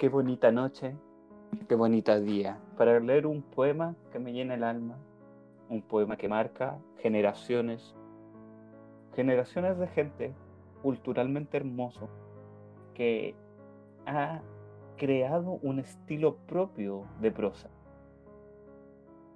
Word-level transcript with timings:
Qué 0.00 0.08
bonita 0.08 0.50
noche, 0.50 0.96
qué 1.68 1.74
bonita 1.74 2.18
día 2.18 2.58
para 2.78 2.98
leer 3.00 3.26
un 3.26 3.42
poema 3.42 3.94
que 4.10 4.18
me 4.18 4.32
llena 4.32 4.54
el 4.54 4.64
alma, 4.64 4.96
un 5.68 5.82
poema 5.82 6.16
que 6.16 6.26
marca 6.26 6.78
generaciones, 7.00 7.94
generaciones 9.14 9.78
de 9.78 9.88
gente 9.88 10.34
culturalmente 10.80 11.58
hermoso 11.58 12.08
que 12.94 13.34
ha 14.06 14.40
creado 14.96 15.58
un 15.60 15.80
estilo 15.80 16.38
propio 16.46 17.04
de 17.20 17.30
prosa. 17.30 17.68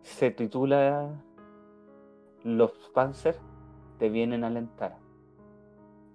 Se 0.01 0.31
titula 0.31 1.23
Los 2.43 2.73
Panzer 2.95 3.37
te 3.99 4.09
vienen 4.09 4.45
a 4.45 4.46
alentar, 4.46 4.96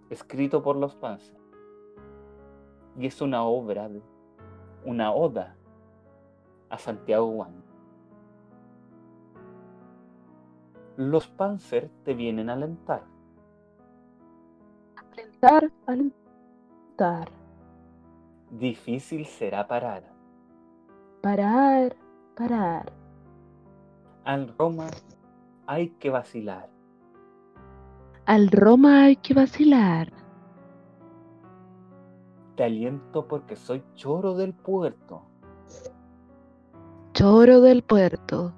escrito 0.10 0.64
por 0.64 0.76
los 0.76 0.96
Panzer. 0.96 1.38
Y 2.98 3.06
es 3.06 3.22
una 3.22 3.44
obra, 3.44 3.88
una 4.86 5.14
oda 5.14 5.56
a 6.70 6.78
Santiago 6.78 7.32
Juan. 7.34 7.64
Los 10.98 11.28
Panzer 11.28 11.90
te 12.04 12.14
vienen 12.14 12.50
a 12.50 12.54
alentar. 12.54 13.04
Alentar, 15.14 15.72
alentar. 15.88 17.30
Difícil 18.52 19.26
será 19.26 19.68
parar. 19.68 20.04
Parar, 21.22 21.96
parar. 22.36 22.92
Al 24.26 24.54
Roma 24.58 24.88
hay 25.68 25.90
que 25.92 26.10
vacilar. 26.10 26.70
Al 28.26 28.50
Roma 28.50 29.04
hay 29.04 29.16
que 29.16 29.34
vacilar. 29.34 30.19
Te 32.60 32.66
aliento 32.66 33.26
porque 33.26 33.56
soy 33.56 33.82
choro 33.96 34.34
del 34.36 34.54
puerto. 34.54 35.22
Choro 37.14 37.62
del 37.62 37.84
puerto. 37.84 38.54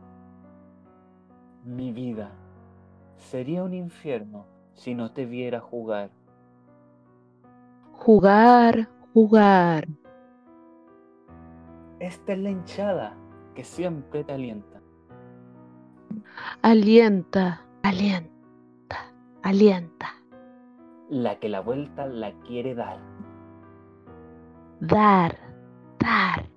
Mi 1.64 1.92
vida 1.92 2.31
sería 3.16 3.64
un 3.64 3.76
infierno 3.76 4.48
si 4.73 4.95
no 4.95 5.11
te 5.11 5.28
viera 5.28 5.59
jugar. 5.59 6.09
Jugar, 7.92 8.89
jugar. 9.14 9.88
Esta 12.00 12.33
es 12.33 12.39
la 12.39 12.50
hinchada 12.50 13.16
que 13.54 13.64
siempre 13.64 14.23
te 14.23 14.33
alienta. 14.33 14.81
Alienta, 16.64 17.67
alienta, 17.83 19.14
alienta. 19.44 20.08
La 21.08 21.38
que 21.38 21.50
la 21.50 21.59
vuelta 21.59 22.08
la 22.08 22.31
quiere 22.39 22.73
dar. 22.73 23.11
Dar, 24.82 25.38
dar, 26.00 26.50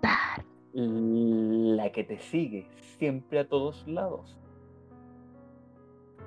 dar. 0.00 0.44
La 0.72 1.92
que 1.92 2.02
te 2.02 2.18
sigue 2.18 2.66
siempre 2.98 3.40
a 3.40 3.48
todos 3.48 3.86
lados. 3.86 4.38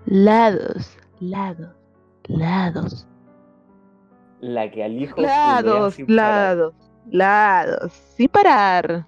Lados, 0.06 0.98
lados, 1.20 1.76
lados. 2.28 3.08
La 4.40 4.70
que 4.70 4.84
al 4.84 5.02
hijo 5.02 5.20
Lados, 5.20 5.96
sin 5.96 6.06
parar. 6.06 6.58
lados, 6.58 6.74
lados. 7.10 7.92
Sin 7.92 8.30
parar. 8.30 9.08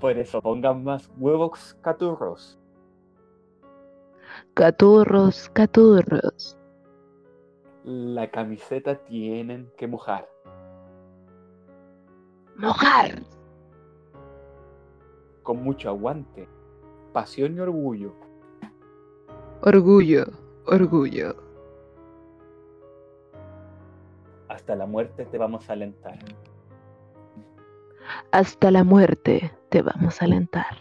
Por 0.00 0.18
eso 0.18 0.42
pongan 0.42 0.82
más 0.82 1.08
huevos 1.18 1.76
caturros. 1.82 2.58
Caturros, 4.54 5.48
caturros. 5.50 6.58
La 7.84 8.30
camiseta 8.30 8.94
tienen 9.04 9.70
que 9.76 9.86
mojar. 9.86 10.26
Mojar. 12.56 13.22
Con 15.42 15.62
mucho 15.62 15.90
aguante, 15.90 16.48
pasión 17.12 17.54
y 17.54 17.60
orgullo. 17.60 18.14
Orgullo, 19.60 20.24
orgullo. 20.64 21.36
Hasta 24.48 24.74
la 24.76 24.86
muerte 24.86 25.26
te 25.26 25.36
vamos 25.36 25.68
a 25.68 25.74
alentar. 25.74 26.18
Hasta 28.32 28.70
la 28.70 28.82
muerte 28.82 29.52
te 29.68 29.82
vamos 29.82 30.22
a 30.22 30.24
alentar. 30.24 30.78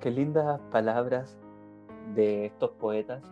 Qué 0.00 0.10
lindas 0.10 0.60
palabras 0.72 1.38
de 2.16 2.46
estos 2.46 2.72
poetas 2.72 3.22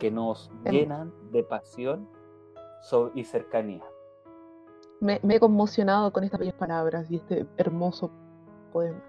que 0.00 0.10
nos 0.10 0.50
Em. 0.64 0.72
llenan 0.72 1.12
de 1.30 1.44
pasión 1.44 2.08
y 3.14 3.24
cercanía. 3.24 3.84
Me, 5.00 5.20
me 5.22 5.36
he 5.36 5.40
conmocionado 5.40 6.10
con 6.12 6.24
estas 6.24 6.40
bellas 6.40 6.54
palabras 6.54 7.08
y 7.10 7.16
este 7.16 7.46
hermoso 7.58 8.10
poema. 8.72 9.00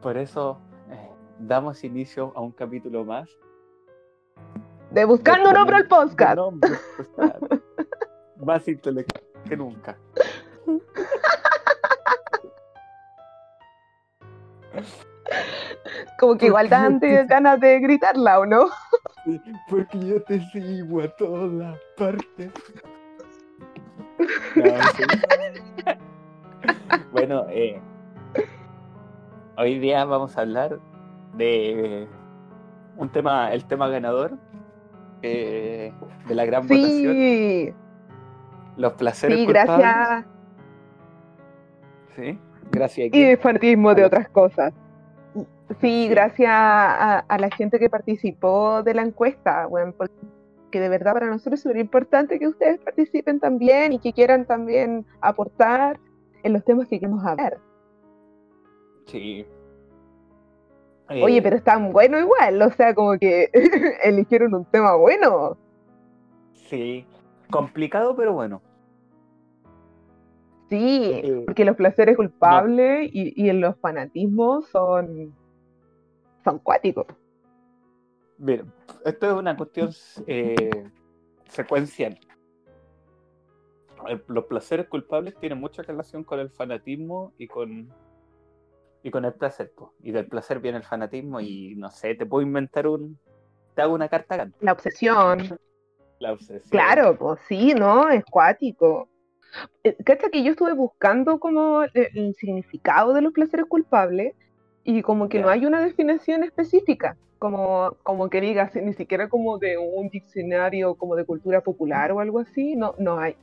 Por 0.00 0.16
eso 0.16 0.58
eh, 0.90 1.10
damos 1.40 1.82
inicio 1.84 2.32
a 2.36 2.40
un 2.40 2.52
capítulo 2.52 3.04
más. 3.04 3.28
De 4.92 5.04
Buscando 5.04 5.50
un 5.50 5.56
hombre 5.56 5.76
al 5.76 5.88
podcast. 5.88 6.36
Nombre, 6.36 6.70
claro. 7.16 7.48
más 8.44 8.66
intelectual 8.68 9.24
que 9.48 9.56
nunca. 9.56 9.98
Como 16.18 16.36
que 16.36 16.46
igual 16.46 16.68
dan 16.68 16.98
ganas 17.28 17.60
de 17.60 17.78
gritarla, 17.80 18.40
¿o 18.40 18.46
no? 18.46 18.66
Porque 19.68 19.98
yo 19.98 20.22
te 20.22 20.40
sigo 20.50 21.02
a 21.02 21.08
todas 21.08 21.78
partes. 21.96 22.50
Bueno, 27.12 27.46
eh, 27.50 27.80
hoy 29.56 29.78
día 29.78 30.04
vamos 30.04 30.36
a 30.36 30.42
hablar 30.42 30.78
de 31.34 32.06
un 32.96 33.08
tema, 33.10 33.52
el 33.52 33.64
tema 33.64 33.88
ganador 33.88 34.36
eh, 35.22 35.92
de 36.28 36.34
la 36.34 36.44
gran 36.44 36.62
votación, 36.66 37.12
Sí, 37.14 37.74
los 38.76 38.92
placeres 38.94 39.38
sí, 39.38 39.44
culpables. 39.46 39.78
gracias. 39.78 40.24
Sí, 42.16 42.38
gracias. 42.70 43.06
Y 43.06 43.10
quién? 43.10 43.28
de 43.28 43.36
fanatismo 43.36 43.94
de 43.94 44.04
otras 44.04 44.28
cosas. 44.28 44.74
Sí, 45.80 46.08
gracias 46.08 46.50
a, 46.50 47.18
a 47.18 47.38
la 47.38 47.50
gente 47.50 47.78
que 47.78 47.90
participó 47.90 48.82
de 48.82 48.94
la 48.94 49.02
encuesta, 49.02 49.66
bueno, 49.66 49.92
porque 49.96 50.80
de 50.80 50.88
verdad 50.88 51.12
para 51.14 51.26
nosotros 51.26 51.54
es 51.54 51.62
súper 51.62 51.78
importante 51.78 52.38
que 52.38 52.46
ustedes 52.48 52.78
participen 52.80 53.40
también 53.40 53.92
y 53.92 53.98
que 53.98 54.12
quieran 54.12 54.44
también 54.46 55.04
aportar 55.20 55.98
en 56.42 56.52
los 56.52 56.64
temas 56.64 56.86
que 56.88 57.00
queremos 57.00 57.24
hablar. 57.24 57.58
Sí. 59.06 59.46
Oye, 61.08 61.38
Eh, 61.38 61.42
pero 61.42 61.56
es 61.56 61.64
tan 61.64 61.92
bueno 61.92 62.18
igual, 62.18 62.60
o 62.62 62.70
sea, 62.72 62.94
como 62.94 63.18
que 63.18 63.50
eligieron 64.04 64.54
un 64.54 64.64
tema 64.66 64.94
bueno. 64.96 65.56
Sí, 66.52 67.04
complicado, 67.50 68.14
pero 68.16 68.32
bueno. 68.32 68.60
Sí, 70.68 71.10
Eh, 71.22 71.42
porque 71.46 71.64
los 71.64 71.76
placeres 71.76 72.16
culpables 72.16 73.08
y, 73.12 73.32
y 73.40 73.50
en 73.50 73.60
los 73.60 73.76
fanatismos 73.78 74.66
son, 74.68 75.32
son 76.46 76.58
cuáticos. 76.60 77.06
Mira, 78.38 78.64
esto 79.04 79.26
es 79.26 79.32
una 79.32 79.56
cuestión 79.56 79.90
eh, 80.26 80.88
secuencial. 81.48 82.18
El- 84.08 84.22
los 84.28 84.44
placeres 84.44 84.88
culpables 84.88 85.34
tienen 85.40 85.58
mucha 85.58 85.82
relación 85.82 86.22
con 86.22 86.38
el 86.38 86.50
fanatismo 86.50 87.32
y 87.38 87.48
con 87.48 87.92
y 89.02 89.10
con 89.10 89.24
el 89.24 89.32
placer. 89.34 89.72
po. 89.76 89.94
Y 90.02 90.10
del 90.12 90.26
placer 90.26 90.58
viene 90.60 90.78
el 90.78 90.84
fanatismo 90.84 91.40
y 91.40 91.74
no 91.76 91.90
sé, 91.90 92.14
te 92.16 92.26
puedo 92.26 92.42
inventar 92.42 92.86
un... 92.88 93.18
Te 93.74 93.82
hago 93.82 93.94
una 93.94 94.08
carta 94.08 94.36
gana. 94.36 94.52
La 94.60 94.72
obsesión, 94.72 95.58
La 96.18 96.32
obsesión. 96.32 96.70
claro, 96.70 97.16
pues 97.16 97.38
sí, 97.46 97.72
¿no? 97.74 98.08
Es 98.08 98.24
cuático. 98.24 99.08
Eh, 99.84 99.96
Cacha 100.04 100.28
que 100.30 100.42
yo 100.42 100.50
estuve 100.52 100.72
buscando 100.72 101.38
como 101.38 101.82
el 101.84 102.34
significado 102.34 103.12
de 103.12 103.22
los 103.22 103.32
placeres 103.32 103.66
culpables 103.66 104.34
y 104.86 105.02
como 105.02 105.28
que 105.28 105.40
no 105.40 105.48
Ya. 105.48 105.52
hay 105.54 105.66
una 105.66 105.80
definición 105.80 106.44
específica, 106.44 107.16
como, 107.38 107.96
como 108.04 108.30
que 108.30 108.40
digas, 108.40 108.74
ni 108.76 108.92
siquiera 108.94 109.28
como 109.28 109.58
de 109.58 109.76
un 109.76 110.08
diccionario 110.08 110.94
como 110.94 111.16
de 111.16 111.24
cultura 111.24 111.60
popular 111.60 112.12
o 112.12 112.20
algo 112.20 112.38
así, 112.38 112.76
no, 112.76 112.94
no 112.98 113.18
hay. 113.18 113.36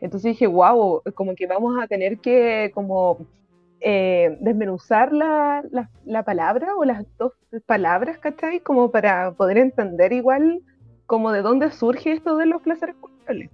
Entonces 0.00 0.30
dije, 0.32 0.46
wow, 0.46 1.02
como 1.14 1.34
que 1.34 1.46
vamos 1.46 1.78
a 1.80 1.86
tener 1.86 2.18
que 2.18 2.70
como 2.74 3.18
eh, 3.80 4.36
desmenuzar 4.40 5.12
la, 5.12 5.62
la, 5.70 5.90
la 6.04 6.22
palabra 6.24 6.74
o 6.76 6.84
las 6.84 7.04
dos 7.18 7.32
palabras, 7.66 8.18
¿cachai? 8.18 8.60
Como 8.60 8.90
para 8.90 9.32
poder 9.32 9.58
entender 9.58 10.12
igual 10.12 10.62
como 11.06 11.32
de 11.32 11.42
dónde 11.42 11.70
surge 11.70 12.12
esto 12.12 12.36
de 12.36 12.46
los 12.46 12.62
placeres 12.62 12.94
culpables. 12.96 13.50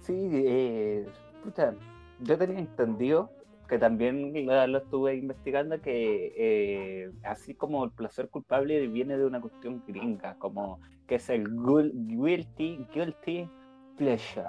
Sí, 0.00 0.30
eh, 0.32 1.04
pucha, 1.44 1.74
yo 2.20 2.38
tenía 2.38 2.60
entendido 2.60 3.28
que 3.68 3.78
también 3.78 4.32
lo, 4.46 4.78
estuve 4.78 5.16
investigando, 5.16 5.80
que 5.80 6.32
eh, 6.36 7.10
así 7.24 7.54
como 7.54 7.84
el 7.84 7.90
placer 7.90 8.28
culpable 8.28 8.86
viene 8.86 9.18
de 9.18 9.24
una 9.24 9.40
cuestión 9.40 9.82
gringa, 9.86 10.36
como 10.38 10.80
que 11.06 11.16
es 11.16 11.28
el 11.30 11.48
guilty, 11.48 12.86
guilty 12.92 13.48
pleasure. 13.96 14.46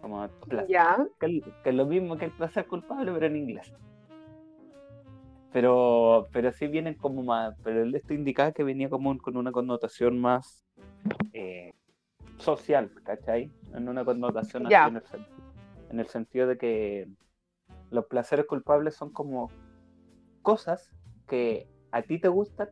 Como 0.00 0.28
que, 1.18 1.42
es 1.64 1.74
lo 1.74 1.86
mismo 1.86 2.16
que 2.16 2.26
el 2.26 2.30
placer 2.32 2.66
culpable, 2.66 3.12
pero 3.12 3.26
en 3.26 3.36
inglés. 3.36 3.72
Pero, 5.52 6.28
pero 6.32 6.52
sí 6.52 6.66
vienen 6.66 6.94
como 6.94 7.22
más, 7.22 7.54
pero 7.62 7.84
esto 7.96 8.12
indicaba 8.12 8.52
que 8.52 8.64
venía 8.64 8.90
como 8.90 9.16
con 9.18 9.36
una 9.36 9.52
connotación 9.52 10.18
más 10.20 10.66
eh, 11.32 11.72
social, 12.38 12.90
¿cachai? 13.04 13.50
En 13.72 13.88
una 13.88 14.04
connotación 14.04 14.66
así 14.66 14.74
en, 14.74 14.96
el, 14.96 15.02
en 15.90 16.00
el 16.00 16.06
sentido 16.08 16.48
de 16.48 16.58
que 16.58 17.08
los 17.94 18.06
placeres 18.06 18.46
culpables 18.46 18.94
son 18.94 19.10
como 19.10 19.50
cosas 20.42 20.90
que 21.28 21.68
a 21.92 22.02
ti 22.02 22.18
te 22.18 22.28
gustan, 22.28 22.68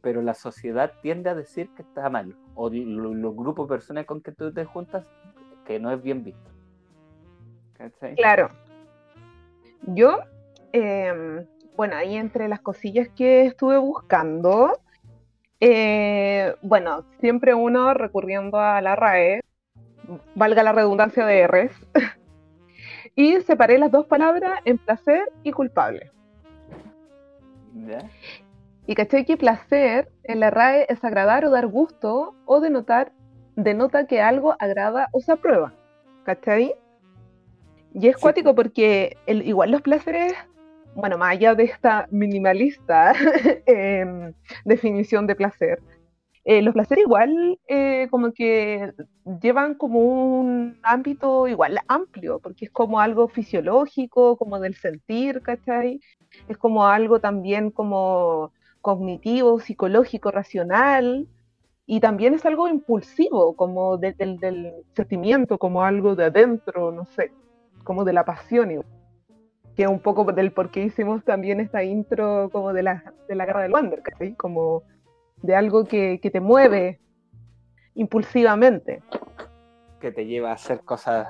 pero 0.00 0.22
la 0.22 0.34
sociedad 0.34 0.92
tiende 1.02 1.28
a 1.28 1.34
decir 1.34 1.68
que 1.74 1.82
está 1.82 2.08
mal, 2.08 2.36
o 2.54 2.70
los 2.70 3.36
grupos 3.36 3.68
de 3.68 3.74
personas 3.74 4.06
con 4.06 4.22
que 4.22 4.32
tú 4.32 4.52
te 4.52 4.64
juntas 4.64 5.04
que 5.66 5.78
no 5.78 5.90
es 5.90 6.02
bien 6.02 6.24
visto. 6.24 6.50
Claro. 8.16 8.48
Yo, 9.86 10.20
em, 10.72 11.44
bueno, 11.76 11.96
ahí 11.96 12.16
entre 12.16 12.48
las 12.48 12.60
cosillas 12.60 13.08
que 13.08 13.46
estuve 13.46 13.78
buscando, 13.78 14.78
eh, 15.58 16.54
bueno, 16.62 17.04
siempre 17.18 17.54
uno 17.54 17.92
recurriendo 17.92 18.60
a 18.60 18.80
la 18.80 18.94
RAE, 18.94 19.40
valga 20.36 20.62
la 20.62 20.72
redundancia 20.72 21.26
de 21.26 21.46
R's, 21.46 21.72
y 23.14 23.40
separé 23.42 23.78
las 23.78 23.90
dos 23.90 24.06
palabras 24.06 24.60
en 24.64 24.78
placer 24.78 25.30
y 25.42 25.52
culpable. 25.52 26.10
Y 28.86 28.94
caché 28.94 29.24
que 29.24 29.36
placer 29.36 30.10
en 30.24 30.40
la 30.40 30.50
RAE 30.50 30.86
es 30.88 31.02
agradar 31.04 31.44
o 31.44 31.50
dar 31.50 31.66
gusto 31.66 32.34
o 32.46 32.60
denotar, 32.60 33.12
denota 33.56 34.06
que 34.06 34.20
algo 34.20 34.56
agrada 34.58 35.08
o 35.12 35.20
se 35.20 35.32
aprueba. 35.32 35.72
¿Cachai? 36.24 36.74
Y 37.94 38.08
es 38.08 38.16
cuático 38.16 38.54
porque 38.54 39.16
el, 39.26 39.46
igual 39.46 39.70
los 39.70 39.82
placeres 39.82 40.34
bueno, 40.94 41.16
más 41.16 41.32
allá 41.32 41.54
de 41.54 41.64
esta 41.64 42.06
minimalista 42.10 43.14
em, 43.66 44.32
definición 44.64 45.26
de 45.26 45.34
placer, 45.34 45.80
eh, 46.44 46.62
los 46.62 46.74
placeres 46.74 47.04
igual 47.04 47.58
eh, 47.68 48.08
como 48.10 48.32
que 48.32 48.92
llevan 49.40 49.74
como 49.74 50.00
un 50.00 50.78
ámbito 50.82 51.46
igual 51.46 51.78
amplio, 51.88 52.40
porque 52.40 52.66
es 52.66 52.70
como 52.70 53.00
algo 53.00 53.28
fisiológico, 53.28 54.36
como 54.36 54.58
del 54.58 54.74
sentir, 54.74 55.42
¿cachai? 55.42 56.00
Es 56.48 56.56
como 56.58 56.86
algo 56.86 57.20
también 57.20 57.70
como 57.70 58.52
cognitivo, 58.80 59.60
psicológico, 59.60 60.30
racional, 60.32 61.28
y 61.86 62.00
también 62.00 62.34
es 62.34 62.44
algo 62.46 62.68
impulsivo, 62.68 63.54
como 63.54 63.98
del 63.98 64.84
sentimiento, 64.94 65.58
como 65.58 65.84
algo 65.84 66.16
de 66.16 66.24
adentro, 66.24 66.90
no 66.92 67.04
sé, 67.06 67.32
como 67.84 68.04
de 68.04 68.12
la 68.12 68.24
pasión. 68.24 68.70
Igual 68.72 68.86
que 69.76 69.86
un 69.86 70.00
poco 70.00 70.24
del 70.32 70.52
por 70.52 70.70
qué 70.70 70.84
hicimos 70.84 71.24
también 71.24 71.60
esta 71.60 71.82
intro 71.82 72.50
como 72.50 72.72
de 72.72 72.82
la, 72.82 73.14
de 73.28 73.34
la 73.34 73.46
guerra 73.46 73.62
del 73.62 73.72
Wander, 73.72 74.02
¿sí? 74.18 74.34
como 74.34 74.82
de 75.42 75.54
algo 75.54 75.84
que, 75.84 76.20
que, 76.20 76.30
te 76.30 76.40
mueve 76.40 77.00
impulsivamente. 77.94 79.02
Que 80.00 80.12
te 80.12 80.26
lleva 80.26 80.50
a 80.50 80.54
hacer 80.54 80.80
cosas, 80.80 81.28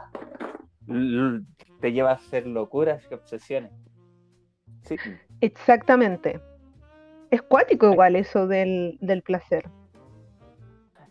te 1.81 1.93
lleva 1.93 2.11
a 2.11 2.15
hacer 2.15 2.47
locuras 2.47 3.07
y 3.11 3.15
obsesiones. 3.15 3.73
Sí. 4.83 4.97
Exactamente. 5.41 6.41
Es 7.31 7.43
cuático 7.43 7.91
igual 7.91 8.17
eso 8.17 8.47
del, 8.47 8.99
del 9.01 9.23
placer. 9.23 9.69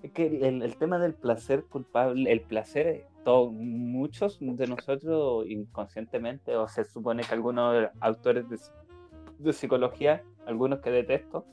Es 0.04 0.12
que 0.12 0.25
el, 0.27 0.62
el, 0.62 0.75
tema 0.77 0.97
del 1.00 1.13
placer 1.13 1.65
culpable, 1.65 2.31
el 2.31 2.42
placer 2.42 3.07
muchos 3.51 4.38
de 4.42 4.68
nosotros 4.68 5.45
inconscientemente, 5.47 6.56
o 6.56 6.68
se 6.68 6.83
supone 6.86 7.24
que 7.24 7.33
algunos 7.33 7.89
autores 8.00 8.45
de, 8.50 9.54
psicología, 9.54 10.24
algunos 10.45 10.80
que 10.80 10.92
detesto. 10.92 11.45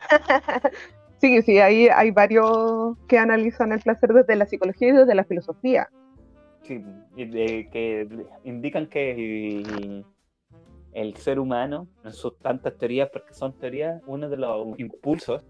sí, 1.20 1.42
sí, 1.42 1.58
ahí 1.58 1.88
hay 1.88 2.10
varios 2.10 2.96
que 3.08 3.18
analizan 3.18 3.72
el 3.72 3.80
placer 3.80 4.12
desde 4.12 4.36
la 4.36 4.46
psicología 4.46 4.88
y 4.88 4.92
desde 4.92 5.14
la 5.14 5.24
filosofía. 5.24 5.88
Sí, 6.62 6.84
que 7.16 8.08
indican 8.44 8.86
que 8.86 10.04
el, 10.92 11.16
ser 11.16 11.38
humano, 11.38 11.88
en 12.04 12.12
sus 12.12 12.38
tantas 12.38 12.76
teorías, 12.76 13.08
porque 13.10 13.34
son 13.34 13.52
teorías, 13.58 14.02
uno 14.06 14.28
de 14.28 14.36
los 14.36 14.78
impulsos, 14.78 15.44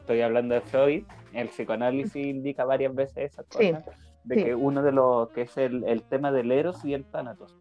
estoy 0.00 0.20
hablando 0.20 0.54
de 0.54 0.60
Freud, 0.60 1.04
el 1.32 1.48
psicoanálisis 1.48 2.26
indica 2.26 2.64
varias 2.64 2.94
veces 2.94 3.32
esas 3.32 3.46
cosas 3.46 3.84
de 4.24 4.42
que 4.42 4.54
uno 4.54 4.82
de 4.82 4.92
los 4.92 5.28
que 5.30 5.42
es 5.42 5.56
el, 5.56 5.84
el, 5.84 6.02
tema 6.02 6.32
del 6.32 6.50
Eros 6.50 6.84
y 6.84 6.94
el 6.94 7.04
Thanatos. 7.04 7.56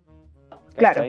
Claro. 0.76 1.04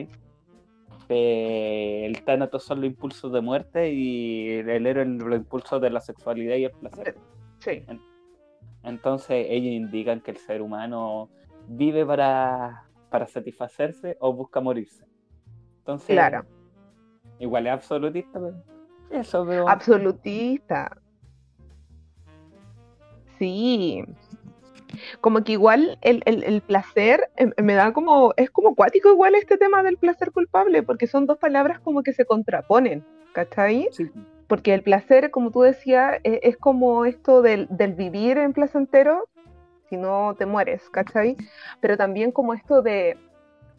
El 1.08 2.24
Thanatos 2.24 2.64
son 2.64 2.80
los 2.80 2.90
impulsos 2.90 3.32
de 3.32 3.40
muerte 3.40 3.92
y 3.92 4.50
el 4.50 4.86
Eros 4.86 5.06
los 5.06 5.36
impulsos 5.36 5.80
de 5.80 5.90
la 5.90 6.00
sexualidad 6.00 6.56
y 6.56 6.64
el 6.64 6.72
placer. 6.72 7.16
Sí. 7.58 7.84
Entonces 8.82 9.46
ellos 9.48 9.72
indican 9.72 10.20
que 10.20 10.30
el 10.30 10.36
ser 10.36 10.62
humano 10.62 11.30
vive 11.68 12.04
para, 12.04 12.84
para 13.10 13.26
satisfacerse 13.26 14.16
o 14.20 14.32
busca 14.32 14.60
morirse. 14.60 15.04
Entonces, 15.78 16.14
claro. 16.14 16.44
igual 17.38 17.66
es 17.66 17.72
absolutista, 17.72 18.40
pero 18.40 18.62
eso, 19.10 19.44
pero... 19.46 19.68
Absolutista. 19.68 20.96
Sí, 23.38 24.04
como 25.20 25.44
que 25.44 25.52
igual 25.52 25.98
el, 26.02 26.62
placer 26.66 27.30
em, 27.36 27.52
me 27.62 27.74
da 27.74 27.92
como, 27.92 28.34
es 28.36 28.50
como 28.50 28.74
cuático 28.74 29.10
igual 29.10 29.34
este 29.34 29.56
tema 29.58 29.82
del 29.82 29.96
placer 29.96 30.32
culpable, 30.32 30.82
porque 30.82 31.06
son 31.06 31.26
dos 31.26 31.38
palabras 31.38 31.80
como 31.80 32.02
que 32.02 32.12
se 32.12 32.24
contraponen, 32.24 33.04
¿cachai? 33.32 33.88
Sí. 33.92 34.10
Porque 34.46 34.74
el 34.74 34.82
placer, 34.82 35.30
como 35.30 35.50
tú 35.50 35.62
decías, 35.62 36.20
e, 36.24 36.40
es, 36.42 36.56
como 36.56 37.04
esto 37.04 37.42
del, 37.42 37.68
vivir 37.96 38.38
en 38.38 38.52
placentero, 38.52 39.28
si 39.88 39.96
no 39.96 40.34
te 40.38 40.46
mueres, 40.46 40.88
¿cachai? 40.90 41.36
Pero 41.80 41.96
también 41.96 42.30
como 42.30 42.54
esto 42.54 42.82
de, 42.82 43.16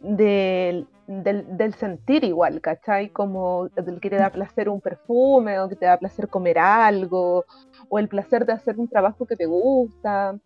del, 0.00 0.88
del, 1.06 1.74
sentir 1.74 2.24
igual, 2.24 2.60
¿cachai? 2.60 3.10
Como 3.10 3.68
el 3.76 4.00
que 4.00 4.10
te 4.10 4.16
da 4.16 4.30
placer 4.30 4.68
un 4.68 4.80
perfume, 4.80 5.58
o 5.60 5.68
que 5.68 5.76
te 5.76 5.86
da 5.86 5.98
placer 5.98 6.28
comer 6.28 6.58
algo, 6.58 7.44
o 7.88 7.98
el 7.98 8.08
placer 8.08 8.44
de 8.44 8.52
hacer 8.52 8.78
un 8.78 8.88
trabajo 8.88 9.26
que 9.26 9.36
te 9.36 9.46
gusta. 9.46 10.36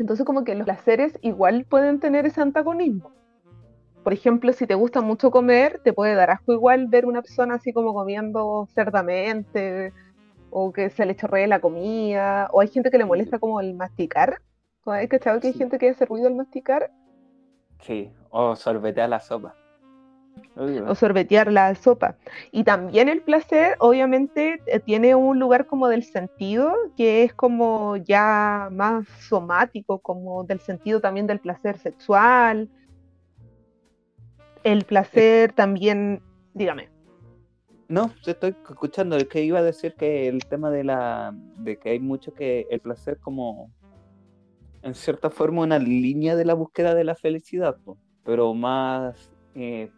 Entonces 0.00 0.24
como 0.24 0.44
que 0.44 0.54
los 0.54 0.64
placeres 0.64 1.18
igual 1.20 1.66
pueden 1.66 2.00
tener 2.00 2.24
ese 2.24 2.40
antagonismo. 2.40 3.12
Por 4.02 4.14
ejemplo, 4.14 4.50
si 4.54 4.66
te 4.66 4.74
gusta 4.74 5.02
mucho 5.02 5.30
comer, 5.30 5.78
te 5.84 5.92
puede 5.92 6.14
dar 6.14 6.30
asco 6.30 6.54
igual 6.54 6.86
ver 6.86 7.04
una 7.04 7.20
persona 7.20 7.56
así 7.56 7.74
como 7.74 7.92
comiendo 7.92 8.66
cerdamente, 8.74 9.92
o 10.48 10.72
que 10.72 10.88
se 10.88 11.04
le 11.04 11.14
chorree 11.14 11.46
la 11.46 11.60
comida, 11.60 12.48
o 12.50 12.62
hay 12.62 12.68
gente 12.68 12.90
que 12.90 12.96
le 12.96 13.04
molesta 13.04 13.38
como 13.38 13.60
el 13.60 13.74
masticar. 13.74 14.40
¿Has 14.86 15.06
cachado 15.08 15.38
que 15.38 15.48
hay 15.48 15.52
gente 15.52 15.78
que 15.78 15.90
hace 15.90 16.06
ruido 16.06 16.28
al 16.28 16.34
masticar? 16.34 16.90
Sí, 17.80 18.10
o 18.30 18.56
sorbetear 18.56 19.10
la 19.10 19.20
sopa 19.20 19.54
o 20.56 20.94
sorbetear 20.94 21.50
la 21.52 21.74
sopa. 21.74 22.16
Y 22.52 22.64
también 22.64 23.08
el 23.08 23.22
placer, 23.22 23.76
obviamente, 23.78 24.60
eh, 24.66 24.80
tiene 24.80 25.14
un 25.14 25.38
lugar 25.38 25.66
como 25.66 25.88
del 25.88 26.04
sentido, 26.04 26.74
que 26.96 27.22
es 27.22 27.34
como 27.34 27.96
ya 27.96 28.68
más 28.72 29.06
somático, 29.20 29.98
como 29.98 30.44
del 30.44 30.60
sentido 30.60 31.00
también 31.00 31.26
del 31.26 31.40
placer 31.40 31.78
sexual. 31.78 32.68
El 34.64 34.84
placer 34.84 35.52
también, 35.52 36.22
dígame. 36.54 36.88
No, 37.88 38.12
te 38.24 38.30
estoy 38.30 38.54
escuchando, 38.68 39.16
es 39.16 39.26
que 39.26 39.42
iba 39.42 39.58
a 39.58 39.62
decir 39.62 39.94
que 39.94 40.28
el 40.28 40.44
tema 40.44 40.70
de 40.70 40.84
la 40.84 41.34
de 41.56 41.76
que 41.76 41.90
hay 41.90 41.98
mucho 41.98 42.32
que 42.32 42.68
el 42.70 42.78
placer 42.78 43.18
como 43.18 43.72
en 44.82 44.94
cierta 44.94 45.28
forma 45.28 45.62
una 45.62 45.80
línea 45.80 46.36
de 46.36 46.44
la 46.44 46.54
búsqueda 46.54 46.94
de 46.94 47.02
la 47.02 47.16
felicidad, 47.16 47.76
pero 48.24 48.54
más 48.54 49.30
eh, 49.56 49.90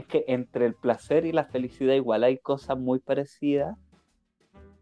es 0.00 0.06
que 0.06 0.24
entre 0.28 0.66
el 0.66 0.74
placer 0.74 1.24
y 1.24 1.32
la 1.32 1.44
felicidad 1.44 1.94
igual 1.94 2.24
hay 2.24 2.38
cosas 2.38 2.78
muy 2.78 2.98
parecidas. 2.98 3.76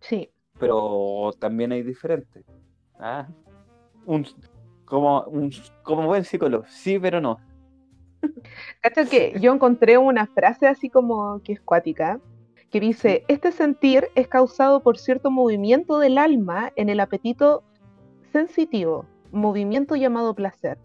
Sí. 0.00 0.30
Pero 0.58 1.32
también 1.38 1.72
hay 1.72 1.82
diferentes. 1.82 2.44
¿ah? 2.98 3.28
Un, 4.06 4.26
como, 4.84 5.22
un, 5.24 5.52
como 5.82 6.06
buen 6.06 6.24
psicólogo, 6.24 6.64
sí, 6.68 6.98
pero 6.98 7.20
no. 7.20 7.38
Cacho 8.80 9.08
que 9.08 9.34
yo 9.40 9.52
encontré 9.52 9.98
una 9.98 10.26
frase 10.26 10.66
así 10.66 10.88
como 10.88 11.40
que 11.42 11.52
es 11.52 11.60
cuática, 11.60 12.20
que 12.70 12.80
dice, 12.80 13.24
este 13.28 13.52
sentir 13.52 14.08
es 14.14 14.28
causado 14.28 14.82
por 14.82 14.98
cierto 14.98 15.30
movimiento 15.30 15.98
del 15.98 16.18
alma 16.18 16.72
en 16.76 16.88
el 16.88 17.00
apetito 17.00 17.62
sensitivo, 18.32 19.06
movimiento 19.30 19.96
llamado 19.96 20.34
placer 20.34 20.78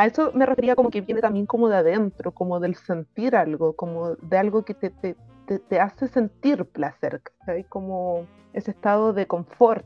a 0.00 0.06
eso 0.06 0.32
me 0.32 0.46
refería 0.46 0.74
como 0.76 0.88
que 0.88 1.02
viene 1.02 1.20
también 1.20 1.44
como 1.44 1.68
de 1.68 1.76
adentro, 1.76 2.32
como 2.32 2.58
del 2.58 2.74
sentir 2.74 3.36
algo, 3.36 3.76
como 3.76 4.14
de 4.14 4.38
algo 4.38 4.64
que 4.64 4.72
te, 4.72 4.88
te, 4.88 5.14
te, 5.58 5.78
hace 5.78 6.08
sentir 6.08 6.64
placer, 6.64 7.20
hay 7.46 7.64
como 7.64 8.26
ese 8.54 8.70
estado 8.70 9.12
de 9.12 9.26
confort. 9.26 9.84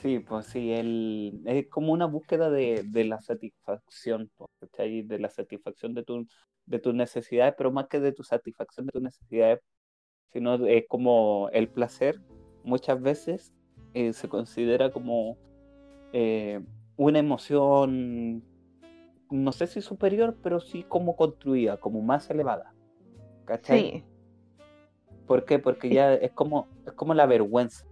Sí, 0.00 0.20
pues 0.20 0.46
sí, 0.46 0.72
el, 0.72 1.42
es 1.46 1.66
como 1.66 1.92
una 1.92 2.06
búsqueda 2.06 2.48
de, 2.48 2.84
de 2.84 3.04
la 3.04 3.20
satisfacción, 3.20 4.30
de 4.78 5.18
la 5.18 5.28
satisfacción 5.28 5.94
de, 5.94 6.04
tu, 6.04 6.28
de 6.64 6.78
tus 6.78 6.94
necesidades, 6.94 7.54
pero 7.58 7.72
más 7.72 7.88
que 7.88 7.98
de 7.98 8.12
tu 8.12 8.22
satisfacción 8.22 8.86
de 8.86 8.92
tus 8.92 9.02
necesidades, 9.02 9.58
sino 10.32 10.64
es 10.64 10.84
como 10.86 11.48
el 11.52 11.68
placer, 11.68 12.20
muchas 12.62 13.02
veces 13.02 13.52
eh, 13.94 14.12
se 14.12 14.28
considera 14.28 14.92
como 14.92 15.36
eh, 16.12 16.60
una 16.98 17.20
emoción, 17.20 18.42
no 19.30 19.52
sé 19.52 19.66
si 19.68 19.80
superior, 19.80 20.36
pero 20.42 20.60
sí 20.60 20.82
como 20.82 21.16
construida, 21.16 21.78
como 21.78 22.02
más 22.02 22.28
elevada. 22.28 22.74
¿Cachai? 23.46 23.80
Sí. 23.80 24.04
¿Por 25.26 25.44
qué? 25.44 25.58
Porque 25.58 25.88
ya 25.88 26.12
es 26.14 26.32
como, 26.32 26.68
es 26.84 26.92
como 26.92 27.14
la 27.14 27.24
vergüenza. 27.24 27.86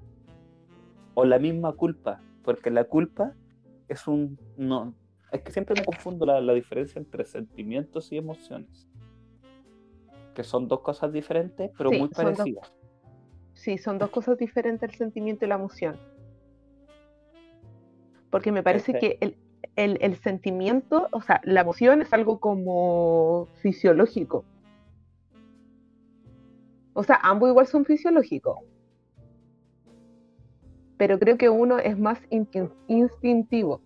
O 1.14 1.25
la 1.25 1.38
misma 1.38 1.72
culpa. 1.72 2.20
Porque 2.42 2.70
la 2.70 2.84
culpa 2.84 3.34
es 3.88 4.06
un. 4.08 4.38
No, 4.56 4.92
es 5.30 5.40
que 5.42 5.52
siempre 5.52 5.76
me 5.78 5.84
confundo 5.84 6.26
la, 6.26 6.52
diferencia 6.52 6.98
entre 6.98 7.25
sentimientos 7.25 8.10
y 8.10 8.16
emociones. 8.16 8.88
Que 10.34 10.42
son 10.42 10.66
dos 10.66 10.80
cosas 10.80 11.12
diferentes, 11.12 11.70
pero 11.78 11.92
muy 11.92 12.08
parecidas. 12.08 12.75
sí, 13.54 13.78
son 13.78 13.98
dos 13.98 14.10
cosas 14.10 14.36
diferentes 14.36 14.90
el 14.90 14.96
sentimiento 14.96 15.44
y 15.44 15.48
la 15.48 15.54
emoción. 15.54 15.96
Porque 18.30 18.52
me 18.52 18.62
parece 18.62 18.95
que 18.99 19.18
el, 19.21 19.37
el, 19.76 19.99
el, 20.00 20.16
sentimiento, 20.16 21.09
o 21.12 21.21
sea, 21.21 21.40
la 21.45 21.61
emoción 21.61 22.02
es 22.02 22.12
algo 22.12 22.38
como 22.38 23.49
fisiológico. 23.61 24.45
O 26.92 27.02
sea, 27.02 27.21
ambos 27.23 27.50
igual 27.50 27.66
son 27.66 27.85
fisiológicos. 27.85 28.59
Pero 30.97 31.18
creo 31.18 31.37
que 31.37 31.50
uno 31.50 31.78
es 31.78 31.99
más 31.99 32.18
instintivo. 32.88 33.80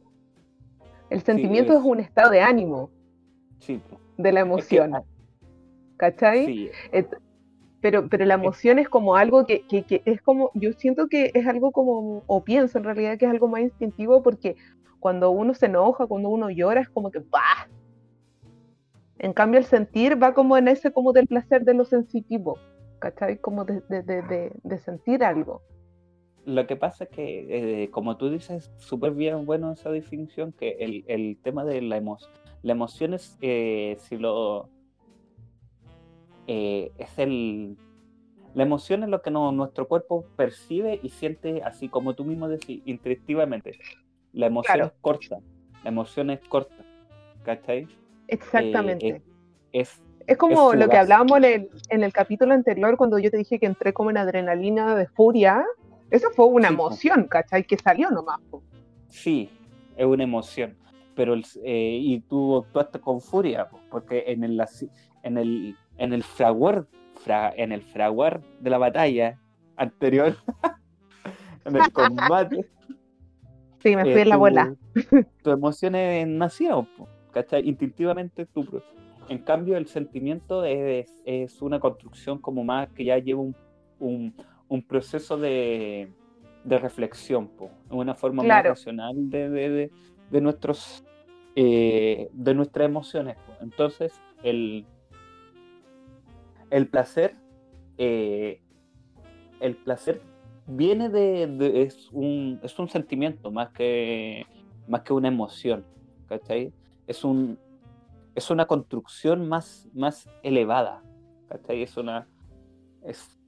El 1.11 1.23
sentimiento 1.23 1.73
es... 1.73 1.83
un 1.83 1.99
estado 1.99 2.31
de 2.31 2.41
ánimo 2.41 2.91
de 4.17 4.33
la 4.33 4.41
emoción. 4.41 5.03
¿Cachai? 5.97 6.71
Pero, 7.81 8.09
pero 8.09 8.25
la 8.25 8.35
emoción 8.35 8.79
es 8.79 8.89
como 8.89 9.17
algo 9.17 9.47
que, 9.47 9.67
que, 9.67 10.03
es 10.05 10.23
como, 10.23 10.51
yo 10.55 10.73
siento 10.73 11.09
que 11.09 11.31
es 11.35 11.47
algo 11.47 11.73
como, 11.73 12.23
o 12.27 12.45
pienso 12.45 12.79
en 12.79 12.85
realidad 12.85 13.19
que 13.19 13.25
es 13.25 13.31
algo 13.31 13.49
más 13.49 13.63
instintivo 13.63 14.23
porque 14.23 14.57
cuando 14.99 15.31
uno 15.31 15.55
se 15.55 15.67
enoja, 15.67 16.07
cuando 16.07 16.29
uno 16.29 16.51
llora, 16.51 16.81
es 16.81 16.89
como 16.89 17.11
que 17.11 17.21
¡bah! 17.21 17.69
En 19.19 19.33
cambio, 19.33 19.59
el 19.59 19.67
sentir 19.67 20.23
va 20.23 20.33
como 20.35 20.57
en 20.57 20.69
ese 20.69 20.93
como 20.93 21.13
del 21.13 21.27
placer 21.27 21.65
de 21.65 21.75
lo 21.75 21.85
sensitivo. 21.85 22.59
¿cachai? 23.01 23.39
Como 23.39 23.65
de, 23.65 24.79
sentir 24.79 25.25
algo. 25.25 25.63
Lo 26.45 26.67
que 26.67 26.77
pasa 26.77 27.05
es 27.05 27.11
que, 27.11 27.83
eh, 27.83 27.91
como 27.91 28.17
tú 28.17 28.31
dices, 28.31 28.71
súper 28.79 29.13
bien 29.13 29.45
bueno 29.45 29.73
esa 29.73 29.91
definición, 29.91 30.53
que 30.53 31.05
el, 31.09 31.37
tema 31.43 31.65
de 31.65 31.83
la 31.83 31.97
emoción, 31.97 32.31
la 32.63 32.73
emoción 32.73 33.15
es, 33.15 33.37
eh, 33.41 33.97
si 33.99 34.17
lo... 34.17 34.69
Eh, 36.47 36.93
es 36.99 37.19
el... 37.19 37.77
La 38.55 38.65
emoción 38.65 39.05
es 39.05 39.09
lo 39.09 39.23
que 39.23 39.31
nuestro 39.31 39.87
cuerpo 39.87 40.25
percibe 40.37 40.99
y 41.03 41.11
siente, 41.11 41.63
así 41.63 41.89
como 41.89 42.15
tú 42.15 42.25
mismo 42.25 42.49
decís, 42.49 42.83
intuitivamente. 42.85 43.79
La 44.33 44.47
emoción 44.47 44.81
es 44.81 44.93
corta, 45.01 45.39
la 45.85 45.91
emoción 45.91 46.31
es 46.31 46.41
corta, 46.41 46.85
¿cachai? 47.45 47.87
Exactamente. 48.27 49.23
es 49.73 50.03
es 50.31 50.37
como 50.37 50.75
lo 50.75 50.89
que 50.89 50.97
hablábamos 50.97 51.41
en 51.43 52.05
el, 52.05 52.13
capítulo 52.13 52.55
anterior, 52.55 52.97
cuando 52.97 53.19
yo 53.19 53.33
te 53.33 53.37
dije 53.37 53.59
que 53.59 53.67
entré 53.67 53.93
como 53.93 54.11
en 54.11 54.17
adrenalina 54.17 54.95
de 54.95 55.09
furia. 55.09 55.65
Eso 56.09 56.31
fue 56.31 56.47
una 56.47 56.69
emoción, 56.69 57.27
¿cachai? 57.29 57.65
Que 57.65 57.77
salió 57.77 58.11
nomás. 58.11 58.39
Sí, 59.09 59.51
es 59.97 60.07
una 60.07 60.23
emoción. 60.23 60.77
Pero, 61.17 61.35
eh, 61.35 61.99
y 62.01 62.21
tú 62.21 62.59
actuaste 62.59 63.01
con 63.01 63.21
furia, 63.21 63.69
porque 63.91 64.25
en 64.29 64.45
el, 64.45 64.63
en 65.25 65.39
el, 65.39 65.77
en 65.99 66.13
el 66.13 66.23
fragor, 66.23 66.89
en 67.27 67.73
el 67.73 67.83
fragor 67.83 68.43
de 68.61 68.71
la 68.71 68.79
batalla 68.79 69.39
anterior, 69.77 70.37
en 71.65 71.77
el 71.77 71.93
combate. 71.93 72.67
Sí, 73.79 73.97
me 73.97 74.03
fui 74.03 74.21
en 74.21 74.29
la 74.29 74.37
bola. 74.37 74.75
Tu 75.43 75.51
emoción 75.51 75.95
es 75.95 76.27
nacida, 76.27 76.87
¿cachai? 77.33 77.67
Instintivamente 77.67 78.47
tú 78.47 78.65
en 79.31 79.39
cambio, 79.39 79.77
el 79.77 79.87
sentimiento 79.87 80.65
es, 80.65 81.63
una 81.63 81.79
construcción 81.79 82.39
como 82.39 82.65
más 82.65 82.89
que 82.91 83.05
ya 83.05 83.17
lleva 83.19 83.41
un, 84.01 84.35
proceso 84.89 85.39
de, 85.39 86.13
reflexión, 86.65 87.49
una 87.91 88.17
forma 88.17 88.43
más 88.43 88.65
racional 88.65 89.31
de, 89.31 89.89
nuestros 90.33 91.05
eh, 91.55 92.29
de 92.33 92.55
nuestras 92.55 92.87
emociones. 92.87 93.37
Entonces, 93.61 94.21
el, 94.43 94.85
el 96.71 96.89
placer, 96.89 97.35
eh, 97.99 98.62
el 99.61 99.77
placer 99.77 100.23
viene 100.67 101.09
de, 101.09 101.83
es, 101.83 102.11
un, 102.12 102.61
es 102.62 102.79
un 102.79 102.89
sentimiento 102.89 103.50
más 103.50 103.71
que, 103.71 104.47
más 104.89 105.03
que 105.03 105.12
una 105.12 105.29
emoción, 105.29 105.85
¿cachai? 106.29 106.73
Es 107.07 107.25
un, 107.25 107.59
es 108.35 108.50
una 108.50 108.67
construcción 108.67 109.49
más, 109.49 109.89
más 109.93 110.29
elevada. 110.43 111.03
Es 111.69 111.97
una. 111.97 112.29
Es, 113.03 113.39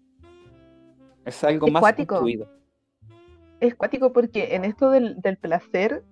es 1.25 1.45
algo 1.45 1.69
más 1.69 1.95
construido. 1.95 2.49
Es 3.61 3.77
cuático 3.77 4.13
porque 4.13 4.57
en 4.57 4.65
esto 4.65 4.91
del, 4.91 5.17
placer 5.41 6.03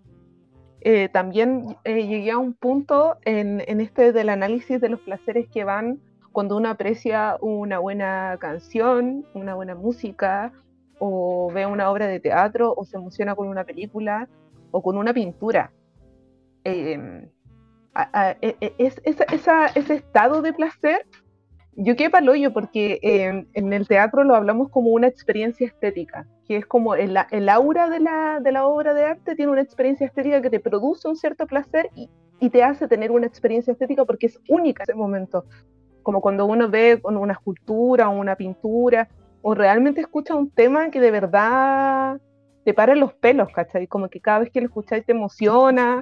eh, 0.82 1.08
también 1.08 1.76
eh, 1.82 2.06
llegué 2.06 2.30
a 2.30 2.38
un 2.38 2.54
punto 2.54 3.16
en, 3.24 3.60
en, 3.66 3.80
este 3.80 4.12
del 4.12 4.28
análisis 4.28 4.80
de 4.80 4.88
los 4.88 5.00
placeres 5.00 5.48
que 5.48 5.64
van 5.64 6.00
cuando 6.32 6.56
uno 6.56 6.68
aprecia 6.68 7.36
una 7.40 7.78
buena 7.78 8.36
canción, 8.40 9.24
una 9.34 9.54
buena 9.54 9.74
música, 9.74 10.52
o 10.98 11.50
ve 11.52 11.66
una 11.66 11.90
obra 11.90 12.06
de 12.06 12.20
teatro, 12.20 12.74
o 12.76 12.84
se 12.84 12.96
emociona 12.96 13.34
con 13.34 13.48
una 13.48 13.64
película, 13.64 14.28
o 14.70 14.82
con 14.82 14.96
una 14.96 15.12
pintura. 15.12 15.72
Eh, 16.64 17.28
e, 18.42 18.56
e, 18.60 18.74
es, 18.78 19.00
ese 19.04 19.94
estado 19.94 20.42
de 20.42 20.52
placer, 20.52 21.06
yo 21.74 21.96
quedé 21.96 22.10
hoyo 22.28 22.52
porque 22.52 22.98
en 23.54 23.72
el 23.72 23.88
teatro 23.88 24.24
lo 24.24 24.34
hablamos 24.34 24.68
como 24.70 24.90
una 24.90 25.06
experiencia 25.06 25.66
estética, 25.66 26.26
que 26.46 26.56
es 26.56 26.66
como 26.66 26.94
el, 26.94 27.16
el 27.30 27.48
aura 27.48 27.88
de 27.88 28.00
la, 28.00 28.40
de 28.40 28.52
la, 28.52 28.66
obra 28.66 28.92
de 28.92 29.04
arte 29.04 29.34
tiene 29.34 29.52
una 29.52 29.62
experiencia 29.62 30.06
estética 30.06 30.42
que 30.42 30.50
te 30.50 30.60
produce 30.60 31.08
un 31.08 31.16
cierto 31.16 31.46
placer 31.46 31.88
y, 31.94 32.10
y 32.38 32.50
te 32.50 32.62
hace 32.62 32.86
tener 32.88 33.10
una 33.10 33.26
experiencia 33.26 33.72
estética 33.72 34.04
porque 34.04 34.26
es 34.26 34.38
única 34.48 34.82
ese 34.82 34.94
momento. 34.94 35.44
Como 36.02 36.20
cuando 36.20 36.46
uno 36.46 36.68
ve 36.68 37.00
una 37.04 37.32
escultura 37.32 38.08
o 38.08 38.18
una 38.18 38.36
pintura, 38.36 39.08
o 39.42 39.54
realmente 39.54 40.00
escucha 40.00 40.34
un 40.34 40.50
tema 40.50 40.90
que 40.90 41.00
de 41.00 41.10
verdad 41.10 42.20
te 42.64 42.74
para 42.74 42.94
los 42.94 43.14
pelos, 43.14 43.48
¿cachai? 43.52 43.86
Como 43.86 44.08
que 44.08 44.20
cada 44.20 44.40
vez 44.40 44.50
que 44.50 44.60
lo 44.60 44.66
escucháis 44.66 45.04
te 45.04 45.12
emociona, 45.12 45.98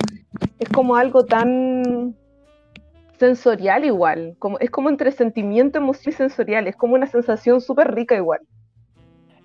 es 0.58 0.68
como 0.70 0.96
algo 0.96 1.24
tan 1.24 2.16
sensorial 3.18 3.84
igual, 3.84 4.36
como, 4.38 4.58
es 4.58 4.70
como 4.70 4.88
entre 4.88 5.10
sentimiento, 5.12 5.78
emoción 5.78 6.14
y 6.14 6.16
sensorial, 6.16 6.66
es 6.66 6.76
como 6.76 6.94
una 6.94 7.06
sensación 7.06 7.60
súper 7.60 7.94
rica 7.94 8.16
igual. 8.16 8.40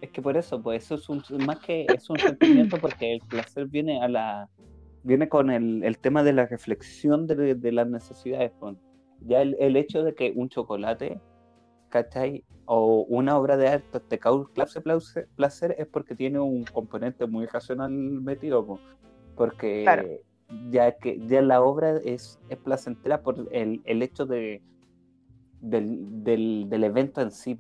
Es 0.01 0.11
que 0.11 0.21
por 0.21 0.37
eso, 0.37 0.61
pues 0.61 0.83
eso 0.83 0.95
es 0.95 1.09
un, 1.09 1.23
más 1.45 1.59
que 1.59 1.85
es 1.93 2.09
un 2.09 2.19
sentimiento 2.19 2.77
porque 2.77 3.13
el 3.13 3.21
placer 3.21 3.67
viene 3.67 4.01
a 4.01 4.07
la 4.07 4.49
viene 5.03 5.27
con 5.27 5.49
el, 5.49 5.83
el 5.83 5.97
tema 5.97 6.23
de 6.23 6.33
la 6.33 6.45
reflexión 6.45 7.27
de, 7.27 7.55
de 7.55 7.71
las 7.71 7.87
necesidades. 7.87 8.51
Pues. 8.59 8.75
Ya 9.25 9.41
el, 9.41 9.55
el, 9.59 9.75
hecho 9.77 10.03
de 10.03 10.15
que 10.15 10.33
un 10.35 10.49
chocolate, 10.49 11.19
¿cachai? 11.89 12.43
o 12.65 13.05
una 13.09 13.37
obra 13.37 13.57
de 13.57 13.67
arte 13.67 13.99
te 13.99 14.19
causa 14.19 14.49
placer 15.35 15.75
es 15.77 15.87
porque 15.87 16.15
tiene 16.15 16.39
un 16.39 16.63
componente 16.63 17.25
muy 17.25 17.45
racional 17.45 17.91
metido, 17.91 18.79
porque 19.35 20.21
ya 20.69 20.91
que 20.93 21.19
ya 21.27 21.41
la 21.41 21.61
obra 21.61 21.97
es, 21.97 22.39
es 22.49 22.57
placentera 22.57 23.21
por 23.21 23.47
el, 23.51 23.81
el 23.85 24.01
hecho 24.01 24.25
de, 24.25 24.61
del, 25.61 26.23
del, 26.23 26.69
del, 26.69 26.83
evento 26.83 27.21
en 27.21 27.31
sí, 27.31 27.57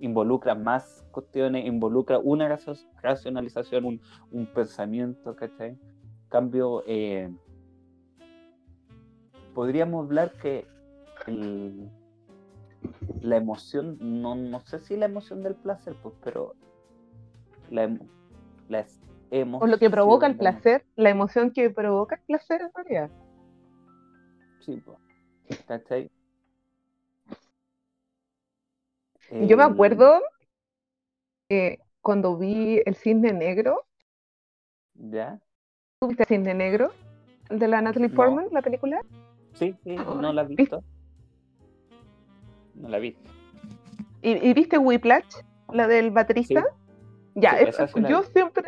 involucra 0.00 0.54
más 0.54 1.04
cuestiones, 1.12 1.66
involucra 1.66 2.18
una 2.18 2.58
racionalización, 3.02 3.84
un, 3.84 4.00
un 4.32 4.46
pensamiento, 4.46 5.36
¿cachai? 5.36 5.78
Cambio, 6.28 6.82
eh, 6.86 7.30
podríamos 9.54 10.06
hablar 10.06 10.32
que 10.40 10.66
el, 11.26 11.90
la 13.20 13.36
emoción, 13.36 13.98
no, 14.00 14.34
no 14.34 14.60
sé 14.60 14.78
si 14.80 14.96
la 14.96 15.06
emoción 15.06 15.42
del 15.42 15.54
placer, 15.54 15.94
pues, 16.02 16.14
pero 16.22 16.54
la, 17.70 17.88
la, 18.68 18.86
emoción. 19.30 19.68
O 19.68 19.72
lo 19.72 19.78
que 19.78 19.90
provoca 19.90 20.26
el 20.26 20.36
placer, 20.36 20.84
la 20.96 21.10
emoción 21.10 21.50
que 21.52 21.70
provoca 21.70 22.16
el 22.16 22.22
placer 22.22 22.62
en 22.62 22.70
realidad. 22.74 23.10
Sí, 24.60 24.76
po. 24.76 24.98
¿cachai? 25.66 26.10
Yo 29.30 29.56
me 29.56 29.62
Eh, 29.62 29.66
acuerdo 29.66 30.20
que 31.48 31.78
cuando 32.00 32.36
vi 32.36 32.80
El 32.84 32.94
Cisne 32.96 33.32
Negro, 33.32 33.84
¿Ya? 34.94 35.40
¿tú 36.00 36.08
viste 36.08 36.24
El 36.24 36.28
Cisne 36.28 36.54
Negro? 36.54 36.92
De 37.48 37.68
la 37.68 37.80
Natalie 37.80 38.08
No. 38.08 38.14
Portman, 38.14 38.46
la 38.50 38.62
película. 38.62 39.02
Sí, 39.54 39.74
sí, 39.84 39.96
no 39.96 40.32
la 40.32 40.42
he 40.42 40.46
visto. 40.46 40.82
No 42.74 42.88
la 42.88 42.98
visto. 42.98 43.30
¿Y, 44.22 44.30
y 44.48 44.54
viste 44.54 44.78
Whiplash, 44.78 45.24
la 45.72 45.86
del 45.86 46.06
Sí, 46.06 46.10
baterista? 46.10 46.64
Ya, 47.34 47.58
sí, 47.58 47.64
es- 47.68 47.94
yo 48.08 48.20
vi. 48.22 48.26
siempre, 48.32 48.62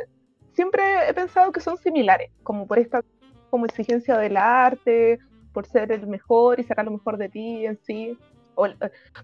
siempre 0.53 0.83
he 1.09 1.15
pensado 1.15 1.53
que 1.53 1.61
son 1.61 1.77
similares, 1.79 2.31
como 2.43 2.67
por 2.67 2.79
esta 2.79 3.03
como 3.51 3.67
exigencia 3.67 4.17
del 4.19 4.37
arte, 4.37 5.19
por 5.53 5.67
ser 5.67 5.93
el 5.93 6.07
mejor 6.09 6.59
y 6.59 6.65
sacar 6.65 6.85
lo 6.87 6.91
mejor 6.91 7.17
de 7.19 7.29
ti 7.29 7.67
en 7.67 7.79
sí. 7.85 8.19
O- 8.57 8.69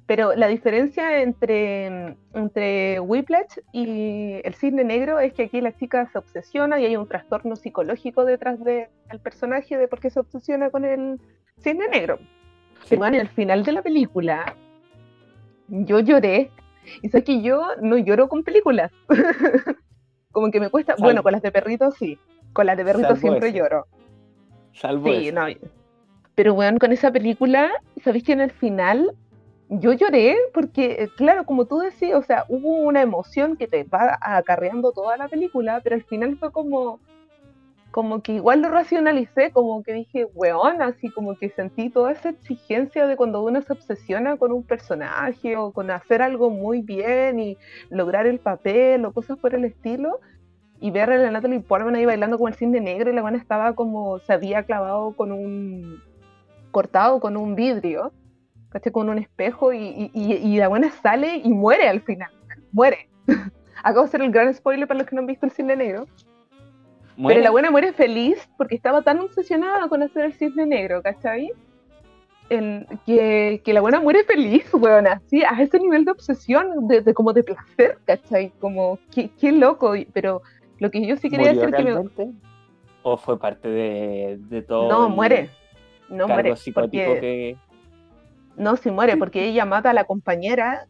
pero 0.07 0.35
la 0.35 0.47
diferencia 0.49 1.21
entre, 1.23 2.17
entre 2.35 3.01
Whiplash 3.01 3.59
y 3.73 4.41
el 4.45 4.55
cisne 4.55 4.85
negro 4.85 5.19
es 5.21 5.33
que 5.33 5.45
aquí 5.45 5.61
la 5.61 5.73
chica 5.77 6.09
se 6.13 6.19
obsesiona 6.19 6.79
y 6.81 6.85
hay 6.87 6.97
un 6.97 7.09
trastorno 7.09 7.57
psicológico 7.57 8.25
detrás 8.25 8.63
del 8.63 8.89
personaje 9.23 9.77
de 9.79 9.89
por 9.89 10.01
qué 10.01 10.11
se 10.11 10.21
obsesiona 10.21 10.71
con 10.71 10.85
el 10.85 11.21
cisne 11.59 11.89
negro. 11.89 12.19
Sí. 12.85 12.95
Y 12.95 12.99
bueno, 12.99 13.21
al 13.21 13.29
final 13.29 13.63
de 13.65 13.73
la 13.73 13.83
película, 13.83 14.55
yo 15.71 16.01
lloré. 16.01 16.51
Y 17.03 17.09
sabes 17.09 17.25
que 17.25 17.43
yo 17.43 17.63
no 17.81 17.97
lloro 17.99 18.29
con 18.29 18.43
películas. 18.43 18.91
Como 20.33 20.51
que 20.51 20.61
me 20.61 20.71
cuesta. 20.71 20.95
Salvo- 20.97 21.05
Bueno, 21.05 21.23
con 21.23 21.33
las 21.33 21.43
de 21.43 21.53
perritos 21.53 21.95
sí. 21.97 22.19
Con 22.53 22.67
las 22.67 22.77
de 22.77 22.85
perritos 22.85 23.19
siempre 23.19 23.53
lloro. 23.53 23.87
Salvo 24.73 25.13
Sí, 25.13 25.31
no. 25.33 25.47
Pero 26.35 26.55
bueno, 26.55 26.79
con 26.79 26.93
esa 26.93 27.11
película, 27.11 27.71
¿sabéis 28.03 28.25
que 28.25 28.33
en 28.33 28.41
el 28.41 28.51
final 28.51 29.13
yo 29.69 29.93
lloré? 29.93 30.37
Porque, 30.55 30.97
eh, 31.03 31.09
claro, 31.17 31.45
como 31.45 31.67
tú 31.67 31.79
decías, 31.79 32.19
o 32.19 32.23
sea, 32.23 32.45
hubo 32.49 32.77
una 32.77 33.03
emoción 33.03 33.57
que 33.57 33.67
te 33.69 33.85
va 33.85 34.19
acarreando 34.21 34.93
toda 34.93 35.17
la 35.17 35.29
película, 35.29 35.81
pero 35.83 35.97
al 35.97 36.03
final 36.05 36.37
fue 36.39 36.51
como, 36.51 36.99
como 37.91 38.23
que 38.23 38.33
igual 38.35 38.63
lo 38.63 38.69
racionalicé, 38.69 39.51
como 39.51 39.83
que 39.83 39.93
dije, 39.93 40.27
weón, 40.35 40.81
así 40.81 41.11
como 41.11 41.37
que 41.37 41.51
sentí 41.51 41.91
toda 41.91 42.13
esa 42.13 42.31
exigencia 42.31 43.07
de 43.07 43.17
cuando 43.17 43.43
uno 43.43 43.61
se 43.63 43.73
obsesiona 43.73 44.37
con 44.37 44.53
un 44.53 44.63
personaje 44.63 45.57
o 45.57 45.73
con 45.73 45.91
hacer 45.91 46.23
algo 46.23 46.51
muy 46.51 46.83
bien 46.83 47.41
y 47.41 47.57
lograr 47.89 48.27
el 48.27 48.39
papel 48.39 49.05
o 49.05 49.13
cosas 49.13 49.39
por 49.39 49.55
el 49.55 49.65
estilo 49.65 50.21
y 50.81 50.91
ver 50.93 51.11
a 51.11 51.17
la 51.19 51.31
Natalie 51.31 51.61
Portman 51.61 51.97
ahí 51.97 52.07
bailando 52.07 52.39
con 52.39 52.49
el 52.53 52.55
cisne 52.59 52.81
negro 52.81 53.11
y 53.11 53.15
la 53.15 53.23
buena 53.23 53.39
estaba 53.39 53.75
como 53.75 54.19
se 54.21 54.33
había 54.33 54.63
clavado 54.63 55.13
con 55.17 55.33
un 55.33 56.01
cortado 56.71 57.21
con 57.21 57.37
un 57.37 57.55
vidrio 57.57 58.13
¿cachai? 58.71 58.93
con 58.93 59.09
un 59.09 59.19
espejo 59.19 59.73
y, 59.73 60.11
y- 60.15 60.57
la 60.59 60.69
buena 60.69 60.91
sale 60.91 61.37
y 61.37 61.51
muere 61.51 61.89
al 61.89 62.01
final 62.03 62.31
muere 62.73 63.09
acabo 63.83 64.03
de 64.03 64.09
hacer 64.09 64.23
el 64.23 64.31
gran 64.31 64.55
spoiler 64.55 64.87
para 64.87 64.99
los 64.99 65.09
que 65.09 65.17
no 65.17 65.21
han 65.21 65.27
visto 65.27 65.45
el 65.45 65.53
cisne 65.53 65.77
negro 65.77 66.07
Muere. 67.17 67.37
pero 67.37 67.45
la 67.45 67.51
buena 67.51 67.71
muere 67.71 67.93
feliz 67.93 68.49
porque 68.57 68.75
estaba 68.75 69.03
tan 69.03 69.19
obsesionada 69.21 69.89
con 69.89 70.03
hacer 70.03 70.25
el 70.25 70.33
cisne 70.35 70.67
negro 70.67 71.03
¿cachai? 71.03 71.51
El- 72.49 72.87
que, 73.07 73.61
que 73.65 73.73
la 73.73 73.81
buena 73.81 74.01
muere 74.01 74.25
feliz, 74.25 74.65
weón, 74.75 75.07
así, 75.07 75.43
a 75.45 75.61
ese 75.63 75.79
nivel 75.79 76.05
de 76.05 76.11
obsesión, 76.11 76.89
de, 76.89 77.01
de 77.01 77.15
como 77.15 77.33
de 77.33 77.45
placer, 77.45 77.99
¿cachai? 78.05 78.53
Como, 78.59 78.99
qué, 79.15 79.31
qué 79.41 79.53
loco, 79.53 79.95
pero 80.13 80.43
lo 80.79 80.91
que 80.91 81.07
yo 81.07 81.17
sí 81.17 81.31
quería 81.31 81.53
¿Murió 81.53 81.61
decir 81.61 81.77
que 81.77 81.85
me, 81.85 81.91
realmente? 81.91 82.31
¿O 83.03 83.17
fue 83.17 83.39
parte 83.39 83.69
de, 83.69 84.39
de 84.49 84.63
todo 84.63 84.89
No, 84.89 85.07
el 85.07 85.13
muere. 85.13 85.51
No 86.09 86.27
cargo 86.27 86.35
muere. 86.43 86.57
psicótico 86.57 87.05
Porque, 87.07 87.21
que... 87.21 87.57
No, 88.57 88.75
sí 88.77 88.91
muere, 88.91 89.17
porque 89.17 89.45
ella 89.47 89.65
mata 89.65 89.91
a 89.91 89.95
la 89.95 90.03
compañera 90.05 90.87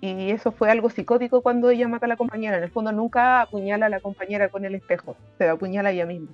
y 0.00 0.30
eso 0.30 0.52
fue 0.52 0.70
algo 0.70 0.88
psicótico 0.88 1.42
cuando 1.42 1.70
ella 1.70 1.88
mata 1.88 2.06
a 2.06 2.08
la 2.08 2.16
compañera. 2.16 2.56
En 2.56 2.62
el 2.62 2.70
fondo 2.70 2.92
nunca 2.92 3.42
apuñala 3.42 3.86
a 3.86 3.90
la 3.90 4.00
compañera 4.00 4.48
con 4.48 4.64
el 4.64 4.74
espejo, 4.74 5.16
se 5.38 5.48
apuñala 5.48 5.90
a 5.90 5.92
ella 5.92 6.06
misma. 6.06 6.28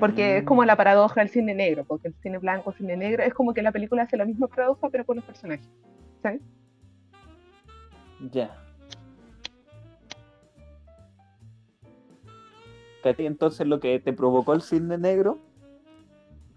Porque 0.00 0.38
es 0.38 0.44
como 0.44 0.62
Mm, 0.62 0.66
la 0.66 0.76
paradoja 0.76 1.20
del 1.20 1.28
cine 1.30 1.54
negro, 1.54 1.84
porque 1.84 2.08
el 2.08 2.14
cine 2.22 2.38
blanco, 2.38 2.72
cine 2.72 2.96
negro, 2.96 3.22
es 3.22 3.34
como 3.34 3.52
que 3.52 3.62
la 3.62 3.72
película 3.72 4.04
hace 4.04 4.16
la 4.16 4.24
misma 4.24 4.46
paradoja 4.46 4.88
pero 4.90 5.04
con 5.04 5.16
los 5.16 5.24
personajes. 5.24 5.68
¿Sabes? 6.22 6.40
Ya. 8.32 8.56
Katy, 13.02 13.26
Entonces 13.26 13.66
lo 13.66 13.80
que 13.80 14.00
te 14.00 14.12
provocó 14.12 14.54
el 14.54 14.62
cisne 14.62 14.98
negro, 14.98 15.38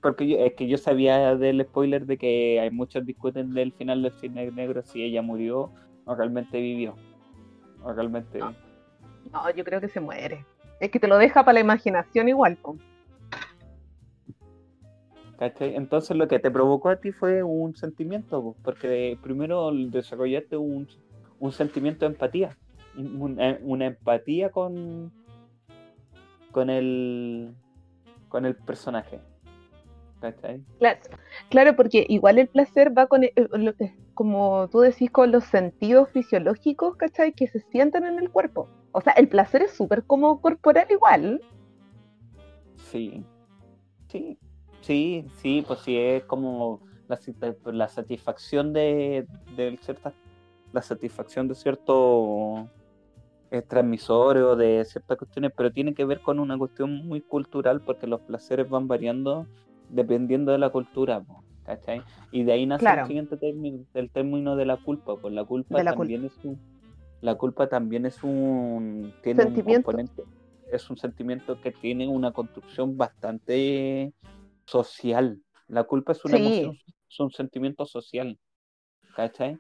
porque 0.02 0.28
yo- 0.28 0.38
es 0.40 0.54
que 0.54 0.68
yo 0.68 0.78
sabía 0.78 1.36
del 1.36 1.62
spoiler 1.66 2.06
de 2.06 2.18
que 2.18 2.60
hay 2.60 2.72
muchos 2.72 3.06
discuten 3.06 3.54
del 3.54 3.72
final 3.74 4.02
del 4.02 4.12
cisne 4.14 4.52
negro 4.52 4.82
si 4.84 5.04
ella 5.04 5.22
murió 5.22 5.72
o 6.06 6.16
realmente 6.16 6.60
vivió. 6.60 6.96
O 7.84 7.94
realmente... 7.94 8.40
No. 8.40 8.54
No, 9.32 9.50
yo 9.52 9.64
creo 9.64 9.80
que 9.82 9.90
se 9.90 10.00
muere. 10.00 10.46
Es 10.80 10.90
que 10.92 11.00
te 11.00 11.08
lo 11.08 11.18
deja 11.18 11.44
para 11.44 11.54
la 11.54 11.60
imaginación 11.60 12.30
igual. 12.30 12.58
po. 12.58 12.78
¿cachai? 15.38 15.76
Entonces 15.76 16.18
lo 16.18 16.28
que 16.28 16.40
te 16.40 16.52
provocó 16.52 16.90
a 16.90 16.98
ti 16.98 17.12
fue 17.12 17.44
un 17.44 17.76
sentimiento, 17.76 18.42
po, 18.42 18.56
porque 18.64 19.18
primero 19.22 19.72
desarrollaste 19.72 20.58
un, 20.58 20.88
un 21.40 21.52
sentimiento 21.52 22.06
de 22.06 22.12
empatía, 22.14 22.58
un- 22.98 23.22
una, 23.22 23.58
una 23.62 23.86
empatía 23.86 24.50
con, 24.50 25.12
con 26.52 26.70
el 26.70 27.54
con 28.28 28.46
el 28.46 28.56
personaje. 28.56 29.20
¿Cachai? 30.22 30.62
Claro, 30.80 31.00
claro, 31.50 31.76
porque 31.76 32.06
igual 32.10 32.40
el 32.40 32.48
placer 32.50 32.98
va 32.98 33.08
con, 33.08 33.24
eh, 33.24 33.34
lo 33.54 33.74
que- 33.76 33.94
como 34.14 34.68
tú 34.70 34.82
decís, 34.82 35.10
con 35.10 35.32
los 35.32 35.46
sentidos 35.46 36.10
fisiológicos, 36.12 36.98
¿cachai? 36.98 37.32
Que 37.34 37.48
se 37.48 37.60
sienten 37.72 38.04
en 38.06 38.20
el 38.20 38.30
cuerpo. 38.30 38.68
O 38.92 39.00
sea, 39.02 39.14
el 39.14 39.30
placer 39.30 39.62
es 39.62 39.72
súper 39.72 40.04
como 40.04 40.42
corporal 40.42 40.88
igual. 40.90 41.42
Sí. 42.76 43.24
Sí. 44.10 44.38
Sí, 44.82 45.26
sí, 45.42 45.64
pues 45.68 45.80
sí 45.80 45.98
es 45.98 46.24
como 46.24 46.82
la, 47.08 47.18
sat- 47.18 47.56
la 47.72 47.88
satisfacción 47.88 48.74
de, 48.74 49.26
de 49.56 49.78
ciertas 49.82 50.14
la 50.72 50.82
satisfacción 50.84 51.48
de 51.48 51.56
ciertos 51.56 52.68
eh, 53.52 53.62
transmisores 53.64 54.44
o 54.44 54.56
de 54.56 54.86
ciertas 54.86 55.18
cuestiones, 55.18 55.52
pero 55.58 55.72
tiene 55.72 55.94
que 55.96 56.06
ver 56.06 56.22
con 56.22 56.40
una 56.40 56.58
cuestión 56.58 57.08
muy 57.08 57.22
cultural 57.22 57.82
porque 57.82 58.06
los 58.06 58.22
placeres 58.22 58.70
van 58.70 58.88
variando 58.88 59.48
dependiendo 59.90 60.52
de 60.52 60.60
la 60.60 60.70
cultura, 60.72 61.24
¿cachai? 61.64 62.06
Y 62.32 62.44
de 62.44 62.54
ahí 62.54 62.66
nace 62.66 62.86
Claro. 62.86 63.02
el 63.02 63.08
siguiente 63.08 63.38
término, 63.38 63.86
el 63.94 64.12
término 64.12 64.56
de 64.56 64.66
la 64.66 64.78
culpa, 64.78 65.18
pues 65.18 65.34
la 65.34 65.46
culpa 65.46 65.84
la 65.84 65.84
también 65.84 66.26
es 66.26 66.40
un 66.44 66.62
la 67.22 67.36
culpa 67.36 67.70
también 67.70 68.06
es 68.06 68.24
un 68.24 69.16
tiene 69.22 69.44
un 69.44 69.62
Sentimiento. 69.62 69.64
componente 69.64 70.24
es 70.72 70.90
un 70.90 70.98
sentimiento 70.98 71.60
que 71.60 71.72
tiene 71.74 72.08
una 72.08 72.32
construcción 72.34 72.98
bastante 72.98 74.14
social. 74.68 75.42
La 75.68 75.86
culpa 75.86 76.14
es 76.14 76.26
una 76.26 76.38
Sí. 76.38 76.38
emoción, 76.38 76.80
es 77.10 77.20
un 77.20 77.32
sentimiento 77.32 77.86
social, 77.86 78.40
¿cachai? 79.14 79.60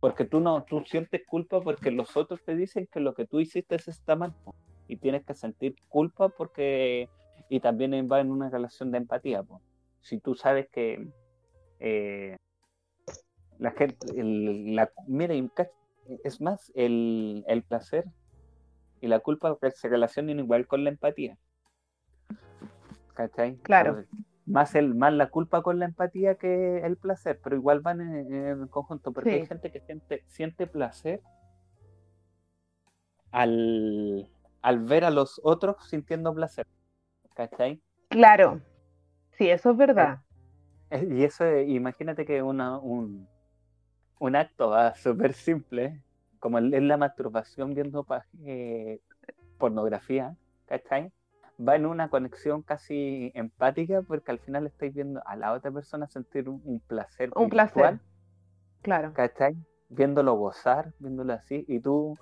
Porque 0.00 0.24
tú 0.26 0.40
no, 0.40 0.64
tú 0.68 0.82
sientes 0.86 1.22
culpa 1.26 1.62
porque 1.62 1.90
los 1.90 2.16
otros 2.16 2.42
te 2.44 2.56
dicen 2.56 2.88
que 2.92 3.00
lo 3.00 3.14
que 3.14 3.26
tú 3.26 3.40
hiciste 3.40 3.76
está 3.76 4.16
mal 4.16 4.34
po, 4.44 4.56
y 4.88 4.98
tienes 4.98 5.24
que 5.26 5.34
sentir 5.34 5.76
culpa 5.88 6.30
porque 6.30 7.10
y 7.48 7.60
también 7.60 7.92
va 8.10 8.20
en 8.20 8.30
una 8.30 8.50
relación 8.50 8.90
de 8.92 8.98
empatía. 8.98 9.42
po. 9.42 9.62
Si 10.00 10.18
tú 10.18 10.34
sabes 10.34 10.68
que 10.70 11.08
eh, 11.78 12.36
la 13.58 13.70
gente, 13.72 13.96
el- 14.16 14.74
la, 14.74 14.90
mira, 15.06 15.34
es 16.24 16.40
más, 16.40 16.72
el, 16.74 17.44
el 17.46 17.62
placer 17.62 18.04
y 19.00 19.08
la 19.08 19.20
culpa 19.20 19.56
se 19.74 19.88
relacionan 19.88 20.38
igual 20.40 20.66
con 20.66 20.84
la 20.84 20.90
empatía. 20.90 21.36
¿Cachai? 23.14 23.56
Claro. 23.58 24.04
Más, 24.46 24.74
el, 24.74 24.94
más 24.94 25.12
la 25.12 25.28
culpa 25.28 25.62
con 25.62 25.78
la 25.78 25.84
empatía 25.84 26.34
que 26.36 26.78
el 26.78 26.96
placer, 26.96 27.38
pero 27.42 27.54
igual 27.56 27.80
van 27.80 28.00
en, 28.00 28.34
en 28.34 28.66
conjunto, 28.68 29.12
porque 29.12 29.30
Sí. 29.30 29.36
hay 29.36 29.46
gente 29.46 29.70
que 29.70 29.80
siente, 29.80 30.24
siente 30.26 30.66
placer 30.66 31.20
al, 33.30 34.28
al 34.62 34.78
ver 34.80 35.04
a 35.04 35.10
los 35.10 35.40
otros 35.44 35.76
sintiendo 35.88 36.34
placer. 36.34 36.66
¿Cachai? 37.34 37.80
Claro. 38.08 38.60
Sí, 39.40 39.48
eso 39.50 39.70
es 39.70 39.76
verdad. 39.78 40.20
Eh, 40.90 41.06
Y 41.10 41.24
eso, 41.24 41.44
eh, 41.44 41.64
imagínate 41.68 42.26
que 42.26 42.42
una, 42.42 42.78
un, 42.78 43.28
un 44.18 44.36
acto 44.36 44.72
súper 44.96 45.34
simple, 45.34 46.02
como 46.38 46.58
es 46.58 46.82
la 46.82 46.98
masturbación 46.98 47.74
viendo 47.74 48.06
eh, 48.44 49.00
pornografía, 49.58 50.36
¿cachai? 50.66 51.12
Va 51.58 51.76
en 51.76 51.86
una 51.86 52.10
conexión 52.10 52.62
casi 52.62 53.32
empática 53.34 54.02
porque 54.02 54.32
al 54.32 54.40
final 54.40 54.66
estáis 54.66 54.94
viendo 54.94 55.22
a 55.26 55.36
la 55.36 55.52
otra 55.52 55.70
persona 55.70 56.08
sentir 56.08 56.48
un, 56.48 56.60
un 56.64 56.80
placer 56.80 57.30
Un 57.36 57.48
placer. 57.50 57.98
virtual, 57.98 58.00
Claro. 58.82 59.12
¿cachai? 59.12 59.56
Viéndolo 59.88 60.34
gozar, 60.34 60.94
viéndolo 60.98 61.32
así, 61.34 61.64
y 61.68 61.80
tú 61.80 62.18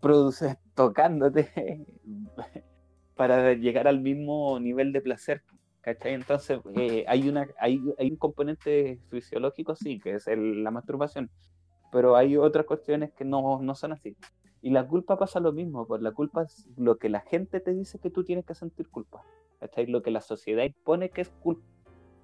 produces, 0.00 0.56
tocándote 0.74 1.86
para 3.16 3.54
llegar 3.54 3.88
al 3.88 4.00
mismo 4.00 4.58
nivel 4.60 4.92
de 4.92 5.02
placer. 5.02 5.42
¿Cachai? 5.84 6.14
Entonces, 6.14 6.60
eh, 6.76 7.04
hay, 7.06 7.28
una, 7.28 7.46
hay, 7.58 7.78
hay, 7.98 8.10
un 8.10 8.16
componente 8.16 8.98
fisiológico, 9.10 9.76
sí, 9.76 10.00
que 10.00 10.14
es 10.14 10.26
la 10.26 10.70
masturbación, 10.70 11.30
pero 11.92 12.16
hay 12.16 12.38
otras 12.38 12.64
cuestiones 12.64 13.12
que 13.12 13.26
no, 13.26 13.60
no 13.60 13.74
son 13.74 13.92
así. 13.92 14.16
Y 14.62 14.70
la 14.70 14.88
culpa 14.88 15.18
pasa 15.18 15.40
lo 15.40 15.52
mismo, 15.52 15.86
pues 15.86 16.00
la 16.00 16.12
culpa 16.12 16.44
es 16.44 16.66
lo 16.78 16.96
que 16.96 17.10
la 17.10 17.20
gente 17.20 17.60
te 17.60 17.74
dice 17.74 17.98
que 17.98 18.08
tú 18.08 18.24
tienes 18.24 18.46
que 18.46 18.54
sentir 18.54 18.88
culpa. 18.88 19.22
¿Cachai? 19.60 19.86
Lo 19.86 20.02
que 20.02 20.10
la 20.10 20.22
sociedad 20.22 20.64
impone 20.64 21.10
que 21.10 21.20
es 21.20 21.28
culpa 21.28 21.62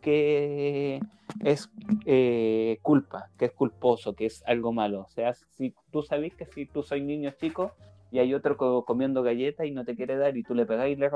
que 0.00 1.00
es 1.44 1.70
eh, 2.06 2.78
culpa, 2.80 3.28
que 3.38 3.44
es 3.46 3.52
culposo, 3.52 4.14
que 4.14 4.26
es 4.26 4.42
algo 4.46 4.72
malo. 4.72 5.02
O 5.02 5.08
sea, 5.08 5.34
si 5.34 5.74
tú 5.92 6.02
sabes 6.02 6.34
que 6.34 6.46
si 6.46 6.64
tú 6.64 6.82
soy 6.82 7.02
niño 7.02 7.30
chico 7.32 7.72
y 8.10 8.18
hay 8.18 8.32
otro 8.34 8.56
comiendo 8.84 9.22
galletas 9.22 9.66
y 9.66 9.70
no 9.70 9.84
te 9.84 9.94
quiere 9.94 10.16
dar 10.16 10.36
y 10.36 10.42
tú 10.42 10.54
le 10.54 10.66
pegáis 10.66 10.96
y 10.96 11.00
le, 11.00 11.10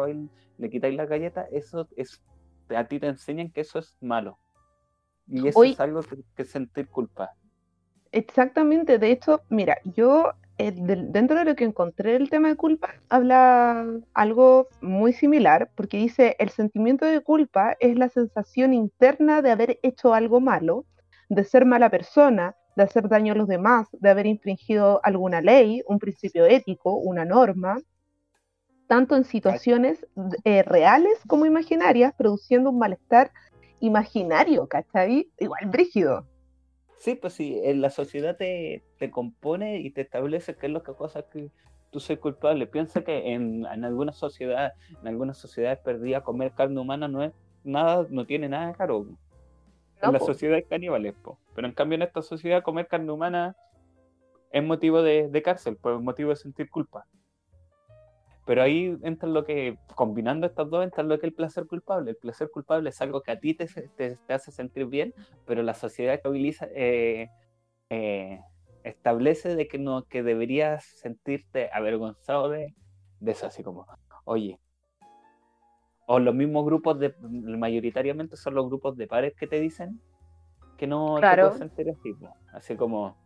le 0.59 0.71
quitáis 0.71 0.95
la 0.95 1.07
galleta, 1.07 1.47
eso 1.51 1.89
es, 1.97 2.23
a 2.71 2.85
ti 2.87 2.99
te 2.99 3.09
enseñan 3.09 3.51
que 3.51 3.61
eso 3.63 3.79
es 3.79 3.97
malo. 4.01 4.39
Y 5.27 5.49
eso 5.49 5.65
es 5.65 5.81
algo 5.81 6.03
que, 6.03 6.19
que 6.37 6.45
sentir 6.45 6.89
culpa. 6.89 7.33
Exactamente, 8.13 8.99
de 8.99 9.11
hecho, 9.11 9.43
mira, 9.49 9.79
yo 9.85 10.33
eh, 10.57 10.73
dentro 10.73 11.37
de 11.37 11.45
lo 11.45 11.57
que 11.57 11.65
encontré 11.65 12.15
el 12.15 12.31
tema 12.31 12.49
de 12.49 12.55
culpa, 12.55 12.95
habla 13.09 13.85
algo 14.13 14.69
muy 14.81 15.13
similar, 15.13 15.71
porque 15.75 15.97
dice, 15.97 16.37
el 16.39 16.51
sentimiento 16.51 17.05
de 17.07 17.21
culpa 17.21 17.77
es 17.81 17.99
la 17.99 18.09
sensación 18.09 18.73
interna 18.73 19.43
de 19.43 19.51
haber 19.51 19.81
hecho 19.83 20.15
algo 20.15 20.41
malo, 20.41 20.87
de 21.29 21.43
ser 21.45 21.65
mala 21.65 21.91
persona, 21.91 22.55
de 22.77 22.85
hacer 22.85 23.09
daño 23.09 23.33
a 23.33 23.37
los 23.37 23.49
demás, 23.49 23.89
de 23.93 24.11
haber 24.11 24.27
infringido 24.27 25.01
alguna 25.03 25.41
ley, 25.41 25.83
un 25.89 25.99
principio 25.99 26.47
ético, 26.47 26.95
una 26.95 27.25
norma, 27.25 27.79
tanto 28.87 29.17
en 29.17 29.25
situaciones 29.25 30.07
eh, 30.45 30.63
reales 30.63 31.19
como 31.27 31.47
imaginarias, 31.47 32.15
produciendo 32.15 32.71
un 32.71 32.79
malestar 32.79 33.33
imaginario, 33.81 34.67
¿cachai? 34.67 35.31
Igual 35.39 35.67
brígido. 35.67 36.27
Sí, 36.99 37.15
pues 37.15 37.35
sí, 37.35 37.61
en 37.63 37.81
la 37.81 37.91
sociedad 37.91 38.37
te, 38.37 38.83
te 38.99 39.11
compone 39.11 39.81
y 39.81 39.91
te 39.91 40.03
establece 40.03 40.57
qué 40.57 40.67
es 40.67 40.73
lo 40.73 40.83
que 40.83 40.95
cosas 40.95 41.25
que 41.31 41.51
tú 41.91 42.01
soy 42.01 42.17
culpable. 42.17 42.67
Piensa 42.67 43.03
que 43.05 43.33
en, 43.35 43.67
en 43.67 43.85
algunas 43.85 44.17
sociedades, 44.17 44.73
en 45.01 45.09
algunas 45.09 45.37
sociedades 45.39 45.79
perdidas 45.81 46.23
comer 46.23 46.53
carne 46.53 46.81
humana 46.81 47.09
no 47.09 47.23
es 47.23 47.33
nada, 47.63 48.07
no 48.11 48.27
tiene 48.27 48.49
nada 48.49 48.69
de 48.69 48.75
caro. 48.75 49.07
en 50.03 50.13
la 50.13 50.19
sociedad 50.19 50.59
es 50.59 50.67
caníbales, 50.67 51.15
po. 51.23 51.39
pero 51.55 51.67
en 51.67 51.75
cambio 51.75 51.97
en 51.97 52.03
esta 52.03 52.23
sociedad 52.23 52.63
comer 52.63 52.87
carne 52.87 53.13
humana 53.13 53.57
es 54.51 54.63
motivo 54.63 55.03
de, 55.03 55.29
de 55.29 55.43
cárcel, 55.43 55.77
pues 55.81 55.97
es 55.97 56.03
motivo 56.03 56.31
de 56.31 56.37
sentir 56.37 56.71
culpa. 56.71 57.07
Pero 58.47 58.63
ahí 58.63 58.97
entra 59.03 59.29
lo 59.29 59.45
que, 59.45 59.79
combinando 59.95 60.47
estas 60.47 60.69
dos, 60.69 60.85
entra 60.85 61.03
lo 61.03 61.19
que 61.19 61.27
es 61.27 61.31
el 61.31 61.35
placer 61.35 61.67
culpable. 61.67 62.11
El 62.11 62.17
placer 62.17 62.51
culpable 62.51 62.91
es 62.91 63.01
algo 63.01 63.23
que 63.23 63.33
a 63.33 63.41
ti 63.41 63.55
te, 63.55 63.67
te, 63.67 64.19
hace 64.29 64.53
sentir 64.53 64.87
bien, 64.87 65.15
pero 65.47 65.63
la 65.63 65.75
sociedad 65.75 66.21
que 66.21 66.29
utiliza, 66.29 66.67
eh, 66.75 67.31
eh, 67.91 68.41
establece 68.83 69.57
de 69.57 69.67
que 69.67 69.79
no, 69.79 70.05
que 70.05 70.23
deberías 70.23 70.85
sentirte 70.85 71.71
avergonzado 71.73 72.51
de, 72.51 72.75
de 73.21 73.33
eso, 73.33 73.47
así 73.47 73.63
como, 73.63 73.87
oye, 74.25 74.59
o 76.07 76.19
los 76.19 76.35
mismos 76.35 76.65
grupos 76.65 76.99
de, 76.99 77.15
mayoritariamente 77.21 78.37
son 78.37 78.55
los 78.55 78.67
grupos 78.67 78.97
de 78.97 79.07
pares 79.07 79.35
que 79.35 79.47
te 79.47 79.61
dicen 79.61 80.01
que 80.77 80.87
no 80.87 81.21
te 81.21 81.37
puedes 81.37 81.57
sentir 81.57 81.89
así, 81.91 82.15
así 82.53 82.77
como, 82.77 83.17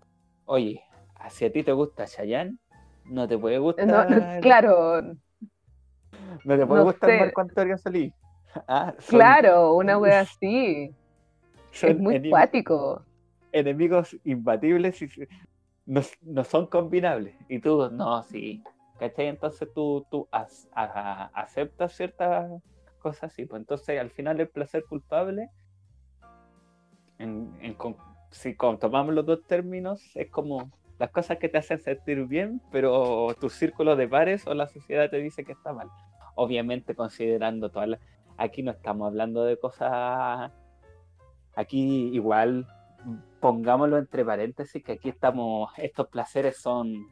oye, 0.44 0.83
si 1.31 1.44
a 1.44 1.52
ti 1.52 1.62
te 1.62 1.72
gusta 1.72 2.07
Chayanne, 2.07 2.59
no 3.09 3.27
te 3.29 3.38
puede 3.38 3.59
gustar. 3.59 4.40
claro. 4.40 5.03
No 6.44 6.57
te 6.57 6.66
puede 6.66 6.83
gustar 6.85 7.18
Marco 7.18 7.40
Antonio 7.40 7.79
Solís. 7.79 8.12
Ah, 8.66 8.94
claro, 9.07 9.77
una 9.77 9.99
wea 9.99 10.21
así. 10.21 10.90
Es 11.83 11.99
muy 11.99 12.31
cuático. 12.31 13.05
Enemigos 13.53 14.16
imbatibles 14.25 15.03
y 15.03 15.09
no, 15.85 16.44
son 16.44 16.66
combinables. 16.66 17.37
Y 17.49 17.61
tú, 17.61 17.90
no, 17.90 18.23
sí. 18.23 18.64
¿Cachai? 18.99 19.29
Entonces 19.29 19.68
tú, 19.75 20.05
tú 20.11 20.29
aceptas 20.33 21.94
ciertas 21.94 22.51
cosas 23.01 23.25
así. 23.25 23.44
Pues 23.44 23.61
entonces 23.61 24.01
al 24.01 24.11
final 24.11 24.40
el 24.40 24.49
placer 24.49 24.85
culpable, 24.88 25.51
si 28.31 28.55
tomamos 28.55 29.14
los 29.14 29.27
dos 29.27 29.47
términos, 29.47 30.03
es 30.14 30.31
como 30.31 30.71
las 30.99 31.11
cosas 31.11 31.39
que 31.39 31.49
te 31.49 31.59
hacen 31.59 31.79
sentir 31.79 32.27
bien, 32.27 32.61
pero 32.73 33.35
tu 33.41 33.49
círculo 33.51 33.97
de 33.97 34.09
pares 34.09 34.47
o 34.47 34.55
la 34.55 34.67
sociedad 34.67 35.09
te 35.11 35.19
dice 35.19 35.45
que 35.45 35.53
está 35.53 35.73
mal. 35.73 35.89
Obviamente 36.35 36.95
considerando 36.95 37.71
todas 37.71 37.89
las... 37.89 38.01
Aquí 38.37 38.63
no 38.63 38.73
estamos 38.73 39.07
hablando 39.07 39.45
de 39.45 39.59
cosas... 39.59 40.51
Aquí 41.55 42.11
igual 42.15 42.67
pongámoslo 43.41 43.99
entre 43.99 44.25
paréntesis 44.25 44.83
que 44.83 44.93
aquí 44.93 45.09
estamos, 45.09 45.71
estos 45.77 46.09
placeres 46.09 46.57
son 46.61 47.07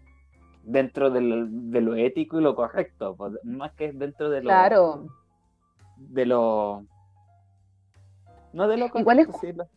dentro 0.63 1.11
de 1.11 1.21
lo, 1.21 1.95
ético 1.95 2.41
y 2.41 2.43
lo 2.43 2.57
correcto, 2.57 3.15
pues, 3.17 3.35
más 3.45 3.73
que 3.73 3.93
dentro 3.93 4.31
de 4.31 4.43
lo... 4.43 4.49
Claro. 4.49 5.07
De 5.97 6.27
lo... 6.27 6.85
No 8.53 8.67
de 8.67 8.77
lo 8.77 8.89
correcto, 8.89 8.99
igual 9.01 9.19
es, 9.21 9.69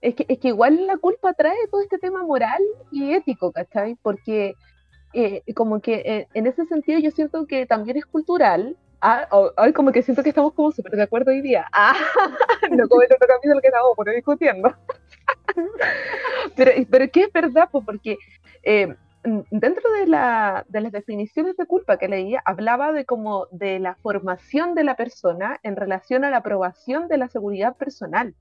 es 0.00 0.14
que, 0.14 0.26
es 0.28 0.38
que 0.38 0.48
igual 0.48 0.86
la 0.86 0.96
culpa 0.98 1.32
trae 1.34 1.56
todo 1.70 1.80
este 1.80 1.98
tema 1.98 2.22
moral 2.22 2.62
y 2.90 3.12
ético, 3.12 3.52
¿cachai? 3.52 3.96
Porque 4.02 4.54
eh, 5.12 5.42
como 5.54 5.80
que 5.80 5.94
eh, 6.04 6.28
en 6.34 6.46
ese 6.46 6.66
sentido 6.66 6.98
yo 6.98 7.10
siento 7.10 7.46
que 7.46 7.66
también 7.66 7.96
es 7.96 8.06
cultural. 8.06 8.76
Ah, 9.00 9.28
hoy 9.58 9.72
como 9.72 9.92
que 9.92 10.02
siento 10.02 10.22
que 10.22 10.30
estamos 10.30 10.54
como 10.54 10.72
súper 10.72 10.92
de 10.92 11.02
acuerdo 11.02 11.30
hoy 11.30 11.40
día. 11.40 11.66
Ah, 11.72 11.94
no 12.70 12.88
como 12.88 13.02
el 13.02 13.12
otro 13.12 13.28
capítulo 13.28 13.60
que 13.60 13.68
estamos 13.68 13.92
por 13.96 14.10
discutiendo. 14.10 14.74
pero, 16.56 16.70
pero 16.90 17.10
que 17.10 17.22
es 17.22 17.32
verdad, 17.32 17.68
pues 17.70 17.84
porque 17.84 18.16
eh, 18.62 18.94
dentro 19.50 19.92
de, 19.92 20.06
la, 20.06 20.64
de, 20.68 20.80
las 20.80 20.92
definiciones 20.92 21.56
de 21.56 21.66
culpa 21.66 21.96
que 21.98 22.08
leía, 22.08 22.42
hablaba 22.44 22.92
de 22.92 23.04
como 23.04 23.46
de 23.50 23.78
la 23.78 23.94
formación 23.96 24.74
de 24.74 24.84
la 24.84 24.96
persona 24.96 25.58
en 25.62 25.76
relación 25.76 26.24
a 26.24 26.30
la 26.30 26.38
aprobación 26.38 27.08
de 27.08 27.18
la 27.18 27.28
seguridad 27.28 27.76
personal. 27.76 28.34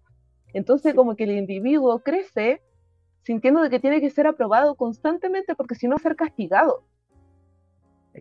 Entonces, 0.56 0.96
como 0.96 1.18
que 1.18 1.26
el 1.26 1.32
individuo 1.32 2.00
crece 2.00 2.62
sintiendo 3.24 3.62
de 3.62 3.70
que 3.70 3.82
tiene 3.82 4.00
que 4.00 4.10
ser 4.10 4.26
aprobado 4.26 4.76
constantemente 4.76 5.54
porque 5.54 5.76
si 5.76 5.86
no 5.86 5.98
ser 5.98 6.16
castigado. 6.16 6.86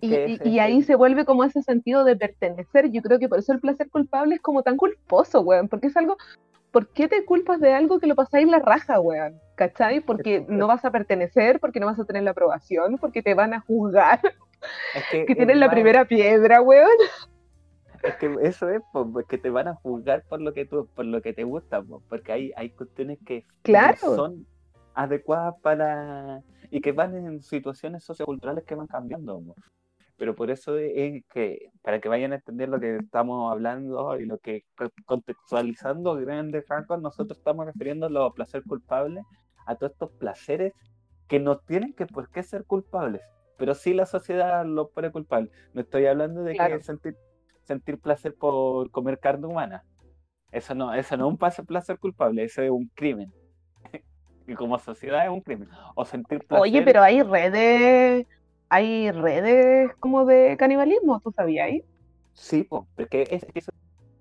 y, 0.01 0.59
ahí 0.59 0.83
se 0.83 0.97
vuelve 0.97 1.25
como 1.25 1.45
ese 1.45 1.63
sentido 1.63 2.03
de 2.03 2.17
pertenecer. 2.17 2.91
Yo 2.91 3.03
creo 3.03 3.21
que 3.21 3.29
por 3.29 3.39
eso 3.39 3.53
el 3.53 3.61
placer 3.61 3.89
culpable 3.89 4.35
es 4.35 4.41
como 4.41 4.65
tan 4.65 4.77
culposo, 4.77 5.43
weón, 5.43 5.69
porque 5.69 5.87
es 5.87 5.97
algo, 5.97 6.17
¿por 6.73 6.89
qué 6.89 7.07
te 7.07 7.25
culpas 7.25 7.61
de 7.61 7.73
algo 7.73 8.01
que 8.01 8.09
lo 8.09 8.17
pasáis 8.17 8.49
la 8.49 8.59
raja, 8.59 8.99
weón? 8.99 9.39
¿Cachai? 9.55 10.01
Porque 10.01 10.45
no 10.49 10.67
vas 10.67 10.85
a 10.85 10.91
pertenecer, 10.91 11.61
porque 11.61 11.79
no 11.79 11.87
vas 11.87 12.01
a 12.01 12.05
tener 12.05 12.25
la 12.25 12.33
aprobación, 12.33 12.99
porque 12.99 13.23
te 13.23 13.35
van 13.35 13.55
a 13.55 13.61
juzgar, 13.61 14.21
que, 15.13 15.25
que 15.27 15.37
tienes 15.37 15.59
la 15.59 15.71
primera 15.71 16.05
piedra, 16.05 16.61
weón. 16.61 16.91
Es 18.05 18.17
que 18.17 18.37
eso 18.43 18.69
es, 18.69 18.83
pues, 18.93 19.27
que 19.27 19.39
te 19.39 19.51
van 19.51 19.69
a 19.69 19.75
juzgar 19.75 20.25
por 20.29 20.41
lo 20.41 20.53
que 20.53 20.67
tú, 20.67 20.87
por 20.95 21.07
lo 21.07 21.23
que 21.23 21.33
te 21.33 21.45
gusta, 21.45 21.83
porque 22.09 22.33
hay, 22.33 22.53
hay 22.57 22.71
cuestiones 22.71 23.19
que 23.25 23.45
son 23.99 24.47
adecuadas 24.95 25.55
para 25.63 26.43
y 26.71 26.81
que 26.81 26.93
van 26.93 27.17
en 27.17 27.43
situaciones 27.43 28.05
socioculturales 28.05 28.65
que 28.65 28.75
van 28.75 28.87
cambiando. 28.87 29.43
Pero 30.17 30.35
por 30.35 30.51
eso 30.51 30.77
es 30.77 31.25
que, 31.33 31.71
para 31.83 32.01
que 32.01 32.09
vayan 32.09 32.33
a 32.33 32.37
entender 32.37 32.69
lo 32.69 32.79
que 32.79 32.97
estamos 32.97 33.51
hablando 33.51 34.19
y 34.21 34.27
lo 34.27 34.39
que 34.39 34.65
contextualizando 35.07 36.15
grandes 36.17 36.69
rasgos, 36.69 37.01
nosotros 37.01 37.39
estamos 37.39 37.67
refiriendo 37.67 38.07
a 38.07 38.11
los 38.11 38.33
placeres 38.35 38.67
culpables, 38.67 39.25
a 39.67 39.75
todos 39.77 39.93
estos 39.93 40.11
placeres 40.13 40.73
que 41.27 41.41
no 41.41 41.59
tienen 41.59 41.95
que 41.95 42.07
por 42.07 42.31
qué 42.31 42.43
ser 42.43 42.65
culpables, 42.65 43.23
pero 43.57 43.75
sí 43.75 43.95
la 43.95 44.07
sociedad 44.07 44.65
lo 44.67 44.91
pone 44.91 45.11
culpable. 45.11 45.51
No 45.73 45.81
estoy 45.81 46.07
hablando 46.07 46.43
de 46.43 46.55
que 46.55 46.83
sentir 46.83 47.17
sentir 47.65 47.99
placer 47.99 48.35
por 48.35 48.91
comer 48.91 49.19
carne 49.19 49.47
humana. 49.47 49.85
Eso 50.53 50.75
no, 50.75 50.95
eso 50.95 51.17
no 51.17 51.27
es 51.27 51.31
un 51.31 51.67
placer 51.67 51.99
culpable, 51.99 52.45
eso 52.45 52.63
es 52.63 52.71
un 52.71 52.87
crimen. 52.95 53.33
y 54.47 54.55
como 54.55 54.79
sociedad 54.79 55.25
es 55.25 55.31
un 55.31 55.41
crimen. 55.41 55.69
O 55.95 56.05
sentir 56.05 56.39
placer... 56.47 56.63
Oye, 56.63 56.83
pero 56.83 57.03
hay 57.03 57.23
redes, 57.23 58.27
hay 58.69 59.11
redes 59.11 59.91
como 59.99 60.25
de 60.25 60.57
canibalismo, 60.57 61.19
¿tú 61.21 61.33
sabías? 61.33 61.71
Sí, 62.33 62.65
pues, 62.65 62.83
porque 62.95 63.23
es, 63.31 63.45
es 63.55 63.69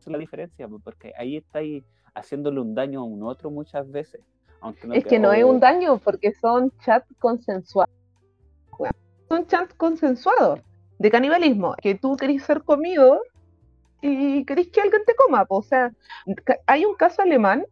la 0.07 0.17
diferencia, 0.17 0.67
porque 0.83 1.13
ahí 1.17 1.37
estáis 1.37 1.83
haciéndole 2.13 2.59
un 2.59 2.75
daño 2.75 3.01
a 3.01 3.03
un 3.03 3.23
otro 3.23 3.49
muchas 3.49 3.89
veces. 3.89 4.21
es 4.93 5.05
que, 5.05 5.19
no 5.19 5.33
es 5.33 5.43
un 5.43 5.59
daño, 5.59 5.97
porque 5.97 6.33
son 6.33 6.71
chats 6.79 7.07
consensuados. 7.19 7.93
Son 9.27 9.47
chats 9.47 9.73
consensuados 9.75 10.59
de 10.99 11.11
canibalismo, 11.11 11.75
que 11.81 11.95
tú 11.95 12.15
querés 12.15 12.43
ser 12.43 12.63
comido 12.63 13.21
y 14.03 14.43
queréis 14.45 14.69
que 14.69 14.81
alguien 14.81 15.01
te 15.05 15.15
coma. 15.15 15.45
O 15.49 15.63
sea, 15.63 15.91
hay 16.67 16.85
un 16.85 16.95
caso 16.95 17.21
alemán 17.21 17.65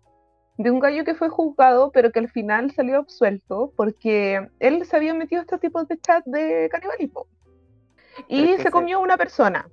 de 0.58 0.72
un 0.72 0.80
gallo 0.80 1.04
que 1.04 1.14
fue 1.14 1.28
juzgado, 1.28 1.92
pero 1.92 2.12
que 2.12 2.20
al 2.20 2.30
final 2.30 2.72
salió 2.72 3.00
absuelto 3.00 3.74
porque 3.76 4.48
él 4.60 4.86
se 4.86 4.96
había 4.96 5.14
metido 5.14 5.42
a 5.42 5.44
estos 5.44 5.60
tipos 5.60 5.88
de 5.90 6.00
chat 6.00 6.24
de 6.26 6.70
canibalismo. 6.72 7.28
y 8.30 8.58
se 8.58 8.72
comió 8.72 9.02
una 9.02 9.18
persona. 9.18 9.68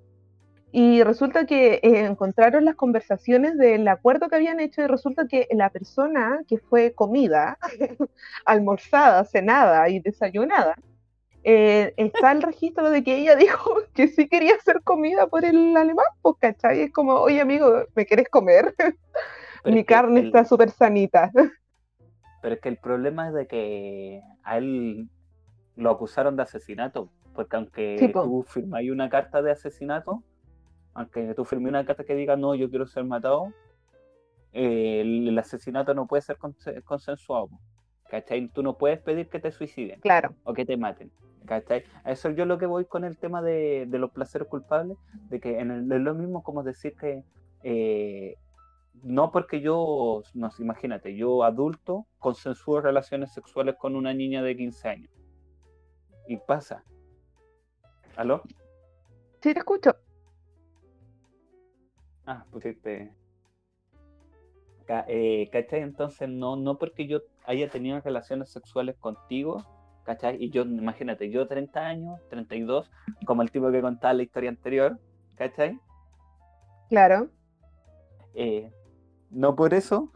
Y 0.72 1.02
resulta 1.02 1.46
que 1.46 1.74
eh, 1.74 1.80
encontraron 2.04 2.64
las 2.64 2.74
conversaciones 2.74 3.56
del 3.56 3.86
acuerdo 3.88 4.28
que 4.28 4.36
habían 4.36 4.60
hecho 4.60 4.82
y 4.82 4.86
resulta 4.86 5.26
que 5.26 5.46
la 5.52 5.70
persona 5.70 6.40
que 6.46 6.58
fue 6.58 6.92
comida, 6.92 7.56
almorzada, 8.44 9.24
cenada 9.24 9.88
y 9.88 10.00
desayunada, 10.00 10.76
eh, 11.50 11.94
está 11.96 12.32
el 12.32 12.42
registro 12.42 12.90
de 12.90 13.02
que 13.02 13.16
ella 13.18 13.34
dijo 13.46 13.70
que 13.94 14.08
sí 14.08 14.28
quería 14.28 14.58
ser 14.60 14.82
comida 14.82 15.26
por 15.26 15.44
el 15.44 15.76
alemán, 15.76 16.06
pues, 16.22 16.36
¿cachai? 16.40 16.82
Es 16.82 16.92
como, 16.92 17.14
oye 17.14 17.40
amigo, 17.40 17.84
¿me 17.94 18.04
quieres 18.06 18.28
comer? 18.28 18.74
Mi 19.64 19.84
carne 19.84 20.20
el- 20.20 20.26
está 20.26 20.44
súper 20.44 20.70
sanita. 20.70 21.30
Pero 22.42 22.54
es 22.54 22.60
que 22.60 22.68
el 22.68 22.76
problema 22.76 23.28
es 23.28 23.34
de 23.34 23.46
que 23.46 24.20
a 24.44 24.58
él 24.58 25.08
lo 25.76 25.90
acusaron 25.90 26.36
de 26.36 26.42
asesinato, 26.42 27.08
porque 27.34 27.56
aunque 27.56 27.96
Sí, 27.98 28.08
po. 28.08 28.22
tú 28.22 28.44
firmáis 28.48 28.90
una 28.90 29.08
carta 29.08 29.42
de 29.42 29.50
asesinato, 29.50 30.22
aunque 30.94 31.34
tú 31.34 31.44
firmes 31.44 31.70
una 31.70 31.84
carta 31.84 32.04
que 32.04 32.14
diga 32.14 32.36
no, 32.36 32.54
yo 32.54 32.70
quiero 32.70 32.86
ser 32.86 33.04
matado, 33.04 33.48
eh, 34.52 35.00
el, 35.00 35.28
el 35.28 35.38
asesinato 35.38 35.94
no 35.94 36.06
puede 36.06 36.22
ser 36.22 36.36
conse- 36.38 36.82
consensuado. 36.84 37.48
¿Cachai? 38.10 38.48
Tú 38.48 38.62
no 38.62 38.76
puedes 38.78 39.00
pedir 39.02 39.28
que 39.28 39.38
te 39.38 39.52
suiciden 39.52 40.00
Claro, 40.00 40.34
o 40.44 40.54
que 40.54 40.64
te 40.64 40.76
maten. 40.76 41.10
¿Cachai? 41.48 41.82
Eso 42.04 42.30
yo 42.30 42.44
lo 42.44 42.58
que 42.58 42.66
voy 42.66 42.84
con 42.84 43.04
el 43.04 43.16
tema 43.16 43.40
de, 43.40 43.86
de 43.88 43.98
los 43.98 44.10
placeres 44.10 44.46
culpables, 44.48 44.98
de 45.30 45.40
que 45.40 45.58
en 45.58 45.70
el- 45.70 45.90
es 45.90 46.00
lo 46.00 46.14
mismo 46.14 46.42
como 46.42 46.62
decir 46.62 46.94
que 46.94 47.24
eh, 47.62 48.36
no 49.02 49.32
porque 49.32 49.60
yo, 49.60 50.22
no 50.34 50.50
imagínate, 50.58 51.16
yo 51.16 51.42
adulto 51.44 52.06
consensúo 52.18 52.80
relaciones 52.80 53.32
sexuales 53.32 53.76
con 53.76 53.96
una 53.96 54.12
niña 54.12 54.42
de 54.42 54.56
15 54.56 54.88
años. 54.88 55.10
Y 56.28 56.36
pasa. 56.36 56.84
¿Aló? 58.16 58.42
sí 59.40 59.54
te 59.54 59.58
escucho. 59.60 59.96
Ah, 62.26 62.44
pusiste. 62.50 63.14
Eh, 65.06 65.48
¿Cachai? 65.50 65.80
Entonces, 65.80 66.28
no, 66.28 66.56
no 66.56 66.76
porque 66.78 67.06
yo 67.06 67.20
haya 67.44 67.68
tenido 67.70 68.00
relaciones 68.00 68.50
sexuales 68.50 68.96
contigo, 68.98 69.64
¿cachai? 70.08 70.42
Y 70.42 70.48
yo, 70.48 70.62
imagínate, 70.62 71.28
yo 71.30 71.46
30 71.46 71.86
años, 71.86 72.18
32, 72.30 72.90
como 73.26 73.42
el 73.42 73.50
tipo 73.50 73.70
que 73.70 73.82
contaba 73.82 74.14
la 74.14 74.22
historia 74.22 74.48
anterior, 74.48 74.98
¿cachai? 75.36 75.78
Claro. 76.88 77.28
Eh, 78.32 78.72
no 79.30 79.54
por 79.54 79.74
eso 79.74 80.10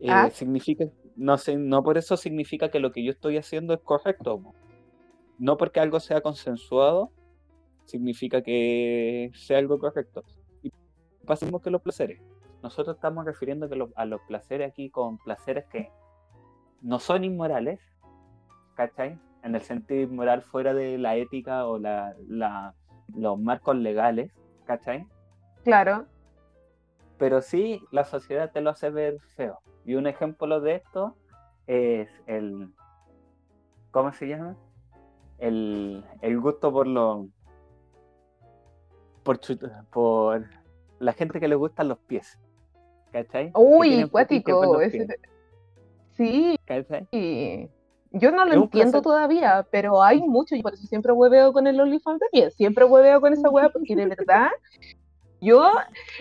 eh, 0.00 0.08
Ah. 0.10 0.30
significa, 0.30 0.86
no 1.14 1.38
sé, 1.38 1.56
no 1.56 1.84
por 1.84 1.96
eso 1.96 2.16
significa 2.16 2.70
que 2.72 2.80
lo 2.80 2.90
que 2.90 3.04
yo 3.04 3.12
estoy 3.12 3.36
haciendo 3.36 3.72
es 3.72 3.80
correcto. 3.80 4.42
No 5.38 5.56
porque 5.56 5.78
algo 5.78 6.00
sea 6.00 6.20
consensuado 6.22 7.12
significa 7.84 8.42
que 8.42 9.30
sea 9.34 9.58
algo 9.58 9.78
correcto. 9.78 10.24
Y 10.64 10.72
mismo 11.40 11.60
que 11.62 11.70
los 11.70 11.82
placeres. 11.82 12.20
Nosotros 12.64 12.96
estamos 12.96 13.24
refiriendo 13.24 13.68
que 13.68 13.76
lo- 13.76 13.92
a 13.94 14.04
los 14.06 14.20
placeres 14.22 14.72
aquí 14.72 14.90
con 14.90 15.18
placeres 15.18 15.66
que 15.66 15.88
no 16.80 16.98
son 16.98 17.22
inmorales, 17.22 17.78
¿cachai? 18.74 19.18
En 19.42 19.54
el 19.54 19.60
sentido 19.62 20.02
inmoral 20.02 20.42
fuera 20.42 20.72
de 20.74 20.98
la 20.98 21.16
ética 21.16 21.66
o 21.66 21.78
la, 21.78 22.14
la- 22.28 22.74
los 23.14 23.38
marcos 23.38 23.76
legales, 23.76 24.32
¿cachai? 24.64 25.06
Claro. 25.64 26.06
pero 27.18 27.40
sí 27.40 27.80
la 27.92 28.04
sociedad 28.04 28.50
te 28.50 28.60
lo 28.60 28.70
hace 28.70 28.90
ver 28.90 29.20
feo. 29.36 29.60
Y 29.84 29.94
un 29.94 30.06
ejemplo 30.08 30.60
de 30.60 30.74
esto 30.76 31.16
es 31.68 32.08
el, 32.26 32.72
¿cómo 33.92 34.12
se 34.12 34.26
llama? 34.26 34.56
El, 35.38 36.04
el 36.20 36.40
gusto 36.40 36.72
por 36.72 36.86
lo, 36.88 37.28
por, 39.22 39.38
por 39.90 40.46
la 40.98 41.12
gente 41.12 41.38
que 41.40 41.46
le 41.48 41.54
gustan 41.54 41.88
los 41.88 41.98
pies, 41.98 42.38
¿cachai? 43.12 43.52
Uy, 43.54 43.88
tienen 43.88 44.10
fetiche 44.10 44.52
por 44.52 44.66
cuático. 44.66 44.72
los 44.74 44.82
ese- 44.82 45.18
Sí, 46.10 46.56
¿cachai? 46.64 47.08
Yo 48.12 48.30
no 48.30 48.44
lo 48.44 48.54
entiendo 48.54 49.00
placer. 49.00 49.02
todavía, 49.02 49.66
pero 49.70 50.02
hay 50.02 50.20
mucho 50.20 50.54
y 50.54 50.62
por 50.62 50.74
eso 50.74 50.86
siempre 50.86 51.12
hueveo 51.12 51.52
con 51.52 51.66
el 51.66 51.80
OnlyFans 51.80 52.20
de 52.20 52.26
pies. 52.32 52.54
Siempre 52.54 52.84
hueveo 52.84 53.20
con 53.20 53.32
esa 53.32 53.48
hueá 53.50 53.70
porque 53.70 53.96
de 53.96 54.06
verdad 54.06 54.48
yo 55.40 55.70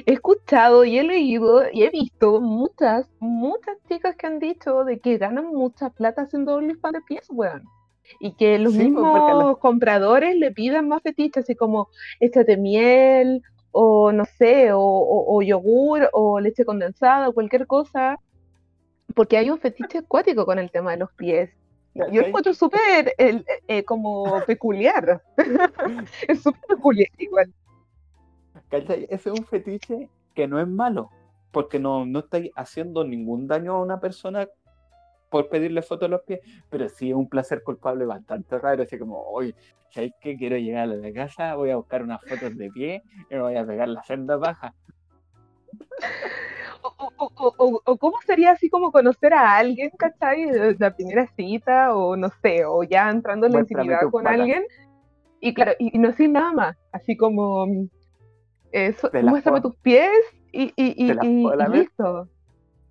he 0.06 0.13
escuchado 0.13 0.84
y 0.84 0.97
he 0.97 1.04
leído 1.04 1.63
y 1.71 1.84
he 1.84 1.89
visto 1.91 2.41
muchas, 2.41 3.08
muchas 3.19 3.77
chicas 3.88 4.15
que 4.15 4.25
han 4.27 4.39
dicho 4.39 4.84
de 4.84 4.99
que 4.99 5.17
ganan 5.17 5.47
mucha 5.47 5.89
plata 5.91 6.23
haciendo 6.23 6.56
OnlyFans 6.56 6.93
de 6.93 7.01
pies, 7.01 7.27
weón. 7.30 7.63
Y 8.19 8.34
que 8.36 8.58
los 8.60 8.73
Sí, 8.73 8.80
pues, 8.80 8.93
mismos 8.93 9.12
porque 9.12 9.34
los- 9.34 9.58
compradores 9.60 10.36
le 10.36 10.51
pidan 10.51 10.88
más 10.88 11.01
fetiches, 11.04 11.43
así 11.43 11.56
como 11.56 11.88
échate 12.19 12.58
miel, 12.58 13.41
o 13.71 14.12
no 14.12 14.25
sé, 14.25 14.71
o, 14.73 14.80
o- 14.82 15.38
o 15.38 15.41
yogur, 15.41 16.10
o 16.13 16.39
leche 16.39 16.65
condensada, 16.65 17.30
o 17.30 17.34
cualquier 17.34 17.67
cosa, 17.67 18.17
porque 19.15 19.38
hay 19.38 19.49
un 19.49 19.60
fetiche 19.60 19.99
acuático 19.99 20.45
con 20.45 20.58
el 20.60 20.71
tema 20.71 20.91
de 20.91 20.97
los 20.97 21.13
pies. 21.13 21.51
Yo 21.93 22.21
lo 22.21 22.27
encuentro 22.27 22.54
súper 22.54 23.13
eh, 23.17 23.84
como 23.84 24.41
peculiar. 24.45 25.21
es 26.27 26.41
súper 26.41 26.62
peculiar 26.67 27.10
igual. 27.17 27.54
¿Cachai? 28.69 29.08
Ese 29.10 29.30
es 29.30 29.39
un 29.39 29.45
fetiche 29.45 30.10
que 30.34 30.47
no 30.47 30.60
es 30.60 30.67
malo, 30.67 31.10
porque 31.51 31.80
no, 31.80 32.06
no 32.06 32.19
estáis 32.19 32.51
haciendo 32.56 33.04
ningún 33.04 33.47
daño 33.47 33.73
a 33.73 33.82
una 33.82 33.99
persona 33.99 34.47
por 35.30 35.49
pedirle 35.49 35.82
fotos 35.82 36.08
a 36.08 36.12
los 36.12 36.21
pies, 36.21 36.41
pero 36.69 36.88
sí 36.89 37.10
es 37.10 37.15
un 37.15 37.27
placer 37.27 37.63
culpable 37.63 38.06
bastante 38.06 38.60
raro, 38.60 38.84
así 38.84 38.97
como, 38.97 39.21
hoy, 39.23 39.56
¿sabes 39.89 40.12
qué? 40.19 40.36
Quiero 40.38 40.58
llegar 40.58 40.84
a 40.84 40.95
la 40.95 41.13
casa, 41.13 41.56
voy 41.56 41.69
a 41.69 41.77
buscar 41.77 42.04
unas 42.04 42.21
fotos 42.21 42.56
de 42.58 42.69
pie 42.69 43.01
y 43.30 43.36
me 43.36 43.41
voy 43.41 43.56
a 43.56 43.65
pegar 43.65 43.88
la 43.88 44.04
senda 44.04 44.36
baja. 44.38 44.73
O, 46.84 47.32
o- 47.38 47.82
o- 47.86 47.98
cómo 47.98 48.17
sería 48.26 48.52
así 48.52 48.70
como 48.70 48.91
conocer 48.91 49.34
a 49.34 49.56
alguien, 49.58 49.91
¿cachai? 49.98 50.76
La 50.80 50.94
primera 50.96 51.28
cita, 51.36 51.96
o 51.96 52.15
no 52.15 52.30
sé, 52.41 52.65
o 52.65 52.84
ya 52.84 53.10
entrando 53.10 53.46
en 53.48 53.54
la 53.54 53.60
intimidad 53.60 54.10
con 54.12 54.28
alguien, 54.28 54.65
y 55.39 55.54
claro, 55.54 55.74
y, 55.80 55.96
y 55.96 56.00
no 56.00 56.10
decir 56.10 56.30
nada 56.30 56.52
más, 56.54 56.78
así 56.91 57.15
como, 57.17 57.65
mm, 57.67 57.88
eso, 58.72 59.10
Te 59.10 59.22
las 59.22 59.32
muéstrame 59.32 59.62
tus 59.62 59.76
pies 59.78 60.10
y, 60.52 60.74
y, 60.76 60.94
y, 60.96 61.13
y- 61.22 61.70
listo. 61.72 62.28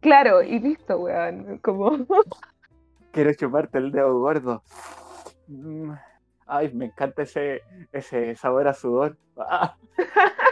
Claro, 0.00 0.42
y 0.42 0.58
listo, 0.60 0.98
weón, 0.98 1.58
como, 1.58 1.90
Quiero 3.12 3.34
chuparte 3.34 3.78
el 3.78 3.90
dedo 3.90 4.18
gordo. 4.18 4.62
Mm, 5.48 5.92
Ay, 6.46 6.72
me 6.72 6.86
encanta 6.86 7.22
ese, 7.22 7.60
ese 7.92 8.34
sabor 8.36 8.66
a 8.68 8.74
sudor. 8.74 9.16
Ah, 9.36 9.76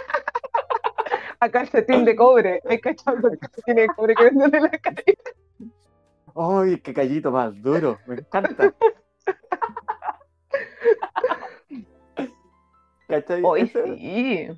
a 1.41 1.49
calcetín 1.51 2.05
de 2.05 2.17
cobre, 2.17 2.61
hay 2.69 2.79
calcetín 2.81 3.75
de 3.77 3.87
cobre 3.89 4.15
que 4.15 4.25
venden 4.25 4.55
en 4.55 4.63
la 4.63 4.71
calle. 4.71 5.17
¡Ay, 6.35 6.81
qué 6.81 6.95
callito 6.95 7.31
más 7.33 7.61
duro! 7.63 7.99
Me 8.07 8.17
encanta. 8.17 8.73
¿Cachai? 13.09 13.43
Hoy 13.45 13.63
Eso- 13.63 13.85
sí. 13.97 14.49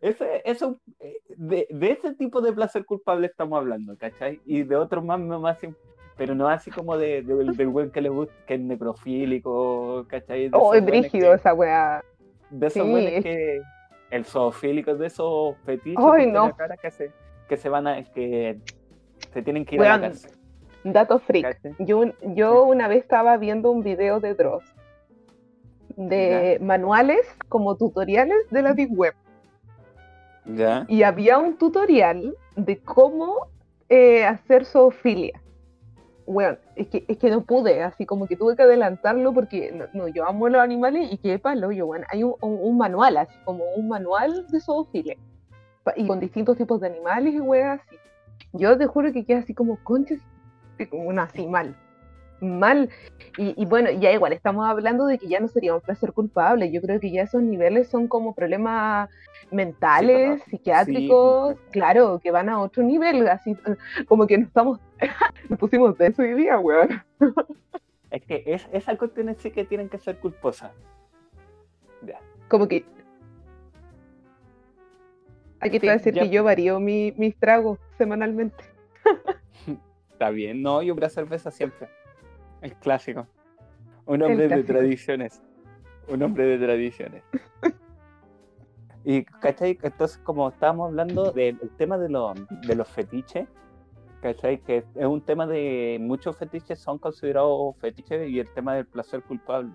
Ese, 0.00 0.42
eso, 0.44 0.80
eh, 0.98 1.14
de, 1.36 1.68
de 1.70 1.90
ese 1.92 2.12
tipo 2.14 2.40
de 2.40 2.52
placer 2.52 2.84
culpable 2.84 3.28
estamos 3.28 3.56
hablando, 3.58 3.96
¿cachai? 3.96 4.40
Y 4.44 4.64
de 4.64 4.74
otros 4.74 5.04
más, 5.04 5.20
más 5.20 5.58
pero 6.16 6.34
no 6.34 6.48
así 6.48 6.72
como 6.72 6.96
de, 6.98 7.22
de- 7.22 7.52
del 7.52 7.68
güey 7.68 7.90
que 7.92 8.00
le 8.00 8.08
gusta, 8.08 8.34
que 8.48 8.54
es 8.54 8.60
necrofílico, 8.60 10.04
¿cachai? 10.08 10.48
De 10.48 10.58
Oh, 10.58 10.74
es 10.74 10.84
brígido 10.84 11.28
que- 11.30 11.34
esa 11.36 11.54
weá. 11.54 12.02
De 12.50 12.66
esos 12.66 12.84
Sí, 12.84 13.06
es- 13.06 13.22
que, 13.22 13.60
el 14.10 14.24
zoofílico, 14.24 14.94
de 14.94 15.06
esos 15.06 15.56
fetiches 15.64 16.04
Ay, 16.04 16.26
no. 16.26 16.54
cara 16.56 16.76
que 16.76 16.90
se, 16.90 17.10
que 17.48 17.56
se 17.56 17.68
van 17.68 17.86
a, 17.86 18.02
que 18.04 18.58
se 19.32 19.42
tienen 19.42 19.64
que 19.64 19.76
ir 19.76 19.82
a 19.82 19.96
la 19.96 20.00
cárcel. 20.00 20.30
Dato 20.84 21.18
freak. 21.18 21.58
Yo, 21.80 22.04
yo 22.22 22.64
una 22.64 22.86
vez 22.86 23.02
estaba 23.02 23.36
viendo 23.36 23.70
un 23.70 23.82
video 23.82 24.20
de 24.20 24.34
Dross 24.34 24.64
de 25.96 26.58
manuales 26.60 27.26
como 27.48 27.76
tutoriales 27.76 28.48
de 28.50 28.62
la 28.62 28.72
Big 28.72 28.90
Web. 28.92 29.14
¿Ya? 30.44 30.84
Y 30.88 31.02
había 31.02 31.38
un 31.38 31.56
tutorial 31.56 32.36
de 32.54 32.78
cómo 32.78 33.48
eh, 33.88 34.24
hacer 34.24 34.64
zoofilia. 34.64 35.40
Bueno, 36.26 36.58
es 36.74 36.88
que, 36.88 37.04
es 37.06 37.18
que 37.18 37.30
no 37.30 37.44
pude, 37.44 37.82
así 37.84 38.04
como 38.04 38.26
que 38.26 38.36
tuve 38.36 38.56
que 38.56 38.62
adelantarlo 38.62 39.32
porque 39.32 39.70
no, 39.72 39.84
no, 39.92 40.08
yo 40.08 40.26
amo 40.26 40.48
los 40.48 40.60
animales 40.60 41.12
y 41.12 41.18
qué 41.18 41.38
palo, 41.38 41.70
yo, 41.70 41.86
bueno, 41.86 42.04
hay 42.10 42.24
un, 42.24 42.34
un- 42.40 42.76
manual, 42.76 43.16
así 43.16 43.34
como 43.44 43.64
un 43.76 43.88
manual 43.88 44.46
de 44.48 44.60
zoofilia. 44.60 45.16
Y 45.94 46.06
con 46.06 46.18
distintos 46.18 46.56
tipos 46.56 46.80
de 46.80 46.88
animales 46.88 47.32
y 47.34 47.40
weas 47.40 47.80
así. 47.80 47.96
Yo 48.52 48.76
te 48.76 48.86
juro 48.86 49.12
que 49.12 49.24
quedé 49.24 49.38
así 49.38 49.54
como 49.54 49.78
conches, 49.84 50.20
como 50.90 51.04
una 51.04 51.22
así. 51.24 51.46
Mal. 52.40 52.90
Y, 53.38 53.54
y 53.60 53.64
bueno, 53.66 53.90
ya 53.90 54.12
igual, 54.12 54.32
estamos 54.32 54.66
hablando 54.66 55.06
de 55.06 55.18
que 55.18 55.26
ya 55.28 55.40
no 55.40 55.48
sería 55.48 55.74
un 55.74 55.80
placer 55.80 56.12
culpable. 56.12 56.70
Yo 56.70 56.80
creo 56.82 57.00
que 57.00 57.10
ya 57.10 57.22
esos 57.22 57.42
niveles 57.42 57.88
son 57.88 58.08
como 58.08 58.34
problemas 58.34 59.08
mentales, 59.50 60.42
psiquiátricos, 60.44 61.54
Sí. 61.54 61.60
claro, 61.70 62.18
que 62.22 62.30
van 62.30 62.48
a 62.48 62.60
otro 62.60 62.82
nivel, 62.82 63.26
así 63.28 63.56
como 64.08 64.26
que 64.26 64.38
nos 64.38 64.48
estamos, 64.48 64.80
nos 65.48 65.58
pusimos 65.58 65.96
de 65.98 66.08
eso 66.08 66.22
hoy 66.22 66.34
día, 66.34 66.58
weón. 66.58 67.02
Es 68.10 68.22
que 68.24 68.42
es, 68.46 68.66
esas 68.72 68.98
cuestiones 68.98 69.36
sí 69.38 69.50
que 69.50 69.64
tienen 69.64 69.88
que 69.88 69.98
ser 69.98 70.18
culposas. 70.18 70.72
Ya. 72.02 72.18
Como 72.48 72.68
que. 72.68 72.84
Aquí 75.60 75.80
te 75.80 75.86
iba 75.86 75.94
a 75.94 75.96
decir 75.96 76.14
ya. 76.14 76.22
que 76.22 76.28
yo 76.30 76.44
varío 76.44 76.78
mi- 76.80 77.12
mis 77.16 77.34
tragos 77.36 77.78
semanalmente. 77.98 78.62
Está 80.12 80.30
bien, 80.30 80.62
no, 80.62 80.82
yo 80.82 80.94
una 80.94 81.08
cerveza 81.08 81.50
siempre. 81.50 81.88
El 82.66 82.74
clásico. 82.76 83.26
Un 84.06 84.22
hombre 84.22 84.48
de 84.48 84.62
tradiciones. 84.64 85.40
Un 86.08 86.22
hombre 86.22 86.44
de 86.46 86.58
tradiciones. 86.58 87.22
Y, 89.04 89.24
¿cachai? 89.24 89.78
Entonces, 89.82 90.18
como 90.18 90.48
estábamos 90.48 90.88
hablando 90.88 91.30
del 91.30 91.58
el 91.62 91.70
tema 91.76 91.96
de, 91.96 92.08
los 92.08 92.34
de 92.66 92.74
los 92.74 92.88
fetiches, 92.88 93.46
¿cachai? 94.20 94.58
Que 94.58 94.78
es 94.78 95.06
un 95.06 95.20
tema 95.20 95.46
de 95.46 95.98
muchos 96.00 96.36
fetiches 96.36 96.80
son 96.80 96.98
considerados 96.98 97.76
fetiches 97.76 98.28
y 98.28 98.40
el 98.40 98.48
tema 98.50 98.74
del 98.74 98.86
placer 98.86 99.22
culpable. 99.22 99.70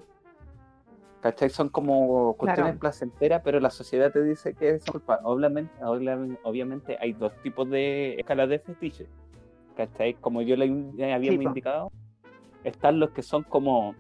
¿Cachai? 1.22 1.50
Son 1.50 1.70
como 1.70 2.34
cuestiones 2.36 2.72
Claro. 2.74 2.80
placenteras, 2.80 3.42
pero 3.44 3.60
la 3.62 3.70
sociedad 3.70 4.12
te 4.12 4.22
dice 4.24 4.54
que 4.54 4.72
es 4.72 4.86
culpable. 4.86 5.24
Obviamente, 6.44 6.98
hay 7.00 7.14
dos 7.14 7.32
tipos 7.42 7.70
de 7.70 8.16
escalas 8.16 8.50
de 8.50 8.60
fetiches. 8.60 9.08
¿Cachai? 9.78 10.16
Como 10.16 10.42
yo 10.42 10.58
le 10.58 10.68
le 10.68 11.14
habíamos 11.14 11.40
Sí, 11.40 11.44
po. 11.46 11.50
indicado, 11.50 11.92
están 12.64 13.00
los 13.00 13.12
que 13.12 13.22
son 13.22 13.44
como 13.44 13.96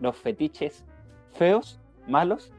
los 0.00 0.16
fetiches 0.16 0.84
feos, 1.34 1.80
malos. 2.06 2.52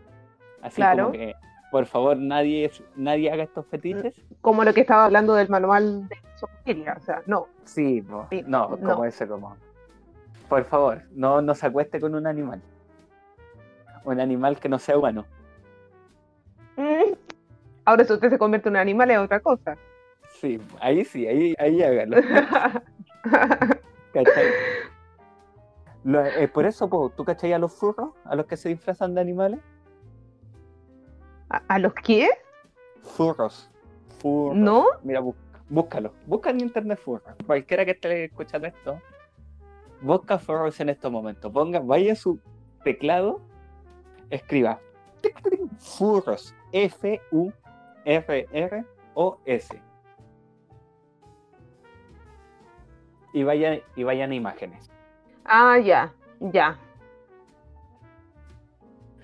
Así 0.62 0.78
Claro. 0.78 1.06
como 1.06 1.12
que, 1.18 1.36
por 1.72 1.86
favor, 1.86 2.18
nadie, 2.18 2.72
nadie 2.96 3.32
haga 3.32 3.44
estos 3.44 3.66
fetiches. 3.68 4.16
Como 4.42 4.64
lo 4.64 4.74
que 4.74 4.82
estaba 4.82 5.06
hablando 5.06 5.34
del 5.36 5.50
manual 5.50 6.08
de 6.10 6.18
zoofilia. 6.38 6.96
O 6.98 7.02
sea, 7.02 7.22
no. 7.26 7.48
Sí, 7.66 8.02
no, 8.08 8.28
Sí, 8.30 8.44
no, 8.48 8.70
no. 8.70 8.78
como 8.78 9.06
ese, 9.06 9.28
como. 9.28 9.56
Por 10.50 10.64
favor, 10.66 11.02
no, 11.12 11.42
no 11.42 11.54
se 11.56 11.66
acueste 11.68 12.00
con 12.00 12.16
un 12.16 12.26
animal. 12.26 12.62
Un 14.06 14.20
animal 14.22 14.58
que 14.60 14.70
no 14.70 14.80
sea 14.80 14.98
humano. 14.98 15.26
Mm. 16.78 17.14
Ahora, 17.86 18.04
si 18.06 18.14
usted 18.14 18.30
se 18.30 18.38
convierte 18.38 18.70
en 18.70 18.76
un 18.76 18.82
animal, 18.82 19.12
es 19.12 19.18
otra 19.18 19.40
cosa. 19.40 19.76
Sí, 20.40 20.60
ahí 20.80 21.04
sí, 21.04 21.26
ahí, 21.28 21.56
ahí 21.58 21.82
hágalo. 21.84 22.18
Eh, 26.08 26.48
por 26.48 26.66
eso, 26.66 26.88
po, 26.90 27.10
¿tú 27.10 27.26
cachai 27.26 27.52
a 27.54 27.60
los 27.60 27.74
furros? 27.74 28.12
¿A 28.24 28.36
los 28.36 28.46
que 28.46 28.56
se 28.56 28.70
disfrazan 28.70 29.14
de 29.14 29.22
animales? 29.22 29.60
¿A, 31.50 31.58
a 31.68 31.80
los 31.80 31.94
qué? 31.94 32.30
Furros. 33.02 33.70
Furros. 34.20 34.56
¿No? 34.58 34.86
Mira, 35.04 35.20
bú- 35.22 35.36
búscalo. 35.70 36.14
Busca 36.26 36.50
en 36.52 36.62
internet 36.62 37.00
furros. 37.00 37.36
Cualquiera 37.46 37.84
que 37.84 37.92
esté 37.92 38.26
escuchando 38.26 38.68
esto, 38.68 39.02
busca 40.02 40.40
furros 40.40 40.80
en 40.80 40.90
estos 40.90 41.12
momentos. 41.12 41.52
Ponga, 41.52 41.80
vaya 41.80 42.14
a 42.14 42.16
su 42.16 42.40
teclado, 42.84 43.42
escriba 44.30 44.80
furros. 45.78 46.54
F-U-R-R-O-S. 48.48 49.82
Y 53.34 53.44
vayan, 53.44 53.82
y 53.96 54.04
vayan 54.04 54.32
a 54.32 54.36
imágenes. 54.36 54.90
Ah, 55.48 55.78
ya. 55.80 56.14
Ya. 56.40 56.78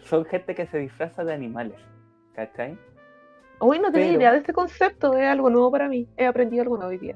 Son 0.03 0.25
gente 0.25 0.55
que 0.55 0.65
se 0.65 0.77
disfraza 0.79 1.23
de 1.23 1.33
animales. 1.33 1.79
¿Cachai? 2.33 2.77
Uy, 3.59 3.79
no 3.79 3.91
tenía 3.91 4.07
Pero- 4.07 4.19
idea 4.19 4.31
de 4.31 4.37
este 4.39 4.53
concepto. 4.53 5.13
Es 5.17 5.25
algo 5.27 5.49
nuevo 5.49 5.71
para 5.71 5.87
mí. 5.87 6.07
He 6.17 6.25
aprendido 6.25 6.63
algo 6.63 6.77
nuevo 6.77 6.89
hoy 6.91 6.97
día. 6.97 7.15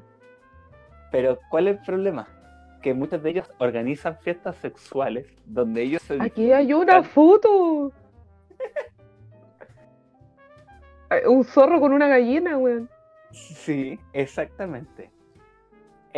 Pero, 1.12 1.40
¿cuál 1.50 1.68
es 1.68 1.78
el 1.78 1.84
problema? 1.86 2.28
Que 2.82 2.94
muchos 2.94 3.22
de 3.24 3.32
ellos 3.32 3.52
organizan 3.60 4.18
fiestas 4.20 4.56
sexuales 4.58 5.28
donde 5.46 5.82
ellos 5.84 6.02
se 6.04 6.22
Aquí 6.22 6.52
hay 6.52 6.74
una 6.74 7.04
foto. 7.04 7.92
Un 11.28 11.44
zorro 11.46 11.80
con 11.80 11.94
una 11.94 12.08
gallina, 12.08 12.58
weón. 12.58 12.90
Sí, 13.32 13.98
exactamente. 14.14 15.10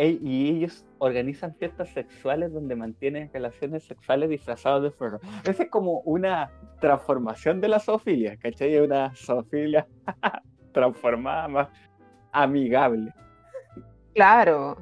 Y 0.02 0.48
ellos 0.56 0.86
organizan 0.98 1.54
fiestas 1.56 1.88
sexuales 1.90 2.52
donde 2.52 2.74
mantienen 2.76 3.30
relaciones 3.32 3.84
sexuales 3.84 4.30
disfrazados 4.30 4.82
de 4.82 4.90
fuego. 4.90 5.18
Esa 5.44 5.62
es 5.64 5.68
como 5.70 6.00
una 6.00 6.50
transformación 6.80 7.60
de 7.60 7.68
la 7.68 7.80
zoofilia, 7.80 8.36
¿cachai? 8.38 8.78
Una 8.78 9.14
zoofilia 9.14 9.86
transformada 10.72 11.48
más 11.48 11.68
amigable. 12.32 13.12
Claro. 14.14 14.76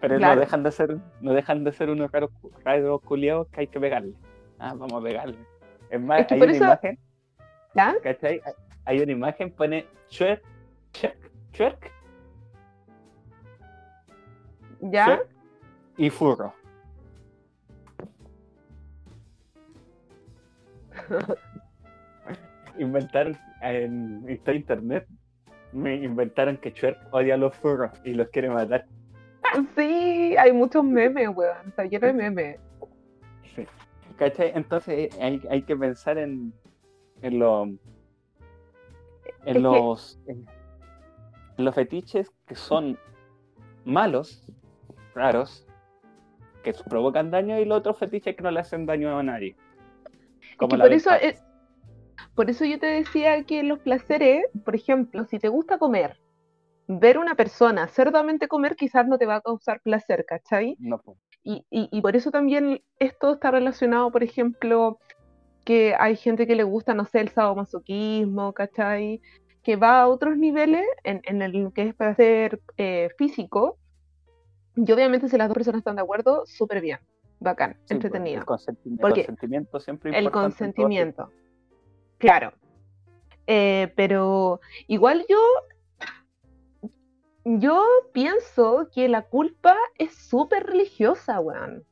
Pero 0.00 0.18
Claro. 0.18 0.34
no 0.34 0.40
dejan 0.40 0.62
de 0.62 0.72
ser, 0.72 0.96
no 1.20 1.32
dejan 1.32 1.64
de 1.64 1.72
ser 1.72 1.88
unos 1.90 2.10
raros, 2.12 2.30
raros 2.64 3.00
culiados 3.02 3.48
que 3.48 3.60
hay 3.62 3.66
que 3.66 3.80
pegarle. 3.80 4.12
Ah, 4.58 4.74
vamos 4.76 4.92
a 4.92 5.00
pegarle. 5.02 5.36
Es 5.90 6.00
más, 6.00 6.20
Es 6.20 6.26
que 6.26 6.34
hay 6.34 6.40
una 6.42 6.52
eso- 6.52 6.64
imagen, 6.64 6.98
¿Ya? 7.74 7.94
¿cachai? 8.02 8.40
Hay- 8.84 9.00
una 9.00 9.12
imagen, 9.12 9.50
pone 9.50 9.86
twerk, 10.16 10.42
twerk, 10.92 11.30
twerk, 11.52 11.92
¿Ya? 14.90 15.20
y 15.96 16.10
furro. 16.10 16.52
inventaron 22.78 23.36
en 23.62 24.24
de 24.26 24.54
internet, 24.54 25.06
me 25.72 25.94
inventaron 25.96 26.56
que 26.58 26.70
Twerk 26.70 26.98
odia 27.12 27.34
a 27.34 27.36
los 27.36 27.54
furros 27.56 27.90
y 28.04 28.12
los 28.14 28.28
quiere 28.28 28.50
matar. 28.50 28.86
Sí, 29.76 30.36
hay 30.36 30.52
muchos 30.52 30.84
memes, 30.84 31.28
weón. 31.34 31.68
Está 31.68 31.84
lleno 31.84 32.06
de 32.08 32.12
memes. 32.12 32.58
Sí. 33.54 33.66
¿Cachai? 34.18 34.52
Entonces 34.54 35.16
hay, 35.20 35.40
hay 35.50 35.62
que 35.62 35.76
pensar 35.76 36.18
en, 36.18 36.52
en, 37.22 37.38
lo- 37.38 37.68
en 39.44 39.62
los 39.62 40.18
en, 40.26 40.44
en 41.58 41.64
los 41.64 41.74
fetiches 41.74 42.30
que 42.46 42.54
son 42.54 42.98
malos, 43.84 44.44
raros, 45.16 45.66
que 46.62 46.72
provocan 46.88 47.30
daño 47.30 47.58
y 47.58 47.64
los 47.64 47.78
otros 47.78 47.98
fetiches 47.98 48.36
que 48.36 48.42
no 48.42 48.50
le 48.50 48.60
hacen 48.60 48.86
daño 48.86 49.18
a 49.18 49.22
nadie. 49.22 49.56
Es 50.42 50.56
que 50.58 50.66
por 50.68 50.92
eso, 50.92 51.10
ventaja. 51.10 51.16
es- 51.16 51.42
por 52.34 52.50
eso 52.50 52.64
yo 52.64 52.78
te 52.78 52.86
decía 52.86 53.42
que 53.44 53.62
los 53.62 53.78
placeres, 53.80 54.44
por 54.64 54.76
ejemplo, 54.76 55.24
si 55.24 55.38
te 55.38 55.48
gusta 55.48 55.78
comer, 55.78 56.18
ver 56.88 57.18
una 57.18 57.34
persona 57.34 57.88
cerdamente 57.88 58.46
comer 58.46 58.76
quizás 58.76 59.06
no 59.08 59.18
te 59.18 59.26
va 59.26 59.36
a 59.36 59.40
causar 59.40 59.80
placer, 59.80 60.24
¿cachai? 60.26 60.76
No. 60.78 61.00
Y, 61.42 61.64
y, 61.70 61.88
y 61.90 62.00
por 62.00 62.14
eso 62.16 62.30
también 62.30 62.82
esto 62.98 63.34
está 63.34 63.50
relacionado, 63.50 64.10
por 64.10 64.22
ejemplo, 64.22 64.98
que 65.64 65.94
hay 65.98 66.16
gente 66.16 66.46
que 66.46 66.56
le 66.56 66.62
gusta, 66.62 66.94
no 66.94 67.04
sé, 67.04 67.20
el 67.20 67.28
sadomasoquismo, 67.28 68.52
¿cachai? 68.52 69.20
Que 69.62 69.76
va 69.76 70.00
a 70.02 70.08
otros 70.08 70.36
niveles 70.36 70.86
en, 71.04 71.22
en 71.24 71.42
el 71.42 71.72
que 71.72 71.82
es 71.88 71.94
placer 71.94 72.60
eh, 72.76 73.10
físico. 73.18 73.78
Y 74.76 74.92
obviamente 74.92 75.28
si 75.28 75.38
las 75.38 75.48
dos 75.48 75.54
personas 75.54 75.78
están 75.78 75.96
de 75.96 76.02
acuerdo, 76.02 76.44
súper 76.46 76.80
bien, 76.80 76.98
bacán, 77.40 77.72
Sí, 77.72 77.78
pues, 77.78 77.90
entretenido. 77.92 78.40
El 78.40 78.44
consentimiento, 78.44 79.00
Porque 79.00 79.24
consentimiento 79.24 79.80
siempre 79.80 80.10
El 80.10 80.24
importante 80.24 80.64
en 80.64 80.72
todo 80.72 80.84
consentimiento. 80.84 81.30
Claro. 82.18 82.52
Eh, 83.46 83.92
pero 83.96 84.60
igual 84.86 85.24
yo, 85.28 85.38
yo 87.44 87.84
pienso 88.12 88.88
que 88.92 89.08
la 89.08 89.22
culpa 89.22 89.76
es 89.98 90.14
súper 90.14 90.66
religiosa, 90.66 91.40
weón. 91.40 91.84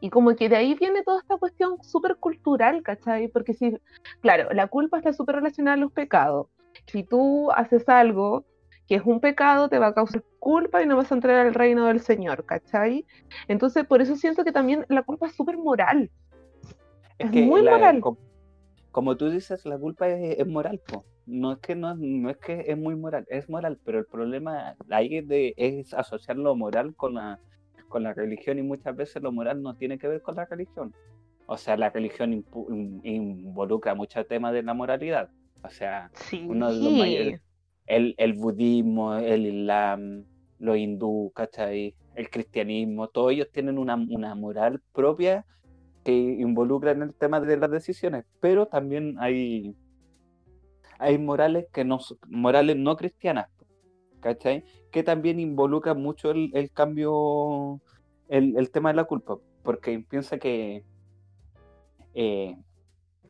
Y 0.00 0.10
como 0.10 0.34
que 0.34 0.48
de 0.48 0.56
ahí 0.56 0.74
viene 0.74 1.02
toda 1.04 1.20
esta 1.20 1.36
cuestión 1.36 1.82
súper 1.82 2.16
cultural, 2.16 2.82
¿cachai? 2.82 3.28
Porque 3.28 3.54
si, 3.54 3.78
claro, 4.20 4.52
la 4.52 4.66
culpa 4.66 4.98
está 4.98 5.12
súper 5.12 5.36
relacionada 5.36 5.74
a 5.74 5.80
los 5.80 5.92
pecados. 5.92 6.48
Si 6.86 7.02
tú 7.02 7.50
haces 7.52 7.88
algo 7.88 8.44
que 8.86 8.94
es 8.96 9.02
un 9.04 9.20
pecado, 9.20 9.68
te 9.68 9.78
va 9.78 9.88
a 9.88 9.94
causar 9.94 10.22
culpa 10.38 10.82
y 10.82 10.86
no 10.86 10.96
vas 10.96 11.10
a 11.10 11.14
entrar 11.16 11.44
al 11.46 11.54
reino 11.54 11.86
del 11.86 12.00
Señor, 12.00 12.44
¿cachai? 12.44 13.04
Entonces, 13.48 13.84
por 13.86 14.00
eso 14.00 14.16
siento 14.16 14.44
que 14.44 14.52
también 14.52 14.84
la 14.88 15.02
culpa 15.02 15.26
es 15.26 15.34
súper 15.34 15.56
moral. 15.58 16.10
Es 17.18 17.30
muy 17.32 17.62
la- 17.62 17.72
moral. 17.72 18.00
co- 18.00 18.18
como 18.92 19.16
tú 19.16 19.28
dices, 19.30 19.64
la 19.66 19.78
culpa 19.78 20.08
es, 20.08 20.38
es 20.38 20.46
moral, 20.46 20.80
po. 20.86 21.04
No 21.26 21.52
es 21.52 21.58
que 21.58 21.74
no, 21.74 21.94
no 21.96 22.30
es 22.30 22.36
que 22.36 22.64
es 22.68 22.78
muy 22.78 22.94
moral, 22.94 23.26
es 23.28 23.48
moral, 23.48 23.78
pero 23.84 23.98
el 23.98 24.06
problema 24.06 24.76
ahí 24.90 25.16
es, 25.18 25.26
de, 25.28 25.54
es 25.56 25.92
asociar 25.92 26.36
lo 26.36 26.54
moral 26.54 26.94
con 26.94 27.14
la, 27.14 27.40
con 27.88 28.04
la 28.04 28.14
religión 28.14 28.58
y 28.58 28.62
muchas 28.62 28.94
veces 28.94 29.20
lo 29.22 29.32
moral 29.32 29.60
no 29.60 29.74
tiene 29.74 29.98
que 29.98 30.06
ver 30.06 30.22
con 30.22 30.36
la 30.36 30.44
religión. 30.44 30.94
O 31.46 31.56
sea, 31.56 31.76
la 31.76 31.90
religión 31.90 32.32
impu- 32.32 32.68
in- 32.72 33.00
involucra 33.04 33.94
muchos 33.94 34.26
temas 34.28 34.52
de 34.52 34.62
la 34.62 34.74
moralidad. 34.74 35.28
O 35.62 35.68
sea, 35.68 36.10
Sí. 36.14 36.44
uno 36.48 36.72
de 36.72 36.80
los 36.80 36.92
mayores, 36.92 37.40
el, 37.86 38.14
el 38.18 38.34
budismo, 38.34 39.14
el 39.14 39.46
islam, 39.46 40.24
los 40.58 40.76
hindú, 40.76 41.32
¿cachai? 41.34 41.94
El 42.14 42.30
cristianismo, 42.30 43.08
todos 43.08 43.32
ellos 43.32 43.48
tienen 43.52 43.78
una, 43.78 43.94
una 43.94 44.34
moral 44.34 44.80
propia 44.92 45.44
que 46.04 46.12
involucra 46.12 46.92
en 46.92 47.02
el 47.02 47.14
tema 47.14 47.40
de 47.40 47.56
las 47.56 47.70
decisiones, 47.70 48.24
pero 48.40 48.66
también 48.66 49.16
hay, 49.18 49.74
hay 50.98 51.18
morales 51.18 51.66
que 51.72 51.84
no 51.84 51.98
morales 52.28 52.76
no 52.76 52.96
cristianas, 52.96 53.48
¿cachai? 54.20 54.64
Que 54.90 55.02
también 55.02 55.40
involucran 55.40 56.00
mucho 56.00 56.30
el, 56.30 56.50
el 56.54 56.70
cambio, 56.70 57.80
el, 58.28 58.56
el 58.56 58.70
tema 58.70 58.90
de 58.90 58.96
la 58.96 59.04
culpa, 59.04 59.36
porque 59.62 59.98
piensa 60.08 60.38
que 60.38 60.84
eh, 62.14 62.56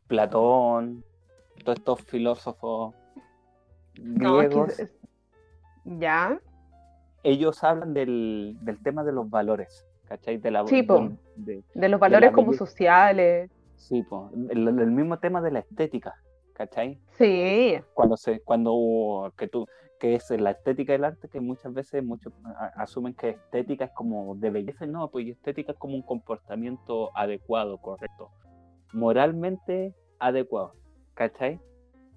Platón, 0.07 1.03
todos 1.65 1.79
estos 1.79 2.01
filósofos 2.03 2.95
No, 3.99 4.41
es 4.41 4.49
que 4.49 4.55
griegos, 4.55 4.93
ya. 5.85 6.39
ellos 7.23 7.63
hablan 7.63 7.93
del, 7.93 8.57
del 8.61 8.81
tema 8.81 9.03
de 9.03 9.11
los 9.11 9.29
valores, 9.29 9.85
¿cachai? 10.05 10.37
De 10.37 10.51
la, 10.51 10.65
Sí, 10.67 10.85
de- 11.35 11.63
De 11.73 11.89
los 11.89 11.99
valores 11.99 12.31
como 12.31 12.47
belleza. 12.47 12.65
sociales. 12.65 13.51
sí, 13.75 14.03
po, 14.03 14.29
el, 14.49 14.67
el 14.67 14.91
mismo 14.91 15.19
tema 15.19 15.41
de 15.41 15.51
la 15.51 15.59
estética, 15.59 16.15
¿cachai? 16.53 16.99
Sí, 17.17 17.77
Cuando 17.93 18.17
se, 18.17 18.39
cuando 18.41 19.31
que 19.37 19.47
tú, 19.47 19.65
que 19.99 20.15
es 20.15 20.29
la 20.31 20.51
estética 20.51 20.93
del 20.93 21.05
arte, 21.05 21.27
que 21.27 21.39
muchas 21.39 21.73
veces 21.73 22.03
muchos 22.03 22.31
asumen 22.75 23.13
que 23.15 23.29
estética 23.29 23.85
es 23.85 23.91
como 23.91 24.35
de 24.35 24.49
belleza, 24.51 24.85
no, 24.85 25.09
pues 25.09 25.27
estética 25.27 25.71
es 25.71 25.77
como 25.77 25.95
un 25.95 26.03
comportamiento 26.03 27.15
adecuado, 27.15 27.77
correcto, 27.79 28.29
moralmente 28.93 29.93
adecuado, 30.19 30.73
¿cachai? 31.13 31.59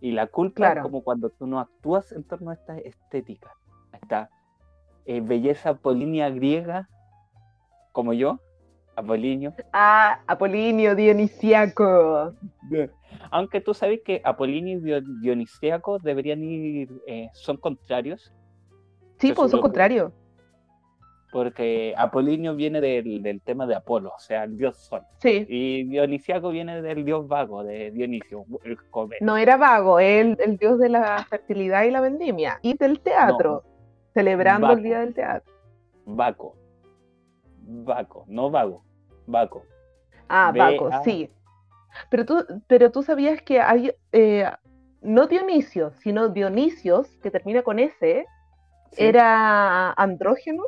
Y 0.00 0.12
la 0.12 0.26
culpa 0.26 0.56
Claro. 0.56 0.80
es 0.80 0.82
como 0.84 1.02
cuando 1.02 1.30
tú 1.30 1.46
no 1.46 1.60
actúas 1.60 2.10
en 2.12 2.24
torno 2.24 2.50
a 2.50 2.54
esta 2.54 2.78
estética, 2.78 3.52
a 3.92 3.96
esta 3.98 4.30
eh, 5.06 5.20
belleza 5.20 5.70
apolínea 5.70 6.30
griega, 6.30 6.88
como 7.92 8.12
yo, 8.12 8.38
Apolinio. 8.96 9.54
Ah, 9.72 10.20
Apolinio, 10.26 10.94
Dionisiaco. 10.94 12.34
Aunque 13.30 13.60
tú 13.60 13.72
sabes 13.74 14.00
que 14.04 14.20
Apolinio 14.24 14.78
y 14.78 14.80
Dio- 14.80 15.00
Dionisíaco 15.20 15.98
deberían 15.98 16.42
ir, 16.42 16.88
eh, 17.06 17.28
son 17.34 17.56
contrarios, 17.56 18.32
Sí, 19.18 19.32
pues 19.34 19.50
son 19.50 19.60
contrarios. 19.60 20.12
Porque 21.32 21.94
Apolinio 21.96 22.54
viene 22.54 22.80
del, 22.80 23.22
del 23.22 23.40
tema 23.40 23.66
de 23.66 23.74
Apolo, 23.74 24.12
o 24.16 24.18
sea, 24.18 24.44
el 24.44 24.56
dios 24.56 24.76
sol. 24.76 25.02
Sí. 25.18 25.46
Y 25.48 25.84
Dionisíaco 25.84 26.50
viene 26.50 26.82
del 26.82 27.04
dios 27.04 27.26
vago, 27.28 27.62
de 27.64 27.90
Dionisio, 27.90 28.44
el. 28.64 28.76
No 29.20 29.36
era 29.36 29.56
vago, 29.56 30.00
el, 30.00 30.36
el 30.40 30.56
dios 30.56 30.78
de 30.78 30.88
la 30.88 31.24
fertilidad 31.28 31.84
y 31.84 31.90
la 31.90 32.00
vendimia. 32.00 32.58
Y 32.62 32.76
del 32.76 33.00
teatro. 33.00 33.64
Celebrando 34.12 34.72
el 34.72 34.82
día 34.82 35.00
del 35.00 35.14
teatro. 35.14 35.52
Vaco. 36.04 36.56
Vaco, 37.62 38.24
no 38.28 38.50
vago. 38.50 38.82
Vaco. 39.26 39.62
Ah, 40.28 40.52
a- 40.54 41.02
sí. 41.04 41.30
Pero 42.10 42.24
tú, 42.24 42.44
pero 42.66 42.90
tú 42.90 43.02
sabías 43.02 43.42
que 43.42 43.60
hay, 43.60 43.92
eh, 44.12 44.44
no 45.02 45.26
Dionisio, 45.26 45.92
sino 46.02 46.28
Dionisios, 46.28 47.08
que 47.22 47.30
termina 47.30 47.62
con 47.62 47.78
S, 47.78 48.26
Sí. 48.92 49.04
era 49.04 49.92
andrógeno. 49.92 50.64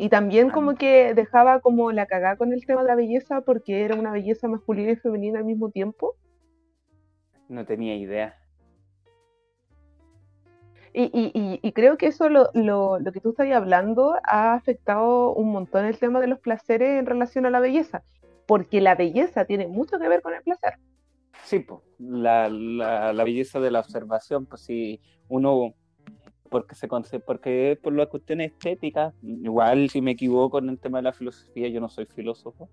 Y 0.00 0.08
también 0.08 0.48
como 0.48 0.76
que 0.76 1.12
dejaba 1.12 1.60
como 1.60 1.92
la 1.92 2.06
cagada 2.06 2.36
con 2.36 2.54
el 2.54 2.64
tema 2.64 2.80
de 2.80 2.88
la 2.88 2.94
belleza 2.94 3.42
porque 3.42 3.84
era 3.84 3.96
una 3.96 4.10
belleza 4.12 4.48
masculina 4.48 4.92
y 4.92 4.96
femenina 4.96 5.40
al 5.40 5.44
mismo 5.44 5.68
tiempo. 5.68 6.16
No 7.50 7.66
tenía 7.66 7.94
idea. 7.96 8.34
Y, 10.94 11.02
y- 11.12 11.30
y- 11.38 11.60
y 11.62 11.72
creo 11.72 11.98
que 11.98 12.06
eso 12.06 12.30
lo, 12.30 12.48
lo- 12.54 12.98
lo 12.98 13.12
que 13.12 13.20
tú 13.20 13.30
estás 13.30 13.52
hablando 13.52 14.14
ha 14.24 14.54
afectado 14.54 15.34
un 15.34 15.52
montón 15.52 15.84
el 15.84 15.98
tema 15.98 16.18
de 16.20 16.28
los 16.28 16.38
placeres 16.38 16.98
en 16.98 17.04
relación 17.04 17.44
a 17.44 17.50
la 17.50 17.60
belleza, 17.60 18.02
porque 18.46 18.80
la 18.80 18.94
belleza 18.94 19.44
tiene 19.44 19.68
mucho 19.68 19.98
que 19.98 20.08
ver 20.08 20.22
con 20.22 20.32
el 20.32 20.42
placer. 20.42 20.76
Sí, 21.44 21.58
pues, 21.60 21.80
la, 21.98 22.48
la, 22.48 23.12
la 23.12 23.24
belleza 23.24 23.60
de 23.60 23.70
la 23.70 23.80
observación, 23.80 24.46
pues 24.46 24.62
si 24.62 24.98
uno, 25.28 25.74
porque 26.50 26.74
se 26.74 26.88
porque 27.20 27.78
por 27.82 27.92
las 27.94 28.08
cuestiones 28.08 28.52
estéticas, 28.52 29.14
igual 29.22 29.88
si 29.88 30.02
me 30.02 30.10
equivoco 30.10 30.58
en 30.58 30.68
el 30.68 30.78
tema 30.78 30.98
de 30.98 31.02
la 31.04 31.12
filosofía, 31.12 31.68
yo 31.68 31.80
no 31.80 31.88
soy 31.88 32.06
filósofo, 32.06 32.68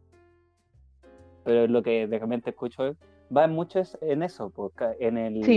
pero 1.45 1.63
es 1.63 1.69
lo 1.69 1.81
que 1.83 2.07
de 2.07 2.19
repente 2.19 2.49
escucho, 2.49 2.95
va 3.35 3.47
mucho 3.47 3.79
es- 3.79 3.97
en 4.01 4.23
eso, 4.23 4.49
porque 4.49 4.85
en 4.99 5.17
el... 5.17 5.43
Sí. 5.43 5.55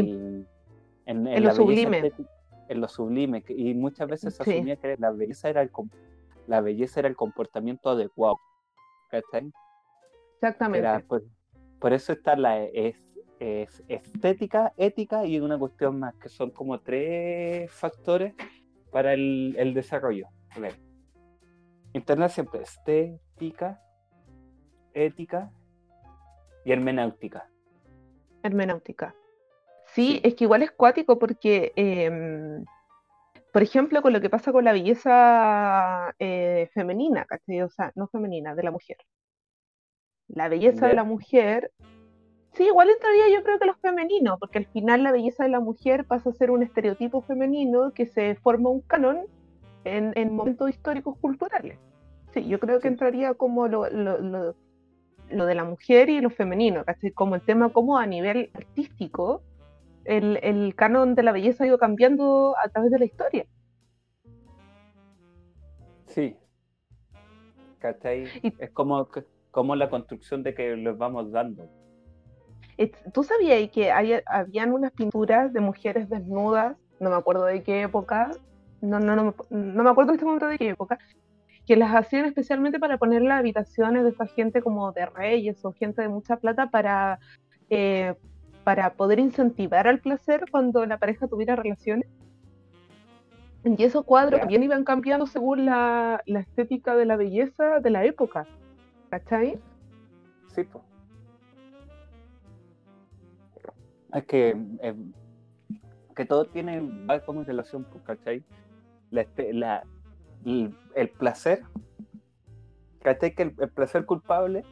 En, 1.07 1.27
en 1.27 1.27
En 1.29 1.43
lo 1.45 1.53
sublime. 1.55 1.99
estética- 1.99 2.31
en 2.69 2.81
lo 2.81 2.87
sublime, 2.87 3.43
y 3.49 3.75
muchas 3.75 4.09
veces 4.09 4.37
se 4.37 4.45
Sí. 4.45 4.51
asumía 4.53 4.77
que 4.77 4.95
la 4.99 5.11
belleza 5.11 5.49
era 5.49 5.63
el, 5.63 5.71
la 6.47 6.61
belleza 6.61 7.01
era 7.01 7.09
el 7.09 7.17
comportamiento 7.17 7.91
adecuado, 7.91 8.37
¿cachai? 9.11 9.51
Exactamente. 10.35 10.79
Era, 10.79 11.01
por, 11.01 11.25
por 11.81 11.93
eso 11.93 12.13
está 12.13 12.37
la 12.37 12.63
es, 12.63 12.97
es 13.41 13.83
estética, 13.89 14.73
ética 14.77 15.25
y 15.25 15.41
una 15.41 15.59
cuestión 15.59 15.99
más, 15.99 16.15
que 16.17 16.29
son 16.29 16.51
como 16.51 16.79
tres 16.81 17.71
factores 17.73 18.35
para 18.93 19.15
el, 19.15 19.55
el 19.59 19.75
desarrollo. 19.75 20.29
A 20.51 20.61
ver. 20.61 20.75
Internet 21.95 22.31
siempre 22.31 22.63
estética, 22.63 23.81
ética 24.95 25.51
y 26.65 26.73
hermenéutica. 26.73 27.49
Hermenéutica. 28.43 29.15
Sí, 29.87 30.13
Sí. 30.13 30.21
es 30.23 30.35
que 30.35 30.45
igual 30.45 30.63
es 30.63 30.71
cuático 30.71 31.19
porque, 31.19 31.73
em, 31.77 32.65
por 33.53 33.63
ejemplo, 33.63 34.03
con 34.03 34.13
lo 34.13 34.21
que 34.21 34.31
pasa 34.31 34.53
con 34.53 34.65
la 34.65 34.73
belleza 34.73 36.15
eh, 36.19 36.69
femenina, 36.75 37.25
¿cachai? 37.25 37.63
O 37.63 37.69
sea, 37.71 37.91
no 37.97 38.07
femenina, 38.09 38.55
de 38.55 38.63
la 38.63 38.71
mujer. 38.71 38.99
La 40.29 40.49
belleza 40.49 40.87
de 40.87 40.95
la 40.95 41.03
mujer, 41.03 41.73
sí, 42.53 42.65
igual 42.65 42.89
entraría 42.91 43.29
yo 43.37 43.43
creo 43.43 43.59
que 43.59 43.67
los 43.67 43.77
femeninos, 43.79 44.39
porque 44.39 44.59
al 44.59 44.67
final 44.67 45.03
la 45.03 45.13
belleza 45.13 45.45
de 45.45 45.51
la 45.51 45.61
mujer 45.61 46.05
pasa 46.05 46.31
a 46.31 46.33
ser 46.33 46.51
un 46.51 46.63
estereotipo 46.63 47.23
femenino 47.23 47.93
que 47.93 48.07
se 48.07 48.35
forma 48.37 48.69
un 48.71 48.81
canon 48.83 49.19
en, 49.85 50.13
en 50.17 50.35
momentos 50.35 50.69
históricos 50.71 51.17
culturales. 51.19 51.79
Sí, 52.35 52.47
yo 52.47 52.61
creo 52.61 52.79
que 52.81 52.89
entraría 52.89 53.35
como 53.35 53.67
lo, 53.69 53.89
lo- 53.91 54.19
lo- 54.19 54.55
lo 55.31 55.47
de 55.47 55.55
la 55.55 55.65
mujer 55.65 56.11
y 56.11 56.21
lo 56.21 56.31
femenino, 56.31 56.85
¿cachai? 56.85 57.13
Como 57.13 57.37
el 57.37 57.41
tema 57.43 57.69
como 57.73 57.99
a 57.99 58.07
nivel 58.07 58.51
artístico, 58.53 59.43
el, 60.05 60.39
el 60.43 60.75
canon 60.75 61.15
de 61.15 61.23
la 61.23 61.31
belleza 61.33 61.63
ha 61.65 61.67
ido 61.69 61.79
cambiando 61.79 62.55
a 62.63 62.69
través 62.69 62.91
de 62.91 62.99
la 62.99 63.05
historia. 63.05 63.47
Sí. 66.07 66.37
¿Cachai? 67.79 68.25
Y- 68.43 68.53
Es 68.59 68.71
como, 68.71 69.09
como 69.51 69.77
la 69.77 69.89
construcción 69.89 70.43
de 70.43 70.55
que 70.55 70.77
les 70.77 70.99
vamos 70.99 71.31
dando. 71.31 71.69
Et- 72.81 72.97
¿Tú 73.13 73.25
sabías 73.25 73.71
que 73.73 73.93
hay, 73.93 74.21
habían 74.27 74.73
unas 74.73 74.93
pinturas 74.93 75.53
de 75.53 75.61
mujeres 75.61 76.09
desnudas, 76.09 76.77
no 76.99 77.11
me 77.11 77.17
acuerdo 77.17 77.45
de 77.45 77.63
qué 77.63 77.83
época, 77.83 78.31
no, 78.81 78.99
no, 79.01 79.15
no, 79.17 79.25
me- 79.27 79.35
no 79.51 79.83
me 79.85 79.91
acuerdo 79.91 80.13
en 80.13 80.15
este 80.17 80.25
momento 80.25 80.47
de 80.47 80.57
qué 80.59 80.71
época, 80.71 80.99
que 81.67 81.77
las 81.77 81.95
hacían 81.95 82.27
especialmente 82.27 82.79
para 82.81 82.99
poner 82.99 83.23
las 83.23 83.41
habitaciones 83.41 84.05
de 84.05 84.11
esta 84.11 84.27
gente 84.29 84.63
como 84.63 84.93
de 84.93 85.07
reyes 85.07 85.65
o 85.65 85.73
gente 85.75 86.03
de 86.03 86.09
mucha 86.09 86.39
plata 86.39 86.71
para, 86.71 87.19
eh, 87.71 88.15
para 88.65 88.95
poder 88.95 89.19
incentivar 89.21 89.89
al 89.89 90.01
placer 90.01 90.45
cuando 90.51 90.87
la 90.87 90.99
pareja 90.99 91.29
tuviera 91.29 91.57
relaciones? 91.57 92.07
Y 93.65 93.83
esos 93.85 94.05
cuadros 94.05 94.41
también 94.41 94.63
iban 94.63 94.85
cambiando 94.85 95.27
según 95.27 95.67
la, 95.67 96.23
la 96.27 96.41
estética 96.41 96.95
de 96.97 97.07
la 97.07 97.17
belleza 97.17 97.81
de 97.81 97.91
la 97.91 98.05
época, 98.07 98.47
¿cachai? 99.11 99.61
Sí, 100.55 100.65
pues. 100.65 100.90
Es 104.15 104.25
que, 104.25 104.57
eh, 104.83 104.95
que 106.17 106.25
todo 106.25 106.45
tiene, 106.47 106.81
va 107.09 107.21
como 107.21 107.41
en 107.41 107.47
relación, 107.47 107.85
pues, 107.85 108.03
¿cachai? 108.05 108.43
La, 109.11 109.23
este- 109.23 109.53
la- 109.53 109.85
el, 110.45 110.75
el 110.95 111.09
placer, 111.11 111.63
¿cachai? 113.03 113.35
Que 113.35 113.43
el, 113.45 113.55
el 113.59 113.69
placer 113.71 114.05
culpable, 114.05 114.65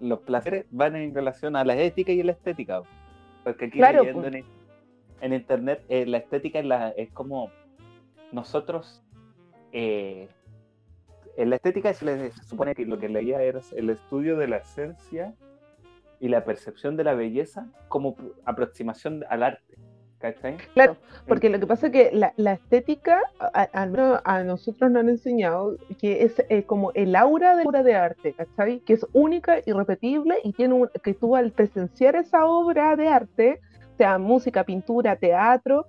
los 0.00 0.20
placeres 0.20 0.66
van 0.70 0.96
en 0.96 1.14
relación 1.14 1.56
a 1.56 1.64
la 1.64 1.76
ética 1.76 2.12
y 2.12 2.22
la 2.22 2.32
estética. 2.32 2.82
Porque 3.44 3.66
aquí 3.66 3.78
Claro, 3.78 4.00
leyendo 4.00 4.22
pues. 4.22 4.34
en, 4.34 4.44
en 5.20 5.32
internet, 5.34 5.84
eh, 5.88 6.06
la 6.06 6.18
estética 6.18 6.58
es, 6.60 6.64
la, 6.66 6.90
es 6.90 7.10
como 7.12 7.50
nosotros, 8.32 9.02
eh, 9.72 10.28
en 11.36 11.50
la 11.50 11.56
estética 11.56 11.92
se 11.94 12.30
supone 12.44 12.74
que 12.74 12.84
lo 12.86 12.98
que 12.98 13.08
leía 13.08 13.42
era 13.42 13.60
el 13.76 13.90
estudio 13.90 14.36
de 14.36 14.48
la 14.48 14.58
esencia 14.58 15.34
y 16.22 16.28
la 16.28 16.44
percepción 16.44 16.96
de 16.96 17.02
la 17.02 17.14
belleza 17.14 17.66
como 17.88 18.16
aproximación 18.44 19.24
al 19.28 19.42
arte. 19.42 19.76
¿Cachai? 20.20 20.56
Claro, 20.72 20.96
porque 21.26 21.50
lo 21.50 21.58
que 21.58 21.66
pasa 21.66 21.88
es 21.88 21.92
que 21.92 22.10
la, 22.12 22.32
la 22.36 22.52
estética, 22.52 23.20
al 23.52 23.90
menos 23.90 24.20
a 24.24 24.44
nosotros 24.44 24.88
nos 24.92 25.00
han 25.00 25.08
enseñado 25.08 25.76
que 25.98 26.22
es 26.22 26.40
eh, 26.48 26.62
como 26.62 26.92
el 26.92 27.16
aura 27.16 27.56
de 27.56 27.64
obra 27.66 27.82
de 27.82 27.96
arte, 27.96 28.32
¿cachai? 28.34 28.78
Que 28.86 28.92
es 28.92 29.04
única, 29.12 29.58
irrepetible 29.66 30.36
y 30.44 30.52
tiene 30.52 30.74
un, 30.74 30.88
que 31.02 31.12
tú 31.14 31.34
al 31.34 31.50
presenciar 31.50 32.14
esa 32.14 32.46
obra 32.46 32.94
de 32.94 33.08
arte, 33.08 33.60
sea 33.98 34.16
música, 34.18 34.62
pintura, 34.62 35.16
teatro, 35.16 35.86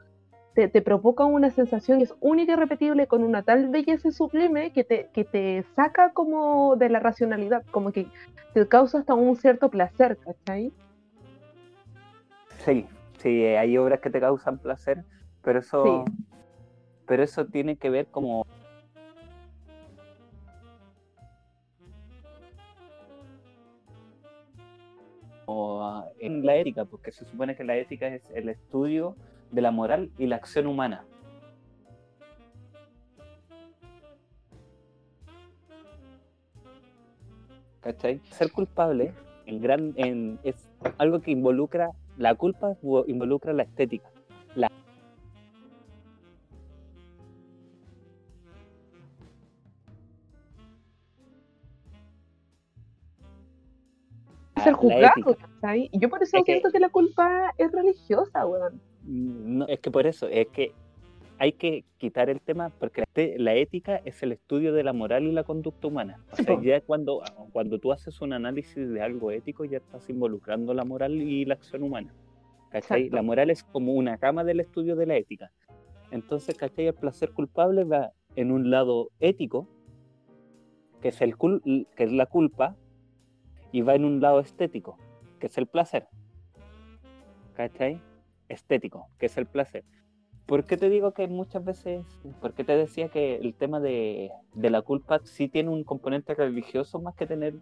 te, 0.54 0.68
te 0.68 0.82
provoca 0.82 1.26
una 1.26 1.49
sensación 1.49 1.97
que 1.97 2.06
es 2.06 2.14
única 2.20 2.51
y 2.51 2.56
irrepetible 2.56 3.08
con 3.08 3.24
una 3.24 3.43
tal 3.43 3.70
belleza 3.70 4.12
sublime 4.12 4.72
que 4.72 4.84
te, 4.84 5.10
que 5.14 5.24
te 5.24 5.64
saca 5.76 6.12
como 6.14 6.76
de 6.76 6.89
la 6.89 6.99
racionalidad, 6.99 7.64
como 7.72 7.91
que 7.91 8.08
te 8.54 8.68
causa 8.68 8.99
hasta 8.99 9.14
un 9.14 9.36
cierto 9.36 9.70
placer, 9.70 10.18
¿cachai? 10.18 10.72
Sí, 12.66 12.86
sí, 13.18 13.43
eh, 13.43 13.58
hay 13.58 13.78
obras 13.78 13.99
que 13.99 14.10
te 14.10 14.20
causan 14.20 14.60
placer, 14.60 15.04
pero 15.41 15.60
eso, 15.60 16.06
pero 17.08 17.24
eso 17.24 17.45
tiene 17.45 17.76
que 17.76 17.89
ver 17.89 18.08
como 18.08 18.45
en 26.20 26.45
la 26.45 26.56
ética, 26.56 26.86
porque 26.86 27.12
se 27.12 27.26
supone 27.26 27.56
que 27.56 27.64
la 27.64 27.76
ética 27.76 28.08
es 28.08 28.30
el 28.34 28.49
estudio 28.49 29.16
de 29.54 29.62
la 29.62 29.72
moral 29.72 30.12
y 30.18 30.26
la 30.28 30.36
acción 30.36 30.68
humana. 30.68 31.06
¿Cachai? 37.82 38.20
Ser 38.32 38.51
culpable 38.51 39.14
en 39.45 39.62
gran, 39.62 39.93
en, 39.97 40.39
es 40.43 40.56
algo 40.97 41.20
que 41.20 41.32
involucra, 41.32 41.91
la 42.18 42.34
culpa 42.34 42.76
involucra 43.08 43.54
la 43.54 43.64
estética. 43.64 44.10
La... 44.56 44.72
Ser 54.64 54.74
juzgado, 54.74 55.36
¿cachai? 55.36 55.89
Yo 55.93 56.10
por 56.10 56.24
eso 56.24 56.39
siento 56.43 56.72
que... 56.72 56.80
la 56.80 56.89
culpa 56.89 57.54
es 57.58 57.72
religiosa, 57.72 58.47
weón. 58.47 58.82
No, 59.06 59.68
es 59.68 59.80
que 59.80 59.91
por 59.91 60.08
eso, 60.08 60.28
es 60.28 60.47
que 60.47 60.74
hay 61.39 61.54
que 61.54 61.84
quitar 61.97 62.30
el 62.30 62.39
tema 62.41 62.70
porque 62.80 63.04
la 63.38 63.54
ética 63.56 63.97
es 64.06 64.24
el 64.24 64.32
estudio 64.32 64.74
de 64.74 64.84
la 64.84 64.93
moral 64.93 65.24
y 65.24 65.32
la 65.32 65.43
conducta 65.43 65.88
humana. 65.88 66.24
O 66.32 66.36
sea, 66.36 66.62
ya 66.62 66.82
cuando, 66.82 67.22
cuando 67.51 67.80
tú 67.80 67.91
haces 67.91 68.22
un 68.22 68.34
análisis 68.34 68.89
de 68.89 69.01
algo 69.01 69.32
ético, 69.32 69.66
ya 69.66 69.78
estás 69.78 70.10
involucrando 70.10 70.74
la 70.74 70.86
moral 70.86 71.22
y 71.22 71.45
la 71.45 71.56
acción 71.56 71.84
humana. 71.84 72.14
¿Cachai? 72.70 73.10
La 73.10 73.22
moral 73.22 73.49
es 73.49 73.64
como 73.64 73.93
una 73.93 74.18
cama 74.18 74.43
del 74.43 74.60
estudio 74.60 74.95
de 74.95 75.06
la 75.06 75.16
ética. 75.18 75.51
Entonces, 76.12 76.56
¿cachai? 76.56 76.88
El 76.88 76.93
placer 76.93 77.32
culpable 77.32 77.84
va 77.84 78.14
en 78.36 78.51
un 78.51 78.72
lado 78.72 79.10
ético, 79.20 79.68
que 81.01 81.10
es, 81.10 81.22
el 81.22 81.36
que 81.38 82.04
es 82.04 82.12
la 82.12 82.26
culpa, 82.26 82.76
y 83.72 83.82
va 83.82 83.95
en 83.95 84.06
un 84.06 84.22
lado 84.22 84.39
estético, 84.39 84.97
que 85.39 85.47
es 85.47 85.58
el 85.58 85.68
placer. 85.68 86.08
¿Cachai? 87.56 87.99
Estético, 88.50 89.08
que 89.20 89.28
es 89.28 89.38
el 89.38 89.46
placer. 89.46 89.84
¿Por 90.46 90.66
qué 90.66 90.76
te 90.76 90.89
digo 90.89 91.14
que 91.14 91.28
muchas 91.28 91.64
veces, 91.64 92.06
por 92.41 92.54
qué 92.54 92.66
te 92.66 92.76
decía 92.76 93.08
que 93.08 93.36
el 93.36 93.54
tema 93.54 93.80
de, 93.80 94.30
la 94.56 94.82
culpa 94.82 95.20
sí 95.24 95.48
tiene 95.48 95.70
un 95.70 95.86
componente 95.86 96.36
religioso 96.36 97.00
más 97.00 97.16
que 97.16 97.26
tener, 97.26 97.56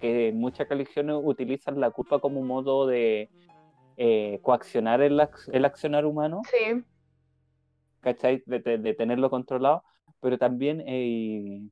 que 0.00 0.32
muchas 0.32 0.68
religiones 0.68 1.16
utilizan 1.20 1.80
la 1.80 1.90
culpa 1.90 2.20
como 2.20 2.42
modo 2.42 2.86
de 2.86 3.28
eh, 3.96 4.38
coaccionar 4.42 5.02
el, 5.02 5.20
el, 5.52 5.64
accionar 5.64 6.06
humano? 6.06 6.42
Sí. 6.48 6.84
¿Cachai? 8.00 8.42
De, 8.46 8.94
tenerlo 8.94 9.30
controlado, 9.30 9.82
pero 10.20 10.38
también 10.38 10.84
eh, 10.86 11.68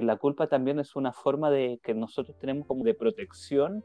la 0.00 0.16
culpa 0.16 0.46
también 0.46 0.78
es 0.78 0.94
una 0.94 1.12
forma 1.12 1.50
de 1.50 1.80
que 1.82 1.92
nosotros 1.92 2.38
tenemos 2.38 2.68
como 2.68 2.84
de 2.84 2.94
protección 2.94 3.84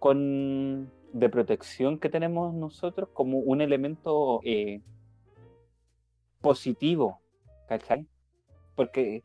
con 0.00 0.90
de 1.12 1.28
protección 1.28 1.98
que 1.98 2.08
tenemos 2.08 2.54
nosotros 2.54 3.08
como 3.12 3.38
un 3.38 3.60
elemento 3.60 4.40
eh, 4.44 4.80
positivo, 6.40 7.20
¿cachai? 7.68 8.06
Porque 8.74 9.24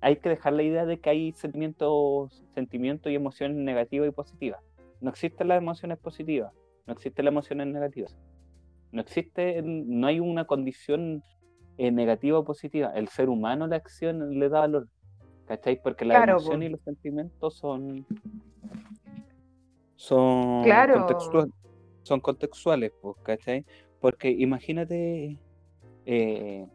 hay 0.00 0.16
que 0.16 0.28
dejar 0.28 0.52
la 0.52 0.62
idea 0.62 0.84
de 0.84 1.00
que 1.00 1.10
hay 1.10 1.32
sentimientos, 1.32 2.44
sentimientos 2.54 3.10
y 3.10 3.14
emociones 3.14 3.56
negativas 3.56 4.08
y 4.08 4.12
positivas. 4.12 4.60
No 5.00 5.10
existen 5.10 5.48
las 5.48 5.58
emociones 5.58 5.98
positivas, 5.98 6.52
no 6.86 6.92
existen 6.92 7.24
las 7.24 7.32
emociones 7.32 7.66
negativas. 7.68 8.16
No 8.92 9.00
existe, 9.00 9.62
no 9.62 10.06
hay 10.06 10.20
una 10.20 10.44
condición 10.44 11.22
eh, 11.78 11.90
negativa 11.90 12.38
o 12.38 12.44
positiva. 12.44 12.92
El 12.94 13.08
ser 13.08 13.30
humano 13.30 13.66
la 13.66 13.76
acción 13.76 14.38
le 14.38 14.48
da 14.50 14.60
valor, 14.60 14.88
¿cachai? 15.46 15.80
Porque 15.82 16.04
la 16.04 16.22
emoción 16.22 16.62
y 16.62 16.68
los 16.68 16.80
sentimientos 16.82 17.56
son 17.56 18.06
son, 20.02 20.64
contextuales, 20.64 21.52
son 22.02 22.20
contextuales, 22.20 22.92
pues, 23.00 23.16
¿cachai? 23.22 23.64
Porque 24.00 24.30
imagínate, 24.30 25.38
eh, 26.06 26.66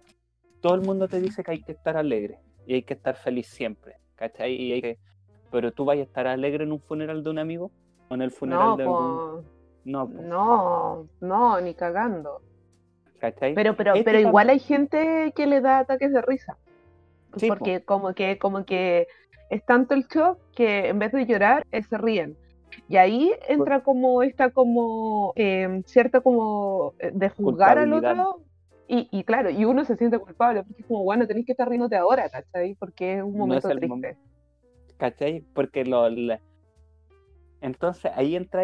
todo 0.61 0.75
el 0.75 0.81
mundo 0.81 1.09
te 1.09 1.19
dice 1.19 1.43
que 1.43 1.51
hay 1.51 1.61
que 1.61 1.73
estar 1.73 1.97
alegre 1.97 2.39
y 2.65 2.75
hay 2.75 2.83
que 2.83 2.93
estar 2.93 3.17
feliz 3.17 3.47
siempre, 3.47 3.97
¿cachai? 4.15 4.53
Y 4.53 4.71
hay 4.71 4.81
que, 4.81 4.97
pero 5.51 5.73
tú 5.73 5.83
vas 5.83 5.97
a 5.97 6.01
estar 6.03 6.25
alegre 6.25 6.63
en 6.63 6.71
un 6.71 6.79
funeral 6.79 7.21
de 7.21 7.29
un 7.29 7.39
amigo 7.39 7.69
o 8.07 8.15
en 8.15 8.21
el 8.21 8.31
funeral 8.31 8.69
no, 8.69 8.77
de 8.77 8.83
algún... 8.83 9.45
No, 9.83 10.07
no, 10.07 11.07
no, 11.19 11.59
ni 11.59 11.73
cagando. 11.73 12.41
¿Cachai? 13.19 13.55
Pero, 13.55 13.75
pero, 13.75 13.93
pero 14.05 14.19
igual 14.19 14.49
hay 14.49 14.59
gente 14.59 15.33
que 15.35 15.47
le 15.47 15.59
da 15.59 15.79
ataques 15.79 16.13
de 16.13 16.21
risa. 16.21 16.57
porque 17.45 17.83
como 17.83 18.13
que, 18.13 18.37
como 18.37 18.63
que 18.63 19.07
es 19.49 19.65
tanto 19.65 19.95
el 19.95 20.07
shock 20.07 20.39
que 20.55 20.87
en 20.87 20.99
vez 20.99 21.11
de 21.11 21.25
llorar, 21.25 21.65
eh, 21.73 21.83
se 21.83 21.97
ríen. 21.97 22.37
Y 22.87 22.97
ahí 22.97 23.31
entra 23.47 23.81
como 23.81 24.23
esta 24.23 24.51
como 24.51 25.33
em, 25.35 25.83
cierta 25.83 26.21
como 26.21 26.93
eh, 26.99 27.11
de 27.13 27.29
juzgar 27.29 27.77
al 27.77 27.93
otro 27.93 28.41
y, 28.87 29.09
y, 29.11 29.23
claro, 29.25 29.49
y 29.49 29.65
uno 29.65 29.83
se 29.83 29.97
siente 29.97 30.17
culpable 30.17 30.63
porque 30.63 30.81
es 30.81 30.87
como, 30.87 31.03
bueno, 31.03 31.27
tenéis 31.27 31.45
que 31.45 31.51
estar 31.51 31.67
riéndote 31.67 31.97
ahora, 31.97 32.29
¿cachai? 32.29 32.75
Porque 32.75 33.17
es 33.17 33.23
un 33.23 33.37
momento 33.37 33.67
triste. 33.67 34.17
¿Cachai? 34.97 35.43
Porque 35.53 35.83
lo... 35.83 36.07
Entonces 37.59 38.11
ahí 38.15 38.35
entra 38.35 38.61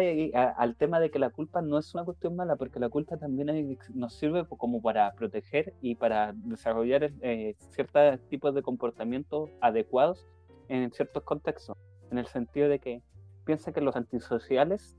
al 0.56 0.76
tema 0.76 1.00
de 1.00 1.10
que 1.10 1.18
la 1.18 1.30
culpa 1.30 1.60
no 1.60 1.78
es 1.78 1.92
una 1.94 2.04
cuestión 2.04 2.36
mala, 2.36 2.56
porque 2.56 2.78
la 2.78 2.88
culpa 2.88 3.16
también 3.16 3.76
nos 3.92 4.14
sirve 4.14 4.46
como 4.46 4.80
para 4.80 5.12
proteger 5.14 5.74
y 5.82 5.96
para 5.96 6.32
desarrollar 6.32 7.10
eh, 7.20 7.56
ciertos 7.70 8.20
tipos 8.28 8.54
de 8.54 8.62
comportamientos 8.62 9.50
adecuados 9.60 10.24
en 10.68 10.92
ciertos 10.92 11.24
contextos, 11.24 11.76
en 12.10 12.18
el 12.18 12.26
sentido 12.26 12.68
de 12.68 12.78
que 12.78 13.02
piensa 13.44 13.72
que 13.72 13.80
los 13.80 13.96
antisociales, 13.96 14.96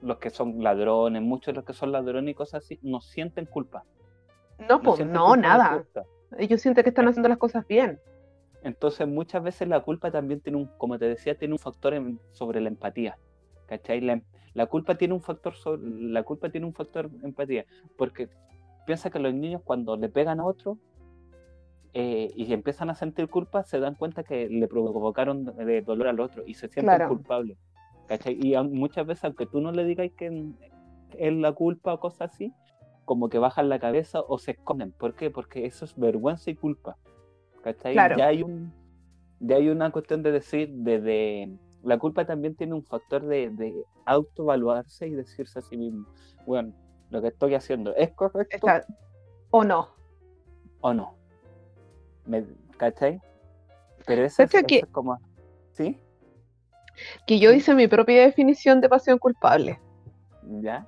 los 0.00 0.18
que 0.18 0.30
son 0.30 0.62
ladrones, 0.62 1.22
muchos 1.22 1.46
de 1.46 1.54
los 1.54 1.64
que 1.64 1.72
son 1.72 1.92
ladrones 1.92 2.32
y 2.32 2.34
cosas 2.34 2.64
así, 2.64 2.78
no 2.82 3.00
sienten 3.00 3.46
culpa. 3.46 3.84
No, 4.68 4.80
pues 4.80 5.04
no, 5.06 5.36
nada. 5.36 5.84
Ellos 6.38 6.60
sienten 6.60 6.84
que 6.84 6.90
están 6.90 7.08
haciendo 7.08 7.28
las 7.28 7.38
cosas 7.38 7.66
bien. 7.66 8.00
Entonces 8.62 9.08
muchas 9.08 9.42
veces 9.42 9.68
la 9.68 9.80
culpa 9.80 10.10
también 10.10 10.40
tiene 10.40 10.58
un, 10.58 10.66
como 10.78 10.98
te 10.98 11.08
decía, 11.08 11.36
tiene 11.36 11.54
un 11.54 11.58
factor 11.58 11.94
sobre 12.32 12.60
la 12.60 12.68
empatía. 12.68 13.18
¿Cachai? 13.66 14.00
La, 14.54 14.66
culpa 14.66 14.96
tiene 14.96 15.14
un 15.14 15.22
factor 15.22 15.54
sobre, 15.54 15.82
la 15.82 16.22
culpa 16.22 16.50
tiene 16.50 16.66
un 16.66 16.74
factor 16.74 17.10
empatía. 17.22 17.64
Porque 17.96 18.28
piensa 18.86 19.10
que 19.10 19.18
los 19.18 19.34
niños 19.34 19.62
cuando 19.64 19.96
le 19.96 20.08
pegan 20.08 20.40
a 20.40 20.44
otro 20.44 20.78
eh, 21.94 22.32
y 22.36 22.52
empiezan 22.52 22.90
a 22.90 22.94
sentir 22.94 23.28
culpa, 23.28 23.64
se 23.64 23.80
dan 23.80 23.94
cuenta 23.94 24.22
que 24.22 24.48
le 24.48 24.68
provocaron 24.68 25.44
dolor 25.84 26.08
al 26.08 26.20
otro 26.20 26.44
y 26.46 26.54
se 26.54 26.68
sienten 26.68 27.08
culpables. 27.08 27.58
Y 28.26 28.56
muchas 28.68 29.06
veces, 29.06 29.24
aunque 29.24 29.46
tú 29.46 29.60
no 29.60 29.72
le 29.72 29.84
digas 29.84 30.10
que 30.16 30.52
es 31.18 31.32
la 31.32 31.52
culpa 31.52 31.94
o 31.94 32.00
cosas 32.00 32.32
así, 32.32 32.52
como 33.04 33.28
que 33.28 33.38
bajan 33.38 33.68
la 33.68 33.78
cabeza 33.78 34.20
o 34.20 34.38
se 34.38 34.52
esconden. 34.52 34.92
¿Por 34.92 35.14
qué? 35.14 35.30
Porque 35.30 35.66
eso 35.66 35.84
es 35.84 35.96
vergüenza 35.96 36.50
y 36.50 36.54
culpa. 36.54 36.96
¿Cachai? 37.62 37.94
Ya, 37.94 38.26
hay 38.26 38.42
un, 38.42 38.72
ya 39.40 39.56
hay 39.56 39.68
una 39.68 39.90
cuestión 39.90 40.22
de 40.22 40.32
decir, 40.32 40.70
de, 40.70 41.56
la 41.82 41.98
culpa 41.98 42.24
también 42.24 42.54
tiene 42.54 42.74
un 42.74 42.84
factor 42.84 43.24
de, 43.24 43.50
de 43.50 43.74
autoevaluarse 44.04 45.06
y 45.06 45.10
decirse 45.10 45.58
a 45.58 45.62
sí 45.62 45.76
mismo, 45.76 46.06
bueno, 46.46 46.72
lo 47.10 47.22
que 47.22 47.28
estoy 47.28 47.54
haciendo 47.54 47.94
es 47.94 48.10
correcto. 48.12 48.66
o 49.50 49.64
no. 49.64 49.88
O 50.80 50.94
no. 50.94 51.14
¿Me, 52.26 52.44
¿Cachai? 52.76 53.20
Pero 54.06 54.24
eso, 54.24 54.42
es, 54.42 54.54
es 54.54 54.86
como... 54.86 55.18
¿Sí? 55.72 56.00
Que 57.26 57.38
yo 57.38 57.52
hice 57.52 57.74
mi 57.74 57.88
propia 57.88 58.22
definición 58.22 58.80
de 58.80 58.88
pasión 58.88 59.18
culpable. 59.18 59.78
¿Ya? 60.60 60.86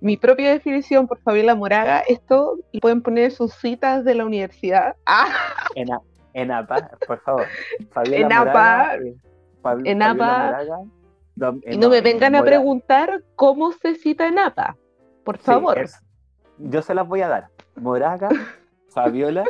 Mi 0.00 0.16
propia 0.16 0.50
definición 0.50 1.06
por 1.06 1.20
Fabiola 1.20 1.54
Moraga, 1.54 2.00
esto 2.00 2.58
y 2.70 2.80
pueden 2.80 3.02
poner 3.02 3.30
sus 3.30 3.54
citas 3.54 4.04
de 4.04 4.14
la 4.14 4.24
universidad. 4.24 4.96
¡Ah! 5.06 5.28
En, 5.74 5.88
en 6.34 6.50
APA, 6.50 6.90
por 7.06 7.20
favor. 7.20 7.46
Fabiola 7.90 8.26
en 8.26 8.32
APA. 8.32 8.96
Eh, 8.96 9.14
en 9.84 10.02
APA. 10.02 10.66
y 11.66 11.76
no 11.78 11.88
me 11.88 12.00
vengan 12.00 12.34
a 12.34 12.42
preguntar 12.42 13.22
cómo 13.34 13.72
se 13.72 13.94
cita 13.94 14.26
en 14.26 14.38
APA, 14.38 14.76
por 15.24 15.38
favor. 15.38 15.86
yo 16.58 16.82
se 16.82 16.94
las 16.94 17.06
voy 17.08 17.22
a 17.22 17.28
dar. 17.28 17.48
Moraga, 17.76 18.28
Fabiola, 18.90 19.44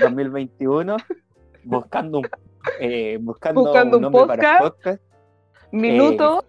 2021, 0.00 0.96
eh, 0.96 0.98
buscando 1.64 2.18
un 2.18 2.28
eh, 2.80 3.18
buscando, 3.20 3.62
buscando, 3.62 3.98
un, 3.98 4.10
podcast, 4.10 5.00
Minuto. 5.72 6.42
Eh, 6.42 6.46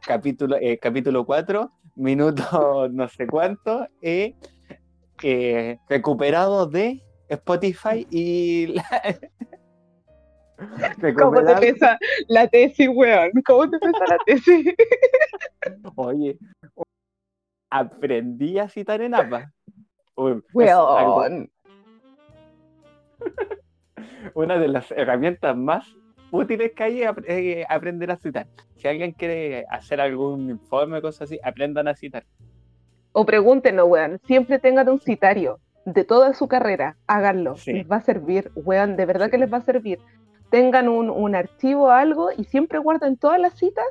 capítulo, 0.00 0.56
eh, 0.60 0.78
capítulo 0.78 1.24
4, 1.24 1.70
minuto 1.96 2.88
no 2.92 3.08
sé 3.08 3.26
cuánto, 3.26 3.86
recuperado 5.88 6.66
de 6.66 7.02
Spotify 7.28 8.06
y... 8.10 8.74
¿Cómo 11.18 11.44
te 11.44 11.54
pesa 11.56 11.98
la 12.28 12.48
tesis, 12.48 12.88
weón? 12.90 13.30
¿Cómo 13.44 13.68
te 13.68 13.78
pesa 13.78 14.06
la 14.08 14.16
tesis? 14.24 14.74
Oye, 15.96 16.38
aprendí 17.68 18.58
a 18.58 18.66
citar 18.68 19.02
en 19.02 19.14
APA. 19.14 19.52
Weón 20.16 21.50
una 24.34 24.58
de 24.58 24.68
las 24.68 24.90
herramientas 24.92 25.56
más 25.56 25.96
útiles 26.30 26.72
que 26.74 26.82
hay, 26.82 27.02
ap- 27.04 27.24
eh, 27.28 27.64
aprender 27.68 28.10
a 28.10 28.16
citar. 28.16 28.46
Si 28.76 28.88
alguien 28.88 29.12
quiere 29.12 29.64
hacer 29.70 30.00
algún 30.00 30.50
informe 30.50 30.98
o 30.98 31.02
cosas 31.02 31.22
así, 31.22 31.38
aprendan 31.42 31.88
a 31.88 31.94
citar. 31.94 32.24
O 33.12 33.24
pregúntenos, 33.24 33.86
weón. 33.88 34.20
Siempre 34.26 34.58
tengan 34.58 34.88
un 34.88 35.00
citario 35.00 35.58
de 35.84 36.04
toda 36.04 36.34
su 36.34 36.48
carrera. 36.48 36.96
Háganlo. 37.06 37.56
Sí. 37.56 37.72
Les 37.72 37.90
va 37.90 37.96
a 37.96 38.02
servir, 38.02 38.50
weón. 38.54 38.96
De 38.96 39.06
verdad 39.06 39.30
que 39.30 39.38
les 39.38 39.50
va 39.52 39.58
a 39.58 39.62
servir. 39.64 39.98
Tengan 40.50 40.88
un, 40.88 41.08
un 41.10 41.34
archivo, 41.34 41.90
algo, 41.90 42.28
y 42.36 42.44
siempre 42.44 42.78
guarden 42.78 43.16
todas 43.16 43.40
las 43.40 43.54
citas, 43.54 43.84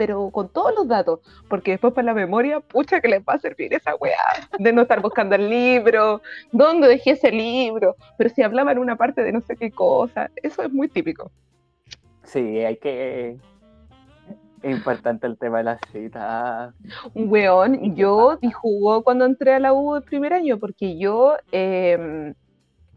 pero 0.00 0.30
con 0.30 0.48
todos 0.48 0.72
los 0.74 0.88
datos. 0.88 1.20
Porque 1.50 1.72
después 1.72 1.92
para 1.92 2.06
la 2.06 2.14
memoria, 2.14 2.60
pucha 2.60 3.02
que 3.02 3.08
les 3.08 3.20
va 3.20 3.34
a 3.34 3.38
servir 3.38 3.74
esa 3.74 3.94
weá. 3.96 4.16
De 4.58 4.72
no 4.72 4.80
estar 4.80 5.02
buscando 5.02 5.34
el 5.34 5.50
libro. 5.50 6.22
¿Dónde 6.52 6.88
dejé 6.88 7.10
ese 7.10 7.30
libro? 7.30 7.96
Pero 8.16 8.30
si 8.30 8.40
hablaban 8.40 8.78
una 8.78 8.96
parte 8.96 9.22
de 9.22 9.30
no 9.30 9.42
sé 9.42 9.56
qué 9.56 9.70
cosa. 9.70 10.30
Eso 10.36 10.62
es 10.62 10.72
muy 10.72 10.88
típico. 10.88 11.30
Sí, 12.22 12.40
hay 12.40 12.78
que. 12.78 13.36
Es 14.62 14.70
importante 14.70 15.26
el 15.26 15.36
tema 15.36 15.58
de 15.58 15.64
las 15.64 15.80
citas. 15.92 16.72
Weón, 17.14 17.94
yo 17.94 18.38
jugó 18.54 19.02
cuando 19.02 19.26
entré 19.26 19.52
a 19.52 19.58
la 19.58 19.74
U 19.74 19.96
el 19.96 20.02
primer 20.02 20.32
año, 20.32 20.58
porque 20.58 20.96
yo, 20.96 21.36
em, 21.52 22.32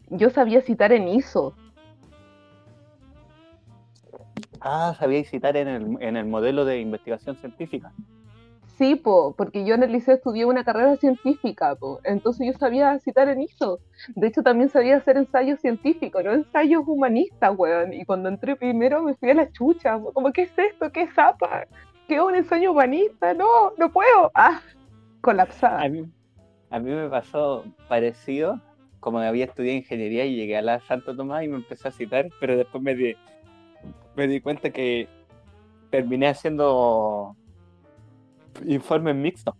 yo 0.08 0.30
sabía 0.30 0.62
citar 0.62 0.90
en 0.90 1.08
ISO. 1.08 1.54
Ah, 4.66 4.94
sabíais 4.98 5.28
citar 5.28 5.58
en 5.58 5.68
el, 5.68 5.96
en 6.00 6.16
el 6.16 6.24
modelo 6.24 6.64
de 6.64 6.80
investigación 6.80 7.36
científica. 7.36 7.92
Sí, 8.78 8.96
po, 8.96 9.34
porque 9.36 9.64
yo 9.64 9.74
en 9.74 9.82
el 9.82 9.92
liceo 9.92 10.14
estudié 10.14 10.46
una 10.46 10.64
carrera 10.64 10.96
científica, 10.96 11.76
po, 11.76 12.00
entonces 12.02 12.46
yo 12.46 12.58
sabía 12.58 12.98
citar 12.98 13.28
en 13.28 13.42
ISO. 13.42 13.78
De 14.16 14.26
hecho, 14.26 14.42
también 14.42 14.70
sabía 14.70 14.96
hacer 14.96 15.18
ensayos 15.18 15.60
científicos, 15.60 16.24
no 16.24 16.32
ensayos 16.32 16.82
humanistas, 16.86 17.54
weón. 17.56 17.92
Y 17.92 18.06
cuando 18.06 18.30
entré 18.30 18.56
primero 18.56 19.02
me 19.02 19.14
fui 19.14 19.30
a 19.30 19.34
la 19.34 19.52
chucha, 19.52 19.98
po, 19.98 20.12
como, 20.12 20.32
¿qué 20.32 20.42
es 20.42 20.58
esto? 20.58 20.90
¿Qué 20.90 21.02
es 21.02 21.14
zapa? 21.14 21.66
¿Qué 22.08 22.16
es 22.16 22.22
un 22.22 22.34
ensayo 22.34 22.72
humanista? 22.72 23.34
No, 23.34 23.72
no 23.76 23.92
puedo. 23.92 24.32
Ah, 24.34 24.62
colapsada. 25.20 25.82
A 25.82 25.88
mí, 25.90 26.04
a 26.70 26.78
mí 26.78 26.90
me 26.90 27.10
pasó 27.10 27.64
parecido, 27.86 28.60
como 28.98 29.18
había 29.18 29.44
estudiado 29.44 29.76
ingeniería 29.76 30.24
y 30.24 30.36
llegué 30.36 30.56
a 30.56 30.62
la 30.62 30.80
Santo 30.80 31.14
Tomás 31.14 31.44
y 31.44 31.48
me 31.48 31.56
empecé 31.56 31.88
a 31.88 31.92
citar, 31.92 32.28
pero 32.40 32.56
después 32.56 32.82
me 32.82 32.94
di, 32.94 33.14
me 34.16 34.26
di 34.26 34.40
cuenta 34.40 34.70
que 34.70 35.08
terminé 35.90 36.28
haciendo 36.28 37.36
informes 38.66 39.16
mixtos. 39.16 39.54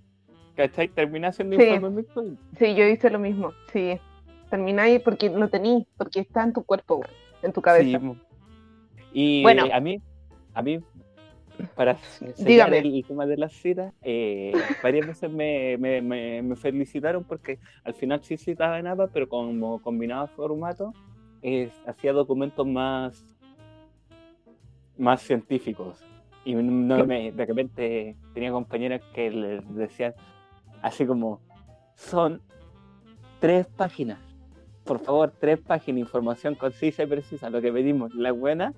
¿Cachai? 0.57 0.89
Terminé 0.89 1.27
haciendo 1.27 1.57
Sí. 1.57 1.63
informes 1.65 1.93
mixtos. 1.93 2.25
Sí, 2.59 2.75
yo 2.75 2.87
hice 2.87 3.11
lo 3.11 3.19
mismo, 3.19 3.53
sí. 3.73 3.99
Termináis 4.51 5.01
porque 5.01 5.29
lo 5.31 5.49
tení, 5.49 5.87
porque 5.97 6.21
está 6.21 6.45
en 6.45 6.53
tu 6.53 6.63
cuerpo, 6.63 7.01
en 7.43 7.53
tu 7.53 7.61
cabeza. 7.61 7.99
Sí. 7.99 8.13
Y 9.13 9.43
Bueno. 9.43 9.65
a 9.73 9.81
mí, 9.81 10.01
a 10.55 10.63
mí, 10.63 10.79
para 11.75 11.97
Dígame. 12.39 12.79
el, 12.79 12.95
el 12.97 13.05
tema 13.05 13.27
de 13.27 13.37
las 13.37 13.53
citas, 13.53 13.93
eh, 14.03 14.53
varias 14.83 15.07
veces 15.07 15.31
me, 15.31 15.77
me, 15.79 16.01
me, 16.03 16.43
me 16.43 16.57
felicitaron 16.57 17.25
porque 17.25 17.59
al 17.85 17.95
final 17.95 18.23
sí 18.23 18.37
citaba 18.37 18.79
en 18.79 18.87
APA, 18.87 19.09
pero 19.13 19.29
como 19.29 19.81
combinaba 19.83 20.27
formato, 20.29 20.93
eh, 21.43 21.71
hacía 21.87 22.13
documentos 22.13 22.67
más, 22.67 23.25
más 24.99 25.23
científicos. 25.23 26.03
Y 26.45 26.55
no 26.55 27.05
me, 27.07 27.33
de 27.33 27.47
repente 27.47 28.17
tenía 28.35 28.51
compañeras 28.53 29.01
que 29.15 29.31
les 29.31 29.75
decían 29.75 30.15
así 30.83 31.07
como, 31.07 31.41
son 31.95 32.41
tres 33.41 33.67
páginas 33.67 34.19
por 34.85 34.99
favor, 35.01 35.33
tres 35.41 35.59
páginas, 35.61 36.01
información 36.01 36.55
concisa 36.55 37.05
y 37.05 37.07
precisa, 37.07 37.49
lo 37.49 37.63
que 37.63 37.73
pedimos, 37.73 38.15
la 38.15 38.33
buena, 38.33 38.75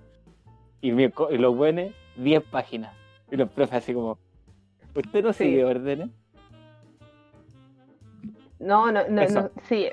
y, 0.80 0.92
mi 0.92 1.02
y 1.30 1.36
los 1.38 1.56
buenos, 1.56 1.90
diez 2.14 2.44
páginas. 2.44 2.94
Y 3.28 3.34
los 3.34 3.50
profes 3.50 3.78
así 3.78 3.92
como, 3.92 4.16
¿usted 4.94 5.24
no 5.24 5.32
Sí. 5.32 5.42
sigue 5.46 5.64
órdenes? 5.64 6.10
No, 8.60 8.92
no, 8.92 9.02
no, 9.08 9.26
no, 9.28 9.50
sí, 9.64 9.88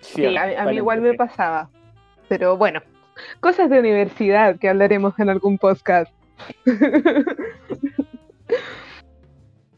Sí, 0.00 0.22
sí, 0.22 0.36
a, 0.38 0.46
mí- 0.46 0.54
a 0.54 0.64
mí 0.64 0.76
igual 0.76 1.00
me 1.02 1.12
pasaba. 1.12 1.68
Pero 2.30 2.56
bueno, 2.56 2.80
cosas 3.40 3.70
de 3.70 3.78
universidad 3.80 4.58
que 4.58 4.68
hablaremos 4.68 5.18
en 5.18 5.30
algún 5.30 5.58
podcast. 5.58 6.12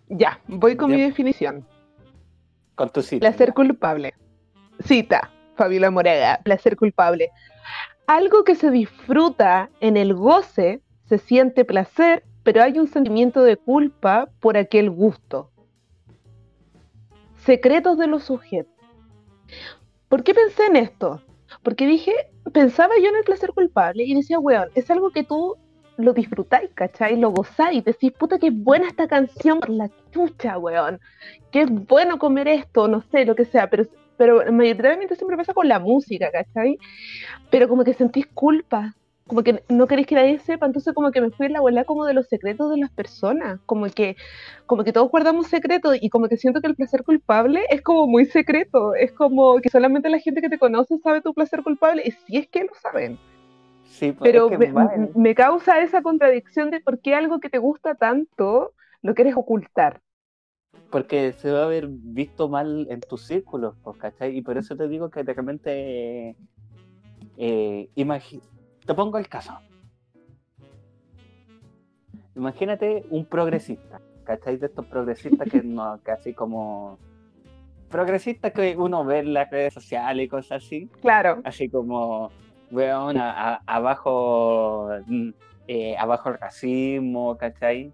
ya, 0.08 0.40
voy 0.46 0.76
con 0.76 0.90
mi 0.90 1.00
definición. 1.00 1.66
Con 2.74 2.90
tu 2.90 3.02
cita. 3.02 3.20
Placer 3.20 3.54
culpable. 3.54 4.14
Cita, 4.84 5.30
Fabiola 5.56 5.90
Moraga, 5.90 6.40
placer 6.44 6.76
culpable. 6.76 7.30
Algo 8.06 8.44
que 8.44 8.54
se 8.54 8.70
disfruta 8.70 9.70
en 9.80 9.96
el 9.96 10.14
goce, 10.14 10.80
se 11.08 11.18
siente 11.18 11.64
placer, 11.64 12.24
pero 12.42 12.62
hay 12.62 12.78
un 12.78 12.86
sentimiento 12.86 13.42
de 13.42 13.56
culpa 13.56 14.30
por 14.40 14.56
aquel 14.56 14.90
gusto. 14.90 15.50
Secretos 17.44 17.98
de 17.98 18.06
los 18.06 18.24
sujetos. 18.24 18.72
¿Por 20.08 20.22
qué 20.22 20.34
pensé 20.34 20.66
en 20.66 20.76
esto? 20.76 21.22
Porque 21.62 21.86
dije, 21.86 22.12
pensaba 22.50 22.94
yo 23.02 23.08
en 23.08 23.16
el 23.16 23.24
placer 23.24 23.52
culpable 23.52 24.04
y 24.04 24.14
decía, 24.14 24.38
weón, 24.38 24.68
es 24.74 24.90
algo 24.90 25.10
que 25.10 25.24
tú 25.24 25.56
lo 25.96 26.12
disfrutáis, 26.12 26.70
¿cachai? 26.74 27.16
Lo 27.16 27.30
gozáis, 27.30 27.84
decís, 27.84 28.12
puta, 28.12 28.38
qué 28.38 28.50
buena 28.50 28.86
esta 28.86 29.08
canción 29.08 29.58
por 29.60 29.70
la 29.70 29.90
chucha, 30.12 30.56
weón 30.58 31.00
qué 31.50 31.66
bueno 31.66 32.18
comer 32.18 32.48
esto, 32.48 32.88
no 32.88 33.02
sé, 33.10 33.24
lo 33.24 33.34
que 33.34 33.44
sea, 33.44 33.68
pero, 33.70 33.84
pero 34.16 34.52
mayoritariamente 34.52 35.16
siempre 35.16 35.36
pasa 35.36 35.54
con 35.54 35.68
la 35.68 35.78
música, 35.78 36.30
¿cachai? 36.30 36.78
Pero 37.50 37.68
como 37.68 37.84
que 37.84 37.94
sentís 37.94 38.26
culpa, 38.26 38.94
como 39.28 39.42
que 39.44 39.62
no 39.68 39.86
queréis 39.86 40.06
que 40.08 40.14
nadie 40.16 40.38
sepa, 40.40 40.66
entonces 40.66 40.94
como 40.94 41.12
que 41.12 41.20
me 41.20 41.30
fui 41.30 41.46
en 41.46 41.52
la 41.52 41.60
bola 41.60 41.84
como 41.84 42.04
de 42.06 42.14
los 42.14 42.26
secretos 42.28 42.70
de 42.70 42.78
las 42.78 42.90
personas, 42.90 43.60
como 43.66 43.86
que, 43.86 44.16
como 44.66 44.82
que 44.84 44.92
todos 44.92 45.10
guardamos 45.10 45.46
secretos 45.48 45.96
y 46.00 46.08
como 46.10 46.28
que 46.28 46.36
siento 46.36 46.60
que 46.60 46.66
el 46.68 46.74
placer 46.74 47.04
culpable 47.04 47.60
es 47.70 47.82
como 47.82 48.06
muy 48.06 48.24
secreto, 48.26 48.94
es 48.94 49.12
como 49.12 49.58
que 49.60 49.68
solamente 49.70 50.08
la 50.10 50.18
gente 50.18 50.40
que 50.40 50.48
te 50.48 50.58
conoce 50.58 50.98
sabe 50.98 51.20
tu 51.20 51.34
placer 51.34 51.62
culpable, 51.62 52.02
y 52.04 52.10
si 52.10 52.38
es 52.38 52.48
que 52.48 52.64
lo 52.64 52.72
saben, 52.82 53.18
Sí, 53.84 54.12
pues, 54.12 54.30
pero 54.32 54.46
es 54.46 54.50
que 54.58 54.72
me, 54.72 55.08
me 55.14 55.34
causa 55.34 55.80
esa 55.80 56.02
contradicción 56.02 56.70
de 56.70 56.80
por 56.80 57.00
qué 57.00 57.14
algo 57.14 57.40
que 57.40 57.50
te 57.50 57.58
gusta 57.58 57.94
tanto 57.94 58.72
lo 59.02 59.14
quieres 59.14 59.36
ocultar. 59.36 60.00
porque 60.90 61.32
se 61.32 61.50
va 61.50 61.60
a 61.62 61.64
haber 61.64 61.86
visto 61.88 62.48
mal 62.48 62.86
en 62.90 63.00
tus 63.00 63.26
círculos, 63.26 63.74
pues, 63.82 63.96
¿cachai? 63.98 64.36
Y 64.36 64.42
por 64.42 64.56
eso 64.56 64.74
te 64.76 64.88
digo 64.88 65.10
que 65.10 65.22
de 65.22 65.34
repente, 65.34 66.36
eh, 67.36 67.88
imagi- 67.96 68.40
te 68.88 68.94
pongo 68.94 69.18
el 69.18 69.28
caso. 69.28 69.52
Imagínate 72.34 73.04
un 73.10 73.26
progresista, 73.26 74.00
¿cachai? 74.24 74.56
De 74.56 74.66
estos 74.66 74.86
progresistas 74.86 75.46
que 75.48 75.62
no, 75.64 76.00
casi 76.02 76.32
como 76.32 76.98
progresistas 77.90 78.52
que 78.52 78.76
uno 78.78 79.04
ve 79.04 79.18
en 79.18 79.34
las 79.34 79.50
redes 79.50 79.74
sociales 79.74 80.24
y 80.24 80.28
cosas 80.28 80.64
así, 80.64 80.88
Claro, 81.02 81.40
así 81.44 81.68
como, 81.68 82.30
weón, 82.70 83.18
a- 83.18 83.60
abajo, 83.66 84.88
mm, 85.06 85.30
eh, 85.68 85.96
abajo 85.98 86.30
el 86.30 86.38
racismo, 86.38 87.36
¿cachai? 87.36 87.92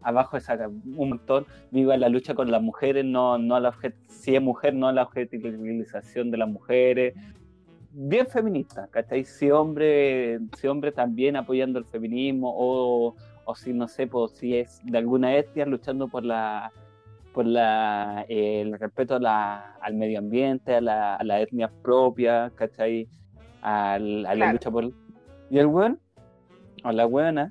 Abajo 0.00 0.36
esa, 0.36 0.56
un 0.68 1.08
montón, 1.10 1.46
viva 1.70 1.96
la 1.96 2.08
lucha 2.08 2.34
con 2.34 2.50
las 2.50 2.60
mujeres, 2.62 3.04
no, 3.04 3.38
no 3.38 3.54
a 3.54 3.60
la 3.60 3.70
objet- 3.72 3.94
si 4.08 4.34
es 4.34 4.42
mujer, 4.42 4.74
no 4.74 4.88
a 4.88 4.92
la 4.92 5.04
objetivización 5.04 6.32
de 6.32 6.36
las 6.38 6.48
mujeres. 6.48 7.14
Bien 7.94 8.26
feminista, 8.26 8.88
¿cachai? 8.90 9.24
Si 9.24 9.50
hombre, 9.50 10.38
si 10.56 10.66
hombre 10.66 10.92
también 10.92 11.36
apoyando 11.36 11.78
el 11.78 11.84
feminismo, 11.84 12.52
o, 12.56 13.14
o 13.44 13.54
si 13.54 13.72
no 13.74 13.86
sé, 13.86 14.06
pues, 14.06 14.32
si 14.32 14.56
es 14.56 14.80
de 14.84 14.96
alguna 14.96 15.36
etnia 15.36 15.66
luchando 15.66 16.08
por 16.08 16.24
la 16.24 16.72
por 17.34 17.46
la, 17.46 18.26
eh, 18.28 18.60
el 18.60 18.78
respeto 18.78 19.14
a 19.14 19.18
la- 19.18 19.74
al 19.80 19.94
medio 19.94 20.18
ambiente, 20.18 20.74
a 20.74 20.82
la, 20.82 21.14
a 21.16 21.24
la 21.24 21.40
etnia 21.40 21.70
propia, 21.82 22.52
¿cachai? 22.54 23.08
Al- 23.62 24.26
a 24.26 24.30
la 24.30 24.34
Claro. 24.34 24.52
lucha 24.52 24.70
por... 24.70 24.90
Y 25.48 25.58
el 25.58 25.66
weón, 25.66 25.98
o 26.84 26.92
la 26.92 27.06
weona, 27.06 27.50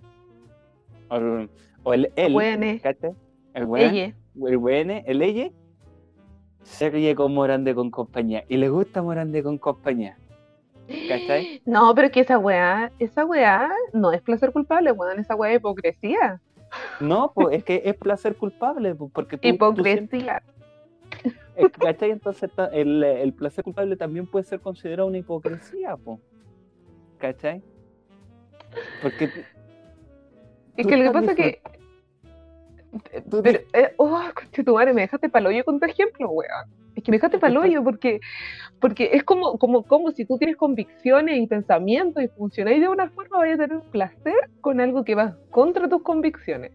o 1.10 1.16
el, 1.16 1.50
o 1.82 1.94
el 1.96 2.12
él, 2.16 2.34
Buene, 2.34 2.80
¿cachai? 2.80 3.14
El 3.56 3.66
weón, 3.66 3.96
el 3.96 4.58
weón, 4.58 4.92
el 4.92 5.22
ella, 5.24 5.50
se 6.62 6.92
ríe 6.92 7.16
con 7.16 7.34
Morande 7.34 7.74
con 7.74 7.90
compañía. 7.90 8.44
Y 8.50 8.58
le 8.58 8.70
gusta 8.70 9.02
Morande 9.02 9.42
con 9.42 9.58
compañía, 9.58 10.16
¿cachai? 11.08 11.62
No, 11.66 11.94
pero 11.96 12.10
que 12.12 12.20
esa 12.22 12.38
weá, 12.38 12.92
esa 13.00 13.26
weá 13.26 13.70
no 13.94 14.12
es 14.12 14.22
placer 14.22 14.52
culpable, 14.52 14.92
weón, 14.92 15.20
esa 15.20 15.36
weá 15.36 15.52
es 15.52 15.58
hipocresía. 15.58 16.42
No, 17.00 17.32
pues 17.34 17.58
es 17.58 17.64
que 17.64 17.82
es 17.86 17.96
placer 17.96 18.36
culpable, 18.36 18.96
pues, 18.96 19.12
porque 19.14 19.38
tú, 19.38 19.42
tú 19.42 19.48
Hipocresía. 19.48 20.42
Eh, 21.58 21.70
¿Cachai? 21.70 22.12
Entonces 22.12 22.50
el, 22.72 23.04
el 23.04 23.34
placer 23.34 23.64
culpable 23.64 23.96
también 23.98 24.26
puede 24.26 24.46
ser 24.46 24.62
considerado 24.62 25.08
una 25.10 25.18
hipocresía, 25.18 25.98
po. 25.98 26.20
¿cachai? 27.20 27.62
Porque 29.02 29.28
tú- 29.28 29.40
Es 30.78 30.84
tú 30.84 30.90
que 30.90 30.98
lo 30.98 31.04
que 31.04 31.12
pasa 31.12 31.32
es 31.32 31.38
que. 31.38 31.62
tú 33.30 33.42
Pero, 33.44 33.60
eh, 33.74 33.94
oh, 33.98 34.20
tu 34.66 34.74
madre, 34.74 34.94
me 34.94 35.02
dejaste 35.02 35.30
palo 35.30 35.52
yo 35.52 35.64
con 35.66 35.80
tu 35.80 35.86
ejemplo, 35.86 36.30
weón. 36.30 36.81
Es 36.96 37.04
que 37.04 37.12
me 37.12 37.18
dejaste 37.18 37.40
para 37.40 37.52
el 37.52 37.58
hoyo 37.58 37.84
porque, 37.84 38.20
porque 38.80 39.12
es 39.14 39.24
como, 39.24 39.58
como, 39.58 39.84
como 39.84 40.12
si 40.12 40.26
tú 40.26 40.38
tienes 40.38 40.58
convicciones 40.58 41.40
y 41.40 41.48
pensamientos 41.48 42.24
y 42.24 42.28
funcionáis 42.28 42.82
de 42.82 42.90
una 42.90 43.10
forma, 43.10 43.38
vayas 43.38 43.60
a 43.60 43.64
tener 43.64 43.78
un 43.78 43.92
placer 43.92 44.50
con 44.60 44.82
algo 44.82 45.04
que 45.04 45.16
va 45.16 45.38
contra 45.50 45.88
tus 45.88 46.02
convicciones. 46.02 46.72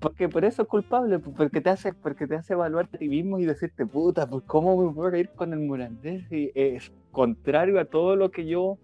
Porque 0.00 0.28
por 0.28 0.44
eso 0.44 0.62
es 0.62 0.68
culpable, 0.68 1.18
porque 1.18 1.60
te 1.60 1.70
hace, 1.70 1.92
porque 1.92 2.26
te 2.26 2.36
hace 2.36 2.52
evaluar 2.52 2.88
a 2.92 2.98
ti 2.98 3.08
mismo 3.08 3.38
y 3.38 3.44
decirte, 3.44 3.86
puta, 3.86 4.28
pues 4.28 4.44
cómo 4.46 4.92
me 4.92 5.08
a 5.08 5.18
ir 5.18 5.30
con 5.30 5.52
el 5.52 5.60
Morandés 5.60 6.26
si 6.28 6.50
es 6.54 6.92
contrario 7.10 7.80
a 7.80 7.84
todo 7.86 8.16
lo 8.16 8.30
que 8.30 8.46
yo 8.46 8.78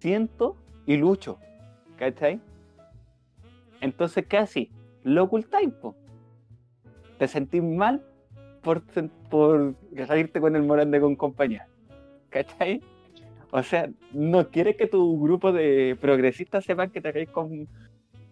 siento 0.00 0.56
y 0.86 0.96
lucho. 0.96 1.38
¿Cachai? 1.96 2.40
Entonces, 3.80 4.26
¿qué 4.26 4.36
así? 4.38 4.70
Lo 5.02 5.24
ocultáis, 5.24 5.72
po. 5.74 5.94
Te 7.18 7.28
sentís 7.28 7.62
mal 7.62 8.02
por, 8.64 8.82
por 9.30 9.74
salirte 10.06 10.40
con 10.40 10.56
el 10.56 10.62
Morandé 10.62 11.00
con 11.00 11.14
compañía. 11.14 11.68
¿Cachai? 12.30 12.80
O 13.52 13.62
sea, 13.62 13.88
no 14.12 14.50
quieres 14.50 14.76
que 14.76 14.88
tu 14.88 15.20
grupo 15.22 15.52
de 15.52 15.96
progresistas 16.00 16.64
sepan 16.64 16.90
que 16.90 17.00
te 17.00 17.12
reís 17.12 17.30
con 17.30 17.68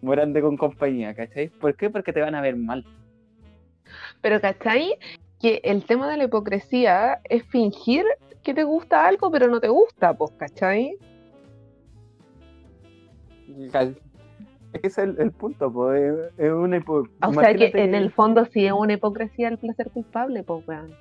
Morandé 0.01 0.41
con 0.41 0.57
compañía, 0.57 1.13
¿cachai? 1.13 1.47
¿Por 1.47 1.77
qué? 1.77 1.89
Porque 1.89 2.11
te 2.11 2.19
van 2.19 2.35
a 2.35 2.41
ver 2.41 2.57
mal. 2.57 2.85
Pero, 4.21 4.41
¿cachai? 4.41 4.97
Que 5.39 5.61
el 5.63 5.85
tema 5.85 6.11
de 6.11 6.17
la 6.17 6.25
hipocresía 6.25 7.21
es 7.29 7.45
fingir 7.45 8.03
que 8.43 8.53
te 8.53 8.65
gusta 8.65 9.07
algo, 9.07 9.31
pero 9.31 9.47
no 9.47 9.61
te 9.61 9.69
gusta, 9.69 10.13
pues, 10.13 10.31
¿cachai? 10.31 10.97
Es 14.81 14.97
el, 14.97 15.31
punto, 15.31 15.71
pues, 15.71 16.31
es, 16.37 16.51
una 16.51 16.77
hipocresía. 16.77 17.27
O 17.27 17.33
sea 17.33 17.53
que, 17.53 17.71
en 17.73 17.93
el 17.93 18.11
fondo 18.11 18.45
sí 18.45 18.65
es 18.65 18.73
una 18.73 18.93
hipocresía 18.93 19.49
el 19.49 19.59
placer 19.59 19.91
culpable, 19.91 20.43
pues, 20.43 20.67
weón. 20.67 20.91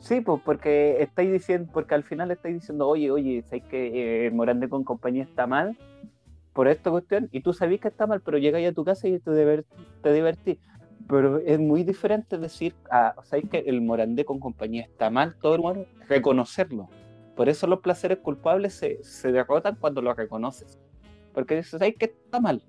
Sí, 0.00 0.20
pues 0.20 0.40
porque 0.44 1.02
estáis 1.02 1.32
diciendo, 1.32 1.70
porque 1.72 1.94
al 1.94 2.04
final 2.04 2.30
estáis 2.30 2.56
diciendo, 2.56 2.88
oye, 2.88 3.10
oye, 3.10 3.42
sabéis 3.42 3.64
que 3.64 4.26
eh, 4.26 4.30
Morandé 4.30 4.68
con 4.68 4.84
compañía 4.84 5.24
está 5.24 5.46
mal 5.46 5.76
por 6.52 6.66
esta 6.66 6.90
cuestión, 6.90 7.28
y 7.30 7.40
tú 7.40 7.52
sabés 7.52 7.80
que 7.80 7.88
está 7.88 8.06
mal, 8.06 8.20
pero 8.20 8.36
llegáis 8.38 8.68
a 8.68 8.72
tu 8.72 8.84
casa 8.84 9.06
y 9.06 9.18
te, 9.20 9.64
te 10.02 10.12
divertís. 10.12 10.58
Pero 11.08 11.38
es 11.38 11.58
muy 11.58 11.84
diferente 11.84 12.36
decir, 12.36 12.74
ah, 12.90 13.14
sabéis 13.22 13.48
que 13.48 13.58
el 13.58 13.80
Morandé 13.80 14.24
con 14.24 14.40
compañía 14.40 14.82
está 14.82 15.08
mal, 15.08 15.36
todo 15.40 15.54
el 15.54 15.60
mundo, 15.60 15.86
reconocerlo. 16.08 16.88
Por 17.36 17.48
eso 17.48 17.66
los 17.68 17.80
placeres 17.80 18.18
culpables 18.18 18.74
se, 18.74 19.02
se 19.04 19.30
derrotan 19.30 19.76
cuando 19.76 20.02
los 20.02 20.16
reconoces. 20.16 20.78
Porque 21.32 21.54
dices, 21.54 21.78
¿sabes 21.78 21.94
que 21.96 22.06
está 22.06 22.40
mal? 22.40 22.62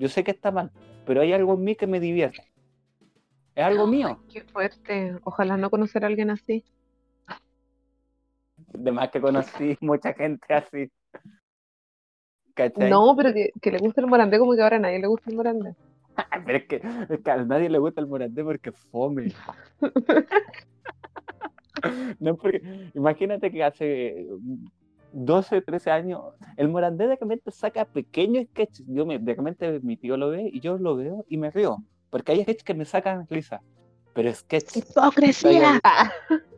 Yo 0.00 0.08
sé 0.08 0.24
que 0.24 0.30
está 0.30 0.50
mal, 0.50 0.70
pero 1.04 1.20
hay 1.20 1.34
algo 1.34 1.52
en 1.52 1.62
mí 1.62 1.76
que 1.76 1.86
me 1.86 2.00
divierte. 2.00 2.50
Es 3.54 3.62
algo 3.62 3.86
mío. 3.86 4.18
Qué 4.32 4.40
fuerte. 4.40 5.18
Ojalá 5.24 5.58
no 5.58 5.68
conocer 5.68 6.04
a 6.04 6.06
alguien 6.06 6.30
así. 6.30 6.64
De 8.72 8.92
más 8.92 9.10
que 9.10 9.20
conocí 9.20 9.76
mucha 9.82 10.14
gente 10.14 10.54
así. 10.54 10.90
No, 12.78 13.14
pero 13.14 13.30
que, 13.32 13.70
le 13.70 13.78
gusta 13.78 14.00
el 14.00 14.06
morandé 14.06 14.38
como 14.38 14.54
que 14.54 14.62
ahora 14.62 14.76
a 14.76 14.80
nadie 14.80 15.00
le 15.00 15.06
gusta 15.06 15.30
el 15.30 15.36
morandé. 15.36 15.74
pero 16.46 16.58
es 16.58 16.64
que, 16.64 17.30
a 17.30 17.44
nadie 17.44 17.68
le 17.68 17.78
gusta 17.78 18.00
el 18.00 18.06
morandé 18.06 18.42
porque 18.42 18.72
fome. 18.72 19.34
no, 22.20 22.36
porque 22.36 22.90
imagínate 22.94 23.50
que 23.50 23.62
hace 23.62 24.26
12, 25.12 25.62
13 25.62 25.90
años, 25.90 26.22
el 26.56 26.68
Morandé 26.68 27.08
de 27.08 27.16
repente 27.16 27.50
saca 27.50 27.84
pequeños 27.84 28.46
sketches. 28.50 28.86
Yo 28.86 29.06
me, 29.06 29.18
de 29.18 29.34
repente 29.34 29.80
mi 29.80 29.96
tío 29.96 30.16
lo 30.16 30.30
ve 30.30 30.50
y 30.52 30.60
yo 30.60 30.78
lo 30.78 30.96
veo 30.96 31.24
y 31.28 31.36
me 31.36 31.50
río. 31.50 31.78
Porque 32.10 32.32
hay 32.32 32.42
sketches 32.42 32.64
que 32.64 32.74
me 32.74 32.84
sacan 32.84 33.26
risa. 33.28 33.60
Pero 34.14 34.32
sketches. 34.32 34.76
¡Hipocresía! 34.76 35.80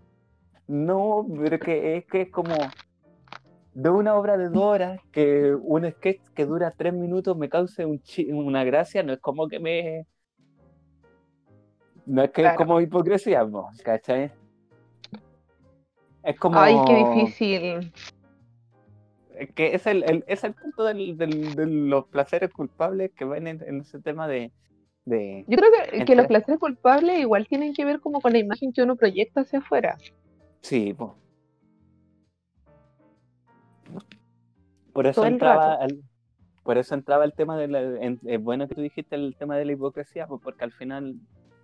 No, 0.69 1.27
pero 1.43 1.59
que 1.59 1.97
es 1.99 2.07
que 2.07 2.23
es 2.23 2.31
como 2.31 2.55
de 3.75 3.91
una 3.91 4.15
obra 4.15 4.39
de 4.39 4.49
dos 4.49 4.63
horas 4.63 5.01
que 5.11 5.55
un 5.55 5.91
sketch 5.91 6.23
que 6.35 6.47
dura 6.47 6.73
tres 6.75 6.95
minutos 6.95 7.37
me 7.37 7.51
cause 7.51 7.85
un 7.85 8.01
una 8.33 8.65
gracia, 8.65 9.03
no 9.03 9.13
es 9.13 9.19
como 9.19 9.49
que 9.49 9.59
me. 9.59 10.07
No 12.07 12.23
es 12.23 12.31
que 12.31 12.47
es 12.47 12.55
como 12.55 12.81
hipocresía, 12.81 13.47
¿cachai? 13.85 14.33
Es 16.23 16.39
como. 16.39 16.59
Ay, 16.59 16.77
qué 16.87 16.95
difícil 16.95 17.93
que 19.49 19.75
es 19.75 19.87
el, 19.87 20.25
es 20.27 20.45
el 20.45 20.55
punto 20.55 20.85
del, 20.85 21.17
de 21.17 21.67
los 21.67 22.07
placeres 22.07 22.51
culpables 22.51 23.11
que 23.13 23.25
ven 23.25 23.47
en, 23.47 23.81
ese 23.81 24.01
tema 24.01 24.29
de, 24.29 24.53
Yo 25.07 25.57
creo 25.57 25.71
que, 25.91 26.05
que, 26.05 26.17
los 26.17 26.27
placeres 26.27 26.61
culpables 26.61 27.21
igual 27.21 27.47
tienen 27.47 27.75
que 27.75 27.85
ver 27.85 28.01
como 28.01 28.21
con 28.21 28.33
la 28.33 28.39
imagen 28.39 28.73
que 28.73 28.83
uno 28.83 28.97
proyecta 28.97 29.43
hacia 29.43 29.59
afuera. 29.61 29.97
Sí, 30.61 30.95
pues. 30.95 31.11
Por 34.93 35.07
eso 35.07 35.25
entraba 35.25 35.77
el, 35.85 36.03
por 36.63 36.79
eso 36.79 36.95
entraba 36.95 37.25
el 37.25 37.33
tema 37.33 37.57
de 37.57 37.69
la, 37.69 37.81
es 37.81 38.43
bueno 38.43 38.69
que 38.69 38.75
tú 38.75 38.83
dijiste 38.83 39.17
el 39.17 39.35
tema 39.37 39.57
de 39.57 39.65
la 39.65 39.73
hipocresía, 39.73 40.27
porque 40.27 40.65
al 40.65 40.73
final 40.73 41.17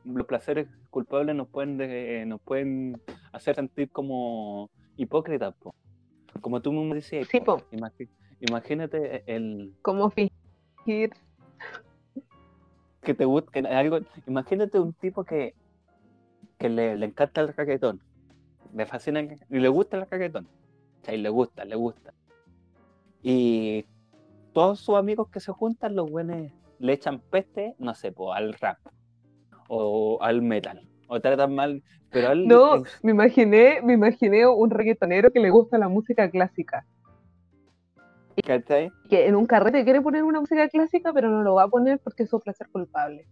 los 0.05 0.27
placeres 0.27 0.69
culpables 0.91 1.37
nos 1.37 1.49
pueden 1.49 2.29
nos 2.29 2.41
pueden 2.41 3.01
hacer 3.33 3.55
sentir 3.55 3.91
como 3.91 4.71
hipócritas, 4.97 5.55
como 6.41 6.61
tú 6.61 6.73
me 6.73 6.95
decías, 6.95 7.29
sí, 7.29 7.41
imagínate 8.41 9.23
el... 9.27 9.75
Como 9.83 10.11
fingir. 10.11 11.13
Que 13.03 13.15
te 13.15 13.25
guste 13.25 13.61
algo... 13.61 14.01
Imagínate 14.27 14.79
un 14.79 14.93
tipo 14.93 15.25
que, 15.25 15.55
que 16.59 16.69
le, 16.69 16.93
encanta 17.05 17.41
el 17.41 17.55
raquetón. 17.55 18.01
Le 18.75 18.87
fascina 18.87 19.21
y 19.21 19.59
le 19.59 19.69
gusta 19.69 19.97
el 19.97 20.07
raquetón. 20.07 20.49
O 21.07 21.11
le 21.11 21.29
gusta, 21.29 21.65
le 21.65 21.77
gusta. 21.77 22.13
Y 23.23 23.87
todos 24.53 24.81
sus 24.81 24.97
amigos 24.97 25.29
que 25.31 25.41
se 25.41 25.53
juntan, 25.53 25.97
los 25.97 26.11
buenos 26.11 26.53
le 26.79 26.93
echan 26.93 27.21
peste, 27.21 27.75
no 27.79 27.95
sé, 27.95 28.13
pues, 28.13 28.37
al 28.37 28.53
rap 28.55 28.79
o 29.69 30.19
al 30.23 30.43
metal 30.43 30.89
o 31.09 31.21
tratan 31.21 31.55
mal, 31.55 31.83
pero 32.11 32.33
él... 32.33 32.47
No, 32.47 32.83
me 33.03 33.11
imaginé, 33.11 33.81
me 33.83 33.95
imaginé 33.95 34.47
un 34.47 34.71
reggaetonero 34.71 35.31
que 35.31 35.41
le 35.41 35.51
gusta 35.51 35.79
la 35.79 35.89
música 35.89 36.31
clásica. 36.31 36.87
¿Cachai? 38.47 38.93
Que 39.11 39.27
en 39.27 39.35
un 39.35 39.47
carrete 39.47 39.83
quiere 39.85 40.01
poner 40.01 40.23
una 40.23 40.41
música 40.41 40.69
clásica, 40.69 41.13
pero 41.13 41.29
no 41.29 41.43
lo 41.43 41.55
va 41.55 41.65
a 41.65 41.69
poner 41.69 41.99
porque 41.99 42.23
es 42.23 42.31
su 42.31 42.39
placer 42.39 42.69
culpable. 42.71 43.27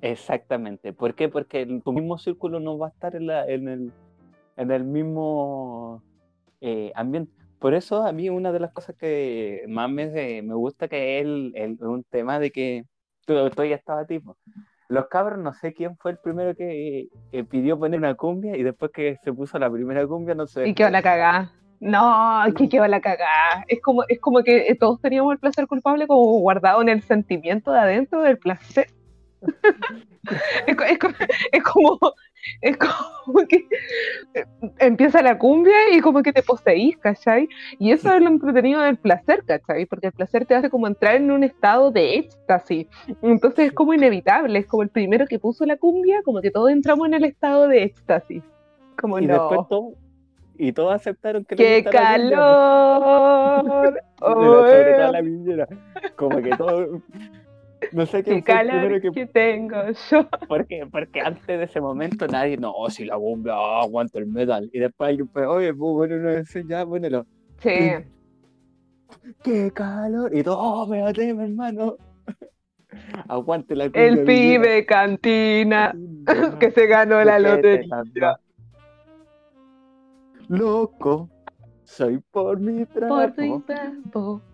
Exactamente. 0.00 0.92
¿Por 0.92 1.14
qué? 1.14 1.28
Porque 1.28 1.66
tu 1.84 1.92
mismo 1.92 2.18
círculo 2.18 2.58
no 2.58 2.76
va 2.76 2.88
a 2.88 2.90
estar 2.90 3.14
en, 3.14 3.26
la, 3.26 3.46
en, 3.46 3.68
el, 3.68 3.92
en 4.56 4.70
el 4.70 4.84
mismo 4.84 6.02
eh, 6.60 6.90
ambiente. 6.94 7.32
Por 7.58 7.74
eso 7.74 8.02
a 8.02 8.12
mí 8.12 8.28
una 8.28 8.52
de 8.52 8.60
las 8.60 8.72
cosas 8.72 8.96
que 8.96 9.64
más 9.68 9.88
me, 9.90 10.42
me 10.42 10.54
gusta 10.54 10.88
que 10.88 11.18
es 11.18 11.24
el, 11.24 11.78
un 11.80 12.04
tema 12.04 12.38
de 12.38 12.50
que 12.50 12.84
tú, 13.26 13.48
tú 13.50 13.64
ya 13.64 13.76
estaba 13.76 14.04
tipo 14.06 14.36
los 14.94 15.08
cabros, 15.08 15.38
no 15.38 15.52
sé 15.52 15.74
quién 15.74 15.96
fue 15.96 16.12
el 16.12 16.18
primero 16.18 16.54
que, 16.54 17.08
pidió 17.50 17.78
poner 17.78 17.98
una 17.98 18.14
cumbia 18.14 18.56
y 18.56 18.62
después 18.62 18.90
que 18.92 19.18
se 19.22 19.32
puso 19.32 19.58
la 19.58 19.70
primera 19.70 20.06
cumbia, 20.06 20.34
no 20.34 20.46
sé. 20.46 20.66
Y 20.68 20.74
quedó 20.74 20.90
la 20.90 21.02
cagada. 21.02 21.52
No, 21.80 22.42
que 22.56 22.68
quedó 22.68 22.86
la 22.86 23.00
cagada. 23.00 23.64
Es 23.68 23.82
como, 23.82 24.04
es 24.08 24.18
como 24.20 24.42
que 24.42 24.74
todos 24.80 25.00
teníamos 25.02 25.32
el 25.34 25.38
placer 25.38 25.66
culpable 25.66 26.06
como 26.06 26.38
guardado 26.38 26.80
en 26.80 26.88
el 26.88 27.02
sentimiento 27.02 27.72
de 27.72 27.80
adentro 27.80 28.22
del 28.22 28.38
placer. 28.38 28.86
es, 30.66 31.62
como, 31.62 31.98
es 32.60 32.76
como 32.76 33.46
que 33.46 33.66
eh, 34.34 34.44
empieza 34.78 35.22
la 35.22 35.38
cumbia 35.38 35.74
y 35.92 36.00
como 36.00 36.22
que 36.22 36.32
te 36.32 36.42
poseís, 36.42 36.96
¿cachai? 36.98 37.48
Y 37.78 37.92
eso 37.92 38.12
es 38.12 38.22
lo 38.22 38.28
entretenido 38.28 38.80
del 38.82 38.96
placer, 38.96 39.44
¿cachai? 39.44 39.86
Porque 39.86 40.08
el 40.08 40.12
placer 40.12 40.46
te 40.46 40.54
hace 40.54 40.70
como 40.70 40.86
entrar 40.86 41.16
en 41.16 41.30
un 41.30 41.44
estado 41.44 41.90
de 41.90 42.16
éxtasis. 42.16 42.86
Entonces 43.22 43.66
es 43.66 43.72
como 43.72 43.94
inevitable, 43.94 44.58
es 44.58 44.66
como 44.66 44.82
el 44.82 44.88
primero 44.90 45.26
que 45.26 45.38
puso 45.38 45.64
la 45.64 45.76
cumbia, 45.76 46.22
como 46.22 46.40
que 46.40 46.50
todos 46.50 46.70
entramos 46.70 47.06
en 47.06 47.14
el 47.14 47.24
estado 47.24 47.68
de 47.68 47.84
éxtasis. 47.84 48.42
Como 48.96 49.18
y 49.18 49.26
no. 49.26 49.48
después 49.48 49.94
y 50.56 50.72
todos 50.72 50.94
aceptaron 50.94 51.44
que 51.44 51.56
¡Qué 51.56 51.84
calor! 51.84 52.34
la 54.20 55.68
Como 56.16 56.40
que 56.40 56.50
todo 56.50 57.02
no 57.94 58.06
sé 58.06 58.24
qué 58.24 58.42
calor 58.42 59.00
que... 59.00 59.26
tengo 59.26 59.76
yo. 60.10 60.28
Porque, 60.48 60.86
porque 60.90 61.20
antes 61.20 61.46
de 61.46 61.62
ese 61.62 61.80
momento 61.80 62.26
nadie, 62.26 62.56
no, 62.56 62.72
si 62.88 63.04
la 63.04 63.16
bomba, 63.16 63.58
oh, 63.58 63.82
aguanto 63.82 64.18
el 64.18 64.26
metal. 64.26 64.68
Y 64.72 64.80
después 64.80 65.10
alguien, 65.10 65.28
pues, 65.28 65.46
oye, 65.46 65.72
pues 65.72 65.92
bueno, 65.92 66.16
no 66.16 66.44
sé, 66.44 66.64
ya, 66.66 66.84
ponelo. 66.84 67.24
Sí. 67.58 67.92
¡Qué 69.42 69.70
calor! 69.72 70.36
Y 70.36 70.42
todo, 70.42 70.58
oh, 70.58 70.86
mi 70.86 70.98
hermano. 70.98 71.96
Aguante 73.28 73.74
la 73.74 73.84
El 73.86 74.24
pibe 74.24 74.86
cantina 74.86 75.94
que 76.60 76.70
se 76.70 76.86
ganó 76.86 77.22
la 77.24 77.38
lotería. 77.38 78.38
Loco, 80.48 81.30
soy 81.84 82.18
por 82.30 82.60
mi 82.60 82.84
trabajo. 82.86 83.34
Por 83.34 83.42
mi 83.42 83.60
trabajo 83.62 84.53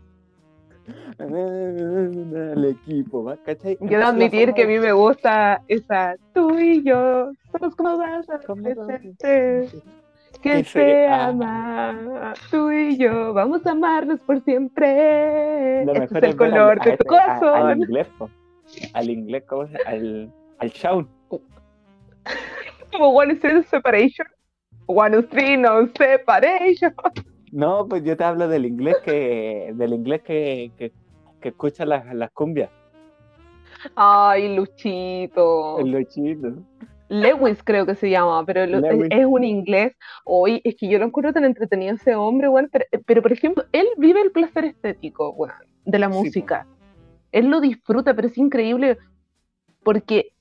El 1.18 2.64
equipo, 2.64 3.24
¿va? 3.24 3.36
¿cachai? 3.38 3.76
Debo 3.80 4.04
admitir 4.04 4.52
que 4.54 4.62
a 4.64 4.66
mí 4.66 4.78
me 4.78 4.92
gusta 4.92 5.62
esa 5.68 6.16
tú 6.34 6.58
y 6.58 6.82
yo 6.82 7.30
somos 7.52 7.74
como 7.76 7.90
dos 7.90 8.28
adolescentes 8.30 9.74
que 10.42 10.64
se 10.64 11.06
ama. 11.08 12.32
Tú 12.50 12.70
y 12.70 12.96
yo 12.96 13.34
vamos 13.34 13.66
a 13.66 13.72
amarnos 13.72 14.20
por 14.20 14.40
siempre. 14.42 15.84
Lo 15.84 15.92
Este 15.92 16.00
mejor 16.00 16.16
es 16.18 16.22
el 16.22 16.24
es 16.24 16.30
al- 16.30 16.36
color 16.36 16.78
a 16.80 16.84
de 16.84 16.96
tu 16.96 17.04
ese- 17.04 17.18
a- 17.18 17.24
Al 17.34 17.40
corazón. 17.40 17.78
inglés, 17.82 18.06
po. 18.18 18.30
Al 18.94 19.10
inglés, 19.10 19.44
¿cómo 19.48 19.66
se 19.66 19.76
Al, 19.86 20.32
al 20.58 20.68
Shaun. 20.70 21.08
Como 22.92 23.08
One 23.10 23.32
Street 23.34 23.64
Separation. 23.66 24.26
One 24.86 25.18
Street 25.18 25.58
No 25.58 25.86
Separation. 25.96 26.94
No, 27.52 27.86
pues 27.88 28.04
yo 28.04 28.16
te 28.16 28.24
hablo 28.24 28.48
del 28.48 28.64
inglés 28.66 28.96
que 29.04 29.72
del 29.74 29.92
inglés 29.92 30.22
que, 30.22 30.70
que, 30.78 30.92
que 31.40 31.48
escucha 31.48 31.84
las, 31.84 32.14
las 32.14 32.30
cumbias. 32.30 32.70
Ay, 33.94 34.54
Luchito. 34.56 35.78
El 35.78 35.90
lochito. 35.92 36.52
Lewis 37.08 37.60
creo 37.64 37.86
que 37.86 37.96
se 37.96 38.08
llama, 38.08 38.44
pero 38.46 38.66
lo- 38.66 38.86
es 38.86 39.26
un 39.26 39.42
inglés. 39.42 39.94
Hoy 40.24 40.60
es 40.64 40.76
que 40.76 40.88
yo 40.88 40.98
lo 40.98 41.06
encuentro 41.06 41.32
tan 41.32 41.44
entretenido 41.44 41.94
ese 41.94 42.14
hombre, 42.14 42.48
weón. 42.48 42.68
Pero, 42.70 42.84
pero, 43.04 43.22
por 43.22 43.32
ejemplo, 43.32 43.64
él 43.72 43.86
vive 43.96 44.20
el 44.22 44.30
placer 44.30 44.64
estético, 44.66 45.30
weón, 45.30 45.54
de 45.84 45.98
la 45.98 46.08
Sí, 46.08 46.18
música. 46.18 46.66
Él 47.32 47.46
lo 47.48 47.60
disfruta, 47.60 48.14
pero 48.14 48.28
es 48.28 48.38
increíble 48.38 48.96
porque 49.82 50.32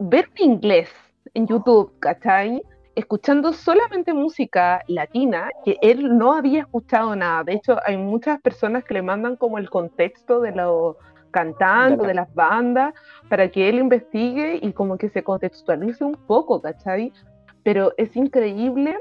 ver 0.00 0.28
un 0.40 0.52
inglés 0.52 0.88
en 1.34 1.46
YouTube, 1.46 1.92
¿cachai? 2.00 2.60
Escuchando 2.96 3.52
solamente 3.52 4.12
música 4.14 4.82
latina, 4.88 5.50
que 5.64 5.76
él 5.82 6.16
no 6.16 6.32
había 6.32 6.60
escuchado 6.62 7.14
nada. 7.14 7.44
De 7.44 7.52
hecho, 7.52 7.76
hay 7.86 7.96
muchas 7.98 8.40
personas 8.40 8.82
que 8.84 8.94
le 8.94 9.02
mandan 9.02 9.36
como 9.36 9.58
el 9.58 9.68
contexto 9.70 10.40
de 10.40 10.52
los 10.52 10.96
cantantes, 11.30 11.98
De 11.98 12.02
la- 12.04 12.08
de 12.08 12.14
las 12.14 12.34
bandas, 12.34 12.94
para 13.28 13.48
que 13.50 13.68
él 13.68 13.78
investigue 13.78 14.58
y 14.62 14.72
como 14.72 14.96
que 14.96 15.10
se 15.10 15.22
contextualice 15.22 16.02
un 16.04 16.14
poco, 16.26 16.62
¿cachai? 16.62 17.12
Pero 17.62 17.92
es 17.98 18.16
increíble 18.16 18.96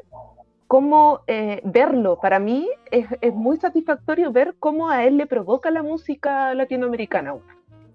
cómo 0.67 1.21
eh, 1.27 1.61
verlo. 1.63 2.19
Para 2.19 2.37
mí 2.39 2.67
es, 2.91 3.07
es 3.21 3.33
muy 3.33 3.55
satisfactorio 3.57 4.31
ver 4.33 4.55
cómo 4.59 4.89
a 4.89 5.05
él 5.05 5.15
le 5.15 5.25
provoca 5.25 5.71
la 5.71 5.83
música 5.83 6.53
latinoamericana. 6.53 7.35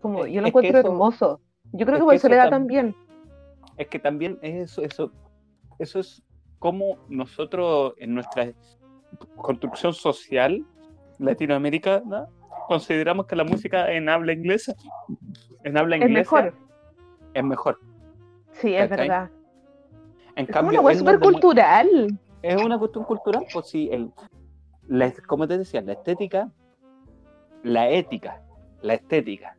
Como, 0.01 0.27
yo 0.27 0.41
lo 0.41 0.47
es 0.47 0.51
encuentro 0.51 0.79
eso- 0.79 0.89
hermoso. 0.89 1.41
Yo 1.73 1.85
creo 1.85 1.97
es 1.97 2.01
que 2.01 2.05
por 2.07 2.15
eso 2.15 2.29
le 2.31 2.37
da 2.37 2.47
tam- 2.47 2.51
también. 2.51 2.97
Es 3.77 3.89
que 3.89 3.99
también 3.99 4.39
es 4.41 4.71
eso, 4.71 4.83
eso, 4.83 5.13
eso 5.81 5.99
es 5.99 6.23
como 6.59 6.99
nosotros 7.09 7.95
en 7.99 8.15
nuestra 8.15 8.53
construcción 9.37 9.93
social 9.95 10.65
latinoamericana 11.19 12.27
consideramos 12.69 13.27
que 13.27 13.35
la 13.37 13.45
música 13.45 13.91
en 13.93 14.09
habla 14.09 14.33
inglesa, 14.33 14.75
en 15.65 15.77
habla 15.77 15.97
Es 15.97 16.03
inglesa, 16.03 16.37
mejor. 16.43 16.55
es 17.35 17.45
mejor. 17.45 17.81
Sí, 18.53 18.75
es 18.75 18.89
¿cachai? 18.89 19.09
verdad. 19.09 19.31
En 20.37 20.45
Es 20.45 20.51
cambio, 20.53 20.81
una 20.81 20.95
súper 20.95 21.19
demu- 21.19 21.23
cultural. 21.33 21.89
es 22.43 22.63
una 22.63 22.79
cuestión 22.79 23.05
cultural, 23.05 23.45
pues 23.53 23.67
sí, 23.69 23.89
el, 23.91 24.13
la- 24.87 25.13
como 25.27 25.49
te 25.49 25.59
decía, 25.59 25.81
la 25.81 25.93
estética, 25.93 26.51
la 27.63 27.89
ética, 27.91 28.43
la 28.83 28.95
estética, 28.95 29.57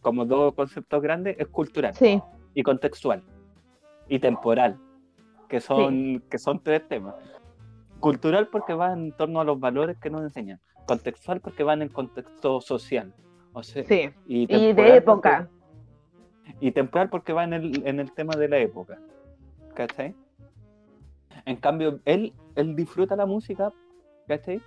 como 0.00 0.24
dos 0.24 0.54
conceptos 0.54 1.00
grandes, 1.02 1.36
es 1.38 1.46
cultural 1.48 1.94
Sí, 1.94 2.20
y 2.54 2.62
contextual 2.62 3.22
y 4.08 4.18
temporal, 4.18 4.78
que 5.50 5.60
son, 5.60 6.22
que 6.30 6.38
son 6.38 6.62
tres 6.62 6.86
temas. 6.88 7.16
Cultural 7.98 8.48
porque 8.48 8.72
va 8.72 8.92
en 8.92 9.12
torno 9.12 9.40
a 9.40 9.44
los 9.44 9.58
valores 9.60 9.98
que 9.98 10.08
nos 10.08 10.22
enseñan, 10.22 10.60
contextual 10.86 11.40
porque 11.40 11.64
van 11.64 11.82
en 11.82 11.88
contexto 11.88 12.60
social, 12.60 13.12
o 13.52 13.62
sea, 13.62 13.84
sí. 13.84 14.10
y, 14.26 14.46
de 14.46 14.96
época. 14.96 15.50
porque- 15.50 16.56
y 16.60 16.72
temporal 16.72 17.10
porque 17.10 17.32
va 17.32 17.44
en 17.44 17.52
el, 17.52 17.86
en 17.86 18.00
el 18.00 18.12
tema 18.12 18.34
de 18.36 18.48
la 18.48 18.58
época, 18.58 18.98
¿cachai? 19.74 20.14
En 21.44 21.56
cambio, 21.56 22.00
él, 22.04 22.32
él 22.54 22.74
disfruta 22.76 23.16
la 23.16 23.26
música, 23.26 23.72
¿cachai? 24.28 24.62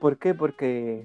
¿Por 0.00 0.18
qué? 0.18 0.34
Porque 0.34 1.04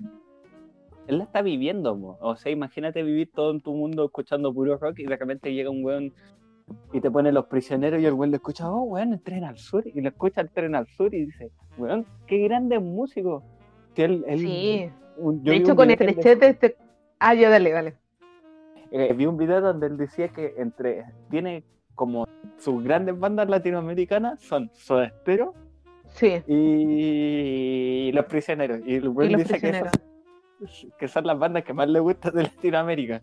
él 1.08 1.18
la 1.20 1.24
está 1.24 1.42
viviendo, 1.42 1.96
mo. 1.96 2.18
o 2.20 2.36
sea, 2.36 2.52
imagínate 2.52 3.04
vivir 3.04 3.32
todo 3.32 3.52
en 3.52 3.62
tu 3.62 3.74
mundo 3.74 4.06
escuchando 4.06 4.54
puro 4.54 4.78
rock 4.78 5.00
y 5.00 5.04
de 5.06 5.16
repente 5.16 5.54
llega 5.54 5.70
un 5.70 5.84
weón 5.86 6.14
y 6.94 7.02
te 7.02 7.10
pone 7.12 7.32
los 7.32 7.46
prisioneros 7.48 8.02
y 8.02 8.06
el 8.06 8.14
weón 8.14 8.32
le 8.32 8.38
escucha, 8.38 8.70
oh, 8.72 8.84
weón, 8.84 9.14
el 9.14 9.22
tren 9.22 9.44
al 9.44 9.58
sur, 9.58 9.84
y 9.86 10.02
le 10.02 10.10
escucha 10.10 10.42
el 10.42 10.50
tren 10.50 10.76
al 10.76 10.88
sur 10.88 11.14
y 11.14 11.26
dice, 11.26 11.52
weón, 11.78 12.06
qué 12.28 12.40
grande 12.40 12.80
músico. 12.80 13.44
Si 13.96 14.02
él- 14.04 14.24
él- 14.28 14.40
Sí. 14.40 14.90
un- 15.18 15.44
yo 15.44 15.52
De 15.52 15.58
hecho, 15.58 15.76
con 15.76 15.90
él 15.90 15.94
estrechez 16.00 16.40
de 16.40 16.48
este... 16.50 16.78
Ah, 17.20 17.34
ya, 17.34 17.50
dale, 17.50 17.72
dale. 17.72 17.96
eh, 18.92 19.14
vi 19.14 19.26
un 19.26 19.38
video 19.38 19.62
donde 19.62 19.88
él 19.88 19.98
decía 19.98 20.30
que 20.30 20.54
entre 20.58 21.06
tiene 21.30 21.64
como 21.96 22.26
sus 22.58 22.84
grandes 22.84 23.20
bandas 23.20 23.50
latinoamericanas 23.50 24.40
son 24.42 24.70
Soda 24.74 25.10
Stereo 25.22 25.54
Sí, 26.08 26.42
y 26.48 28.12
Los 28.14 28.26
Prisioneros. 28.26 28.80
Y 28.86 28.96
el 28.96 29.10
güey 29.10 29.36
dice 29.36 29.60
que, 29.60 29.70
esas- 29.70 29.92
que 30.98 31.08
son 31.08 31.26
las 31.28 31.38
bandas 31.38 31.64
que 31.64 31.74
más 31.74 31.88
le 31.88 32.00
gustan 32.00 32.34
de 32.34 32.44
Latinoamérica. 32.44 33.22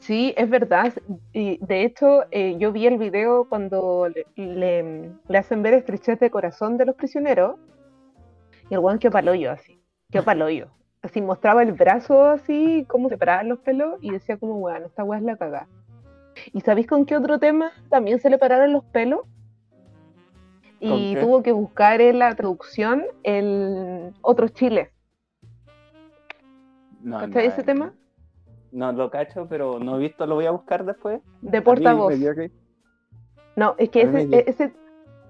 Sí, 0.00 0.32
es 0.36 0.48
verdad. 0.48 0.92
Y 1.32 1.58
de 1.64 1.82
hecho, 1.84 2.22
eh, 2.30 2.56
yo 2.58 2.72
vi 2.72 2.86
el 2.86 2.98
video 2.98 3.48
cuando 3.48 4.08
le, 4.08 4.26
le- 4.36 5.12
le 5.28 5.38
hacen 5.38 5.62
ver 5.62 5.74
estrechez 5.74 6.20
de 6.20 6.30
corazón 6.30 6.76
de 6.78 6.86
los 6.86 6.94
prisioneros. 6.96 7.56
Y 8.70 8.74
el 8.74 8.80
guan 8.80 8.98
que 8.98 9.10
paloyo 9.10 9.50
así. 9.50 9.80
Que 10.10 10.22
paloyo. 10.22 10.68
Así 11.02 11.20
mostraba 11.20 11.62
el 11.62 11.72
brazo 11.72 12.24
así, 12.26 12.84
cómo 12.88 13.08
separaban 13.08 13.48
los 13.48 13.58
pelos, 13.60 13.98
y 14.00 14.10
decía 14.10 14.36
como, 14.36 14.58
bueno, 14.58 14.86
esta 14.86 15.04
weá 15.04 15.18
es 15.18 15.24
la 15.24 15.36
cagada. 15.36 15.68
¿Y 16.52 16.60
sabéis 16.60 16.86
con 16.86 17.04
qué 17.04 17.16
otro 17.16 17.38
tema 17.38 17.72
también 17.88 18.18
se 18.20 18.30
le 18.30 18.38
pararon 18.38 18.72
los 18.72 18.84
pelos? 18.84 19.20
Y 20.80 21.14
tuvo 21.16 21.42
que 21.42 21.50
buscar 21.52 22.00
en 22.00 22.20
la 22.20 22.34
traducción 22.36 23.04
el 23.24 24.12
otro 24.22 24.48
Chile. 24.48 24.92
No, 27.00 27.18
¿Cachai 27.18 27.46
no, 27.48 27.52
ese 27.52 27.62
tema? 27.64 27.92
No 28.72 28.92
lo 28.92 29.10
cacho, 29.10 29.46
pero 29.48 29.78
no 29.78 29.96
he 29.96 30.00
visto, 30.00 30.26
lo 30.26 30.34
voy 30.34 30.46
a 30.46 30.50
buscar 30.50 30.84
después. 30.84 31.20
De 31.40 31.62
portavoz. 31.62 32.12
que- 32.12 32.50
No, 33.56 33.74
es 33.78 33.88
que 33.90 34.02
ese, 34.02 34.50
ese, 34.50 34.72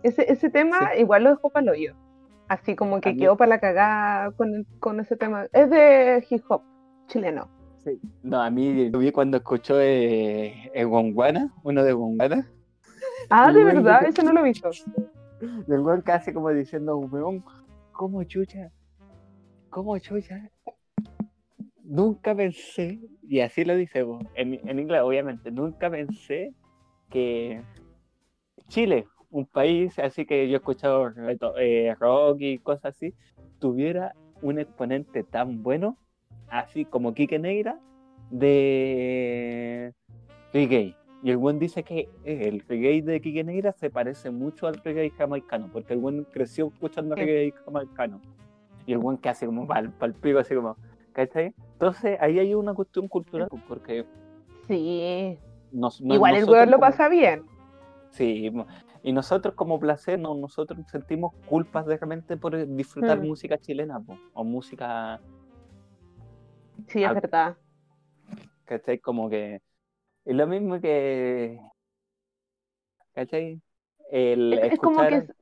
ese, 0.03 0.33
ese 0.33 0.51
tema 0.51 0.97
igual 0.97 1.25
lo 1.25 1.31
dejó 1.31 1.51
para 1.51 1.71
hoyo. 1.73 1.95
Así 2.49 2.75
como 2.75 3.01
que 3.01 3.11
quedó 3.17 3.37
para 3.37 3.49
la 3.51 3.59
cagada 3.61 4.31
con, 4.33 4.55
el- 4.55 4.67
con 4.81 5.01
ese 5.01 5.17
tema. 5.17 5.47
Es 5.53 5.71
de 5.71 6.25
hip 6.29 6.43
hop 6.49 6.63
chileno. 7.07 7.49
sí. 7.85 8.01
No, 8.23 8.43
a 8.43 8.51
mí 8.51 8.91
lo 8.91 8.99
vi 8.99 9.13
cuando 9.13 9.37
escuchó 9.39 9.81
eh, 9.81 10.71
eh, 10.75 10.85
uno 10.85 11.85
de 11.85 11.93
Gonguana. 11.93 12.49
Ah, 13.31 13.49
El 13.49 13.55
de 13.55 13.65
verdad, 13.65 14.05
ese 14.05 14.23
no 14.23 14.33
lo 14.33 14.41
he 14.41 14.45
visto. 14.45 14.71
El 15.69 15.81
weón 15.81 16.03
casi 16.03 16.33
como 16.33 16.51
diciendo, 16.51 16.97
weón, 16.99 17.45
¿cómo 17.93 18.25
chucha? 18.25 18.71
¿Cómo 19.71 19.97
chucha? 19.99 20.51
Nunca 21.85 22.35
pensé, 22.35 22.99
y 23.29 23.41
así 23.41 23.65
lo 23.65 23.77
dice 23.77 24.03
vos, 24.03 24.25
en, 24.35 24.59
en 24.67 24.79
inglés 24.79 25.03
obviamente, 25.03 25.51
nunca 25.51 25.91
pensé 25.91 26.55
que 27.11 27.63
Chile, 28.69 29.07
un 29.31 29.45
país 29.45 29.99
así 29.99 30.25
que 30.25 30.49
yo 30.49 30.55
he 30.55 30.57
escuchado 30.57 31.13
eh, 31.59 31.95
rock 32.01 32.39
y 32.41 32.59
cosas 32.59 32.97
así, 32.97 33.15
tuviera 33.59 34.15
un 34.41 34.59
exponente 34.59 35.25
tan 35.25 35.63
bueno, 35.63 35.99
así 36.49 36.85
como 36.85 37.13
Quique 37.13 37.39
Negra, 37.39 37.79
de 38.31 39.93
reggae. 40.53 40.95
Y 41.23 41.31
el 41.31 41.37
buen 41.37 41.59
dice 41.59 41.83
que 41.83 42.09
el 42.25 42.61
reggae 42.61 43.03
de 43.03 43.21
Quique 43.21 43.45
Negra 43.45 43.73
se 43.73 43.91
parece 43.91 44.31
mucho 44.31 44.67
al 44.67 44.77
reggae 44.77 45.11
jamaicano, 45.11 45.69
porque 45.73 45.95
el 45.95 45.99
buen 45.99 46.25
creció 46.25 46.69
escuchando 46.69 47.15
reggae 47.15 47.53
jamaicano. 47.65 48.21
Y 48.87 48.93
el 48.93 48.99
buen 48.99 49.19
que 49.19 49.29
hace 49.29 49.45
como 49.45 49.67
pal, 49.67 49.93
pal 49.93 50.15
pico, 50.15 50.39
así 50.39 50.55
como, 50.55 50.77
¿cachai? 51.13 51.53
Entonces 51.81 52.19
ahí 52.21 52.41
hay 52.41 52.55
una 52.55 52.75
cuestión 52.75 53.07
cultural, 53.07 53.49
porque 53.69 54.05
Sí. 54.67 55.39
nos, 55.71 56.01
no- 56.01 56.15
Igual 56.15 56.35
el 56.35 56.45
weón 56.45 56.71
lo 56.73 56.79
como- 56.79 56.91
pasa 56.91 57.09
bien. 57.09 57.45
Sí, 58.11 58.51
y 59.05 59.13
nosotros 59.13 59.55
como 59.55 59.79
placer, 59.79 60.19
no, 60.19 60.35
nosotros 60.35 60.81
sentimos 60.91 61.33
culpas 61.47 61.87
de 61.87 61.97
repente 61.97 62.37
por 62.37 62.67
disfrutar 62.75 63.21
Mm. 63.21 63.27
música 63.29 63.59
chilena, 63.59 64.01
po, 64.01 64.19
o 64.35 64.43
música, 64.43 65.21
Sí, 66.89 67.03
es 67.05 67.09
Al- 67.09 67.15
verdad. 67.15 67.57
¿cachai? 68.65 68.99
Como 68.99 69.29
que 69.31 69.61
es 70.25 70.35
lo 70.35 70.47
mismo 70.49 70.81
que, 70.81 71.61
¿cachai? 73.13 73.61
El 74.11 74.55
Es, 74.55 74.73
es 74.73 74.79
como 74.81 75.01
que 75.07 75.15
escuchar- 75.19 75.37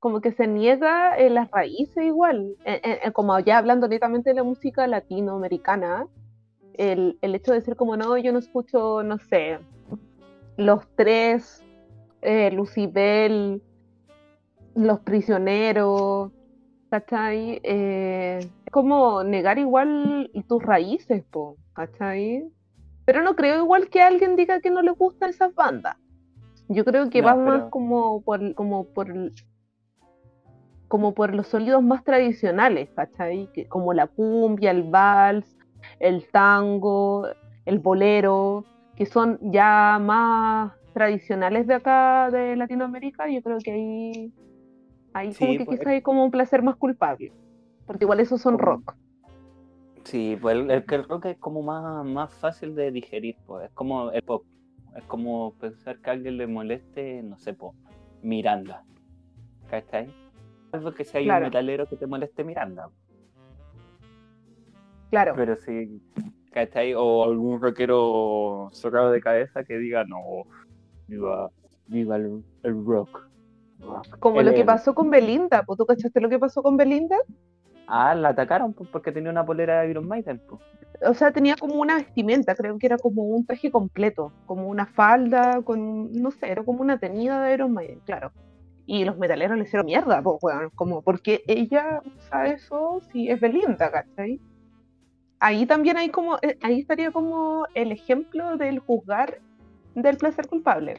como 0.00 0.20
que 0.20 0.32
se 0.32 0.46
niega 0.46 1.16
en 1.18 1.34
las 1.34 1.50
raíces 1.50 2.04
igual. 2.04 2.54
Eh, 2.64 2.80
eh, 2.84 3.00
eh, 3.04 3.12
como 3.12 3.38
ya 3.40 3.58
hablando 3.58 3.88
netamente 3.88 4.30
de 4.30 4.34
la 4.36 4.44
música 4.44 4.86
latinoamericana, 4.86 6.06
el, 6.74 7.18
el 7.22 7.34
hecho 7.34 7.52
de 7.52 7.58
decir 7.58 7.76
como 7.76 7.96
no, 7.96 8.16
yo 8.16 8.32
no 8.32 8.38
escucho, 8.38 9.02
no 9.02 9.18
sé, 9.18 9.58
los 10.56 10.86
tres, 10.94 11.64
eh, 12.22 12.50
Lucibel, 12.52 13.62
los 14.74 15.00
prisioneros, 15.00 16.30
¿cachai? 16.90 17.60
Eh, 17.64 18.38
es 18.38 18.72
como 18.72 19.24
negar 19.24 19.58
igual 19.58 20.30
tus 20.48 20.62
raíces, 20.62 21.24
po, 21.30 21.56
¿cachai? 21.72 22.44
Pero 23.04 23.22
no 23.22 23.34
creo 23.34 23.62
igual 23.62 23.88
que 23.88 24.02
alguien 24.02 24.36
diga 24.36 24.60
que 24.60 24.70
no 24.70 24.82
le 24.82 24.92
gustan 24.92 25.30
esas 25.30 25.54
bandas. 25.54 25.96
Yo 26.68 26.84
creo 26.84 27.08
que 27.08 27.22
No, 27.22 27.28
va 27.28 27.34
más 27.34 27.64
como 27.70 28.20
por, 28.22 28.54
como 28.54 28.84
por 28.84 29.08
como 30.88 31.14
por 31.14 31.34
los 31.34 31.46
sonidos 31.46 31.82
más 31.82 32.02
tradicionales, 32.02 32.88
¿cachai? 32.94 33.48
Que, 33.52 33.66
como 33.66 33.92
la 33.92 34.06
cumbia, 34.06 34.70
el 34.70 34.84
vals, 34.84 35.56
el 36.00 36.26
tango, 36.28 37.28
el 37.64 37.78
bolero, 37.78 38.64
que 38.96 39.06
son 39.06 39.38
ya 39.40 39.98
más 40.00 40.72
tradicionales 40.94 41.66
de 41.66 41.74
acá 41.74 42.30
de 42.30 42.56
Latinoamérica, 42.56 43.28
yo 43.28 43.42
creo 43.42 43.58
que 43.58 43.70
ahí, 43.70 44.32
ahí 45.12 45.34
como 45.34 45.52
que 45.52 45.64
pues, 45.64 45.78
quizá 45.78 45.90
hay 45.90 46.02
como 46.02 46.24
un 46.24 46.30
placer 46.30 46.62
más 46.62 46.76
culpable, 46.76 47.32
porque 47.86 48.04
igual 48.04 48.20
esos 48.20 48.40
son 48.40 48.58
rock. 48.58 48.96
Sí, 50.04 50.38
pues 50.40 50.56
el, 50.56 50.70
el 50.70 50.86
que 50.86 50.94
el 50.94 51.04
rock 51.04 51.26
es 51.26 51.38
como 51.38 51.62
más, 51.62 52.04
más 52.04 52.32
fácil 52.34 52.74
de 52.74 52.90
digerir, 52.90 53.36
pues 53.46 53.66
es 53.66 53.70
como 53.72 54.10
el 54.10 54.22
pop. 54.22 54.44
Es 54.96 55.04
como 55.04 55.52
pensar 55.60 56.00
que 56.00 56.10
a 56.10 56.14
alguien 56.14 56.38
le 56.38 56.46
moleste, 56.46 57.22
no 57.22 57.36
sé, 57.36 57.52
pues, 57.52 57.74
Miranda. 58.22 58.84
¿Cachai? 59.70 60.12
Que 60.96 61.04
si 61.04 61.16
hay 61.18 61.24
Claro. 61.24 61.46
un 61.46 61.50
metalero 61.50 61.86
que 61.86 61.96
te 61.96 62.06
moleste 62.06 62.44
Miranda. 62.44 62.90
Claro, 65.10 65.32
Pero 65.34 65.56
sí, 65.56 66.02
¿cachai? 66.52 66.92
O 66.94 67.24
algún 67.24 67.60
rockero 67.60 68.68
socado 68.72 69.10
de 69.10 69.20
cabeza 69.22 69.64
que 69.64 69.78
diga, 69.78 70.04
no, 70.04 70.20
viva, 71.06 71.50
viva 71.86 72.16
el, 72.16 72.44
el 72.62 72.84
rock. 72.84 73.26
como 74.20 74.42
lo 74.42 74.52
que 74.52 74.64
pasó 74.64 74.94
con 74.94 75.08
Belinda, 75.08 75.62
pues, 75.62 75.78
¿tú 75.78 75.86
cachaste 75.86 76.20
lo 76.20 76.28
que 76.28 76.38
pasó 76.38 76.62
con 76.62 76.76
Belinda? 76.76 77.16
Ah, 77.86 78.14
la 78.14 78.30
atacaron 78.30 78.74
porque 78.74 79.12
tenía 79.12 79.30
una 79.30 79.46
polera 79.46 79.80
de 79.80 79.88
Iron 79.90 80.06
Maiden. 80.06 80.42
Pues. 80.46 80.60
o 81.08 81.14
sea, 81.14 81.32
tenía 81.32 81.56
como 81.56 81.76
una 81.76 81.94
vestimenta, 81.96 82.54
creo 82.54 82.78
que 82.78 82.84
era 82.86 82.98
como 82.98 83.22
un 83.22 83.46
traje 83.46 83.70
completo, 83.70 84.30
como 84.44 84.68
una 84.68 84.84
falda, 84.84 85.62
con, 85.62 86.12
no 86.12 86.30
sé, 86.30 86.50
era 86.50 86.62
como 86.64 86.82
una 86.82 86.98
tenida 86.98 87.42
de 87.44 87.54
Iron 87.54 87.72
Maiden, 87.72 88.00
claro. 88.04 88.30
Y 88.90 89.04
los 89.04 89.18
metaleros 89.18 89.58
le 89.58 89.64
hicieron 89.64 89.84
mierda, 89.84 90.22
pues, 90.22 90.38
weón, 90.40 90.70
como, 90.70 91.02
porque 91.02 91.42
ella 91.46 92.00
usa 92.06 92.46
eso 92.46 93.02
si 93.12 93.28
es 93.28 93.38
Belinda, 93.38 93.90
¿cachai? 93.90 94.40
Ahí 95.40 95.66
también 95.66 95.98
hay 95.98 96.08
como, 96.08 96.38
eh, 96.40 96.58
ahí 96.62 96.80
estaría 96.80 97.10
como 97.10 97.66
el 97.74 97.92
ejemplo 97.92 98.56
del 98.56 98.78
juzgar 98.78 99.40
del 99.94 100.16
placer 100.16 100.48
culpable. 100.48 100.96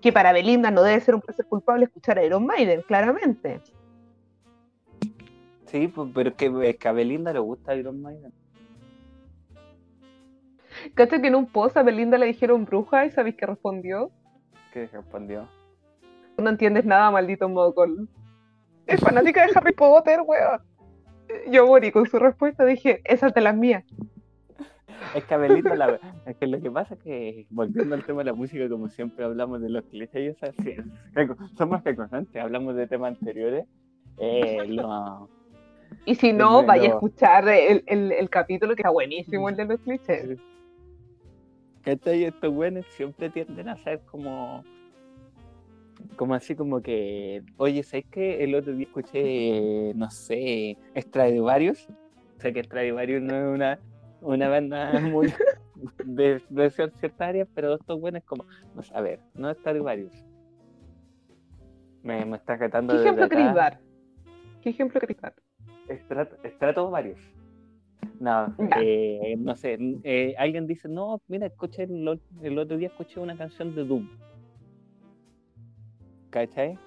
Que 0.00 0.12
para 0.12 0.32
Belinda 0.32 0.70
no 0.70 0.84
debe 0.84 1.00
ser 1.00 1.16
un 1.16 1.20
placer 1.22 1.44
culpable 1.46 1.86
escuchar 1.86 2.20
a 2.20 2.24
Iron 2.24 2.46
Maiden, 2.46 2.82
claramente. 2.82 3.60
Sí, 5.66 5.88
pues, 5.88 6.08
pero 6.14 6.30
es 6.30 6.36
que, 6.36 6.52
es 6.68 6.76
que 6.76 6.86
a 6.88 6.92
Belinda 6.92 7.32
le 7.32 7.40
gusta 7.40 7.74
Iron 7.74 8.00
Maiden. 8.00 8.32
¿Cachai 10.94 11.20
que 11.20 11.26
en 11.26 11.34
un 11.34 11.46
post 11.46 11.76
a 11.76 11.82
Belinda 11.82 12.16
le 12.16 12.26
dijeron 12.26 12.64
bruja 12.64 13.06
y 13.06 13.10
sabéis 13.10 13.34
qué 13.34 13.46
respondió? 13.46 14.12
¿Qué 14.72 14.86
respondió? 14.86 15.48
No 16.40 16.50
entiendes 16.50 16.84
nada, 16.84 17.10
maldito 17.10 17.48
Mogol. 17.48 18.08
Es 18.86 19.00
fanática 19.00 19.46
de 19.46 19.52
Harry 19.54 19.72
Potter, 19.72 20.20
weón. 20.26 20.60
Yo 21.50 21.66
morí 21.66 21.92
con 21.92 22.06
su 22.06 22.18
respuesta, 22.18 22.64
dije, 22.64 23.00
esa 23.04 23.28
es 23.28 23.34
de 23.34 23.40
las 23.40 23.56
mías. 23.56 23.84
Es 25.14 25.24
que 25.24 25.34
a 25.34 25.36
Belinda, 25.38 25.74
la, 25.76 25.98
es 26.26 26.36
que 26.36 26.46
lo 26.46 26.60
que 26.60 26.70
pasa 26.70 26.94
es 26.94 27.00
que, 27.00 27.46
volviendo 27.50 27.94
al 27.94 28.04
tema 28.04 28.18
de 28.18 28.24
la 28.26 28.32
música, 28.34 28.68
como 28.68 28.88
siempre 28.88 29.24
hablamos 29.24 29.60
de 29.62 29.70
los 29.70 29.84
clichés, 29.84 30.36
somos 31.56 31.82
recurrentes, 31.84 32.42
hablamos 32.42 32.74
de 32.76 32.86
temas 32.86 33.16
anteriores. 33.18 33.66
Eh, 34.18 34.58
lo- 34.66 35.28
Y 36.04 36.16
si 36.16 36.32
no, 36.32 36.64
vaya 36.64 36.82
a 36.84 36.86
escuchar 36.94 37.48
el, 37.48 37.82
el- 37.86 38.12
el 38.12 38.28
capítulo 38.28 38.74
que 38.74 38.82
está 38.82 38.90
buenísimo, 38.90 39.48
el 39.48 39.56
de 39.56 39.64
los 39.64 39.80
clichés. 39.80 40.38
Estos 41.84 42.52
buenos 42.52 42.84
siempre 42.90 43.30
tienden 43.30 43.68
a 43.68 43.76
ser 43.76 44.00
como. 44.10 44.62
Como 46.16 46.34
así, 46.34 46.54
como 46.54 46.80
que. 46.82 47.42
Oye, 47.56 47.82
¿sabes 47.82 48.06
qué? 48.10 48.42
El 48.44 48.54
otro 48.54 48.72
día 48.74 48.86
escuché, 48.86 49.92
no 49.94 50.10
sé, 50.10 50.76
Stradivarius. 50.96 51.86
Sé 52.38 52.52
que 52.52 52.62
Stradivarius 52.64 53.22
no 53.22 53.34
es 53.36 53.54
una, 53.54 53.78
una 54.20 54.48
banda 54.48 55.00
muy. 55.00 55.32
de, 56.04 56.42
de 56.48 56.70
cier- 56.70 56.92
ciertas 56.98 57.28
áreas, 57.28 57.48
pero 57.54 57.74
estos 57.74 58.00
buenos 58.00 58.22
como. 58.24 58.44
No 58.74 58.82
sé, 58.82 58.92
a 58.94 59.00
ver, 59.00 59.20
no 59.34 59.50
es 59.50 59.58
Stradivarius. 59.58 60.12
Me, 62.02 62.24
me 62.24 62.36
está 62.36 62.56
retando 62.56 62.94
¿Qué 62.94 62.98
desde 63.00 63.10
ejemplo 63.10 63.28
queréis 63.28 63.54
dar? 63.54 63.80
¿Qué 64.62 64.70
ejemplo 64.70 65.00
queréis 65.00 65.20
dar? 65.20 65.34
Varios. 66.90 67.18
No, 68.20 68.54
eh, 68.76 69.34
no 69.38 69.56
sé. 69.56 69.78
eh, 70.04 70.34
alguien 70.38 70.66
dice, 70.66 70.88
no, 70.88 71.20
mira, 71.28 71.46
escuché 71.46 71.84
el, 71.84 72.06
o- 72.06 72.20
el 72.42 72.58
otro 72.58 72.76
día 72.76 72.88
escuché 72.88 73.18
una 73.20 73.36
canción 73.36 73.74
de 73.74 73.84
Doom. 73.84 74.06
¿Cachai? 76.30 76.78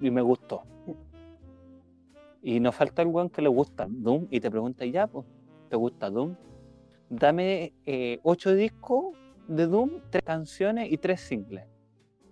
Y 0.00 0.10
me 0.10 0.22
gustó. 0.22 0.62
Y 2.42 2.58
nos 2.58 2.74
falta 2.74 3.02
el 3.02 3.08
weón 3.08 3.28
que 3.28 3.42
le 3.42 3.48
gusta 3.48 3.86
Doom 3.88 4.26
y 4.30 4.40
te 4.40 4.50
pregunta, 4.50 4.84
ya, 4.86 5.06
pues, 5.06 5.26
¿te 5.68 5.76
gusta 5.76 6.08
Doom? 6.08 6.34
Dame 7.10 7.72
eh, 7.84 8.18
ocho 8.22 8.54
discos 8.54 9.14
de 9.46 9.66
Doom, 9.66 9.90
tres 10.10 10.22
canciones 10.24 10.90
y 10.90 10.96
tres 10.96 11.20
singles. 11.20 11.64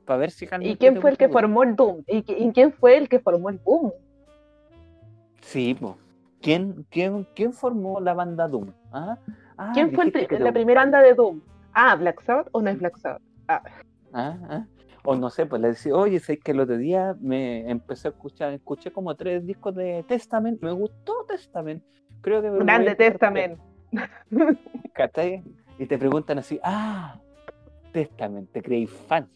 Para 0.06 0.20
ver 0.20 0.30
si 0.30 0.48
¿Y 0.62 0.76
quién 0.76 0.96
fue 1.00 1.10
el 1.10 1.18
que 1.18 1.26
Doom. 1.26 1.32
formó 1.32 1.62
el 1.62 1.76
Doom? 1.76 2.02
¿Y, 2.06 2.22
qui- 2.22 2.36
y 2.38 2.52
quién 2.52 2.72
fue 2.72 2.96
el 2.96 3.08
que 3.08 3.20
formó 3.20 3.50
el 3.50 3.58
Boom? 3.58 3.92
Sí, 5.42 5.76
pues. 5.78 5.94
¿Quién, 6.40 6.86
quién, 6.88 7.26
¿Quién 7.34 7.52
formó 7.52 8.00
la 8.00 8.14
banda 8.14 8.48
Doom? 8.48 8.72
¿Ah? 8.92 9.18
Ah, 9.58 9.72
¿Quién 9.74 9.90
fue 9.92 10.04
el 10.04 10.42
la 10.42 10.52
primera 10.52 10.82
banda 10.82 11.02
de 11.02 11.12
Doom? 11.12 11.40
Ah, 11.74 11.96
Black 11.96 12.22
Sabbath 12.22 12.48
o 12.52 12.62
no 12.62 12.70
es 12.70 12.78
Black 12.78 12.96
Sabbath? 12.96 13.20
Ah, 13.48 13.62
ah. 14.12 14.66
O 15.10 15.16
no 15.16 15.30
sé, 15.30 15.46
pues 15.46 15.62
le 15.62 15.68
decía, 15.68 15.94
oye, 15.94 16.20
sé 16.20 16.38
que 16.38 16.50
el 16.50 16.60
otro 16.60 16.76
día 16.76 17.16
me 17.18 17.70
empecé 17.70 18.08
a 18.08 18.10
escuchar, 18.10 18.52
escuché 18.52 18.90
como 18.90 19.14
tres 19.14 19.46
discos 19.46 19.74
de 19.74 20.04
Testament, 20.06 20.60
me 20.60 20.70
gustó 20.70 21.24
Testament. 21.26 21.82
Creo 22.20 22.42
que 22.42 22.50
me 22.50 22.58
Grande 22.58 22.94
Testament. 22.94 23.58
escuchar". 23.90 24.58
¿Cachai? 24.92 25.42
Y 25.78 25.86
te 25.86 25.96
preguntan 25.96 26.40
así, 26.40 26.60
ah, 26.62 27.18
Testament, 27.90 28.52
te 28.52 28.60
creí 28.60 28.86
fan. 28.86 29.26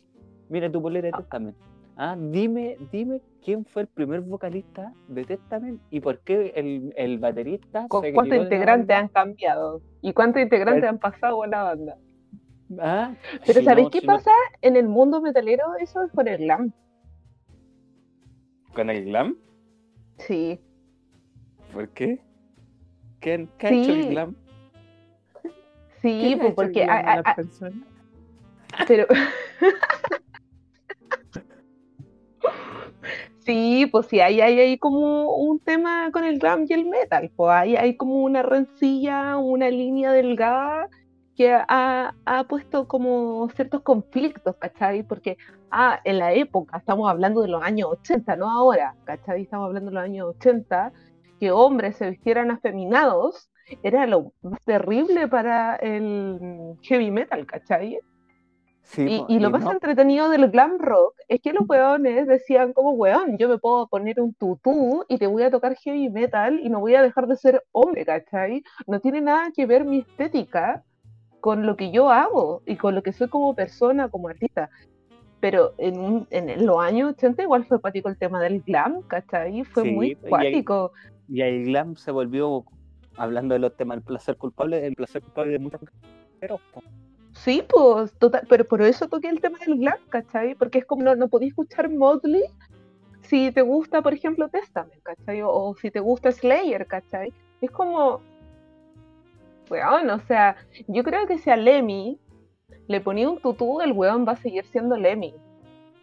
Mira 0.50 0.70
tu 0.70 0.82
polera 0.82 1.06
de 1.06 1.12
Testament. 1.12 1.56
Ah, 1.96 2.16
dime, 2.18 2.76
dime 2.90 3.22
quién 3.42 3.64
fue 3.64 3.82
el 3.82 3.88
primer 3.88 4.20
vocalista 4.20 4.92
de 5.08 5.24
Testament 5.24 5.80
y 5.88 6.00
por 6.00 6.18
qué 6.18 6.52
el, 6.54 6.92
el 6.96 7.18
baterista 7.18 7.86
¿Con 7.88 8.02
se 8.02 8.12
¿Cuántos 8.12 8.36
integrantes 8.36 8.94
han 8.94 9.08
cambiado? 9.08 9.80
¿Y 10.02 10.12
cuántos 10.12 10.42
integrantes 10.42 10.84
han 10.84 10.98
pasado 10.98 11.42
a 11.42 11.46
la 11.46 11.62
banda? 11.62 11.96
Ah, 12.80 13.14
Pero 13.46 13.60
si 13.60 13.64
¿sabéis 13.64 13.86
no- 13.86 13.90
qué 13.90 14.00
si 14.00 14.06
no- 14.06 14.14
pasa? 14.14 14.30
En 14.60 14.76
el 14.76 14.88
mundo 14.88 15.20
metalero 15.20 15.64
eso 15.80 16.02
es 16.04 16.10
por 16.12 16.28
el 16.28 16.38
glam. 16.38 16.72
¿Con 18.74 18.88
el 18.90 19.04
glam? 19.04 19.36
Sí. 20.18 20.58
¿Por 21.72 21.88
qué? 21.90 22.20
¿Qué, 23.20 23.48
qué 23.58 23.66
ha 23.66 23.70
hecho 23.70 23.92
el 23.92 24.02
Sí, 24.02 24.08
glam? 24.08 24.36
Sí, 26.00 26.18
¿Qué 26.20 26.28
le 26.30 26.34
ha 26.34 26.38
pues 26.40 26.54
porque... 26.54 26.84
a 26.84 27.22
pero... 28.86 29.06
Sí, 33.44 33.86
pues 33.90 34.06
sí, 34.06 34.20
hay, 34.20 34.40
hay, 34.40 34.58
hay 34.60 34.78
como 34.78 35.34
un 35.34 35.58
tema 35.58 36.10
con 36.12 36.22
el 36.24 36.38
glam 36.38 36.64
y 36.68 36.72
el 36.74 36.86
metal, 36.86 37.28
pues 37.34 37.50
hay, 37.50 37.74
hay 37.74 37.96
como 37.96 38.22
una 38.22 38.40
rencilla, 38.42 39.36
una 39.36 39.68
línea 39.68 40.12
delgada 40.12 40.88
que 41.42 41.52
ha, 41.68 42.14
ha 42.24 42.44
puesto 42.44 42.86
como 42.86 43.48
ciertos 43.56 43.82
conflictos, 43.82 44.54
¿cachai? 44.58 45.02
Porque, 45.02 45.36
ah, 45.72 46.00
en 46.04 46.18
la 46.18 46.32
época, 46.34 46.78
estamos 46.78 47.10
hablando 47.10 47.42
de 47.42 47.48
los 47.48 47.62
años 47.62 47.88
80, 47.90 48.36
no 48.36 48.48
ahora, 48.48 48.94
¿cachai? 49.04 49.42
Estamos 49.42 49.66
hablando 49.66 49.90
de 49.90 49.94
los 49.96 50.04
años 50.04 50.28
80, 50.36 50.92
que 51.40 51.50
hombres 51.50 51.96
se 51.96 52.10
vistieran 52.10 52.52
afeminados 52.52 53.50
era 53.82 54.06
lo 54.06 54.32
más 54.42 54.60
terrible 54.64 55.26
para 55.28 55.76
el 55.76 56.76
heavy 56.82 57.10
metal, 57.10 57.44
¿cachai? 57.46 57.98
Sí, 58.84 59.24
Y, 59.28 59.36
y 59.36 59.38
lo 59.40 59.50
más 59.50 59.64
no, 59.64 59.72
entretenido 59.72 60.28
del 60.28 60.50
glam 60.50 60.78
rock 60.78 61.14
es 61.28 61.40
que 61.40 61.52
los 61.52 61.68
weones 61.68 62.26
decían 62.28 62.72
como, 62.72 62.90
weón, 62.92 63.38
yo 63.38 63.48
me 63.48 63.58
puedo 63.58 63.88
poner 63.88 64.20
un 64.20 64.34
tutú 64.34 65.04
y 65.08 65.18
te 65.18 65.26
voy 65.26 65.42
a 65.42 65.50
tocar 65.50 65.74
heavy 65.76 66.08
metal 66.10 66.60
y 66.60 66.68
no 66.68 66.78
voy 66.80 66.94
a 66.94 67.02
dejar 67.02 67.26
de 67.26 67.36
ser 67.36 67.64
hombre, 67.72 68.04
¿cachai? 68.04 68.62
No 68.86 69.00
tiene 69.00 69.20
nada 69.20 69.50
que 69.54 69.66
ver 69.66 69.84
mi 69.84 70.00
estética 70.00 70.84
con 71.42 71.66
lo 71.66 71.76
que 71.76 71.90
yo 71.90 72.08
hago 72.08 72.62
y 72.66 72.76
con 72.76 72.94
lo 72.94 73.02
que 73.02 73.12
soy 73.12 73.28
como 73.28 73.52
persona, 73.56 74.08
como 74.08 74.28
artista. 74.28 74.70
Pero 75.40 75.72
en, 75.76 75.98
un- 75.98 76.28
en 76.30 76.64
los 76.64 76.78
años 76.80 77.14
80 77.14 77.42
igual 77.42 77.64
fue 77.64 77.80
cuático 77.80 78.08
el 78.08 78.16
tema 78.16 78.40
del 78.40 78.62
glam, 78.62 79.02
¿cachai? 79.08 79.64
Fue 79.64 79.82
Sí, 79.82 79.90
muy 79.90 80.14
cuático. 80.14 80.92
y 81.26 81.42
el 81.42 81.64
glam 81.64 81.96
se 81.96 82.12
volvió, 82.12 82.64
hablando 83.16 83.54
de 83.54 83.58
los 83.58 83.76
temas 83.76 83.96
del 83.96 84.04
placer 84.04 84.36
culpable, 84.36 84.86
el 84.86 84.94
placer 84.94 85.20
culpable 85.20 85.50
de 85.54 85.58
muchas 85.58 85.80
mujeres. 85.82 86.60
po. 86.72 86.80
Sí, 87.32 87.64
pues, 87.68 88.16
total, 88.18 88.46
pero 88.48 88.64
por 88.64 88.80
eso 88.82 89.08
toqué 89.08 89.28
el 89.28 89.40
tema 89.40 89.58
del 89.66 89.78
glam, 89.78 89.98
¿cachai? 90.10 90.54
Porque 90.54 90.78
es 90.78 90.84
como 90.84 91.02
no, 91.02 91.16
no 91.16 91.26
podía 91.28 91.48
escuchar 91.48 91.90
Motley 91.90 92.44
si 93.22 93.50
te 93.50 93.62
gusta, 93.62 94.00
por 94.00 94.14
ejemplo, 94.14 94.48
Testament, 94.48 95.02
¿cachai? 95.02 95.42
O, 95.44 95.74
si 95.80 95.90
te 95.90 95.98
gusta 95.98 96.30
Slayer, 96.30 96.86
¿cachai? 96.86 97.32
Es 97.60 97.70
como, 97.72 98.20
weón, 99.72 100.10
o 100.10 100.20
sea, 100.20 100.56
yo 100.86 101.02
creo 101.02 101.26
que 101.26 101.38
si 101.38 101.50
a 101.50 101.56
Lemmy 101.56 102.20
le 102.88 103.00
ponía 103.00 103.28
un 103.28 103.40
tutú, 103.40 103.80
el 103.80 103.92
weón 103.92 104.26
va 104.26 104.32
a 104.32 104.36
seguir 104.36 104.64
siendo 104.66 104.96
Lemmy, 104.96 105.34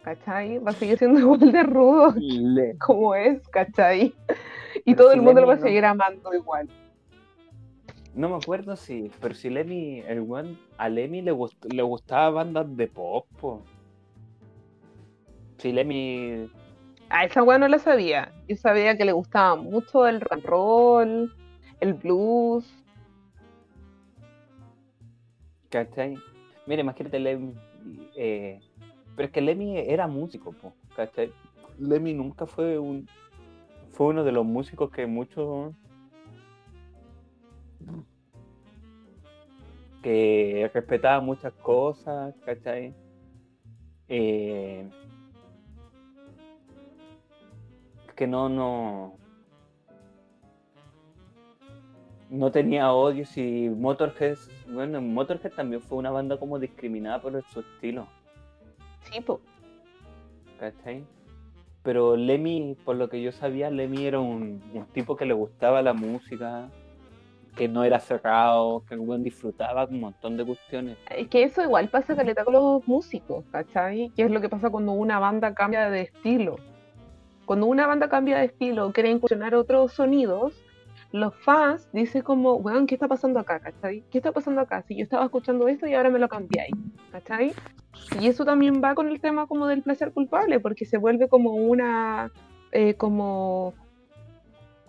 ¿cachai? 0.02 0.58
Va 0.58 0.70
a 0.72 0.74
seguir 0.74 0.98
siendo 0.98 1.20
igual 1.20 1.52
de 1.52 1.62
rudo 1.62 2.14
como 2.80 3.14
es, 3.14 3.46
¿cachai? 3.48 4.12
Y 4.84 4.94
todo 4.94 5.12
el 5.12 5.22
mundo 5.22 5.40
lo 5.40 5.46
va 5.46 5.54
a 5.54 5.58
seguir 5.58 5.84
amando 5.84 6.34
igual. 6.34 6.68
No 8.14 8.28
me 8.28 8.36
acuerdo 8.36 8.74
si, 8.74 9.10
pero 9.20 9.34
si 9.34 9.50
Lemmy, 9.50 10.00
el 10.00 10.20
weón, 10.22 10.58
a 10.78 10.88
Lemmy 10.88 11.22
le, 11.22 11.32
le 11.70 11.82
gustaba 11.82 12.30
bandas 12.30 12.76
de 12.76 12.88
pop, 12.88 13.26
po. 13.40 13.62
Si 15.58 15.72
Lemmy... 15.72 16.50
A 17.08 17.24
esa 17.24 17.42
weón 17.42 17.60
no 17.60 17.68
la 17.68 17.78
sabía. 17.78 18.32
Yo 18.48 18.56
sabía 18.56 18.96
que 18.96 19.04
le 19.04 19.12
gustaba 19.12 19.54
mucho 19.56 20.06
el 20.06 20.20
rock 20.20 20.32
and 20.32 20.44
roll, 20.44 21.34
el 21.80 21.94
blues. 21.94 22.79
¿Cachai? 25.70 26.18
Mire, 26.66 26.82
imagínate 26.82 27.18
Lemmy... 27.18 27.54
Eh, 28.16 28.60
pero 29.16 29.26
es 29.26 29.32
que 29.32 29.40
Lemmy 29.40 29.78
era 29.78 30.06
músico, 30.06 30.52
po, 30.52 30.74
¿cachai? 30.94 31.32
Lemmy 31.78 32.12
nunca 32.12 32.46
fue 32.46 32.78
un... 32.78 33.08
Fue 33.92 34.08
uno 34.08 34.24
de 34.24 34.32
los 34.32 34.44
músicos 34.44 34.90
que 34.90 35.06
muchos 35.06 35.74
que 40.02 40.70
respetaba 40.72 41.20
muchas 41.20 41.52
cosas, 41.54 42.34
¿cachai? 42.44 42.94
Eh, 44.08 44.88
que 48.16 48.26
no, 48.26 48.48
no, 48.48 49.19
no 52.30 52.52
tenía 52.52 52.92
odio 52.92 53.24
y 53.34 53.68
Motorhead, 53.68 54.38
bueno, 54.68 55.00
Motorhead 55.00 55.52
también 55.52 55.82
fue 55.82 55.98
una 55.98 56.10
banda 56.10 56.38
como 56.38 56.58
discriminada 56.58 57.20
por 57.20 57.42
su 57.52 57.60
estilo. 57.60 58.06
Sí. 59.02 59.24
¿Cachai? 60.58 61.04
Pero 61.82 62.16
Lemmy, 62.16 62.76
por 62.84 62.96
lo 62.96 63.08
que 63.08 63.20
yo 63.20 63.32
sabía, 63.32 63.70
Lemmy 63.70 64.06
era 64.06 64.20
un, 64.20 64.62
un 64.72 64.86
tipo 64.92 65.16
que 65.16 65.24
le 65.24 65.32
gustaba 65.32 65.82
la 65.82 65.92
música, 65.92 66.68
que 67.56 67.66
no 67.66 67.82
era 67.82 67.98
cerrado, 67.98 68.84
que 68.88 68.96
disfrutaba 69.18 69.86
un 69.86 70.00
montón 70.00 70.36
de 70.36 70.44
cuestiones. 70.44 70.98
Es 71.10 71.28
que 71.28 71.42
eso 71.42 71.62
igual 71.62 71.88
pasa 71.88 72.14
caleta 72.14 72.44
con 72.44 72.54
los 72.54 72.86
músicos, 72.86 73.44
¿cachai? 73.50 74.12
¿Qué 74.14 74.24
es 74.24 74.30
lo 74.30 74.40
que 74.40 74.48
pasa 74.48 74.70
cuando 74.70 74.92
una 74.92 75.18
banda 75.18 75.54
cambia 75.54 75.90
de 75.90 76.02
estilo? 76.02 76.56
Cuando 77.46 77.66
una 77.66 77.86
banda 77.86 78.08
cambia 78.08 78.38
de 78.38 78.44
estilo, 78.44 78.92
quiere 78.92 79.10
incursionar 79.10 79.54
otros 79.54 79.92
sonidos, 79.92 80.52
los 81.12 81.34
fans 81.44 81.88
dicen 81.92 82.22
como, 82.22 82.54
weón, 82.54 82.86
¿qué 82.86 82.94
está 82.94 83.08
pasando 83.08 83.40
acá? 83.40 83.60
¿cachai? 83.60 84.04
¿Qué 84.10 84.18
está 84.18 84.32
pasando 84.32 84.60
acá? 84.60 84.82
Si 84.82 84.96
yo 84.96 85.02
estaba 85.02 85.24
escuchando 85.24 85.68
esto 85.68 85.86
y 85.86 85.94
ahora 85.94 86.10
me 86.10 86.18
lo 86.18 86.28
cambiáis, 86.28 86.74
¿cachai? 87.10 87.52
Y 88.20 88.28
eso 88.28 88.44
también 88.44 88.80
va 88.82 88.94
con 88.94 89.08
el 89.08 89.20
tema 89.20 89.46
como 89.46 89.66
del 89.66 89.82
placer 89.82 90.12
culpable, 90.12 90.60
porque 90.60 90.84
se 90.84 90.98
vuelve 90.98 91.28
como 91.28 91.54
una, 91.54 92.30
eh, 92.72 92.94
como 92.94 93.74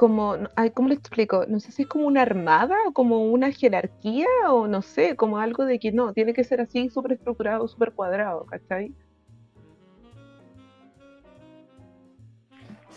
como, 0.02 0.36
¿cómo 0.74 0.88
le 0.88 0.96
explico? 0.96 1.46
No 1.48 1.60
sé 1.60 1.72
si 1.72 1.84
es 1.84 1.88
como 1.88 2.08
una 2.08 2.24
armada 2.24 2.76
o 2.88 2.92
como 2.92 3.24
una 3.26 3.52
jerarquía 3.52 4.26
o 4.50 4.66
no 4.68 4.82
sé, 4.82 5.16
como 5.16 5.38
algo 5.38 5.64
de 5.64 5.78
que 5.78 5.92
no, 5.92 6.12
tiene 6.12 6.34
que 6.34 6.44
ser 6.44 6.60
así 6.60 6.90
súper 6.90 7.12
estructurado, 7.12 7.68
súper 7.68 7.92
cuadrado, 7.92 8.48
¿cachai? 8.48 8.96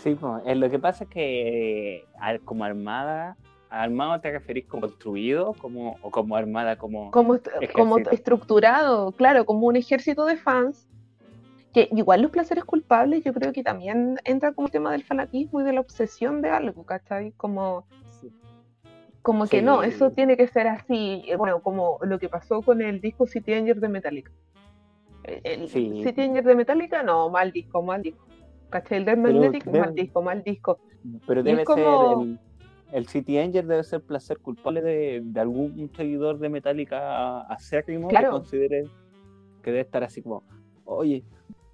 Sí, 0.05 0.13
pues, 0.13 0.55
lo 0.55 0.69
que 0.69 0.77
pasa 0.77 1.03
es 1.05 1.09
que 1.09 2.05
como 2.43 2.63
armada, 2.63 3.37
¿armado 3.71 4.21
te 4.21 4.31
referís 4.31 4.67
como 4.67 4.81
construido 4.81 5.53
como, 5.53 5.97
o 6.03 6.11
como 6.11 6.35
armada 6.35 6.77
como... 6.77 7.09
Como, 7.09 7.39
como 7.73 7.97
estructurado, 7.97 9.13
claro, 9.13 9.47
como 9.47 9.65
un 9.65 9.77
ejército 9.77 10.25
de 10.25 10.37
fans 10.37 10.87
que 11.73 11.89
igual 11.91 12.21
los 12.21 12.29
placeres 12.29 12.65
culpables 12.65 13.23
yo 13.23 13.33
creo 13.33 13.51
que 13.51 13.63
también 13.63 14.17
entra 14.25 14.53
como 14.53 14.67
el 14.67 14.71
tema 14.71 14.91
del 14.91 15.03
fanatismo 15.03 15.61
y 15.61 15.63
de 15.63 15.73
la 15.73 15.81
obsesión 15.81 16.43
de 16.43 16.51
algo, 16.51 16.85
¿cachai? 16.85 17.31
Como, 17.31 17.87
como 19.23 19.47
que 19.47 19.63
no, 19.63 19.81
eso 19.81 20.11
tiene 20.11 20.37
que 20.37 20.45
ser 20.45 20.67
así, 20.67 21.23
eh, 21.25 21.35
bueno, 21.35 21.63
como 21.63 21.97
lo 22.03 22.19
que 22.19 22.29
pasó 22.29 22.61
con 22.61 22.79
el 22.83 23.01
disco 23.01 23.25
City 23.25 23.55
Angel 23.55 23.79
de 23.81 23.89
Metallica. 23.89 24.31
El, 25.23 25.67
City 25.67 26.21
Angel 26.21 26.45
de 26.45 26.53
Metallica, 26.53 27.01
no, 27.01 27.31
mal 27.31 27.51
disco, 27.51 27.81
mal 27.81 28.03
disco. 28.03 28.23
¿Cachai? 28.69 28.99
El 28.99 29.05
Death 29.05 29.17
Magnetic, 29.17 29.65
mal 29.67 29.93
disco, 29.93 30.21
mal 30.21 30.43
disco. 30.43 30.79
Pero 31.27 31.43
debe 31.43 31.65
ser 31.65 31.79
el, 31.79 32.39
el, 32.91 33.07
City 33.07 33.37
Angel 33.37 33.67
debe 33.67 33.83
ser 33.83 34.01
placer 34.01 34.39
culpable 34.39 34.81
de, 34.81 35.21
de 35.23 35.39
algún 35.39 35.91
seguidor 35.95 36.39
de 36.39 36.49
Metallica 36.49 37.41
acérrimo 37.41 38.07
claro. 38.07 38.29
que 38.29 38.31
considere 38.31 38.83
que 39.61 39.71
debe 39.71 39.81
estar 39.81 40.03
así 40.03 40.21
como, 40.21 40.43
oye, 40.85 41.23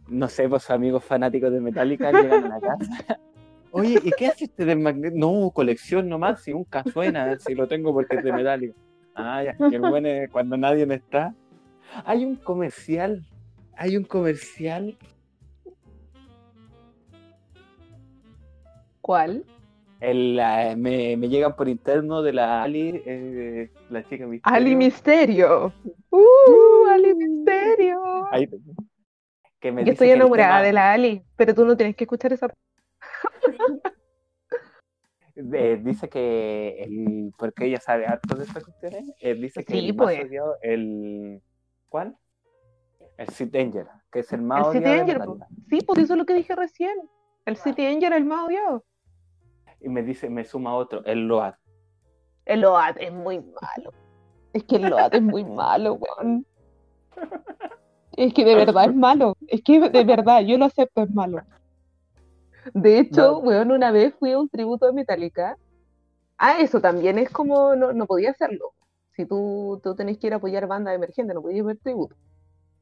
no 0.07 0.27
sé, 0.27 0.47
pues 0.49 0.69
amigos 0.69 1.03
fanáticos 1.03 1.51
de 1.51 1.61
Metallica 1.61 2.11
llegan 2.11 2.45
a 2.45 2.47
la 2.47 2.59
casa. 2.59 3.17
Oye, 3.73 3.99
¿y 4.03 4.11
qué 4.11 4.27
hace 4.27 4.45
este 4.45 4.65
del 4.65 4.79
magneto? 4.79 5.15
No, 5.17 5.49
colección 5.51 6.09
nomás, 6.09 6.41
si 6.43 6.51
nunca 6.51 6.83
suena, 6.83 7.39
si 7.39 7.55
lo 7.55 7.67
tengo 7.67 7.93
porque 7.93 8.17
es 8.17 8.23
de 8.23 8.33
Metallica. 8.33 8.75
Ah, 9.15 9.43
ya, 9.43 9.55
qué 9.69 9.79
bueno 9.79 10.09
cuando 10.31 10.57
nadie 10.57 10.85
me 10.85 10.95
está. 10.95 11.33
Hay 12.05 12.25
un 12.25 12.35
comercial, 12.35 13.25
hay 13.77 13.95
un 13.95 14.03
comercial. 14.03 14.97
¿Cuál? 19.01 19.45
El, 19.99 20.41
me, 20.77 21.15
me, 21.15 21.29
llegan 21.29 21.55
por 21.55 21.69
interno 21.69 22.23
de 22.23 22.33
la 22.33 22.63
Ali, 22.63 23.03
eh, 23.05 23.71
la 23.89 24.03
chica 24.03 24.25
Misterio. 24.25 24.57
Ali 24.57 24.75
Misterio. 24.75 25.73
¡Uh! 26.09 26.87
Ali 26.89 27.13
Misterio. 27.13 28.27
Ahí, 28.31 28.49
yo 29.61 29.91
estoy 29.91 30.09
enamorada 30.09 30.61
de 30.63 30.73
la 30.73 30.91
Ali, 30.91 31.23
pero 31.35 31.53
tú 31.53 31.65
no 31.65 31.77
tienes 31.77 31.95
que 31.95 32.05
escuchar 32.05 32.33
esa. 32.33 32.47
dice 35.35 36.09
que 36.09 36.83
el, 36.83 37.31
porque 37.37 37.65
ella 37.65 37.79
sabe 37.79 38.05
harto 38.05 38.35
de 38.35 38.43
estas 38.45 38.63
cuestiones, 38.63 39.11
eh, 39.19 39.35
dice 39.35 39.63
que 39.63 39.77
el 39.77 39.95
pues. 39.95 40.19
el 40.61 41.41
¿cuál? 41.89 42.17
El 43.17 43.27
City 43.29 43.57
Danger, 43.57 43.87
que 44.11 44.19
es 44.19 44.33
el 44.33 44.41
más 44.41 44.67
el 44.67 44.73
City 44.73 44.85
Danger, 44.85 45.21
sí, 45.69 45.79
pues 45.85 45.99
eso 45.99 46.13
es 46.13 46.17
lo 46.17 46.25
que 46.25 46.33
dije 46.33 46.55
recién. 46.55 46.95
El 47.45 47.55
City 47.55 47.85
Danger 47.85 48.13
es 48.13 48.17
el 48.17 48.25
más 48.25 48.47
odiado. 48.47 48.83
Y 49.81 49.89
me 49.89 50.03
dice, 50.03 50.29
me 50.29 50.45
suma 50.45 50.75
otro, 50.75 51.03
el 51.05 51.27
Load. 51.27 51.55
El 52.45 52.61
Load 52.61 52.97
es 52.99 53.11
muy 53.11 53.39
malo. 53.39 53.93
Es 54.53 54.63
que 54.63 54.75
el 54.75 54.89
Load 54.89 55.15
es 55.15 55.21
muy 55.21 55.43
malo, 55.43 55.93
weón. 55.93 56.45
Es 58.15 58.33
que 58.33 58.45
de 58.45 58.55
verdad 58.55 58.85
es 58.89 58.95
malo. 58.95 59.37
Es 59.47 59.61
que 59.63 59.79
de 59.89 60.03
verdad, 60.03 60.41
yo 60.41 60.57
lo 60.57 60.65
acepto, 60.65 61.03
es 61.03 61.11
malo. 61.11 61.41
De 62.73 62.99
hecho, 62.99 63.39
weón, 63.39 63.71
una 63.71 63.91
vez 63.91 64.13
fui 64.19 64.31
a 64.31 64.39
un 64.39 64.49
tributo 64.49 64.85
de 64.85 64.93
Metallica. 64.93 65.57
Ah, 66.37 66.59
eso 66.59 66.81
también 66.81 67.17
es 67.17 67.29
como, 67.29 67.75
no, 67.75 67.93
no 67.93 68.05
podía 68.05 68.31
hacerlo. 68.31 68.73
Si 69.15 69.25
tú, 69.25 69.79
tú 69.83 69.95
tenés 69.95 70.17
que 70.17 70.27
ir 70.27 70.33
a 70.33 70.37
apoyar 70.37 70.67
banda 70.67 70.93
emergente, 70.93 71.33
no 71.33 71.41
podías 71.41 71.65
ver 71.65 71.77
tributo. 71.77 72.15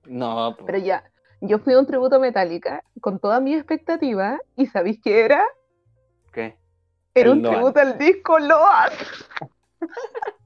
No. 0.06 0.56
Pero 0.66 0.78
ya, 0.78 1.04
yo 1.42 1.60
fui 1.60 1.74
a 1.74 1.80
un 1.80 1.86
tributo 1.86 2.20
Metallica 2.20 2.84
con 3.02 3.20
toda 3.20 3.40
mi 3.40 3.54
expectativa 3.54 4.40
y 4.56 4.66
¿sabéis 4.68 5.00
qué 5.02 5.22
era? 5.26 5.44
¿Qué? 6.34 6.59
Era 7.20 7.32
un 7.32 7.42
tributo 7.42 7.80
al 7.80 7.98
disco 7.98 8.40
Load. 8.40 8.92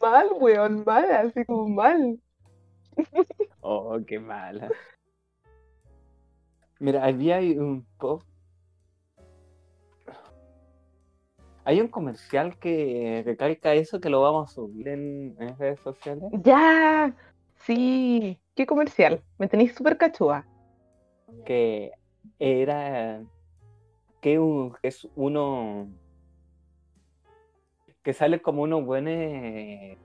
mal, 0.00 0.28
weón, 0.38 0.84
mal, 0.84 1.10
así 1.10 1.44
como 1.44 1.68
mal. 1.68 2.20
Oh, 3.60 3.98
qué 4.06 4.18
mala. 4.18 4.70
Mira, 6.80 7.04
había 7.04 7.38
un 7.38 7.86
pop. 7.98 8.22
Hay 11.64 11.80
un 11.80 11.88
comercial 11.88 12.58
que 12.58 13.22
recalca 13.26 13.74
eso 13.74 14.00
que 14.00 14.08
lo 14.08 14.22
vamos 14.22 14.50
a 14.50 14.54
subir 14.54 14.88
en, 14.88 15.36
redes 15.58 15.80
sociales. 15.80 16.30
Ya, 16.42 17.14
sí. 17.56 18.40
¿Qué 18.54 18.64
comercial? 18.64 19.22
Me 19.38 19.48
tenéis 19.48 19.74
súper 19.74 19.98
cachúa. 19.98 20.46
Que 21.44 21.92
era 22.38 23.22
que 24.20 24.40
es 24.82 25.08
uno 25.14 25.88
que 28.02 28.12
sale 28.12 28.40
como 28.40 28.62
unos 28.62 28.84
buenos 28.84 29.98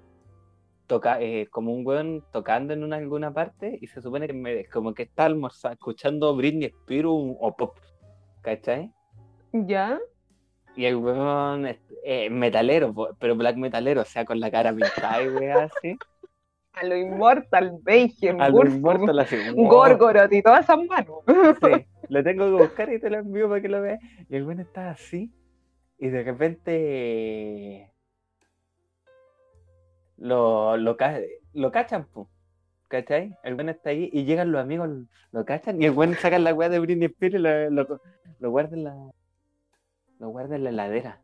toca, 0.88 1.22
eh, 1.22 1.48
como 1.50 1.74
un 1.74 1.84
buen 1.84 2.24
tocando 2.32 2.74
en 2.74 2.84
una, 2.84 2.98
alguna 2.98 3.34
parte 3.34 3.78
y 3.82 3.88
se 3.88 4.02
supone 4.02 4.28
que 4.28 4.34
me, 4.34 4.66
como 4.66 4.94
que 4.94 5.04
está 5.04 5.26
almorzando, 5.26 5.74
escuchando 5.74 6.36
Britney 6.36 6.68
Spears 6.68 7.08
o 7.10 7.56
pop, 7.58 7.78
¿cachai? 8.42 8.92
Ya. 9.54 10.00
Y 10.76 10.86
el 10.86 10.96
weón 10.96 11.68
eh, 12.04 12.30
metalero, 12.30 12.94
pero 13.20 13.36
black 13.36 13.58
metalero, 13.58 14.02
o 14.02 14.06
sea, 14.06 14.26
con 14.26 14.40
la 14.40 14.50
cara 14.50 14.74
pintada 14.74 15.22
y 15.24 15.46
así. 15.48 15.98
A 16.74 16.84
lo 16.86 16.98
Immortal, 16.98 17.78
Beigen, 17.84 18.42
A 18.42 18.50
lo 18.50 18.66
Immortal 18.66 19.20
así. 19.20 19.38
wow. 19.54 19.68
Gorgoroth 19.68 20.34
y 20.34 20.42
todas 20.42 20.62
esas 20.62 20.80
manos. 20.84 21.20
Sí, 21.62 21.86
lo 22.10 22.24
tengo 22.24 22.46
que 22.46 22.64
buscar 22.64 22.92
y 22.94 23.00
te 23.00 23.10
lo 23.10 23.18
envío 23.18 23.50
para 23.50 23.62
que 23.62 23.70
lo 23.70 23.82
veas. 23.82 24.00
Y 24.30 24.36
el 24.36 24.44
bueno 24.46 24.62
está 24.62 24.90
así. 24.92 25.32
Y 25.98 26.10
de 26.10 26.24
repente 26.24 27.92
lo, 30.18 30.78
lo, 30.78 30.98
lo 31.54 31.72
cachan, 31.72 32.06
po. 32.06 32.30
¿Cachai? 32.88 33.36
El 33.44 33.56
buen 33.56 33.70
está 33.70 33.90
ahí 33.90 34.10
y 34.14 34.24
llegan 34.26 34.52
los 34.52 34.62
amigos, 34.62 34.90
lo 35.32 35.46
cachan 35.46 35.82
y 35.82 35.86
el 35.86 35.92
buen 35.92 36.14
saca 36.16 36.38
la 36.38 36.54
weá 36.54 36.70
de 36.70 36.80
Britney 36.80 37.08
Spears 37.08 37.36
y 37.36 37.40
lo, 37.40 37.70
lo, 37.72 38.02
lo 38.40 38.52
guarda 38.52 38.76
en 38.76 38.84
la. 38.84 38.96
Lo 40.20 40.30
guarda 40.30 40.56
en 40.56 40.64
la 40.64 40.70
heladera. 40.70 41.20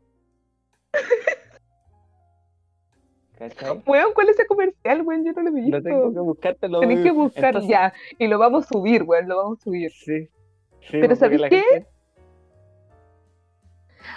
¿Cachai? 3.38 3.82
Weón, 3.86 4.12
¿cuál 4.14 4.28
es 4.28 4.38
ese 4.38 4.46
comercial, 4.46 5.02
weón? 5.02 5.24
Yo 5.24 5.32
no 5.32 5.42
lo 5.42 5.48
he 5.48 5.52
visto. 5.52 5.76
Lo 5.78 5.82
tengo 5.82 6.12
que 6.12 6.20
buscártelo. 6.20 6.80
Tenés 6.80 7.02
que 7.04 7.10
buscar 7.12 7.44
Entonces- 7.56 7.70
ya. 7.70 7.92
Y 8.18 8.26
lo 8.26 8.38
vamos 8.38 8.64
a 8.64 8.68
subir, 8.68 9.02
weón, 9.04 9.28
lo 9.28 9.36
vamos 9.36 9.58
a 9.60 9.62
subir. 9.62 9.90
Sí. 9.92 10.28
Sí 10.82 10.98
Pero 11.00 11.08
porque 11.08 11.16
¿sabéis 11.16 11.40
la 11.40 11.48
qué? 11.48 11.62
gente- 11.62 11.86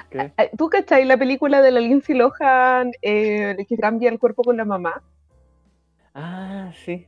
¿Qué? 0.09 0.31
¿Tú 0.57 0.69
cachai 0.69 1.05
la 1.05 1.17
película 1.17 1.61
de 1.61 1.71
la 1.71 1.79
Lindsay 1.79 2.15
Lohan 2.15 2.91
eh, 3.01 3.55
que 3.67 3.77
cambia 3.77 4.09
el 4.09 4.19
cuerpo 4.19 4.43
con 4.43 4.57
la 4.57 4.65
mamá? 4.65 5.01
Ah, 6.13 6.71
sí. 6.85 7.05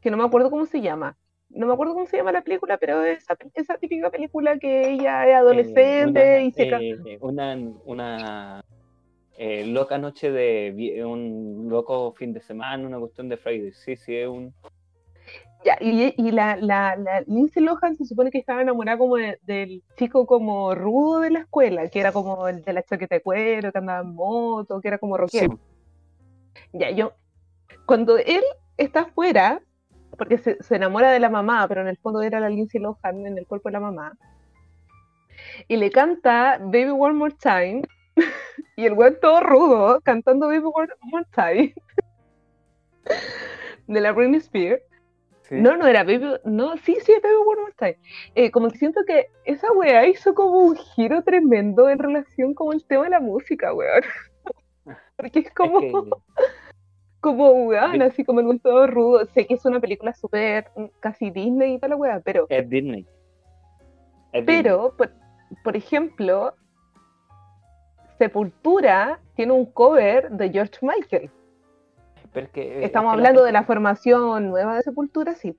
Que 0.00 0.10
no 0.10 0.16
me 0.16 0.24
acuerdo 0.24 0.50
cómo 0.50 0.64
se 0.66 0.80
llama. 0.80 1.16
No 1.50 1.66
me 1.66 1.72
acuerdo 1.72 1.94
cómo 1.94 2.06
se 2.06 2.16
llama 2.18 2.32
la 2.32 2.42
película, 2.42 2.76
pero 2.78 3.02
esa, 3.04 3.36
esa 3.54 3.76
típica 3.78 4.10
película 4.10 4.58
que 4.58 4.90
ella 4.92 5.26
es 5.28 5.34
adolescente 5.34 6.40
Eh, 6.40 6.44
y 6.44 6.50
se... 6.52 6.68
ca- 6.68 6.78
eh, 6.80 7.18
una, 7.20 7.56
una 7.84 8.60
eh, 9.36 9.64
loca 9.66 9.98
noche 9.98 10.30
de 10.30 11.02
un 11.04 11.68
loco 11.68 12.12
fin 12.14 12.32
de 12.32 12.40
semana, 12.40 12.86
una 12.86 12.98
cuestión 12.98 13.28
de 13.28 13.36
Friday. 13.38 13.72
Sí, 13.72 13.96
sí, 13.96 14.14
es 14.16 14.28
un. 14.28 14.52
Ya, 15.64 15.76
y, 15.80 16.14
y 16.16 16.30
la, 16.30 16.56
la, 16.56 16.94
la 16.96 17.20
Lindsay 17.26 17.62
Lohan 17.62 17.96
se 17.96 18.04
supone 18.04 18.30
que 18.30 18.38
estaba 18.38 18.62
enamorada 18.62 18.96
como 18.96 19.16
de- 19.16 19.38
del 19.42 19.82
chico 19.96 20.24
como 20.24 20.74
rudo 20.74 21.20
de 21.20 21.30
la 21.30 21.40
escuela, 21.40 21.88
que 21.88 21.98
era 22.00 22.12
como 22.12 22.46
el 22.46 22.62
de 22.62 22.72
la 22.72 22.82
chaqueta 22.84 23.16
de 23.16 23.22
cuero, 23.22 23.72
que 23.72 23.78
andaba 23.78 24.00
en 24.00 24.14
moto, 24.14 24.80
que 24.80 24.88
era 24.88 24.98
como 24.98 25.16
rockero. 25.16 25.58
Ya, 26.72 26.90
yo, 26.90 27.12
cuando 27.86 28.18
él 28.18 28.42
está 28.76 29.00
afuera, 29.00 29.60
porque 30.16 30.38
se, 30.38 30.62
se 30.62 30.76
enamora 30.76 31.10
de 31.10 31.18
la 31.20 31.28
mamá, 31.28 31.66
pero 31.68 31.80
en 31.80 31.88
el 31.88 31.98
fondo 31.98 32.22
era 32.22 32.38
la 32.40 32.48
Lindsay 32.48 32.80
Lohan 32.80 33.26
en 33.26 33.36
el 33.38 33.46
cuerpo 33.46 33.68
de 33.68 33.72
la 33.72 33.80
mamá, 33.80 34.12
y 35.66 35.76
le 35.76 35.90
canta 35.90 36.58
Baby 36.60 36.90
One 36.96 37.14
More 37.14 37.34
Time, 37.40 37.82
y 38.76 38.86
el 38.86 38.92
weón 38.92 39.16
todo 39.20 39.40
rudo, 39.40 40.00
cantando 40.02 40.46
Baby 40.46 40.66
One 40.72 40.88
More 41.02 41.26
Time, 41.34 41.74
de 43.88 44.00
la 44.00 44.12
Britney 44.12 44.38
Spears. 44.38 44.82
Sí. 45.48 45.54
No, 45.54 45.76
no 45.76 45.86
era 45.86 46.04
Baby, 46.04 46.26
no, 46.44 46.76
sí, 46.78 46.96
sí, 47.02 47.12
es 47.12 47.22
Baby 47.22 47.34
One 47.36 47.60
More 47.62 47.74
Time. 47.78 47.98
Eh, 48.34 48.50
como 48.50 48.68
que 48.68 48.76
siento 48.78 49.00
que 49.06 49.28
esa 49.46 49.72
weá 49.72 50.06
hizo 50.06 50.34
como 50.34 50.58
un 50.58 50.76
giro 50.76 51.22
tremendo 51.22 51.88
en 51.88 51.98
relación 51.98 52.52
con 52.52 52.74
el 52.74 52.84
tema 52.84 53.04
de 53.04 53.10
la 53.10 53.20
música, 53.20 53.72
weón. 53.72 54.02
Porque 55.16 55.38
es 55.40 55.46
Es 55.46 55.54
como 55.54 55.80
que- 55.80 55.92
como 57.20 57.50
weón, 57.66 58.02
así 58.02 58.24
como 58.24 58.40
el 58.40 58.60
todo 58.60 58.86
rudo. 58.86 59.24
Sé 59.26 59.46
que 59.46 59.54
es 59.54 59.64
una 59.64 59.80
película 59.80 60.12
súper 60.12 60.66
mm, 60.76 60.84
casi 61.00 61.30
Disney 61.30 61.74
y 61.74 61.78
toda 61.78 61.88
la 61.90 61.96
weá, 61.96 62.20
pero, 62.20 62.46
es 62.50 62.68
Disney. 62.68 63.06
Es 64.32 64.44
Disney. 64.44 64.62
pero 64.62 64.94
por, 64.98 65.10
por 65.64 65.76
ejemplo, 65.76 66.54
Sepultura 68.18 69.20
tiene 69.34 69.52
un 69.52 69.64
cover 69.66 70.30
de 70.30 70.50
George 70.50 70.78
Michael. 70.82 71.30
Pero 72.32 72.46
es 72.46 72.52
que, 72.52 72.78
eh, 72.78 72.84
Estamos 72.84 73.10
es 73.10 73.14
que 73.14 73.18
hablando 73.18 73.44
de 73.44 73.52
la 73.52 73.64
formación 73.64 74.50
nueva 74.50 74.76
de 74.76 74.82
Sepultura, 74.82 75.34
sí. 75.34 75.56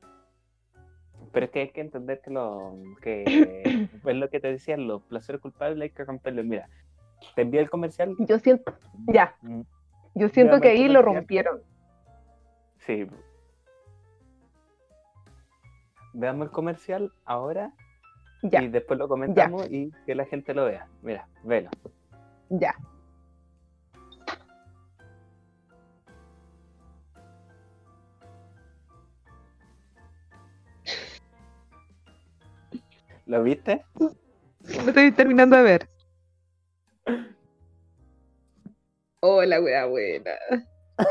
Pero 1.31 1.45
es 1.45 1.51
que 1.51 1.59
hay 1.61 1.69
que 1.69 1.81
entender 1.81 2.21
que 2.21 2.31
lo 2.31 2.75
que 3.01 3.23
es 4.05 4.15
lo 4.15 4.29
que 4.29 4.39
te 4.39 4.51
decía, 4.51 4.77
los 4.77 5.01
placeres 5.03 5.41
culpables 5.41 5.81
hay 5.81 5.89
que 5.89 6.03
romperlos. 6.03 6.45
Mira, 6.45 6.69
te 7.35 7.41
envié 7.41 7.59
el 7.61 7.69
comercial. 7.69 8.15
Yo 8.19 8.39
siento, 8.39 8.73
ya, 9.07 9.35
Mm, 9.41 9.61
yo 10.15 10.29
siento 10.29 10.59
que 10.59 10.69
ahí 10.69 10.87
lo 10.87 11.01
rompieron. 11.01 11.61
Sí. 12.77 13.07
Veamos 16.13 16.47
el 16.47 16.51
comercial 16.51 17.11
ahora 17.25 17.71
Ya, 18.41 18.63
y 18.63 18.67
después 18.67 18.97
lo 18.97 19.07
comentamos 19.07 19.69
y 19.69 19.91
que 20.05 20.15
la 20.15 20.25
gente 20.25 20.53
lo 20.53 20.65
vea. 20.65 20.87
Mira, 21.03 21.27
velo. 21.43 21.69
ya. 22.49 22.75
¿Lo 33.29 33.43
viste? 33.43 33.85
Lo 33.99 34.09
estoy 34.87 35.11
terminando 35.11 35.55
de 35.55 35.61
ver. 35.61 35.89
Hola, 39.19 39.61
wea 39.61 39.85
buena. 39.85 40.31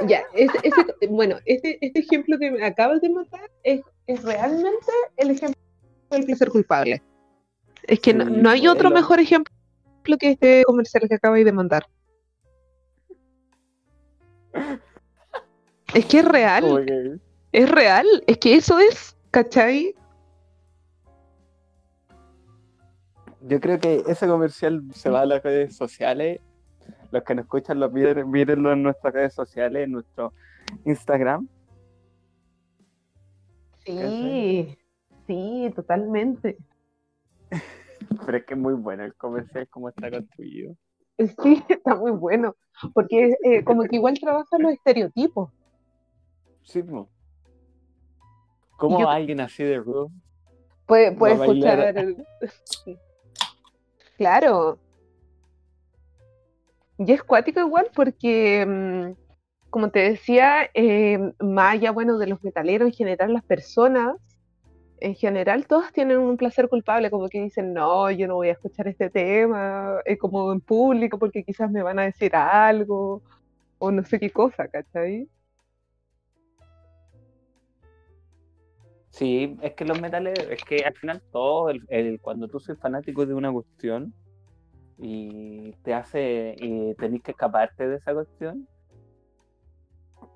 Ya, 0.08 0.24
ese, 0.34 0.58
ese- 0.64 0.84
bueno, 1.08 1.36
este, 1.44 1.78
este 1.80 2.00
ejemplo 2.00 2.36
que 2.40 2.50
me 2.50 2.64
acabas 2.64 3.00
de 3.00 3.08
mandar 3.10 3.48
es, 3.62 3.82
es 4.08 4.22
realmente 4.24 4.90
el 5.16 5.30
ejemplo 5.30 5.60
del 6.10 6.24
placer 6.26 6.48
culpable. 6.50 7.00
Es 7.84 8.00
que 8.00 8.12
no, 8.12 8.24
Sí, 8.26 8.32
no 8.32 8.50
hay 8.50 8.66
otro 8.66 8.88
lo- 8.90 8.96
mejor 8.96 9.20
ejemplo 9.20 9.52
que 10.18 10.30
este 10.32 10.64
comercial 10.64 11.08
que 11.08 11.14
acabáis 11.14 11.44
de 11.44 11.52
mandar. 11.52 11.86
Es 15.94 16.04
que 16.06 16.18
es 16.18 16.24
real, 16.24 17.20
es 17.52 17.70
real, 17.70 18.06
es 18.26 18.38
que 18.38 18.56
eso 18.56 18.80
es, 18.80 19.16
¿cachai? 19.30 19.94
Yo 23.48 23.60
creo 23.60 23.78
que 23.80 24.02
ese 24.06 24.26
comercial 24.26 24.82
se 24.92 25.08
va 25.08 25.22
a 25.22 25.26
las 25.26 25.42
redes 25.42 25.74
sociales. 25.74 26.40
Los 27.10 27.22
que 27.22 27.34
nos 27.34 27.44
escuchan 27.44 27.80
lo 27.80 27.90
miren, 27.90 28.30
mírenlo 28.30 28.72
en 28.72 28.82
nuestras 28.82 29.14
redes 29.14 29.32
sociales, 29.34 29.84
en 29.84 29.92
nuestro 29.92 30.34
Instagram. 30.84 31.48
Sí, 33.86 34.76
sí, 35.26 35.72
totalmente. 35.74 36.58
Pero 38.26 38.36
es 38.38 38.44
que 38.44 38.54
es 38.54 38.60
muy 38.60 38.74
bueno 38.74 39.04
el 39.04 39.14
comercial 39.14 39.66
como 39.68 39.88
está 39.88 40.10
construido. 40.10 40.74
Sí, 41.18 41.62
está 41.70 41.94
muy 41.94 42.10
bueno, 42.12 42.54
porque 42.92 43.34
eh, 43.44 43.64
como 43.64 43.84
que 43.84 43.96
igual 43.96 44.18
trabaja 44.20 44.58
los 44.58 44.72
estereotipos. 44.72 45.50
Sí. 46.64 46.82
¿Cómo 48.76 49.00
Yo- 49.00 49.08
alguien 49.08 49.40
así 49.40 49.64
de 49.64 49.78
rudo? 49.78 50.10
Puede, 50.86 51.12
puede 51.12 51.34
escuchar. 51.34 51.96
el- 51.96 52.26
Claro. 54.18 54.78
Y 56.98 57.12
es 57.12 57.22
cuático 57.22 57.60
igual 57.60 57.88
porque, 57.94 58.64
mm, 58.66 59.12
como 59.70 59.90
te 59.90 60.00
decía, 60.00 60.68
eh, 60.74 61.18
más 61.40 61.74
allá, 61.74 61.92
bueno, 61.92 62.18
de 62.18 62.26
los 62.26 62.42
metaleros 62.42 62.88
en 62.88 62.94
general, 62.94 63.32
las 63.32 63.44
personas, 63.44 64.16
en 65.00 65.14
general, 65.16 65.66
todas 65.66 65.92
tienen 65.92 66.18
un 66.18 66.36
placer 66.38 66.68
culpable, 66.68 67.10
como 67.10 67.28
que 67.28 67.42
dicen, 67.42 67.74
no, 67.74 68.10
yo 68.10 68.28
no 68.28 68.36
voy 68.36 68.48
a 68.50 68.52
escuchar 68.52 68.88
este 68.88 69.10
tema, 69.10 69.96
eh, 70.06 70.18
como 70.18 70.52
en 70.52 70.60
público, 70.60 71.18
porque 71.18 71.44
quizás 71.44 71.70
me 71.70 71.82
van 71.84 71.98
a 72.00 72.04
decir 72.04 72.36
algo, 72.36 73.22
o 73.78 73.90
no 73.92 74.04
sé 74.04 74.20
qué 74.20 74.30
cosa, 74.30 74.68
¿cachai? 74.68 75.28
Sí, 79.18 79.56
es 79.62 79.74
que 79.74 79.84
los 79.84 80.00
metales, 80.00 80.38
es 80.48 80.62
que 80.62 80.84
al 80.84 80.94
final 80.94 81.20
todo, 81.32 81.70
el, 81.70 81.84
el- 81.88 82.20
cuando 82.20 82.46
tú 82.46 82.60
soy 82.60 82.76
fanático 82.76 83.26
de 83.26 83.34
una 83.34 83.52
cuestión 83.52 84.14
y 84.96 85.72
te 85.82 85.92
hace, 85.92 86.54
y 86.58 86.94
tenés 86.94 87.22
que 87.22 87.32
escaparte 87.32 87.88
de 87.88 87.96
esa 87.96 88.14
cuestión, 88.14 88.68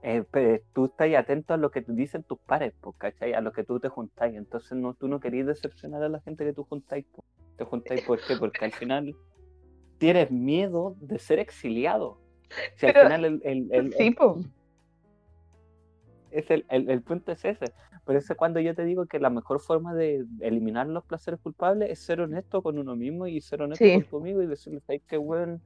eh, 0.02 0.24
pues, 0.30 0.62
tú 0.72 0.86
estás 0.86 1.14
atento 1.14 1.54
a 1.54 1.56
lo 1.56 1.70
que 1.70 1.80
te 1.82 1.92
dicen 1.92 2.24
tus 2.24 2.38
pares, 2.40 2.72
pues, 2.80 2.96
¿cachai? 2.98 3.34
A 3.34 3.40
lo 3.40 3.52
que 3.52 3.62
tú 3.62 3.78
te 3.78 3.88
juntáis. 3.88 4.34
Entonces 4.36 4.76
no, 4.76 4.94
tú 4.94 5.06
no 5.06 5.20
querías 5.20 5.46
decepcionar 5.46 6.02
a 6.02 6.09
la 6.09 6.20
gente 6.20 6.44
que 6.44 6.52
tú 6.52 6.64
juntáis. 6.64 7.06
pues. 7.14 7.24
Te 7.56 7.64
juntáis, 7.64 8.02
¿por 8.02 8.18
qué? 8.26 8.34
Porque 8.36 8.64
al 8.64 8.72
final 8.72 9.14
tienes 9.98 10.30
miedo 10.32 10.96
de 11.00 11.18
ser 11.20 11.38
exiliado. 11.38 12.18
Si 12.76 12.86
al 12.86 12.92
Pero- 12.94 13.04
final 13.06 13.24
el, 13.24 13.40
el- 13.44 13.68
el- 13.72 13.92
Sí, 13.92 14.10
po. 14.10 14.38
Es 16.32 16.50
el, 16.50 16.64
el, 16.70 16.90
el 16.90 17.02
punto 17.02 17.32
es 17.32 17.44
ese. 17.44 17.66
Por 18.04 18.16
eso 18.16 18.34
cuando 18.36 18.59
yo 18.60 18.74
te 18.74 18.84
digo 18.84 19.06
que 19.06 19.20
la 19.20 19.30
mejor 19.30 19.60
forma 19.60 19.94
de 19.94 20.24
eliminar 20.40 20.86
los 20.88 21.04
placeres 21.04 21.38
culpables 21.40 21.90
es 21.90 22.00
ser 22.00 22.20
honesto 22.20 22.62
con 22.62 22.78
uno 22.78 22.96
mismo 22.96 23.26
y 23.26 23.40
ser 23.40 23.62
honesto 23.62 23.84
Sí. 23.84 23.94
con 23.94 24.04
tu 24.04 24.16
amigo 24.18 24.42
y 24.42 24.46
decirle, 24.46 24.80
¿sabes 24.80 25.02
qué, 25.09 25.18
weón? 25.18 25.60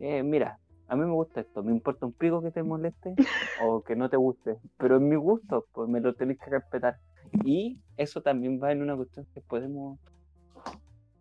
Eh, 0.00 0.22
mira, 0.22 0.58
a 0.88 0.96
mí 0.96 1.04
me 1.04 1.12
gusta 1.12 1.40
esto, 1.40 1.62
me 1.62 1.72
importa 1.72 2.06
un 2.06 2.12
pico 2.12 2.42
que 2.42 2.50
te 2.50 2.62
moleste 2.62 3.14
o 3.62 3.82
que 3.82 3.96
no 3.96 4.08
te 4.10 4.16
guste, 4.16 4.56
pero 4.76 4.96
es 4.96 5.02
mi 5.02 5.16
gusto, 5.16 5.66
pues 5.72 5.88
me 5.88 6.00
lo 6.00 6.14
tenés 6.14 6.38
que 6.38 6.50
respetar. 6.50 6.96
Y 7.44 7.78
eso 7.96 8.20
también 8.22 8.60
va 8.62 8.70
en 8.72 8.82
una 8.82 8.94
cuestión 8.94 9.26
que 9.34 9.40
podemos, 9.40 9.98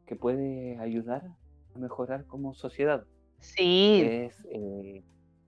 que 0.06 0.16
puede 0.16 0.78
ayudar 0.80 1.24
a 1.76 1.80
mejorar 1.80 2.26
como 2.26 2.54
sociedad 2.54 3.06
Sí, 3.40 4.02
es 4.02 4.46
eh, 4.52 5.04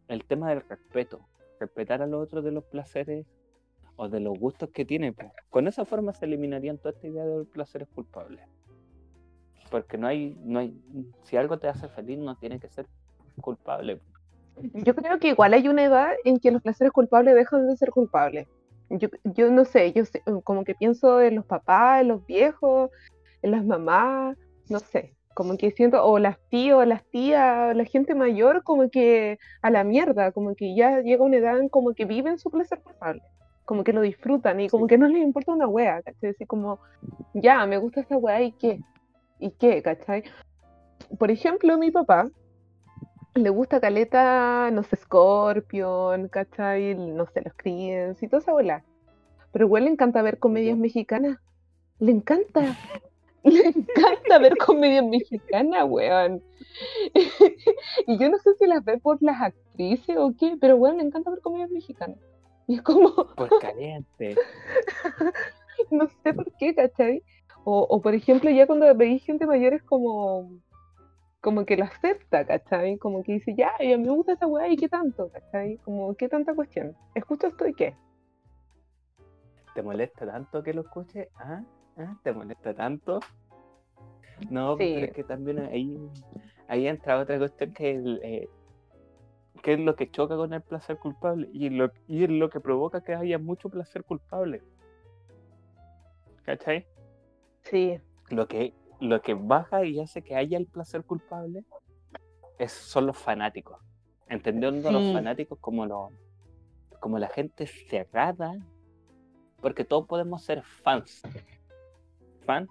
el 0.09 0.23
tema 0.25 0.49
del 0.49 0.61
respeto. 0.67 1.21
Respetar 1.59 2.01
a 2.01 2.07
los 2.07 2.23
otros 2.23 2.43
de 2.43 2.51
los 2.51 2.63
placeres 2.65 3.25
o 3.95 4.09
de 4.09 4.19
los 4.19 4.37
gustos 4.37 4.69
que 4.71 4.85
tiene. 4.85 5.13
pues. 5.13 5.31
Con 5.49 5.67
esa 5.67 5.85
forma 5.85 6.13
se 6.13 6.25
eliminarían 6.25 6.77
toda 6.77 6.91
esta 6.91 7.07
idea 7.07 7.25
de 7.25 7.37
los 7.37 7.47
placeres 7.47 7.87
culpables. 7.93 8.41
Porque 9.71 9.97
no 9.97 10.07
hay, 10.07 10.37
no 10.43 10.59
hay, 10.59 10.79
si 11.23 11.37
algo 11.37 11.57
te 11.57 11.67
hace 11.67 11.87
feliz, 11.89 12.19
no 12.19 12.35
tiene 12.37 12.59
que 12.59 12.69
ser 12.69 12.87
culpable. 13.41 13.99
Yo 14.73 14.95
creo 14.95 15.19
que 15.19 15.29
igual 15.29 15.53
hay 15.53 15.67
una 15.67 15.83
edad 15.83 16.13
en 16.23 16.39
que 16.39 16.51
los 16.51 16.61
placeres 16.61 16.93
culpables 16.93 17.35
dejan 17.35 17.67
de 17.67 17.75
ser 17.75 17.89
culpables. 17.89 18.47
Yo, 18.89 19.09
yo 19.23 19.51
no 19.51 19.65
sé, 19.65 19.91
yo 19.93 20.03
como 20.43 20.63
que 20.63 20.75
pienso 20.75 21.19
en 21.19 21.35
los 21.35 21.45
papás, 21.45 22.01
en 22.01 22.09
los 22.09 22.25
viejos, 22.25 22.91
en 23.41 23.51
las 23.51 23.65
mamás, 23.65 24.37
no 24.69 24.79
sé, 24.79 25.15
como 25.35 25.57
que 25.57 25.69
siento, 25.71 26.03
o 26.03 26.17
las 26.17 26.39
tías, 26.49 26.87
las 26.87 27.03
tías, 27.11 27.75
la 27.75 27.83
gente 27.83 28.15
mayor, 28.15 28.63
como 28.63 28.89
que 28.89 29.37
a 29.61 29.69
la 29.69 29.83
mierda, 29.83 30.31
como 30.31 30.55
que 30.55 30.73
ya 30.73 31.01
llega 31.01 31.23
una 31.23 31.37
edad 31.37 31.59
en 31.59 31.69
como 31.69 31.93
que 31.93 32.05
viven 32.05 32.39
su 32.39 32.49
placer 32.49 32.79
culpable, 32.79 33.21
como 33.65 33.83
que 33.83 33.91
lo 33.91 34.01
disfrutan 34.01 34.61
y 34.61 34.69
como 34.69 34.87
que 34.87 34.97
no 34.97 35.07
les 35.07 35.21
importa 35.21 35.51
una 35.51 35.67
wea, 35.67 36.01
¿cachai? 36.01 36.29
Así 36.31 36.45
como, 36.45 36.79
ya, 37.33 37.65
me 37.65 37.77
gusta 37.77 37.99
esta 37.99 38.17
wea 38.17 38.41
y 38.41 38.53
qué, 38.53 38.79
y 39.39 39.51
qué, 39.51 39.83
¿cachai? 39.83 40.23
Por 41.19 41.29
ejemplo, 41.29 41.77
mi 41.77 41.91
papá 41.91 42.29
le 43.33 43.49
gusta 43.49 43.81
caleta, 43.81 44.71
no 44.71 44.83
sé, 44.83 44.95
Scorpion, 44.95 46.29
¿cachai? 46.29 46.95
No 46.95 47.25
sé, 47.27 47.41
los 47.41 47.53
Creedence 47.55 48.25
y 48.25 48.29
toda 48.29 48.41
esa 48.41 48.53
bola. 48.53 48.85
Pero 49.51 49.65
igual 49.65 49.83
le 49.83 49.91
encanta 49.91 50.21
ver 50.21 50.39
comedias 50.39 50.77
mexicanas. 50.77 51.39
Le 51.99 52.11
encanta. 52.11 52.77
Le 53.45 53.67
encanta 53.67 54.39
ver 54.39 54.57
comedias 54.57 55.05
mexicanas, 55.05 55.85
weón. 55.87 56.43
Y 58.07 58.17
yo 58.17 58.29
no 58.29 58.37
sé 58.39 58.53
si 58.55 58.65
las 58.67 58.83
ve 58.83 58.97
por 58.97 59.21
las 59.21 59.41
actrices 59.41 60.17
o 60.17 60.33
qué, 60.37 60.57
pero 60.59 60.75
weón, 60.75 60.97
le 60.97 61.03
encanta 61.03 61.29
ver 61.31 61.41
comedias 61.41 61.69
mexicanas. 61.69 62.17
Y 62.67 62.75
es 62.75 62.81
como, 62.81 63.13
Pues 63.35 63.51
caliente. 63.61 64.35
no 65.91 66.07
sé 66.23 66.33
por 66.33 66.51
qué, 66.57 66.73
¿cachai? 66.75 67.23
O, 67.63 67.85
o 67.89 68.01
por 68.01 68.13
ejemplo, 68.13 68.49
ya 68.49 68.67
cuando 68.67 68.93
veis 68.95 69.23
gente 69.23 69.45
mayor 69.45 69.73
es 69.73 69.83
como, 69.83 70.49
como 71.41 71.65
que 71.65 71.77
lo 71.77 71.85
acepta, 71.85 72.45
¿cachai? 72.45 72.97
Como 72.97 73.23
que 73.23 73.33
dice, 73.33 73.53
ya, 73.55 73.71
y 73.79 73.93
a 73.93 73.97
mí 73.97 74.05
me 74.05 74.11
gusta 74.13 74.33
esa 74.33 74.47
weá, 74.47 74.67
¿y 74.67 74.75
qué 74.77 74.89
tanto? 74.89 75.29
¿cachai? 75.31 75.77
Como, 75.77 76.15
¿qué 76.15 76.27
tanta 76.27 76.53
cuestión? 76.55 76.95
¿Escucho 77.13 77.47
esto 77.47 77.67
y 77.67 77.73
qué? 77.73 77.95
¿Te 79.75 79.83
molesta 79.83 80.25
tanto 80.25 80.63
que 80.63 80.73
lo 80.73 80.81
escuche? 80.81 81.29
¿Ah? 81.35 81.63
¿Ah? 81.97 82.15
¿Te 82.23 82.33
molesta 82.33 82.73
tanto? 82.73 83.19
No, 84.49 84.77
Sí. 84.77 84.91
pero 84.95 85.05
es 85.07 85.13
que 85.13 85.23
también 85.23 85.59
ahí, 85.59 85.97
ahí 86.67 86.87
entra 86.87 87.19
otra 87.19 87.37
cuestión 87.37 87.73
que 87.73 87.91
es, 87.91 87.97
el, 87.97 88.19
eh, 88.23 88.49
que 89.63 89.73
es 89.73 89.79
lo 89.79 89.95
que 89.95 90.11
choca 90.11 90.35
con 90.35 90.53
el 90.53 90.61
placer 90.61 90.97
culpable 90.97 91.49
y, 91.53 91.69
lo, 91.69 91.91
y 92.07 92.23
es 92.25 92.29
lo 92.29 92.49
que 92.49 92.59
provoca 92.59 93.01
que 93.01 93.15
haya 93.15 93.39
mucho 93.39 93.69
placer 93.69 94.03
culpable. 94.03 94.61
¿Cachai? 96.43 96.85
Sí, 97.63 97.99
Lo 98.29 98.47
que, 98.47 98.73
lo 98.99 99.21
que 99.21 99.33
baja 99.33 99.83
y 99.85 99.99
hace 99.99 100.21
que 100.21 100.35
haya 100.35 100.57
el 100.57 100.67
placer 100.67 101.03
culpable 101.03 101.63
es, 102.59 102.71
son 102.71 103.07
los 103.07 103.17
fanáticos. 103.17 103.79
Entendiendo 104.27 104.89
a 104.89 104.91
los 104.91 105.11
fanáticos 105.13 105.57
como, 105.59 105.85
los, 105.85 106.11
como 106.99 107.17
la 107.19 107.29
gente 107.29 107.65
cerrada, 107.67 108.53
porque 109.61 109.85
todos 109.85 110.07
podemos 110.07 110.43
ser 110.43 110.61
fans. 110.63 111.21
Fans 112.45 112.69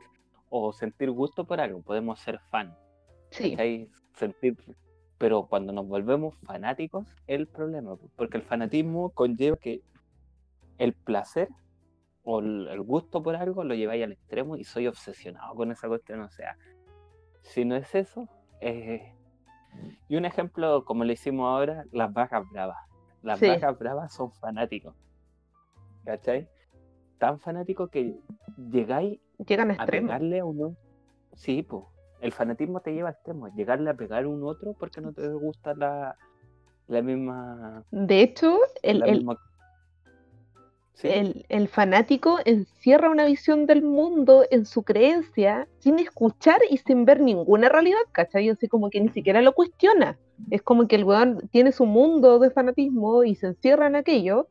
o 0.48 0.72
sentir 0.72 1.10
gusto 1.10 1.44
por 1.44 1.60
algo, 1.60 1.82
podemos 1.82 2.20
ser 2.20 2.38
fan. 2.50 2.74
sí, 3.30 3.50
¿cachai? 3.50 3.88
Sentir, 4.14 4.56
pero 5.18 5.46
cuando 5.46 5.72
nos 5.72 5.88
volvemos 5.88 6.36
fanáticos 6.44 7.06
el 7.26 7.48
problema, 7.48 7.96
po, 7.96 8.08
porque 8.16 8.36
el 8.36 8.44
fanatismo 8.44 9.10
conlleva 9.10 9.56
que 9.56 9.82
el 10.78 10.92
placer 10.92 11.48
o 12.22 12.38
el, 12.40 12.80
gusto 12.82 13.22
por 13.22 13.36
algo 13.36 13.64
lo 13.64 13.74
lleváis 13.74 14.04
al 14.04 14.12
extremo 14.12 14.56
y 14.56 14.64
soy 14.64 14.86
obsesionado 14.86 15.54
con 15.54 15.70
esa 15.72 15.88
cuestión. 15.88 16.20
O 16.20 16.30
sea, 16.30 16.56
si 17.42 17.64
no 17.64 17.76
es 17.76 17.94
eso, 17.94 18.28
eh, 18.60 19.14
y 20.08 20.16
un 20.16 20.24
ejemplo 20.24 20.84
como 20.84 21.04
le 21.04 21.14
hicimos 21.14 21.46
ahora, 21.48 21.84
las 21.92 22.12
vacas 22.12 22.44
bravas. 22.50 22.78
Las 23.22 23.38
Sí. 23.38 23.48
vacas 23.48 23.78
bravas 23.78 24.12
son 24.12 24.32
fanáticos. 24.32 24.94
¿Cachai? 26.04 26.48
Tan 27.18 27.40
fanáticos 27.40 27.90
que 27.90 28.14
llegáis 28.70 29.20
llegan 29.46 29.70
a 29.70 29.74
a 29.74 29.76
extremos. 29.76 30.08
pegarle 30.08 30.40
a 30.40 30.44
uno. 30.44 30.76
Sí, 31.34 31.62
pues. 31.62 31.84
El 32.20 32.32
fanatismo 32.32 32.80
te 32.80 32.92
lleva 32.94 33.10
a 33.10 33.12
extremos. 33.12 33.52
Llegarle 33.54 33.90
a 33.90 33.94
pegar 33.94 34.24
a 34.24 34.28
un 34.28 34.42
otro 34.44 34.74
porque 34.78 35.00
no 35.00 35.12
te 35.12 35.28
gusta 35.28 35.74
la, 35.74 36.16
la 36.86 37.02
misma. 37.02 37.84
De 37.90 38.20
hecho, 38.22 38.58
el- 38.82 39.02
misma- 39.02 39.38
El, 41.02 41.68
fanático 41.68 42.38
encierra 42.44 43.10
una 43.10 43.26
visión 43.26 43.66
del 43.66 43.82
mundo 43.82 44.44
en 44.50 44.64
su 44.64 44.84
creencia 44.84 45.68
sin 45.80 45.98
escuchar 45.98 46.60
y 46.70 46.78
sin 46.78 47.04
ver 47.04 47.20
ninguna 47.20 47.68
realidad, 47.68 47.98
¿cachai? 48.12 48.48
Así 48.48 48.68
como 48.68 48.90
que 48.90 49.00
ni 49.00 49.08
siquiera 49.08 49.42
lo 49.42 49.52
cuestiona. 49.54 50.18
Es 50.50 50.62
como 50.62 50.86
que 50.86 50.96
el 50.96 51.04
weón 51.04 51.48
tiene 51.50 51.72
su 51.72 51.84
mundo 51.84 52.38
de 52.38 52.50
fanatismo 52.50 53.24
y 53.24 53.34
se 53.34 53.48
encierra 53.48 53.88
en 53.88 53.96
aquello 53.96 54.48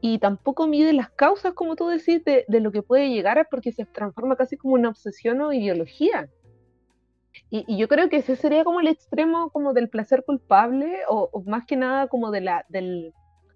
y 0.00 0.18
tampoco 0.18 0.66
mide 0.66 0.92
las 0.92 1.10
causas, 1.10 1.52
como 1.52 1.76
tú 1.76 1.88
decís, 1.88 2.24
de, 2.24 2.44
de 2.48 2.60
lo 2.60 2.70
que 2.72 2.82
puede 2.82 3.10
llegar 3.10 3.38
a 3.38 3.44
porque 3.44 3.72
se 3.72 3.84
transforma 3.84 4.36
casi 4.36 4.56
como 4.56 4.74
una 4.74 4.88
obsesión 4.88 5.40
o 5.40 5.52
ideología. 5.52 6.28
Y, 7.50 7.64
y 7.66 7.76
yo 7.76 7.88
creo 7.88 8.08
que 8.08 8.16
ese 8.16 8.36
sería 8.36 8.64
como 8.64 8.80
el 8.80 8.88
extremo 8.88 9.50
como 9.50 9.72
del 9.72 9.88
placer 9.88 10.24
culpable 10.24 11.00
o, 11.08 11.28
o 11.32 11.42
más 11.42 11.66
que 11.66 11.76
nada 11.76 12.06
como 12.06 12.30
de 12.30 12.40
la, 12.40 12.64
del, 12.68 13.12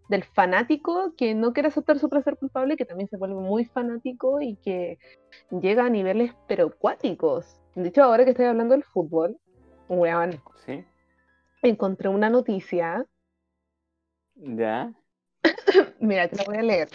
del 0.09 0.24
fanático 0.24 1.15
que 1.16 1.35
no 1.35 1.53
quiere 1.53 1.69
aceptar 1.69 1.99
su 1.99 2.09
placer 2.09 2.37
culpable, 2.37 2.77
que 2.77 2.85
también 2.85 3.09
se 3.09 3.16
vuelve 3.16 3.37
muy 3.37 3.65
fanático 3.65 4.41
y 4.41 4.57
que 4.57 4.99
llega 5.51 5.87
a 5.87 5.91
niveles 5.91 6.33
pero 6.47 6.70
cuáticos. 6.77 7.61
De 7.74 7.89
hecho, 7.89 8.03
ahora 8.03 8.24
que 8.24 8.31
estoy 8.31 8.47
hablando 8.47 8.74
del 8.74 8.85
fútbol, 8.85 9.37
weón, 9.89 10.41
sí. 10.65 10.85
encontré 11.62 12.09
una 12.09 12.31
noticia. 12.31 13.05
Ya. 14.35 14.93
Mira, 16.01 16.28
te 16.28 16.37
la 16.37 16.45
voy 16.45 16.57
a 16.57 16.62
leer. 16.62 16.89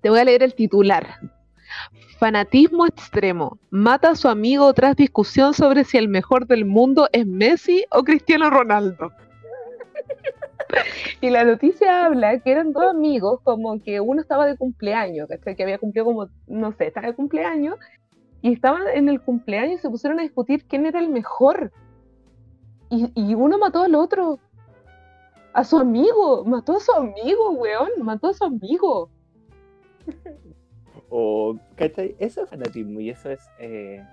Te 0.00 0.10
voy 0.10 0.20
a 0.20 0.24
leer 0.24 0.42
el 0.42 0.54
titular. 0.54 1.06
Fanatismo 2.18 2.86
extremo. 2.86 3.58
Mata 3.70 4.10
a 4.10 4.14
su 4.14 4.28
amigo 4.28 4.72
tras 4.72 4.96
discusión 4.96 5.52
sobre 5.52 5.84
si 5.84 5.98
el 5.98 6.08
mejor 6.08 6.46
del 6.46 6.64
mundo 6.64 7.08
es 7.12 7.26
Messi 7.26 7.84
o 7.90 8.04
Cristiano 8.04 8.48
Ronaldo. 8.48 9.12
Y 11.20 11.30
la 11.30 11.44
noticia 11.44 12.06
habla 12.06 12.38
que 12.40 12.52
eran 12.52 12.72
dos 12.72 12.84
amigos, 12.84 13.40
como 13.42 13.82
que 13.82 14.00
uno 14.00 14.20
estaba 14.20 14.46
de 14.46 14.56
cumpleaños, 14.56 15.28
¿cachai? 15.28 15.56
que 15.56 15.62
había 15.62 15.78
cumplido 15.78 16.04
como, 16.04 16.28
no 16.46 16.72
sé, 16.72 16.86
estaba 16.88 17.06
de 17.08 17.14
cumpleaños, 17.14 17.76
y 18.42 18.52
estaban 18.52 18.82
en 18.94 19.08
el 19.08 19.20
cumpleaños 19.20 19.78
y 19.78 19.82
se 19.82 19.88
pusieron 19.90 20.18
a 20.20 20.22
discutir 20.22 20.64
quién 20.66 20.86
era 20.86 20.98
el 21.00 21.08
mejor. 21.08 21.72
Y, 22.90 23.10
y 23.14 23.34
uno 23.34 23.58
mató 23.58 23.82
al 23.82 23.94
otro. 23.94 24.38
A 25.52 25.64
su 25.64 25.78
amigo, 25.78 26.44
mató 26.44 26.76
a 26.76 26.80
su 26.80 26.92
amigo, 26.92 27.50
weón, 27.52 27.88
mató 28.02 28.28
a 28.28 28.34
su 28.34 28.44
amigo. 28.44 29.10
O, 31.08 31.56
¿cachai? 31.76 32.14
Eso 32.18 32.42
es 32.42 32.50
fanatismo 32.50 33.00
y 33.00 33.10
eso 33.10 33.30
es. 33.30 33.40
eh, 33.58 34.04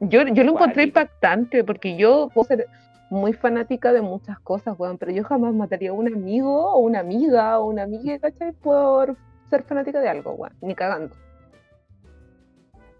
Yo, 0.00 0.22
yo 0.26 0.42
lo 0.44 0.52
encontré 0.52 0.84
impactante 0.84 1.64
porque 1.64 1.96
yo 1.96 2.30
puedo 2.32 2.46
ser 2.48 2.66
muy 3.10 3.32
fanática 3.32 3.92
de 3.92 4.02
muchas 4.02 4.38
cosas, 4.40 4.78
weón, 4.78 4.98
pero 4.98 5.12
yo 5.12 5.24
jamás 5.24 5.54
mataría 5.54 5.90
a 5.90 5.94
un 5.94 6.12
amigo 6.12 6.72
o 6.72 6.78
una 6.78 7.00
amiga 7.00 7.58
o 7.58 7.66
una 7.66 7.84
amiga, 7.84 8.18
¿cachai? 8.18 8.52
Por 8.52 9.16
ser 9.50 9.62
fanática 9.62 10.00
de 10.00 10.08
algo, 10.08 10.32
weón, 10.32 10.54
ni 10.60 10.74
cagando. 10.74 11.14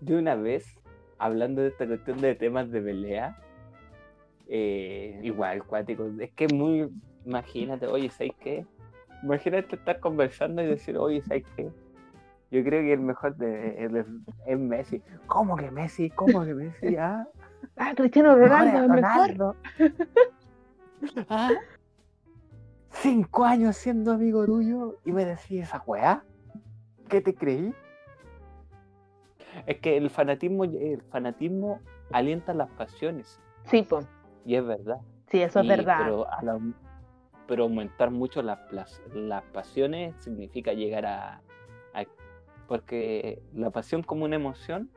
de 0.01 0.17
una 0.17 0.35
vez, 0.37 0.79
hablando 1.19 1.63
de 1.63 1.69
esta 1.69 1.87
cuestión 1.87 2.21
de 2.21 2.35
temas 2.35 2.71
de 2.71 2.81
pelea, 2.81 3.37
eh, 4.49 5.21
igual, 5.23 5.65
cuático, 5.65 6.07
es 6.21 6.33
que 6.33 6.49
muy, 6.49 6.89
imagínate, 7.25 7.87
oye, 7.87 8.09
¿sabes 8.11 8.33
qué? 8.41 8.65
Imagínate 9.23 9.77
estar 9.77 10.01
conversando 10.01 10.63
y 10.63 10.67
decir, 10.67 10.97
oye, 10.97 11.21
¿sabes 11.23 11.45
qué? 11.57 11.69
Yo 12.51 12.65
creo 12.65 12.81
que 12.83 12.95
el 12.95 13.01
mejor 13.01 13.37
de, 13.37 14.07
es 14.47 14.59
Messi. 14.59 15.03
¿Cómo 15.27 15.57
que 15.57 15.71
Messi? 15.71 16.09
¿Cómo 16.11 16.45
que 16.45 16.55
Messi? 16.55 16.97
Ah, 16.99 17.27
Ah, 17.77 17.93
Cristiano 17.97 18.35
Ronaldo, 18.37 18.79
es 18.79 18.89
mejor 18.89 19.01
mejor. 19.03 19.17
Ronaldo. 19.29 19.57
Ah, 21.29 21.51
Cinco 22.91 23.45
años 23.45 23.77
siendo 23.77 24.13
amigo 24.13 24.45
tuyo 24.47 24.97
y 25.05 25.13
me 25.13 25.25
decís 25.25 25.63
esa 25.63 25.83
weá. 25.87 26.25
¿Qué 27.09 27.21
te 27.21 27.35
creí? 27.35 27.73
Es 29.67 29.79
que 29.79 29.97
el 29.97 30.11
fanatismo, 30.11 30.65
el 30.65 31.03
fanatismo 31.11 31.81
alienta 32.11 32.53
las 32.55 32.69
pasiones. 32.71 33.41
Sí, 33.65 33.83
po. 33.83 34.01
Y 34.45 34.57
es 34.57 34.67
verdad. 34.67 34.99
sí, 35.29 35.41
eso 35.41 35.61
es 35.61 35.69
verdad. 35.69 35.99
Pero, 36.03 36.33
a 36.33 36.43
la- 36.43 36.59
pero 37.47 37.63
aumentar 37.65 38.11
mucho 38.11 38.43
las, 38.43 38.59
pasiones 39.53 40.17
significa 40.17 40.73
llegar 40.73 41.07
a, 41.07 41.41
a- 41.95 42.05
Porque 42.67 43.41
la 43.55 43.71
pasión 43.71 44.03
como 44.03 44.25
una 44.25 44.37
emoción, 44.37 44.91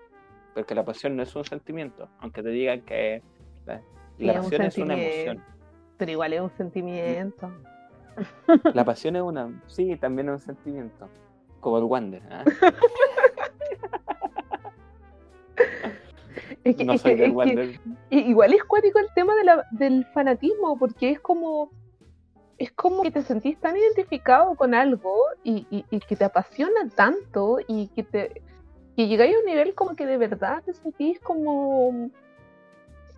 porque 0.54 0.76
la 0.76 0.84
pasión 0.86 1.16
no 1.16 1.24
es 1.24 1.36
un 1.36 1.44
sentimiento, 1.46 2.10
aunque 2.20 2.44
te 2.44 2.50
digan 2.50 2.82
que 2.82 3.22
la, 3.66 3.82
un 4.42 4.44
pasión 4.50 4.62
es 4.64 4.78
una 4.78 4.94
emoción. 4.98 5.44
Pero 5.98 6.12
igual 6.12 6.34
es 6.34 6.42
un 6.42 6.50
sentimiento. 6.52 7.52
La 8.74 8.84
pasión 8.84 9.16
es 9.16 9.22
una, 9.22 9.50
sí, 9.68 9.96
también 9.96 10.28
es 10.30 10.34
un 10.34 10.40
sentimiento, 10.40 11.08
como 11.60 11.78
el 11.78 11.86
Wander. 11.86 12.22
Es 16.64 16.76
que- 16.76 16.86
No 16.86 16.94
es 16.94 17.02
soy 17.02 17.16
que- 17.16 17.22
del 17.22 17.30
es 17.32 17.36
Wander. 17.36 17.80
igual 18.10 18.54
es 18.54 18.64
cuático 18.64 19.00
el 19.00 19.08
tema 19.16 19.36
de 19.36 19.44
la- 19.44 19.66
del 19.72 20.06
fanatismo, 20.14 20.78
porque 20.78 21.10
es 21.12 21.20
como, 21.20 21.72
es 22.58 22.72
como 22.74 23.02
que 23.02 23.10
te 23.12 23.22
sentís 23.24 23.60
tan 23.60 23.76
identificado 23.76 24.56
con 24.56 24.74
algo 24.76 25.16
y, 25.44 25.66
y- 25.72 25.86
y 25.90 26.00
que 26.00 26.16
te 26.16 26.24
apasiona 26.26 26.88
tanto 26.96 27.58
y 27.68 27.88
que 27.90 28.04
te 28.04 28.42
que 28.96 29.08
llegáis 29.08 29.36
a 29.36 29.40
un 29.40 29.46
nivel 29.46 29.74
como 29.76 29.96
que 29.96 30.06
de 30.06 30.18
verdad 30.18 30.62
te 30.64 30.74
sentís 30.74 31.20
como 31.20 32.10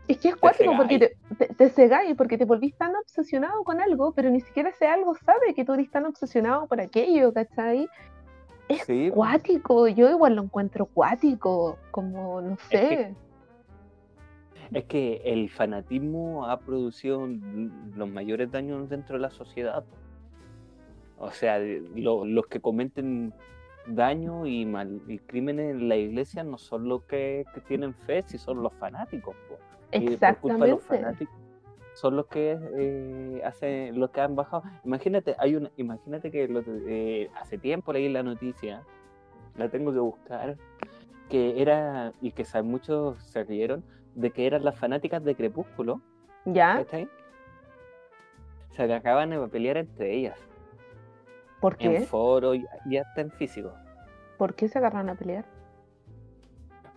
es 0.08 0.18
que 0.18 0.30
es 0.30 0.36
cuático 0.36 0.76
porque 0.76 1.00
te, 1.00 1.16
te, 1.38 1.54
te 1.54 1.70
cegáis, 1.70 2.16
porque 2.16 2.38
te 2.38 2.46
volvís 2.46 2.76
tan 2.76 2.94
obsesionado 2.96 3.64
con 3.64 3.80
algo, 3.80 4.12
pero 4.14 4.30
ni 4.30 4.42
siquiera 4.42 4.70
ese 4.70 4.86
algo 4.88 5.16
sabe 5.16 5.54
que 5.56 5.64
tú 5.64 5.74
eres 5.74 5.90
tan 5.90 6.06
obsesionado 6.06 6.68
por 6.68 6.82
aquello, 6.82 7.34
¿cachai? 7.34 7.88
Sí, 8.86 9.12
Cuático, 9.14 9.88
yo 9.88 10.10
igual 10.10 10.36
lo 10.36 10.44
encuentro 10.44 10.86
cuático, 10.88 11.78
como 11.92 12.42
no 12.42 12.58
sé. 12.70 13.16
es 14.74 14.86
que 14.86 15.22
el 15.24 15.50
fanatismo 15.50 16.46
ha 16.48 16.60
producido 16.60 17.28
los 17.28 18.10
mayores 18.10 18.52
daños 18.52 18.90
dentro 18.90 19.16
de 19.16 19.22
la 19.22 19.30
sociedad. 19.30 19.84
O 21.18 21.32
sea, 21.32 21.60
lo- 21.60 22.26
los 22.26 22.48
que 22.48 22.60
cometen 22.60 23.34
daño 23.88 24.46
y, 24.46 24.66
mal, 24.66 25.02
y 25.08 25.20
crímenes 25.20 25.72
en 25.72 25.90
la 25.90 25.96
iglesia 25.96 26.44
no 26.44 26.58
son 26.58 26.88
los 26.88 27.04
que, 27.04 27.46
que 27.54 27.62
tienen 27.62 27.94
fe, 27.94 28.22
si 28.24 28.38
son 28.38 28.64
los 28.64 28.74
fanáticos. 28.74 29.36
po. 29.48 29.58
Y 29.92 30.18
por 30.18 30.38
culpa 30.38 30.66
de 30.66 30.72
los 30.72 30.80
Exactamente. 30.80 30.86
fanáticos 30.86 31.44
son 31.94 32.16
los 32.16 32.26
que 32.28 32.58
eh, 32.76 33.42
hacen 33.46 34.00
los 34.00 34.10
que 34.12 34.22
han 34.22 34.36
bajado. 34.36 34.64
Imagínate, 34.84 35.36
hay 35.38 35.56
una, 35.56 35.72
imagínate 35.78 36.32
que 36.32 36.48
eh, 36.88 37.30
hace 37.40 37.58
tiempo 37.58 37.94
leí 37.94 38.10
la 38.10 38.24
noticia, 38.24 38.84
la 39.58 39.70
tengo 39.70 39.94
que 39.94 40.00
buscar, 40.00 40.58
que 41.30 41.62
era, 41.62 42.14
y 42.22 42.32
que 42.32 42.46
muchos 42.64 43.22
se 43.24 43.44
rieron, 43.44 43.84
de 44.16 44.32
que 44.32 44.46
eran 44.46 44.64
las 44.64 44.78
fanáticas 44.78 45.24
de 45.24 45.36
Crepúsculo, 45.36 46.02
¿Ya? 46.46 46.78
¿cachai? 46.78 47.08
Se 48.72 48.92
acaban 48.92 49.30
de 49.30 49.48
pelear 49.48 49.78
entre 49.78 50.16
ellas, 50.16 50.38
¿Por 51.64 51.78
en 51.80 51.94
qué? 51.94 52.02
foro 52.02 52.54
y, 52.54 52.66
y 52.86 52.98
hasta 52.98 53.22
en 53.22 53.32
físico. 53.32 53.74
¿Por 54.38 54.54
qué 54.54 54.68
se 54.68 54.78
agarran 54.78 55.10
a 55.10 55.16
pelear? 55.16 55.46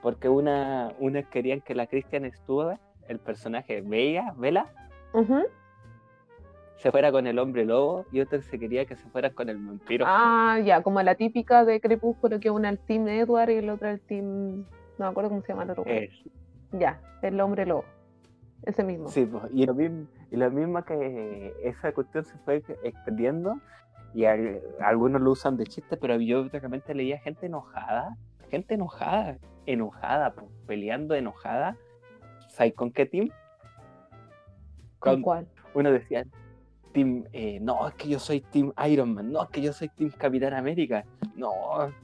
Porque 0.02 0.28
una, 0.28 0.92
unas 0.98 1.24
querían 1.26 1.60
que 1.60 1.74
la 1.74 1.86
Christian 1.86 2.30
Stewart, 2.32 2.78
el 3.08 3.18
personaje 3.20 3.80
Bella, 3.80 4.34
Vela, 4.36 4.66
se 6.76 6.90
fuera 6.90 7.10
con 7.10 7.26
el 7.26 7.38
hombre 7.38 7.64
lobo 7.64 8.04
y 8.12 8.20
otro 8.20 8.40
se 8.42 8.58
quería 8.58 8.84
que 8.84 8.96
se 8.96 9.08
fuera 9.08 9.30
con 9.30 9.48
el 9.48 9.56
vampiro. 9.56 10.04
Ah, 10.06 10.58
ya, 10.64 10.82
como 10.82 11.00
la 11.02 11.14
típica 11.14 11.64
de 11.64 11.80
Crepúsculo, 11.80 12.38
que 12.38 12.50
una 12.50 12.68
el 12.68 12.78
Team 12.78 13.08
Edward 13.08 13.50
y 13.50 13.54
el 13.54 13.70
otro 13.70 13.88
el 13.88 14.00
Team. 14.00 14.58
No 14.98 15.04
me 15.04 15.06
acuerdo 15.06 15.30
cómo 15.30 15.42
se 15.42 15.48
llama 15.48 15.62
el 15.64 15.70
otro. 15.70 15.84
Es- 15.86 16.10
Ya, 16.72 17.00
el 17.22 17.40
hombre 17.40 17.66
lobo. 17.66 17.84
Ese 18.62 18.82
mismo. 18.82 19.08
sí, 19.08 19.24
pues, 19.26 19.44
y 19.52 19.64
lo 19.64 19.74
mismo, 19.74 20.06
y 20.30 20.36
lo 20.36 20.50
mismo 20.50 20.82
que 20.84 21.54
esa 21.62 21.92
cuestión 21.92 22.24
se 22.24 22.36
fue 22.38 22.62
extendiendo 22.82 23.60
y 24.14 24.24
al- 24.24 24.60
algunos 24.80 25.20
lo 25.20 25.32
usan 25.32 25.56
de 25.56 25.64
chiste, 25.66 25.96
pero 25.96 26.16
yo 26.20 26.48
realmente 26.48 26.94
leía 26.94 27.18
gente 27.18 27.46
enojada, 27.46 28.16
gente 28.50 28.74
enojada, 28.74 29.38
enojada, 29.66 30.32
pues, 30.32 30.46
peleando 30.66 31.14
enojada. 31.14 31.76
¿Sabes 32.48 32.74
con 32.74 32.90
qué 32.90 33.06
team? 33.06 33.28
¿Con 34.98 35.14
con- 35.14 35.22
cuál? 35.22 35.46
Uno 35.74 35.92
decía, 35.92 36.24
Team, 36.92 37.24
eh, 37.34 37.58
no, 37.60 37.86
es 37.88 37.94
que 37.94 38.08
yo 38.08 38.18
soy 38.18 38.40
Team 38.40 38.72
Iron 38.88 39.12
Man, 39.12 39.30
no, 39.30 39.42
es 39.42 39.50
que 39.50 39.60
yo 39.60 39.74
soy 39.74 39.88
Team 39.90 40.10
Capitán 40.16 40.54
América, 40.54 41.04
no, 41.34 41.50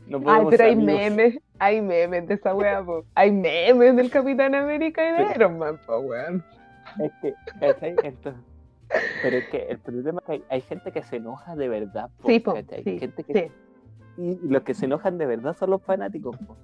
no 0.06 0.18
Ay, 0.18 0.22
podemos 0.22 0.44
pero 0.50 0.56
ser 0.58 0.66
hay 0.66 0.72
amigos". 0.72 0.94
memes, 1.00 1.38
hay 1.58 1.80
memes 1.80 2.28
de 2.28 2.34
esa 2.34 2.54
wea, 2.54 2.84
po. 2.84 3.06
Hay 3.14 3.30
memes 3.32 3.96
del 3.96 4.10
Capitán 4.10 4.54
América 4.54 5.02
y 5.08 5.12
de. 5.24 5.32
Iron 5.34 5.56
Man, 5.58 5.80
po, 5.86 6.00
weón. 6.00 6.44
Es 7.00 7.10
que, 7.22 7.32
¿cachai? 7.58 7.96
Entonces, 8.02 8.42
pero 9.23 9.36
es 9.39 9.44
que 9.48 9.66
el 9.69 9.78
problema 9.78 10.20
es 10.20 10.27
que 10.27 10.32
hay, 10.32 10.44
hay 10.51 10.60
gente 10.62 10.93
que 10.93 11.02
se 11.02 11.16
enoja 11.16 11.55
de 11.56 11.69
verdad. 11.69 12.10
po, 12.20 12.28
Sí, 12.28 12.40
po, 12.40 12.55
¿cachai? 12.55 12.82
sí, 12.85 12.98
gente 12.98 13.24
que, 13.24 13.32
sí. 13.35 13.52
Y 14.19 14.48
los 14.48 14.62
que 14.62 14.74
se 14.74 14.85
enojan 14.86 15.16
de 15.19 15.27
verdad 15.27 15.56
son 15.56 15.70
los 15.70 15.82
fanáticos. 15.82 16.36
po, 16.47 16.56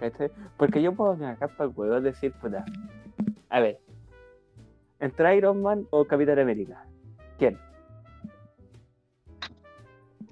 ¿cachai? 0.00 0.30
Porque 0.56 0.82
yo 0.82 0.92
puedo 0.94 1.12
acá 1.26 1.48
para 1.48 1.70
el 1.70 1.76
huevo 1.76 2.00
decir, 2.00 2.32
puta, 2.40 2.64
a 3.50 3.60
ver, 3.60 3.78
¿entre 5.00 5.36
Iron 5.36 5.62
Man 5.62 5.86
o 5.90 6.04
Capitán 6.04 6.38
América? 6.38 6.84
¿Quién? 7.38 7.58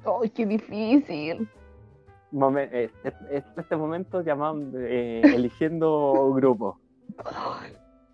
Ay, 0.05 0.31
qué 0.31 0.47
difícil. 0.47 1.49
Momen- 2.33 2.69
eh, 2.73 2.91
este, 3.05 3.45
este 3.57 3.77
momento 3.77 4.21
llamamos 4.23 4.65
eh, 4.75 5.23
eligiendo 5.35 6.33
grupo. 6.35 6.79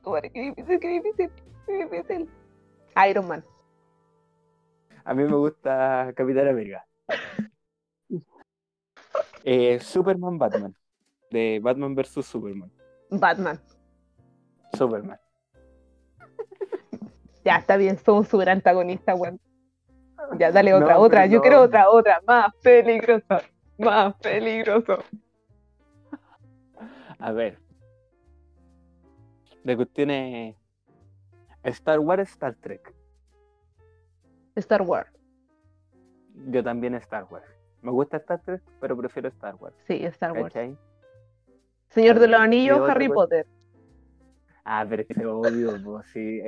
Madre, 0.05 0.31
qué 0.31 0.41
difícil, 0.43 0.81
qué 0.81 0.89
difícil, 0.89 1.31
qué 1.67 1.85
difícil. 1.85 2.29
Iron 3.09 3.28
Man. 3.28 3.44
A 5.05 5.14
mí 5.14 5.24
me 5.24 5.35
gusta 5.35 6.12
Capitán 6.14 6.48
América. 6.48 6.86
Eh, 9.44 9.81
Superman 9.81 10.39
Batman. 10.39 10.74
De 11.31 11.59
Batman 11.62 11.94
vs 11.94 12.24
Superman. 12.27 12.70
Batman. 13.10 13.60
Superman. 14.74 15.19
Ya, 17.44 17.56
está 17.56 17.77
bien, 17.77 17.98
somos 17.98 18.28
super 18.28 18.48
antagonistas, 18.48 19.19
weón. 19.19 19.40
Ya, 20.39 20.52
dale 20.52 20.73
otra, 20.74 20.94
No, 20.94 21.01
otra. 21.01 21.27
Yo 21.27 21.39
no. 21.39 21.43
quiero 21.43 21.62
otra, 21.62 21.90
otra. 21.90 22.20
Más 22.24 22.55
peligroso. 22.62 23.24
Más 23.78 24.14
peligroso. 24.19 24.98
A 27.19 27.32
ver. 27.32 27.59
De 29.64 29.74
cuestiones. 29.74 30.55
Star 31.64 32.01
Wars, 32.01 32.30
Star 32.30 32.55
Trek. 32.60 32.94
Star 34.56 34.82
Wars. 34.82 35.10
Yo 36.48 36.62
también 36.62 36.94
Star 36.97 37.24
Wars. 37.30 37.47
Me 37.82 37.90
gusta 37.90 38.16
Star 38.18 38.40
Trek, 38.43 38.62
pero 38.80 38.97
prefiero 38.97 39.28
Star 39.28 39.55
Wars. 39.56 39.74
Sí, 39.86 40.05
Star 40.06 40.32
Wars. 40.32 40.52
¿Cachai? 40.52 40.76
Señor 41.89 42.18
de 42.18 42.28
los 42.28 42.40
Anillos, 42.40 42.76
¿qué 42.76 42.82
otra 42.82 42.94
Harry? 42.94 43.09
Potter. 43.09 43.47
Ah, 44.64 44.86
pero 44.89 45.02
es 45.02 45.09
que 45.09 45.26
obvio, 45.26 45.72
pues 45.84 46.06
sí. 46.12 46.40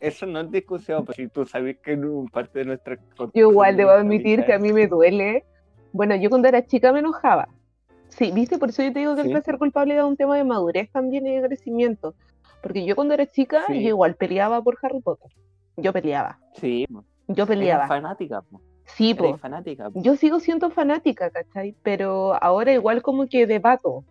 Eso 0.00 0.26
no 0.26 0.40
es 0.40 0.50
discusión, 0.50 1.04
pues 1.04 1.16
si 1.16 1.28
tú 1.28 1.44
sabes 1.44 1.78
que 1.80 1.96
no 1.96 2.24
parte 2.32 2.60
de 2.60 2.64
nuestra. 2.66 2.96
Yo 3.34 3.50
igual 3.50 3.76
debo 3.76 3.90
admitir 3.90 4.44
que 4.44 4.52
a 4.52 4.58
mí 4.58 4.72
me 4.72 4.86
duele. 4.88 5.44
Bueno, 5.92 6.14
yo 6.16 6.28
cuando 6.30 6.48
era 6.48 6.64
chica 6.64 6.92
me 6.92 7.00
enojaba. 7.00 7.48
Sí, 8.08 8.30
viste, 8.32 8.58
por 8.58 8.70
eso 8.70 8.82
yo 8.82 8.92
te 8.92 9.00
digo 9.00 9.14
que 9.14 9.22
el 9.22 9.26
Sí. 9.26 9.32
placer 9.32 9.58
culpable 9.58 9.96
es 9.96 10.02
un 10.02 10.16
tema 10.16 10.36
de 10.36 10.44
madurez 10.44 10.90
también 10.92 11.26
y 11.26 11.36
de 11.40 11.46
crecimiento. 11.46 12.14
Porque 12.62 12.84
yo 12.84 12.94
cuando 12.96 13.14
era 13.14 13.26
chica, 13.26 13.64
Sí. 13.66 13.82
yo 13.82 13.88
igual 13.90 14.16
peleaba 14.16 14.62
por 14.62 14.78
Harry 14.82 15.00
Potter. 15.00 15.30
Yo 15.76 15.92
peleaba. 15.92 16.38
Sí, 16.54 16.86
pues, 16.92 17.04
Yo 17.28 17.44
eres 17.44 17.46
peleaba. 17.46 17.86
fanática, 17.86 18.42
pues. 18.42 18.62
Sí, 18.86 19.10
Eres 19.10 19.32
po. 19.32 19.38
fanática. 19.38 19.90
pues. 19.90 20.04
Yo 20.04 20.16
sigo 20.16 20.40
siendo 20.40 20.70
fanática, 20.70 21.30
¿cachai? 21.30 21.76
Pero 21.82 22.34
ahora 22.42 22.72
igual 22.72 23.02
como 23.02 23.28
que 23.28 23.46
debato, 23.46 24.04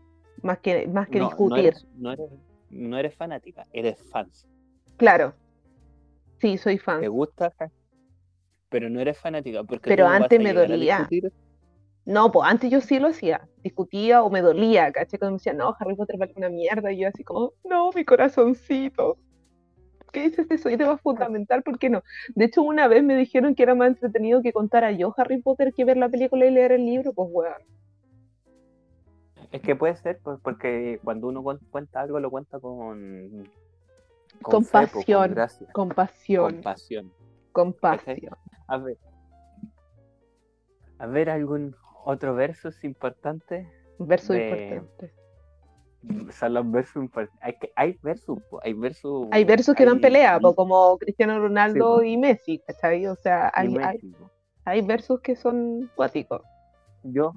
más 0.44 0.60
que, 0.60 0.88
más 0.88 1.08
que 1.10 1.18
No, 1.20 1.26
no 1.26 1.30
discutir. 1.30 1.66
eres, 1.66 1.88
no, 1.96 2.12
eres, 2.14 2.30
no 2.70 2.98
eres 2.98 3.16
fanática, 3.16 3.66
eres 3.74 4.02
fans. 4.12 4.48
Claro. 4.98 5.34
Sí, 6.40 6.58
soy 6.58 6.78
fan. 6.78 7.02
Te 7.02 7.08
gusta, 7.08 7.52
pero 8.70 8.90
no 8.90 9.00
eres 9.00 9.18
fanática. 9.18 9.64
Porque 9.64 9.90
Pero 9.90 10.08
antes 10.08 10.40
me 10.40 10.54
dolía. 10.54 11.00
discutir- 11.10 11.34
No, 12.08 12.32
pues 12.32 12.50
antes 12.50 12.72
yo 12.72 12.80
sí 12.80 13.00
lo 13.00 13.10
hacía. 13.10 13.50
Discutía 13.64 14.24
o 14.24 14.30
me 14.30 14.42
dolía, 14.42 14.94
¿cachai? 14.94 15.20
Cuando 15.20 15.34
me 15.34 15.38
decían, 15.40 15.58
no, 15.58 15.76
Harry 15.78 15.94
Potter 15.94 16.18
vale 16.18 16.32
una 16.38 16.48
mierda. 16.48 16.90
Y 16.94 17.00
yo 17.00 17.10
así 17.10 17.22
como, 17.26 17.52
no, 17.66 17.90
mi 17.94 18.06
corazoncito. 18.06 19.18
¿Por 20.00 20.12
¿Qué 20.14 20.22
dices 20.24 20.48
eso? 20.50 20.70
Y 20.70 20.78
tema 20.78 20.98
fundamental, 20.98 21.64
¿por 21.64 21.78
qué 21.78 21.90
no? 21.90 22.02
De 22.34 22.46
hecho, 22.46 22.62
una 22.64 22.88
vez 22.88 23.04
me 23.04 23.18
dijeron 23.18 23.56
que 23.56 23.64
era 23.64 23.76
más 23.76 23.90
entretenido 23.90 24.42
que 24.42 24.54
contara 24.54 24.94
yo 24.94 25.14
Harry 25.18 25.42
Potter 25.42 25.74
que 25.74 25.84
ver 25.84 25.98
la 25.98 26.08
película 26.08 26.46
y 26.46 26.52
leer 26.52 26.72
el 26.72 26.86
libro, 26.86 27.12
pues 27.12 27.28
weón. 27.30 27.62
Es 29.52 29.62
que 29.62 29.76
puede 29.76 29.98
ser, 29.98 30.20
pues, 30.24 30.40
porque 30.42 31.02
cuando 31.04 31.28
uno 31.28 31.42
cuen- 31.44 31.60
cuenta 31.72 32.00
algo, 32.00 32.22
lo 32.22 32.32
cuenta 32.32 32.58
con. 32.58 33.50
Con 34.42 34.64
fe, 34.64 34.88
po, 34.88 35.00
pasión, 35.00 35.22
Con 35.28 35.36
gracia. 35.36 35.68
Compasión, 35.74 36.54
Con 36.54 36.62
pasión. 36.62 37.12
compasión. 37.52 38.34
A 38.68 38.78
ver. 38.78 38.98
A 41.00 41.06
ver, 41.06 41.30
algún 41.30 41.76
otro 42.08 42.34
versus 42.36 42.84
importante. 42.84 43.70
Verso 44.00 44.34
de- 44.34 44.50
importante. 44.50 45.14
Son 46.32 46.54
los 46.54 46.72
versos 46.72 47.04
importantes. 47.04 47.44
Hay, 47.44 47.58
que, 47.60 47.72
hay 47.76 47.98
versus, 48.02 48.40
hay 48.64 48.74
versus. 48.74 49.28
Hay 49.32 49.44
versos 49.44 49.76
que 49.76 49.86
dan 49.86 49.96
hay- 49.96 50.02
pelea, 50.02 50.40
po, 50.40 50.56
como 50.56 50.98
Cristiano 50.98 51.40
Ronaldo 51.40 52.04
y 52.04 52.18
Messi, 52.18 52.60
¿cachai? 52.60 53.08
O 53.08 53.16
sea, 53.16 53.52
y 53.58 53.78
hay, 53.78 53.78
hay, 53.78 54.16
hay 54.64 54.82
versos 54.82 55.20
que 55.20 55.36
son 55.36 55.92
cuáticos. 55.96 56.42
Yo, 57.04 57.34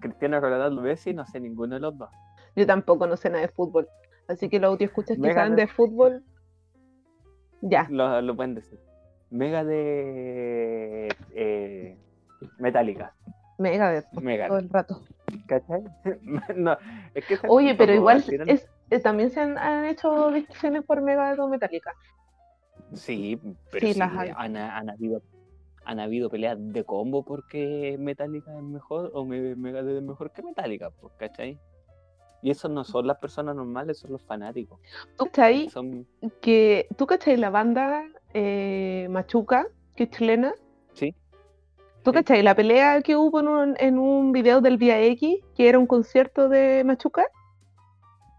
Cristiano 0.00 0.40
Ronaldo 0.40 0.82
Messi, 0.82 1.14
no 1.14 1.24
sé 1.26 1.38
ninguno 1.38 1.74
de 1.74 1.80
los 1.80 1.96
dos. 1.96 2.10
Yo 2.56 2.66
tampoco 2.66 3.06
no 3.06 3.16
sé 3.16 3.30
nada 3.30 3.42
de 3.42 3.48
fútbol. 3.48 3.88
Así 4.26 4.48
que 4.48 4.58
los 4.58 4.72
audio 4.72 4.86
escuchas 4.86 5.18
que 5.18 5.32
saben 5.34 5.54
de 5.56 5.66
fútbol, 5.68 6.24
ya. 7.60 7.86
Lo, 7.90 8.20
lo 8.22 8.34
pueden 8.34 8.54
decir. 8.56 8.80
Mega 9.30 9.62
de 9.64 11.08
eh, 11.30 11.96
Metallica. 12.58 13.14
Megadeth, 13.62 14.12
Megadeth. 14.12 14.48
todo 14.48 14.58
el 14.58 14.68
rato. 14.68 15.00
¿Cachai? 15.46 15.82
no, 16.56 16.76
es 17.14 17.24
que 17.24 17.34
ese 17.34 17.48
Oye, 17.48 17.74
pero 17.74 17.94
igual 17.94 18.22
es, 18.46 18.68
eh, 18.90 18.98
también 19.00 19.30
se 19.30 19.40
han, 19.40 19.56
han 19.56 19.86
hecho 19.86 20.30
discusiones 20.30 20.84
por 20.84 21.00
Megadeth 21.00 21.38
o 21.38 21.48
Metallica. 21.48 21.92
Sí, 22.94 23.40
pero 23.70 23.86
Sí, 23.86 23.92
sí, 23.94 23.98
las 23.98 24.12
hay. 24.16 24.32
han, 24.36 24.56
han 24.56 24.90
habido 24.90 25.22
han 25.84 25.98
habido 25.98 26.30
peleas 26.30 26.56
de 26.60 26.84
combo 26.84 27.24
porque 27.24 27.96
Metallica 27.98 28.56
es 28.56 28.62
mejor 28.62 29.10
o 29.14 29.24
Me- 29.24 29.56
Megadeth 29.56 29.96
es 29.96 30.02
mejor 30.02 30.30
que 30.30 30.42
Metallica, 30.42 30.90
pues, 30.90 31.12
¿cachai? 31.18 31.58
Y 32.40 32.50
esos 32.50 32.70
no 32.70 32.84
son 32.84 33.06
las 33.06 33.18
personas 33.18 33.56
normales, 33.56 33.98
son 33.98 34.12
los 34.12 34.22
fanáticos. 34.22 34.78
¿Tú 35.16 35.26
cachai 35.26 35.70
Son, 35.70 36.06
que 36.40 36.86
tú 36.96 37.06
cachai 37.06 37.36
la 37.36 37.50
banda 37.50 38.04
eh, 38.34 39.06
Machuca, 39.10 39.66
que 39.96 40.04
es 40.04 40.10
chilena? 40.10 40.52
¿Tú 42.02 42.12
cachai 42.12 42.42
la 42.42 42.54
pelea 42.54 43.00
que 43.02 43.16
hubo 43.16 43.40
en 43.40 43.48
un, 43.48 43.74
en 43.78 43.98
un 43.98 44.32
video 44.32 44.60
del 44.60 44.76
Vía 44.76 45.00
X, 45.00 45.36
que 45.56 45.68
era 45.68 45.78
un 45.78 45.86
concierto 45.86 46.48
de 46.48 46.82
Machuca? 46.84 47.24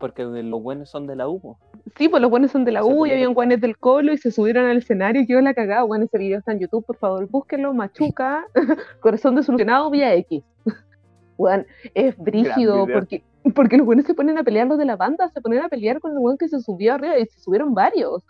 porque 0.04 0.26
los 0.26 0.62
buenos 0.62 0.90
son 0.90 1.08
de 1.08 1.16
la 1.16 1.30
U. 1.30 1.56
Sí, 1.96 2.10
pues 2.10 2.22
los 2.22 2.30
buenos 2.30 2.52
son 2.52 2.66
de 2.66 2.74
la 2.74 2.84
U 2.84 2.90
y 2.90 2.92
pelearon. 2.92 3.12
habían 3.12 3.34
guanes 3.34 3.62
del 3.62 3.78
Colo 3.78 4.12
y 4.12 4.18
se 4.18 4.32
subieron 4.32 4.66
al 4.66 4.80
escenario 4.80 5.22
y 5.22 5.26
quedó 5.26 5.40
la 5.40 5.54
cagada. 5.54 5.84
Bueno, 5.84 6.04
ese 6.04 6.18
video 6.18 6.40
está 6.40 6.52
en 6.52 6.60
YouTube, 6.60 6.86
por 6.86 6.98
favor, 6.98 7.26
búsquenlo. 7.30 7.74
Machuca, 7.74 8.46
Corazón 9.00 9.36
Desolucionado, 9.36 9.90
Vía 9.90 10.14
X. 10.16 10.44
Bueno, 11.38 11.64
es 11.96 12.18
brígido 12.18 12.86
porque, 12.86 13.24
porque 13.56 13.78
los 13.78 13.86
buenos 13.86 14.06
se 14.06 14.14
ponen 14.14 14.38
a 14.38 14.44
pelear 14.44 14.68
los 14.68 14.78
de 14.78 14.86
la 14.86 14.98
banda, 14.98 15.30
se 15.30 15.40
ponen 15.40 15.64
a 15.64 15.70
pelear 15.70 16.02
con 16.02 16.12
el 16.12 16.20
buen 16.20 16.38
que 16.38 16.50
se 16.50 16.60
subió 16.60 16.94
arriba 16.96 17.18
y 17.18 17.26
se 17.26 17.40
subieron 17.40 17.74
varios. 17.74 18.24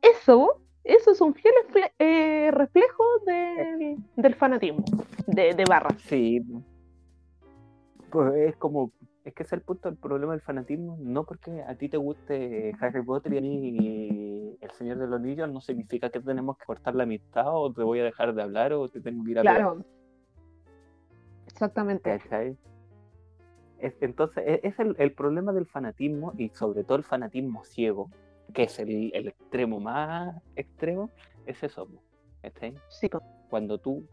Eso, 0.00 0.62
eso 0.88 1.12
es 1.12 1.20
un 1.20 1.34
fiel 1.34 1.54
eh, 1.98 2.50
reflejo 2.50 3.04
del, 3.26 3.96
del 4.16 4.34
fanatismo 4.34 4.84
de, 5.26 5.54
de 5.54 5.64
barra. 5.68 5.90
Sí. 5.98 6.42
Pues 8.10 8.34
es 8.36 8.56
como, 8.56 8.90
es 9.24 9.34
que 9.34 9.42
ese 9.42 9.54
es 9.54 9.60
el 9.60 9.62
punto 9.62 9.90
del 9.90 9.98
problema 9.98 10.32
del 10.32 10.40
fanatismo. 10.40 10.96
No 11.00 11.24
porque 11.24 11.62
a 11.62 11.74
ti 11.76 11.88
te 11.88 11.98
guste 11.98 12.74
Harry 12.80 13.02
Potter 13.04 13.34
y 13.34 13.38
a 13.38 13.40
mí 13.42 14.56
El 14.60 14.70
Señor 14.70 14.98
de 14.98 15.06
los 15.06 15.20
Anillos, 15.20 15.50
no 15.50 15.60
significa 15.60 16.08
que 16.10 16.20
tenemos 16.20 16.56
que 16.56 16.64
cortar 16.64 16.94
la 16.94 17.02
amistad 17.02 17.44
o 17.48 17.72
te 17.72 17.82
voy 17.82 18.00
a 18.00 18.04
dejar 18.04 18.34
de 18.34 18.42
hablar 18.42 18.72
o 18.72 18.88
te 18.88 19.00
tengo 19.00 19.24
que 19.24 19.32
ir 19.32 19.38
a 19.38 19.42
pegar. 19.42 19.56
Claro. 19.56 19.84
Exactamente. 21.46 22.18
¿Cachai? 22.18 22.56
Es- 23.78 23.96
entonces, 24.00 24.42
e- 24.46 24.60
es 24.62 24.78
el, 24.78 24.96
el 24.98 25.12
problema 25.12 25.52
del 25.52 25.66
fanatismo 25.66 26.32
y 26.38 26.48
sobre 26.50 26.82
todo 26.84 26.96
el 26.98 27.04
fanatismo 27.04 27.62
ciego, 27.64 28.10
que 28.54 28.64
es 28.64 28.78
el, 28.78 29.10
el 29.14 29.28
extremo 29.28 29.80
más 29.80 30.42
extremo, 30.56 31.10
es 31.46 31.62
eso. 31.62 31.88
¿cachai? 32.42 32.74
Sí. 32.88 33.08
Cuando 33.50 33.78
tú, 33.78 34.06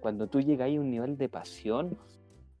cuando 0.00 0.26
tú 0.28 0.40
llegáis 0.40 0.78
a 0.78 0.80
un 0.80 0.90
nivel 0.90 1.16
de 1.18 1.28
pasión 1.28 1.98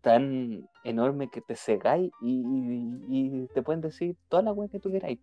tan 0.00 0.68
enorme 0.84 1.28
que 1.28 1.40
te 1.40 1.54
cegáis 1.56 2.10
y, 2.22 2.40
y- 2.40 3.06
y 3.08 3.46
te 3.48 3.62
pueden 3.62 3.80
decir 3.80 4.16
toda 4.28 4.42
la 4.42 4.52
weá 4.52 4.68
que 4.68 4.80
tú 4.80 4.90
queráis, 4.90 5.18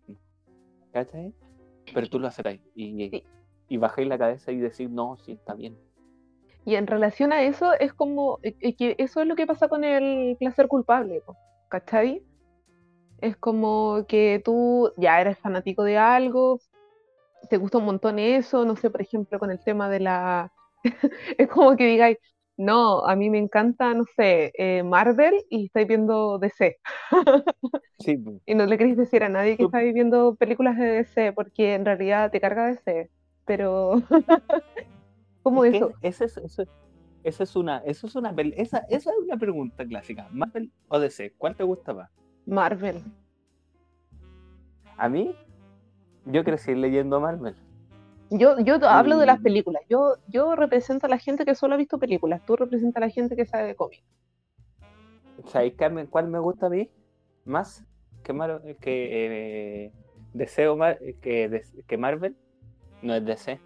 ¿cachai? 0.92 1.34
Pero 1.94 2.08
tú 2.08 2.18
lo 2.18 2.28
aceptáis 2.28 2.60
y, 2.74 3.08
Sí. 3.10 3.24
y 3.68 3.76
bajáis 3.76 4.06
la 4.08 4.18
cabeza 4.18 4.52
y 4.52 4.58
decís, 4.58 4.88
no, 4.90 5.16
sí, 5.18 5.32
está 5.32 5.54
bien. 5.54 5.76
Y 6.64 6.74
en 6.74 6.86
relación 6.86 7.32
a 7.32 7.42
eso, 7.42 7.72
es 7.74 7.94
como 7.94 8.38
eh, 8.42 8.74
que 8.74 8.94
eso 8.98 9.20
es 9.22 9.26
lo 9.26 9.36
que 9.36 9.46
pasa 9.46 9.68
con 9.68 9.84
el 9.84 10.36
placer 10.36 10.68
culpable, 10.68 11.22
¿cachai? 11.68 12.22
Es 13.20 13.36
como 13.36 14.06
que 14.06 14.40
tú 14.44 14.92
ya 14.96 15.20
eres 15.20 15.38
fanático 15.38 15.82
de 15.82 15.98
algo, 15.98 16.60
te 17.48 17.56
gusta 17.56 17.78
un 17.78 17.84
montón 17.84 18.18
eso, 18.18 18.64
no 18.64 18.76
sé, 18.76 18.90
por 18.90 19.02
ejemplo, 19.02 19.38
con 19.38 19.50
el 19.50 19.60
tema 19.60 19.88
de 19.88 20.00
la... 20.00 20.52
es 21.38 21.48
como 21.48 21.76
que 21.76 21.86
digáis, 21.86 22.18
no, 22.56 23.06
a 23.06 23.16
mí 23.16 23.30
me 23.30 23.38
encanta, 23.38 23.94
no 23.94 24.04
sé, 24.16 24.52
eh, 24.58 24.82
Marvel 24.82 25.34
y 25.48 25.66
estáis 25.66 25.86
viendo 25.86 26.38
DC. 26.38 26.78
Sí. 28.00 28.16
Y 28.46 28.54
no 28.54 28.64
le 28.64 28.78
queréis 28.78 28.96
decir 28.96 29.24
a 29.24 29.28
nadie 29.28 29.56
que 29.56 29.64
estáis 29.64 29.92
viendo 29.92 30.36
películas 30.36 30.76
de 30.76 30.84
DC, 30.84 31.32
porque 31.32 31.74
en 31.74 31.84
realidad 31.84 32.30
te 32.30 32.40
carga 32.40 32.68
DC. 32.68 33.10
Pero... 33.44 34.00
¿Cómo 35.42 35.64
Es 35.64 35.74
eso? 35.74 35.92
ese 36.00 36.24
es, 36.26 36.36
eso, 36.36 36.62
esa 37.24 37.42
es 37.42 37.56
una, 37.56 37.78
eso 37.78 38.06
es 38.06 38.14
una, 38.14 38.32
esa, 38.54 38.78
esa 38.88 39.10
es 39.10 39.16
una 39.20 39.36
pregunta 39.36 39.84
clásica. 39.84 40.28
¿Marvel 40.30 40.70
o 40.86 41.00
DC? 41.00 41.32
¿Cuál 41.36 41.56
te 41.56 41.64
gusta 41.64 41.92
más? 41.92 42.10
Marvel. 42.48 43.02
A 44.96 45.08
mí, 45.08 45.34
yo 46.24 46.42
crecí 46.44 46.74
leyendo 46.74 47.20
Marvel. 47.20 47.54
Yo, 48.30 48.58
yo 48.60 48.74
hablo 48.88 49.18
de 49.18 49.26
las 49.26 49.40
películas. 49.40 49.82
Yo, 49.88 50.14
yo 50.28 50.54
represento 50.56 51.06
a 51.06 51.08
la 51.08 51.18
gente 51.18 51.44
que 51.44 51.54
solo 51.54 51.74
ha 51.74 51.76
visto 51.78 51.98
películas. 51.98 52.42
Tú 52.46 52.56
representas 52.56 53.02
a 53.02 53.06
la 53.06 53.10
gente 53.12 53.36
que 53.36 53.46
sabe 53.46 53.68
de 53.68 53.76
cómics. 53.76 54.02
¿Sabéis 55.46 55.74
cuál 56.10 56.28
me 56.28 56.38
gusta 56.38 56.66
a 56.66 56.70
mí? 56.70 56.90
Más 57.44 57.84
que, 58.22 58.32
Mar- 58.32 58.62
que 58.80 59.84
eh, 59.86 59.92
DC 60.34 60.68
o 60.68 60.76
Mar- 60.76 60.98
que, 61.22 61.48
de- 61.48 61.64
que 61.86 61.96
Marvel. 61.96 62.36
No 63.02 63.14
es 63.14 63.24
DC. 63.24 63.60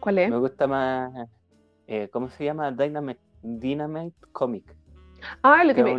¿Cuál 0.00 0.18
es? 0.18 0.30
Me 0.30 0.38
gusta 0.38 0.66
más. 0.66 1.12
eh, 1.86 2.08
¿Cómo 2.12 2.30
se 2.30 2.44
llama? 2.44 2.72
Dynamite, 2.72 3.20
Dynamite 3.42 4.16
Comic. 4.32 4.74
Ah, 5.42 5.64
lo 5.64 5.74
Que 5.74 5.82
me, 5.82 5.90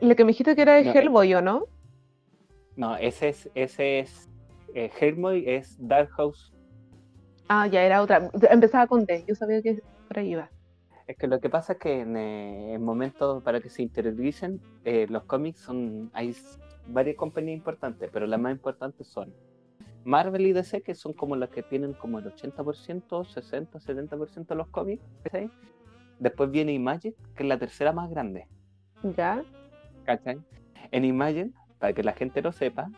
lo- 0.00 0.16
que 0.16 0.24
me 0.24 0.28
dijiste 0.28 0.54
que 0.54 0.62
era 0.62 0.74
de 0.74 0.84
No. 0.84 0.92
Hellboy, 0.92 1.34
¿o 1.34 1.42
no? 1.42 1.64
No, 2.76 2.96
ese 2.96 3.28
es. 3.28 3.50
Ese 3.54 4.00
es 4.00 4.28
eh, 4.74 4.90
Hellboy 5.00 5.44
es 5.48 5.76
Dark 5.78 6.08
House 6.12 6.52
Ah, 7.48 7.66
ya 7.66 7.82
era 7.82 8.00
otra. 8.00 8.30
Empezaba 8.50 8.86
con 8.86 9.04
D. 9.04 9.24
Yo 9.28 9.34
sabía 9.34 9.60
que 9.60 9.82
por 10.08 10.18
ahí 10.18 10.30
iba. 10.32 10.48
Es 11.06 11.16
que 11.18 11.26
lo 11.26 11.40
que 11.40 11.50
pasa 11.50 11.74
es 11.74 11.78
que 11.80 12.00
en, 12.00 12.16
eh, 12.16 12.74
en 12.74 12.82
momentos 12.82 13.42
para 13.42 13.60
que 13.60 13.68
se 13.68 13.82
interioricen, 13.82 14.60
eh, 14.84 15.06
los 15.10 15.24
cómics 15.24 15.60
son. 15.60 16.10
Hay 16.14 16.34
varias 16.86 17.16
compañías 17.16 17.56
importantes, 17.58 18.08
pero 18.12 18.26
las 18.26 18.40
más 18.40 18.52
importantes 18.52 19.06
son 19.06 19.34
Marvel 20.04 20.46
y 20.46 20.52
DC, 20.52 20.80
que 20.82 20.94
son 20.94 21.12
como 21.12 21.36
las 21.36 21.50
que 21.50 21.62
tienen 21.62 21.92
como 21.92 22.18
el 22.20 22.24
80%, 22.24 23.24
60, 23.24 23.78
70% 23.78 24.46
de 24.46 24.54
los 24.54 24.68
cómics. 24.68 25.02
¿cachai? 25.24 25.50
Después 26.18 26.50
viene 26.50 26.72
Imagine, 26.72 27.14
que 27.34 27.42
es 27.42 27.48
la 27.48 27.58
tercera 27.58 27.92
más 27.92 28.08
grande. 28.10 28.46
¿Ya? 29.16 29.42
¿cachai? 30.04 30.38
En 30.90 31.04
Imagine, 31.04 31.52
para 31.78 31.92
que 31.92 32.02
la 32.02 32.12
gente 32.12 32.42
lo 32.42 32.52
sepa, 32.52 32.90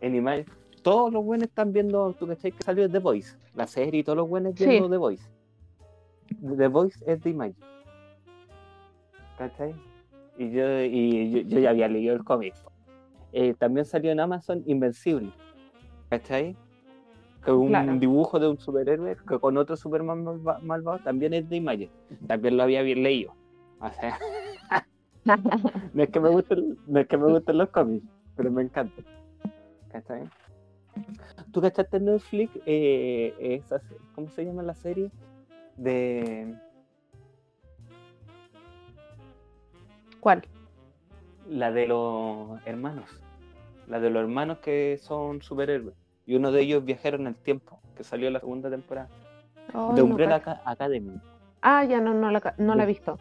en 0.00 0.14
Imagine, 0.14 0.46
todos 0.82 1.12
los 1.12 1.24
buenos 1.24 1.48
están 1.48 1.72
viendo, 1.72 2.12
tú 2.14 2.26
cachai 2.26 2.52
que 2.52 2.62
salió 2.62 2.90
The 2.90 2.98
Voice, 2.98 3.36
la 3.54 3.66
serie 3.66 4.00
y 4.00 4.04
todos 4.04 4.16
los 4.18 4.28
buenos 4.28 4.54
Sí. 4.56 4.66
viendo 4.66 4.90
The 4.90 4.96
Voice. 4.98 5.30
The 6.56 6.68
Voice 6.68 7.02
es 7.06 7.22
de 7.22 7.30
Imagine. 7.30 7.56
¿Cachai? 9.38 9.74
Y 10.36 10.50
yo, 10.50 10.82
y 10.82 11.30
yo, 11.30 11.38
yo 11.40 11.58
ya 11.60 11.70
había 11.70 11.88
leído 11.88 12.14
el 12.14 12.24
cómic. 12.24 12.54
Eh, 13.32 13.54
también 13.58 13.84
salió 13.84 14.12
en 14.12 14.20
Amazon 14.20 14.62
Invencible. 14.66 15.32
¿Cachai? 16.10 16.56
Que 17.44 17.52
un 17.52 17.68
Claro. 17.68 17.96
dibujo 17.98 18.38
de 18.40 18.48
un 18.48 18.58
superhéroe 18.58 19.16
que 19.28 19.38
con 19.38 19.56
otro 19.58 19.76
Superman 19.76 20.24
malva- 20.24 20.58
malvado 20.62 20.98
también 21.00 21.34
es 21.34 21.48
de 21.48 21.56
Imagine. 21.56 21.90
También 22.26 22.56
lo 22.56 22.62
había 22.62 22.82
bien 22.82 23.02
leído. 23.02 23.34
O 23.80 23.90
sea, 23.90 24.18
no 25.94 26.02
es 26.02 26.08
que 26.10 26.20
me 26.20 26.30
gusten, 26.30 26.78
no 26.86 27.00
es 27.00 27.06
que 27.06 27.16
me 27.18 27.30
gusten 27.30 27.58
los 27.58 27.68
cómics, 27.70 28.06
pero 28.36 28.50
me 28.50 28.62
encantan. 28.62 29.04
¿Cachai? 29.90 30.28
¿Tú 31.52 31.60
cachaste 31.60 31.96
en 31.98 32.04
Netflix 32.06 32.52
eh, 32.66 33.34
esa, 33.38 33.80
¿cómo 34.14 34.28
se 34.30 34.44
llama 34.44 34.62
la 34.62 34.74
serie? 34.74 35.10
De 35.76 36.54
¿Cuál? 40.20 40.42
la 41.48 41.70
de 41.72 41.86
los 41.86 42.58
hermanos. 42.64 43.04
La 43.86 44.00
de 44.00 44.08
los 44.08 44.22
hermanos 44.22 44.58
que 44.58 44.96
son 44.98 45.42
superhéroes. 45.42 45.94
Y 46.26 46.36
uno 46.36 46.50
de 46.52 46.62
ellos 46.62 46.84
viajero 46.84 47.16
en 47.18 47.26
el 47.26 47.34
tiempo, 47.34 47.80
que 47.96 48.04
salió 48.04 48.30
la 48.30 48.40
segunda 48.40 48.70
temporada. 48.70 49.08
Ay, 49.72 49.94
de 49.94 50.02
Umbrella 50.02 50.42
Academy. 50.64 51.20
Ah, 51.60 51.84
ya 51.84 52.00
no, 52.00 52.14
no 52.14 52.30
la, 52.30 52.54
no 52.58 52.74
la 52.74 52.84
he 52.84 52.86
visto. 52.86 53.18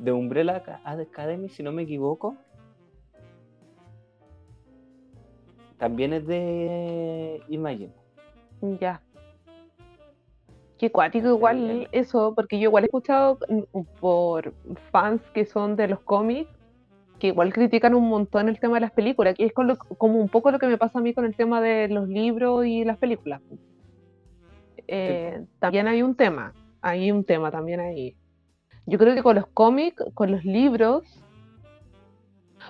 De 0.00 0.12
Umbrella 0.12 0.56
Aca- 0.56 0.80
Academy, 0.84 1.48
si 1.48 1.62
no 1.62 1.72
me 1.72 1.82
equivoco. 1.82 2.36
También 5.78 6.12
es 6.12 6.26
de 6.26 7.42
Imagine. 7.48 7.92
Ya. 8.80 9.00
Qué 10.78 10.90
cuático 10.90 11.28
igual 11.28 11.88
eso, 11.92 12.34
porque 12.34 12.58
yo 12.58 12.64
igual 12.68 12.84
he 12.84 12.86
escuchado 12.86 13.38
mm, 13.48 13.80
por 14.00 14.54
fans 14.90 15.20
que 15.34 15.44
son 15.44 15.76
de 15.76 15.88
los 15.88 16.00
cómics, 16.00 16.50
que 17.20 17.28
igual 17.28 17.52
critican 17.52 17.94
un 17.94 18.08
montón 18.08 18.48
el 18.48 18.58
tema 18.58 18.74
de 18.74 18.80
las 18.80 18.90
películas, 18.90 19.36
que 19.36 19.46
es 19.46 19.52
con 19.52 19.68
lo- 19.68 19.76
como 19.78 20.18
un 20.18 20.28
poco 20.28 20.50
lo 20.50 20.58
que 20.58 20.66
me 20.66 20.78
pasa 20.78 20.98
a 20.98 21.02
mí 21.02 21.14
con 21.14 21.24
el 21.24 21.36
tema 21.36 21.60
de 21.60 21.86
los 21.88 22.08
libros 22.08 22.66
y 22.66 22.84
las 22.84 22.98
películas. 22.98 23.40
Eh, 24.88 25.44
también 25.60 25.86
hay 25.86 26.02
un 26.02 26.16
tema, 26.16 26.52
hay 26.80 27.12
un 27.12 27.22
tema 27.22 27.52
también 27.52 27.78
ahí. 27.78 28.16
Yo 28.86 28.98
creo 28.98 29.14
que 29.14 29.22
con 29.22 29.36
los 29.36 29.46
cómics, 29.46 30.02
con 30.14 30.32
los 30.32 30.44
libros, 30.44 31.04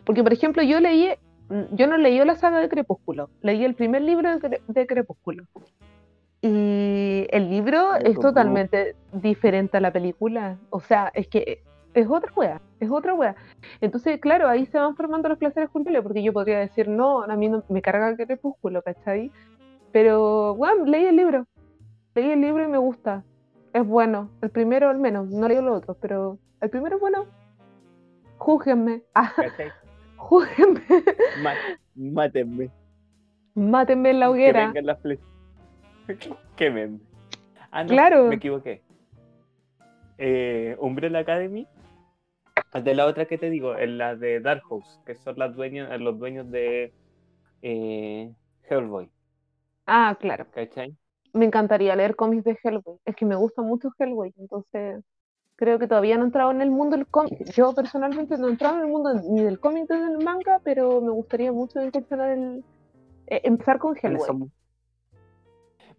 porque 0.04 0.22
por 0.22 0.34
ejemplo 0.34 0.62
yo 0.62 0.80
leí 0.80 1.14
yo 1.72 1.86
no 1.86 1.96
leí 1.96 2.18
la 2.24 2.36
saga 2.36 2.60
de 2.60 2.68
Crepúsculo, 2.68 3.28
leí 3.42 3.64
el 3.64 3.74
primer 3.74 4.02
libro 4.02 4.30
de, 4.38 4.86
Crepúsculo. 4.86 5.44
Y 6.42 7.26
el 7.30 7.50
libro 7.50 7.96
es 7.96 8.18
totalmente 8.18 8.94
diferente 9.12 9.76
a 9.76 9.80
la 9.80 9.92
película. 9.92 10.58
O 10.70 10.80
sea, 10.80 11.10
es 11.12 11.26
que 11.26 11.62
es 11.94 12.08
otra 12.08 12.32
wea, 12.36 12.60
es 12.78 12.90
otra 12.90 13.14
wea. 13.14 13.34
Entonces, 13.80 14.20
claro, 14.20 14.48
ahí 14.48 14.66
se 14.66 14.78
van 14.78 14.96
formando 14.96 15.28
los 15.28 15.38
placeres 15.38 15.70
culpables, 15.70 16.02
porque 16.02 16.22
yo 16.22 16.32
podría 16.32 16.58
decir, 16.58 16.88
no, 16.88 17.22
a 17.22 17.36
mí 17.36 17.48
no, 17.48 17.64
me 17.68 17.82
carga 17.82 18.08
el 18.08 18.16
crepúsculo, 18.16 18.82
¿cachai? 18.82 19.30
Pero, 19.92 20.54
bueno, 20.54 20.84
leí 20.84 21.04
el 21.04 21.16
libro, 21.16 21.46
leí 22.14 22.30
el 22.30 22.40
libro 22.40 22.64
y 22.64 22.68
me 22.68 22.78
gusta, 22.78 23.24
es 23.72 23.86
bueno, 23.86 24.30
el 24.40 24.50
primero 24.50 24.88
al 24.88 24.98
menos, 24.98 25.28
no 25.28 25.48
leí 25.48 25.60
los 25.60 25.78
otros, 25.78 25.96
pero 26.00 26.38
el 26.60 26.70
primero 26.70 26.96
es 26.96 27.00
bueno. 27.00 27.26
Júguenme. 28.38 29.02
Ah, 29.14 29.32
júguenme. 30.16 30.82
mátenme. 31.94 32.70
Mátenme 33.54 34.10
en 34.10 34.20
la 34.20 34.30
hoguera. 34.30 34.72
Que 36.06 36.18
vengan 36.18 36.40
Quémenme. 36.56 37.00
Ah, 37.70 37.84
no, 37.84 37.90
claro. 37.90 38.26
Me 38.26 38.34
equivoqué. 38.36 38.82
Eh, 40.18 40.76
Umbrella 40.80 41.20
Academy 41.20 41.68
de 42.72 42.94
la 42.94 43.06
otra 43.06 43.26
que 43.26 43.38
te 43.38 43.50
digo, 43.50 43.76
en 43.76 43.98
la 43.98 44.14
de 44.14 44.40
Dark 44.40 44.62
Horse, 44.68 45.00
que 45.04 45.14
son 45.16 45.38
las 45.38 45.54
dueños, 45.54 45.88
los 46.00 46.18
dueños 46.18 46.50
de 46.50 46.92
eh, 47.62 48.32
Hellboy. 48.68 49.10
Ah, 49.86 50.16
claro. 50.20 50.46
¿Cachai? 50.52 50.96
Me 51.32 51.44
encantaría 51.46 51.96
leer 51.96 52.16
cómics 52.16 52.44
de 52.44 52.58
Hellboy. 52.62 52.98
Es 53.04 53.16
que 53.16 53.26
me 53.26 53.36
gusta 53.36 53.62
mucho 53.62 53.90
Hellboy, 53.98 54.32
entonces 54.38 55.02
creo 55.56 55.78
que 55.78 55.86
todavía 55.86 56.16
no 56.16 56.22
he 56.22 56.26
entrado 56.26 56.50
en 56.52 56.62
el 56.62 56.70
mundo 56.70 56.96
del 56.96 57.06
cómic. 57.06 57.44
Yo 57.52 57.74
personalmente 57.74 58.38
no 58.38 58.48
he 58.48 58.50
entrado 58.52 58.76
en 58.76 58.82
el 58.82 58.88
mundo 58.88 59.14
ni 59.14 59.42
del 59.42 59.60
cómic 59.60 59.90
ni 59.90 59.98
del 59.98 60.24
manga, 60.24 60.60
pero 60.64 61.00
me 61.00 61.10
gustaría 61.10 61.52
mucho 61.52 61.80
el, 61.80 62.64
eh, 63.26 63.40
empezar 63.44 63.78
con 63.78 63.96
Hellboy. 64.00 64.50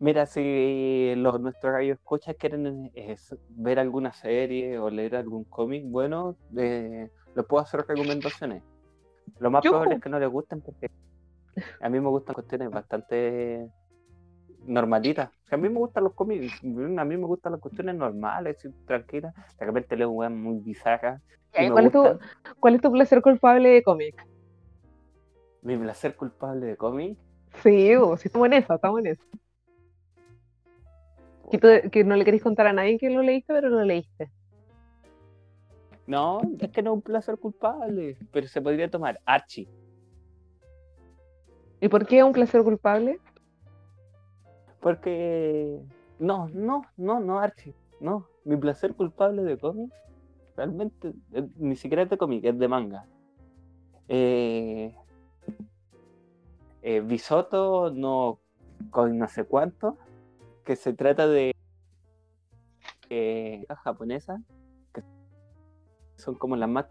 Mira, 0.01 0.25
si 0.25 1.13
los 1.15 1.39
nuestros 1.39 1.73
rayos 1.73 1.99
escuchas 1.99 2.35
quieren 2.35 2.89
eh, 2.95 3.15
ver 3.49 3.77
alguna 3.77 4.11
serie 4.11 4.79
o 4.79 4.89
leer 4.89 5.15
algún 5.15 5.43
cómic, 5.43 5.83
bueno, 5.85 6.35
eh, 6.57 7.07
les 7.35 7.45
puedo 7.45 7.61
hacer 7.61 7.85
recomendaciones. 7.87 8.63
Lo 9.37 9.51
más 9.51 9.61
probable 9.61 9.93
es 9.95 10.01
que 10.01 10.09
no 10.09 10.19
les 10.19 10.27
gusten 10.27 10.61
porque 10.61 10.89
a 11.79 11.87
mí 11.87 11.99
me 11.99 12.09
gustan 12.09 12.33
cuestiones 12.33 12.71
bastante 12.71 13.69
normalitas. 14.65 15.29
a 15.51 15.57
mí 15.57 15.69
me 15.69 15.77
gustan 15.77 16.05
los 16.05 16.13
cómics, 16.13 16.51
a 16.63 17.05
mí 17.05 17.17
me 17.17 17.27
gustan 17.27 17.51
las 17.51 17.61
cuestiones 17.61 17.93
normales, 17.93 18.57
tranquilas. 18.87 19.35
De 19.59 19.65
repente 19.67 19.95
leo 19.95 20.09
weas 20.09 20.31
muy 20.31 20.61
bizarras. 20.61 21.21
¿cuál, 21.51 21.85
es 21.85 21.91
tu, 21.91 22.19
¿Cuál 22.59 22.73
es 22.73 22.81
tu 22.81 22.91
placer 22.91 23.21
culpable 23.21 23.69
de 23.69 23.83
cómic? 23.83 24.27
Mi 25.61 25.77
placer 25.77 26.15
culpable 26.15 26.65
de 26.65 26.75
cómic. 26.75 27.19
Sí, 27.61 27.95
uh, 27.95 28.17
sí, 28.17 28.29
estamos 28.29 28.47
en 28.47 28.53
eso, 28.53 28.73
estamos 28.73 28.99
en 29.01 29.05
eso. 29.05 29.23
Que, 31.51 32.03
no 32.03 32.15
le 32.15 32.23
queréis 32.23 32.43
contar 32.43 32.67
a 32.67 32.73
nadie 32.73 32.97
que 32.97 33.09
lo 33.09 33.21
leíste, 33.21 33.53
pero 33.53 33.69
lo 33.69 33.83
leíste. 33.83 34.31
No, 36.07 36.41
es 36.59 36.69
que 36.71 36.81
no 36.81 36.91
es 36.91 36.95
un 36.95 37.01
placer 37.01 37.37
culpable, 37.37 38.17
pero 38.31 38.47
se 38.47 38.61
podría 38.61 38.89
tomar 38.89 39.19
Archie. 39.25 39.67
¿Y 41.79 41.87
por 41.89 42.05
qué 42.05 42.19
es 42.19 42.23
un 42.23 42.31
placer 42.31 42.63
culpable? 42.63 43.19
Porque 44.79 45.79
no, 46.19 46.49
no, 46.49 46.83
no, 46.97 47.19
no, 47.19 47.39
Archie, 47.39 47.75
no. 47.99 48.27
Mi 48.45 48.55
placer 48.55 48.93
culpable 48.95 49.43
de 49.43 49.57
cómic 49.57 49.91
realmente 50.55 51.13
eh, 51.33 51.47
ni 51.57 51.75
siquiera 51.75 52.03
es 52.03 52.09
de 52.09 52.17
cómic, 52.17 52.43
es 52.45 52.57
de 52.57 52.67
manga. 52.67 53.05
Eh, 54.07 54.95
eh, 56.81 57.01
Bisoto 57.01 57.91
no 57.91 58.39
con 58.89 59.17
no 59.17 59.27
sé 59.27 59.45
cuánto 59.45 59.97
que 60.63 60.75
se 60.75 60.93
trata 60.93 61.27
de 61.27 61.55
eh, 63.09 63.65
japonesa, 63.83 64.41
que 64.93 65.03
son 66.15 66.35
como 66.35 66.55
las 66.55 66.69
más 66.69 66.85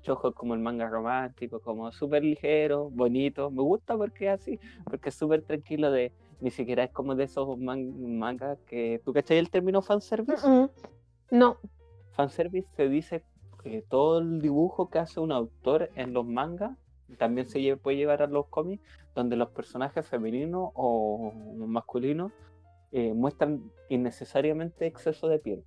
chojos 0.00 0.34
como 0.34 0.54
el 0.54 0.60
manga 0.60 0.88
romántico, 0.88 1.60
como 1.60 1.92
súper 1.92 2.24
ligero, 2.24 2.90
bonito. 2.90 3.50
Me 3.50 3.62
gusta 3.62 3.96
porque 3.96 4.26
es 4.26 4.40
así, 4.40 4.60
porque 4.84 5.10
es 5.10 5.14
súper 5.14 5.42
tranquilo 5.42 5.90
de, 5.90 6.12
ni 6.40 6.50
siquiera 6.50 6.84
es 6.84 6.90
como 6.90 7.14
de 7.14 7.24
esos 7.24 7.58
mangas 7.58 8.58
que, 8.66 9.00
¿tú 9.04 9.12
cachai 9.12 9.38
el 9.38 9.50
término 9.50 9.82
fanservice? 9.82 10.46
No. 10.46 10.70
no. 11.30 11.56
Fanservice 12.12 12.68
se 12.76 12.88
dice 12.88 13.22
que 13.62 13.82
todo 13.82 14.18
el 14.18 14.40
dibujo 14.40 14.90
que 14.90 14.98
hace 14.98 15.20
un 15.20 15.32
autor 15.32 15.90
en 15.94 16.12
los 16.12 16.26
mangas 16.26 16.76
también 17.18 17.48
se 17.48 17.76
puede 17.76 17.98
llevar 17.98 18.22
a 18.22 18.26
los 18.26 18.46
cómics, 18.46 18.82
donde 19.14 19.36
los 19.36 19.50
personajes 19.50 20.06
femeninos 20.06 20.70
o 20.74 21.32
masculinos 21.56 22.32
eh, 22.92 23.12
muestran 23.14 23.70
innecesariamente 23.88 24.86
exceso 24.86 25.28
de 25.28 25.38
piel. 25.38 25.64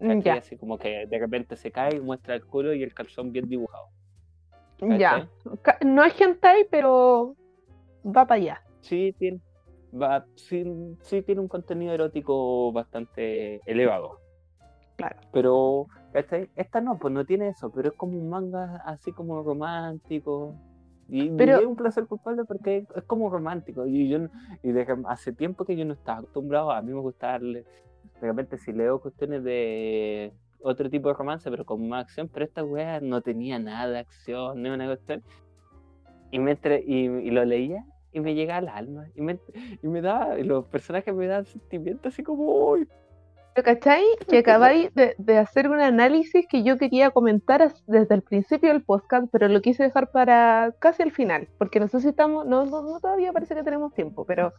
Mm, 0.00 0.20
ya. 0.20 0.34
Así 0.34 0.56
como 0.56 0.78
que 0.78 1.06
de 1.06 1.18
repente 1.18 1.56
se 1.56 1.70
cae 1.70 1.96
y 1.96 2.00
muestra 2.00 2.34
el 2.34 2.44
culo 2.44 2.72
y 2.72 2.82
el 2.82 2.94
calzón 2.94 3.32
bien 3.32 3.48
dibujado. 3.48 3.88
Ya. 4.98 5.28
No 5.84 6.04
es 6.04 6.18
hentai, 6.18 6.66
pero 6.70 7.36
va 8.04 8.26
para 8.26 8.40
allá. 8.40 8.62
Sí, 8.80 9.14
tiene, 9.18 9.40
va, 9.92 10.24
sí, 10.36 10.64
sí, 11.02 11.20
tiene 11.22 11.42
un 11.42 11.48
contenido 11.48 11.92
erótico 11.92 12.72
bastante 12.72 13.60
elevado. 13.66 14.20
Claro. 14.96 15.20
Pero 15.32 15.86
esta 16.56 16.80
no, 16.80 16.98
pues 16.98 17.12
no 17.12 17.24
tiene 17.24 17.48
eso, 17.48 17.70
pero 17.70 17.88
es 17.90 17.94
como 17.94 18.18
un 18.18 18.30
manga 18.30 18.82
así 18.86 19.12
como 19.12 19.42
romántico, 19.42 20.54
y, 21.10 21.30
pero, 21.30 21.58
es 21.58 21.66
un 21.66 21.76
placer 21.76 22.06
culpable 22.06 22.44
porque 22.44 22.86
es, 22.94 23.04
como 23.04 23.28
romántico. 23.30 23.86
Y 23.86 24.08
yo 24.08 24.18
y 24.62 24.72
hace 25.08 25.32
tiempo 25.32 25.64
que 25.64 25.76
yo 25.76 25.84
no 25.84 25.94
estaba 25.94 26.20
acostumbrado, 26.20 26.70
a 26.70 26.80
mí 26.82 26.92
me 26.92 27.00
gusta 27.00 27.28
darle, 27.28 27.64
de 28.20 28.26
repente 28.26 28.58
si 28.58 28.72
leo 28.72 29.00
cuestiones 29.00 29.42
de 29.42 30.32
otro 30.62 30.88
tipo 30.88 31.08
de 31.08 31.14
romance, 31.14 31.50
pero 31.50 31.64
con 31.64 31.88
más 31.88 32.04
acción, 32.04 32.28
pero 32.28 32.44
esta 32.44 32.62
wea 32.64 33.00
no 33.00 33.22
tenía 33.22 33.58
nada 33.58 33.90
de 33.90 33.98
acción, 33.98 34.62
ni 34.62 34.70
una 34.70 34.86
cuestión. 34.86 35.22
Y, 36.30 36.38
me 36.38 36.56
y, 36.86 37.30
lo 37.30 37.44
leía 37.44 37.84
y 38.12 38.20
me 38.20 38.34
llega 38.34 38.58
al 38.58 38.68
alma. 38.68 39.08
Y 39.16 39.22
me, 39.22 39.40
y 39.82 39.88
me 39.88 40.00
da, 40.00 40.38
y 40.38 40.44
los 40.44 40.66
personajes 40.66 41.12
me 41.14 41.26
dan 41.26 41.44
sentimientos 41.44 42.12
así 42.12 42.22
como, 42.22 42.44
uy, 42.44 42.86
¿Cachai? 43.62 44.04
Que 44.28 44.38
acabáis 44.44 44.90
de, 44.94 45.38
hacer 45.38 45.68
un 45.68 45.80
análisis 45.80 46.46
que 46.48 46.62
yo 46.62 46.76
quería 46.78 47.10
comentar 47.10 47.72
desde 47.86 48.14
el 48.14 48.22
principio 48.22 48.70
del 48.70 48.82
podcast, 48.82 49.26
pero 49.30 49.48
lo 49.48 49.60
quise 49.60 49.82
dejar 49.82 50.10
para 50.10 50.74
casi 50.78 51.02
el 51.02 51.12
final, 51.12 51.48
porque 51.58 51.80
necesitamos, 51.80 52.46
no, 52.46 52.64
no, 52.66 53.00
todavía 53.00 53.32
parece 53.32 53.54
que 53.54 53.62
tenemos 53.62 53.92
tiempo, 53.94 54.24
pero 54.24 54.52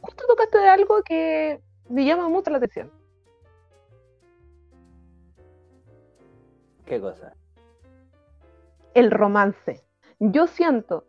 justo 0.00 0.24
tocaste 0.28 0.58
de 0.58 0.68
algo 0.68 1.02
que 1.02 1.60
me 1.88 2.04
llama 2.04 2.28
mucho 2.28 2.50
la 2.50 2.58
atención. 2.58 2.90
¿Qué 6.86 7.00
cosa? 7.00 7.34
El 8.94 9.10
romance. 9.10 9.84
Yo 10.18 10.46
siento, 10.46 11.04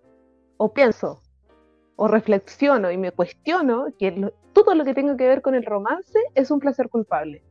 o 0.58 0.74
pienso, 0.74 1.22
o 1.96 2.08
reflexiono 2.08 2.92
y 2.92 2.98
me 2.98 3.12
cuestiono 3.12 3.88
que 3.98 4.32
todo 4.54 4.76
lo 4.76 4.86
que 4.86 4.94
tenga 4.94 5.16
que 5.18 5.28
ver 5.28 5.42
con 5.42 5.56
el 5.56 5.66
romance 5.66 6.20
es 6.36 6.52
un 6.52 6.60
placer 6.60 6.90
culpable. 6.90 7.44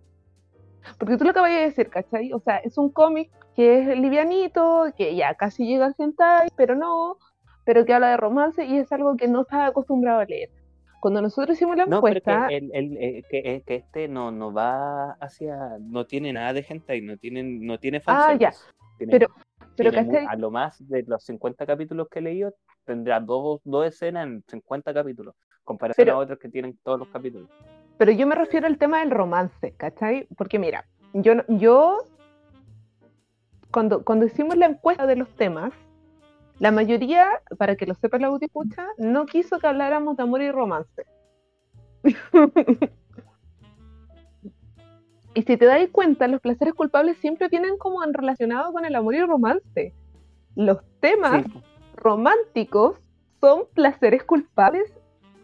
Porque 0.98 1.16
tú 1.16 1.24
lo 1.24 1.30
acabas 1.30 1.50
de 1.50 1.60
decir, 1.60 1.88
¿cachai? 1.88 2.32
O 2.32 2.40
sea, 2.40 2.58
es 2.58 2.78
un 2.78 2.90
cómic 2.90 3.30
que 3.54 3.80
es 3.80 3.98
livianito, 3.98 4.86
que 4.96 5.14
ya 5.16 5.34
casi 5.34 5.66
llega 5.66 5.86
al 5.86 5.94
hentai, 5.98 6.48
pero 6.56 6.74
no, 6.74 7.16
pero 7.64 7.84
que 7.84 7.92
habla 7.92 8.10
de 8.10 8.16
romance 8.16 8.64
y 8.64 8.78
es 8.78 8.90
algo 8.92 9.16
que 9.16 9.28
no 9.28 9.42
estás 9.42 9.70
acostumbrado 9.70 10.20
a 10.20 10.24
leer. 10.24 10.50
Cuando 11.00 11.22
nosotros 11.22 11.56
hicimos 11.56 11.76
la 11.76 11.84
encuesta... 11.84 12.40
No, 12.40 12.48
el, 12.48 12.70
el, 12.72 12.96
eh, 12.96 13.22
que, 13.30 13.62
que, 13.64 13.74
este 13.76 14.08
no, 14.08 14.30
no 14.30 14.52
va 14.52 15.12
hacia... 15.20 15.56
No 15.80 16.06
tiene 16.06 16.32
nada 16.32 16.52
de 16.52 16.66
hentai, 16.68 17.02
no 17.02 17.16
tiene, 17.16 17.42
no 17.42 17.78
tiene 17.78 18.02
Ah, 18.06 18.34
ya. 18.38 18.52
pero, 18.98 19.28
pero 19.76 19.92
a 20.28 20.36
lo 20.36 20.50
más 20.50 20.76
de 20.88 21.04
los 21.06 21.24
50 21.24 21.66
capítulos 21.66 22.08
que 22.08 22.18
he 22.18 22.22
leído, 22.22 22.52
tendrá 22.84 23.20
dos, 23.20 23.60
dos 23.64 23.86
escenas 23.86 24.26
en 24.26 24.42
50 24.48 24.92
capítulos, 24.92 25.36
comparación 25.68 26.08
a 26.08 26.16
otros 26.16 26.38
que 26.38 26.48
tienen 26.48 26.78
todos 26.82 26.98
los 26.98 27.08
capítulos. 27.08 27.48
Pero 27.98 28.12
yo 28.12 28.26
me 28.26 28.34
refiero 28.34 28.66
al 28.66 28.78
tema 28.78 29.00
del 29.00 29.10
romance, 29.10 29.74
¿cachai? 29.76 30.26
Porque 30.36 30.58
mira, 30.58 30.84
yo, 31.12 31.34
yo 31.48 31.98
cuando, 33.70 34.02
cuando 34.04 34.26
hicimos 34.26 34.56
la 34.56 34.66
encuesta 34.66 35.06
de 35.06 35.16
los 35.16 35.28
temas, 35.36 35.72
la 36.58 36.72
mayoría, 36.72 37.28
para 37.58 37.76
que 37.76 37.86
lo 37.86 37.94
sepa 37.94 38.18
la 38.18 38.36
escucha, 38.40 38.86
no 38.96 39.26
quiso 39.26 39.58
que 39.58 39.66
habláramos 39.66 40.16
de 40.16 40.22
amor 40.22 40.42
y 40.42 40.50
romance. 40.50 41.06
y 45.34 45.42
si 45.42 45.56
te 45.56 45.66
das 45.66 45.88
cuenta, 45.92 46.26
los 46.28 46.40
placeres 46.40 46.74
culpables 46.74 47.18
siempre 47.18 47.48
vienen 47.48 47.76
como 47.78 48.00
relacionados 48.02 48.72
con 48.72 48.84
el 48.84 48.94
amor 48.94 49.14
y 49.14 49.18
el 49.18 49.28
romance. 49.28 49.92
Los 50.56 50.78
temas 51.00 51.44
románticos 51.94 52.96
son 53.40 53.66
placeres 53.74 54.24
culpables, 54.24 54.92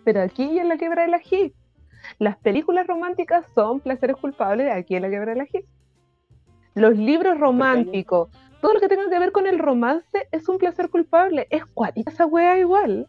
pero 0.04 0.22
aquí 0.22 0.58
en 0.58 0.68
la 0.68 0.76
quebra 0.76 1.02
del 1.02 1.14
ají. 1.14 1.54
Las 2.18 2.36
películas 2.38 2.86
románticas 2.86 3.46
son 3.54 3.80
placeres 3.80 4.16
culpables 4.16 4.70
aquí 4.70 4.96
en 4.96 5.02
la 5.02 5.10
quebra 5.10 5.32
del 5.32 5.42
ají. 5.42 5.64
Los 6.74 6.96
libros 6.96 7.38
románticos, 7.38 8.28
todo 8.60 8.74
lo 8.74 8.80
que 8.80 8.88
tenga 8.88 9.08
que 9.08 9.18
ver 9.18 9.32
con 9.32 9.46
el 9.46 9.58
romance 9.58 10.28
es 10.32 10.48
un 10.48 10.58
placer 10.58 10.90
culpable. 10.90 11.46
Es 11.50 11.64
cuática 11.66 12.10
esa 12.10 12.26
wea 12.26 12.58
igual. 12.58 13.08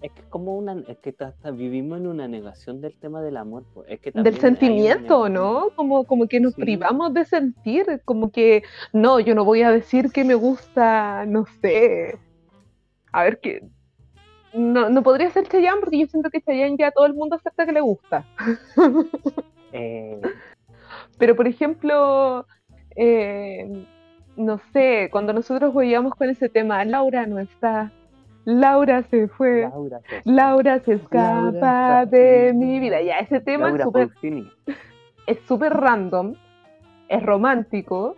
Es 0.00 0.10
que 0.10 0.22
como 0.30 0.56
una, 0.56 0.82
es 0.88 0.98
que 0.98 1.14
vivimos 1.52 2.00
en 2.00 2.08
una 2.08 2.26
negación 2.26 2.80
del 2.80 2.98
tema 2.98 3.22
del 3.22 3.36
amor, 3.36 3.62
es 3.86 4.00
que 4.00 4.10
del 4.10 4.36
sentimiento, 4.38 5.28
¿no? 5.28 5.68
Como, 5.76 6.04
como 6.04 6.26
que 6.26 6.40
nos 6.40 6.54
privamos 6.54 7.14
de 7.14 7.24
sentir, 7.24 8.02
como 8.04 8.32
que 8.32 8.64
no, 8.92 9.20
yo 9.20 9.36
no 9.36 9.44
voy 9.44 9.62
a 9.62 9.70
decir 9.70 10.10
que 10.10 10.24
me 10.24 10.34
gusta, 10.34 11.24
no 11.26 11.46
sé, 11.60 12.18
a 13.12 13.22
ver 13.22 13.38
qué, 13.38 13.62
no, 14.54 14.90
no 14.90 15.02
podría 15.02 15.30
ser 15.30 15.48
Chayanne 15.48 15.80
porque 15.80 15.98
yo 15.98 16.06
siento 16.06 16.30
que 16.30 16.40
Chayanne 16.40 16.76
ya 16.78 16.90
todo 16.90 17.06
el 17.06 17.14
mundo 17.14 17.36
acepta 17.36 17.66
que 17.66 17.72
le 17.72 17.80
gusta. 17.80 18.24
Eh. 19.74 20.20
Pero 21.16 21.34
por 21.34 21.48
ejemplo, 21.48 22.46
eh, 22.94 23.86
no 24.36 24.60
sé, 24.72 25.08
cuando 25.10 25.32
nosotros 25.32 25.74
veíamos 25.74 26.14
con 26.14 26.28
ese 26.28 26.50
tema, 26.50 26.84
Laura 26.84 27.26
no 27.26 27.38
está, 27.38 27.90
Laura 28.44 29.02
se 29.04 29.28
fue, 29.28 29.70
Laura 30.24 30.80
se, 30.80 30.94
escapa 30.94 32.06
de 32.06 32.52
mi 32.54 32.80
vida. 32.80 33.00
Ya, 33.02 33.18
ese 33.18 33.40
tema 33.40 33.72
es 35.26 35.38
súper 35.46 35.72
random, 35.72 36.34
es 37.08 37.22
romántico, 37.22 38.16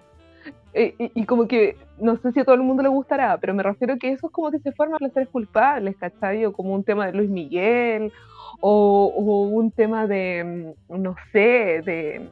eh, 0.76 1.12
y, 1.14 1.24
como 1.24 1.46
que 1.46 1.76
no 2.01 2.16
sé 2.16 2.32
si 2.32 2.40
a 2.40 2.44
todo 2.44 2.56
el 2.56 2.62
mundo 2.62 2.82
le 2.82 2.88
gustará, 2.88 3.38
pero 3.38 3.55
me 3.55 3.62
refiero 3.62 3.96
que 3.96 4.10
eso 4.10 4.26
es 4.26 4.32
como 4.32 4.51
que 4.51 4.59
se 4.59 4.72
forman 4.72 4.98
placeres 4.98 5.28
culpables, 5.28 5.96
¿cachai? 5.96 6.44
O 6.44 6.52
como 6.52 6.74
un 6.74 6.82
tema 6.82 7.06
de 7.06 7.12
Luis 7.12 7.30
Miguel, 7.30 8.12
o, 8.60 9.06
un 9.06 9.70
tema 9.70 10.09
de, 10.09 10.74
mm, 10.88 11.01
no 11.01 11.14
sé, 11.30 11.80
de, 11.82 12.28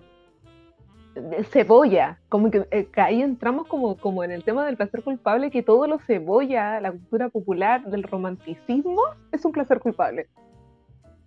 cebolla, 1.51 2.19
como 2.29 2.51
que, 2.51 2.67
eh, 2.73 2.89
ahí 2.97 3.23
entramos 3.23 3.69
como, 3.69 3.97
como 3.97 4.25
en 4.25 4.33
el 4.33 4.43
tema 4.43 4.67
del 4.67 4.77
placer 4.77 5.05
culpable, 5.05 5.53
que 5.53 5.63
todo 5.63 5.87
lo 5.87 6.01
cebolla, 6.01 6.81
la 6.81 6.91
cultura 6.91 7.29
popular 7.29 7.85
del 7.85 8.03
romanticismo, 8.03 9.03
es 9.31 9.45
un 9.45 9.53
placer 9.53 9.79
culpable. 9.79 10.27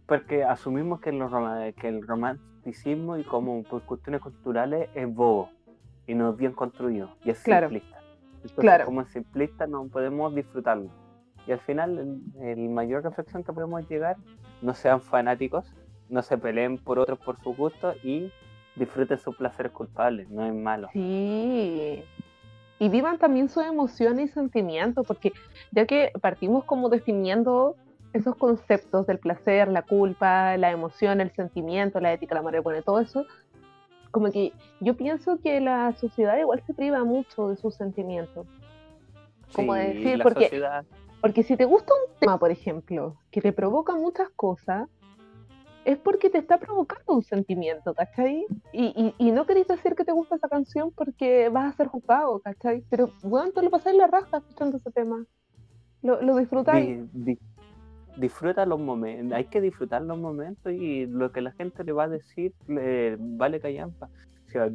Porque 0.05 0.43
asumimos 0.43 0.99
que, 0.99 1.11
que 1.79 1.87
el 1.87 2.05
romanticismo 2.05 3.15
y 3.17 3.23
como 3.23 3.63
por 3.63 3.83
cuestiones 3.83 4.21
culturales 4.21 4.89
es 4.95 5.07
bobo 5.13 5.55
y 6.07 6.14
no 6.15 6.32
es 6.32 6.38
bien 6.38 6.53
construido 6.53 7.10
y 7.23 7.32
es 7.32 7.40
simplista. 7.40 7.99
Entonces, 8.44 8.86
como 8.86 9.02
es 9.02 9.10
simplista, 9.10 9.65
no 9.68 9.88
podemos 9.88 10.34
disfrutarlo. 10.34 10.90
Y 11.48 11.52
al 11.52 11.60
final, 11.60 12.22
el, 12.41 12.69
mayor 12.69 13.03
reflexión 13.03 13.44
que 13.44 13.53
podemos 13.53 13.88
llegar, 13.90 14.18
no 14.61 14.73
sean 14.73 15.02
fanáticos, 15.02 15.72
no 16.10 16.22
se 16.22 16.38
peleen 16.38 16.77
por 16.77 16.99
otros 16.99 17.19
por 17.19 17.40
su 17.41 17.56
gusto 17.56 17.94
y 18.03 18.32
disfruten 18.76 19.18
sus 19.18 19.36
placeres 19.36 19.72
culpables, 19.72 20.30
no 20.30 20.45
es 20.45 20.53
malo. 20.53 20.90
Sí. 20.94 22.03
Y 22.77 22.90
vivan 22.90 23.18
también 23.18 23.49
sus 23.49 23.64
emociones 23.64 24.32
y 24.32 24.34
sentimientos, 24.34 25.06
porque 25.07 25.34
ya 25.72 25.86
que 25.86 26.11
partimos 26.19 26.65
como 26.65 26.90
definiendo 26.90 27.76
esos 28.11 28.36
conceptos 28.36 29.06
del 29.07 29.19
placer, 29.19 29.68
la 29.68 29.82
culpa, 29.82 30.57
la 30.57 30.72
emoción, 30.72 31.22
el 31.22 31.32
sentimiento, 31.32 31.99
la 31.99 32.14
ética, 32.14 32.36
la 32.36 32.41
moral, 32.41 32.61
bueno, 32.61 32.82
todo 32.82 32.99
eso, 32.99 33.26
como 34.15 34.31
que 34.31 34.53
yo 34.79 34.95
pienso 34.95 35.41
que 35.41 35.59
la 35.59 35.91
sociedad 35.97 36.37
igual 36.37 36.63
se 36.65 36.73
priva 36.73 37.03
mucho 37.03 37.49
de 37.49 37.57
sus 37.57 37.75
sentimientos. 37.75 38.47
Como 39.53 39.73
decir, 39.73 40.23
porque, 40.23 40.49
porque 41.19 41.43
si 41.43 41.57
te 41.57 41.65
gusta 41.65 41.91
un 41.93 42.17
tema, 42.17 42.39
por 42.39 42.49
ejemplo, 42.49 43.17
que 43.29 43.41
te 43.41 43.51
provoca 43.51 43.93
muchas 43.93 44.29
cosas, 44.29 44.87
es 45.83 45.97
porque 45.97 46.29
te 46.29 46.37
está 46.37 46.59
provocando 46.59 47.13
un 47.13 47.23
sentimiento, 47.23 47.93
¿cachai? 47.93 48.45
Y, 48.71 49.13
y, 49.17 49.31
no 49.33 49.45
querés 49.45 49.67
decir 49.67 49.95
que 49.95 50.05
te 50.05 50.13
gusta 50.13 50.37
esa 50.37 50.47
canción 50.47 50.91
porque 50.91 51.49
vas 51.49 51.73
a 51.73 51.75
ser 51.75 51.87
juzgado, 51.87 52.39
¿cachai? 52.39 52.85
Pero, 52.89 53.09
bueno, 53.21 53.51
tú 53.51 53.61
lo 53.63 53.69
pasáis 53.69 53.97
la 53.97 54.07
raja 54.07 54.37
escuchando 54.37 54.77
ese 54.77 54.91
tema. 54.91 55.25
Lo, 56.01 56.21
lo 56.21 56.37
disfrutáis 56.37 57.01
disfruta 58.17 58.65
los 58.65 58.79
momentos, 58.79 59.37
hay 59.37 59.45
que 59.45 59.61
disfrutar 59.61 60.01
los 60.01 60.17
momentos 60.17 60.71
y 60.71 61.05
lo 61.05 61.31
que 61.31 61.41
la 61.41 61.51
gente 61.51 61.83
le 61.83 61.91
va 61.91 62.05
a 62.05 62.09
decir 62.09 62.53
le 62.67 63.17
vale 63.19 63.59
callampa. 63.59 64.09
Si 64.47 64.57
a, 64.57 64.69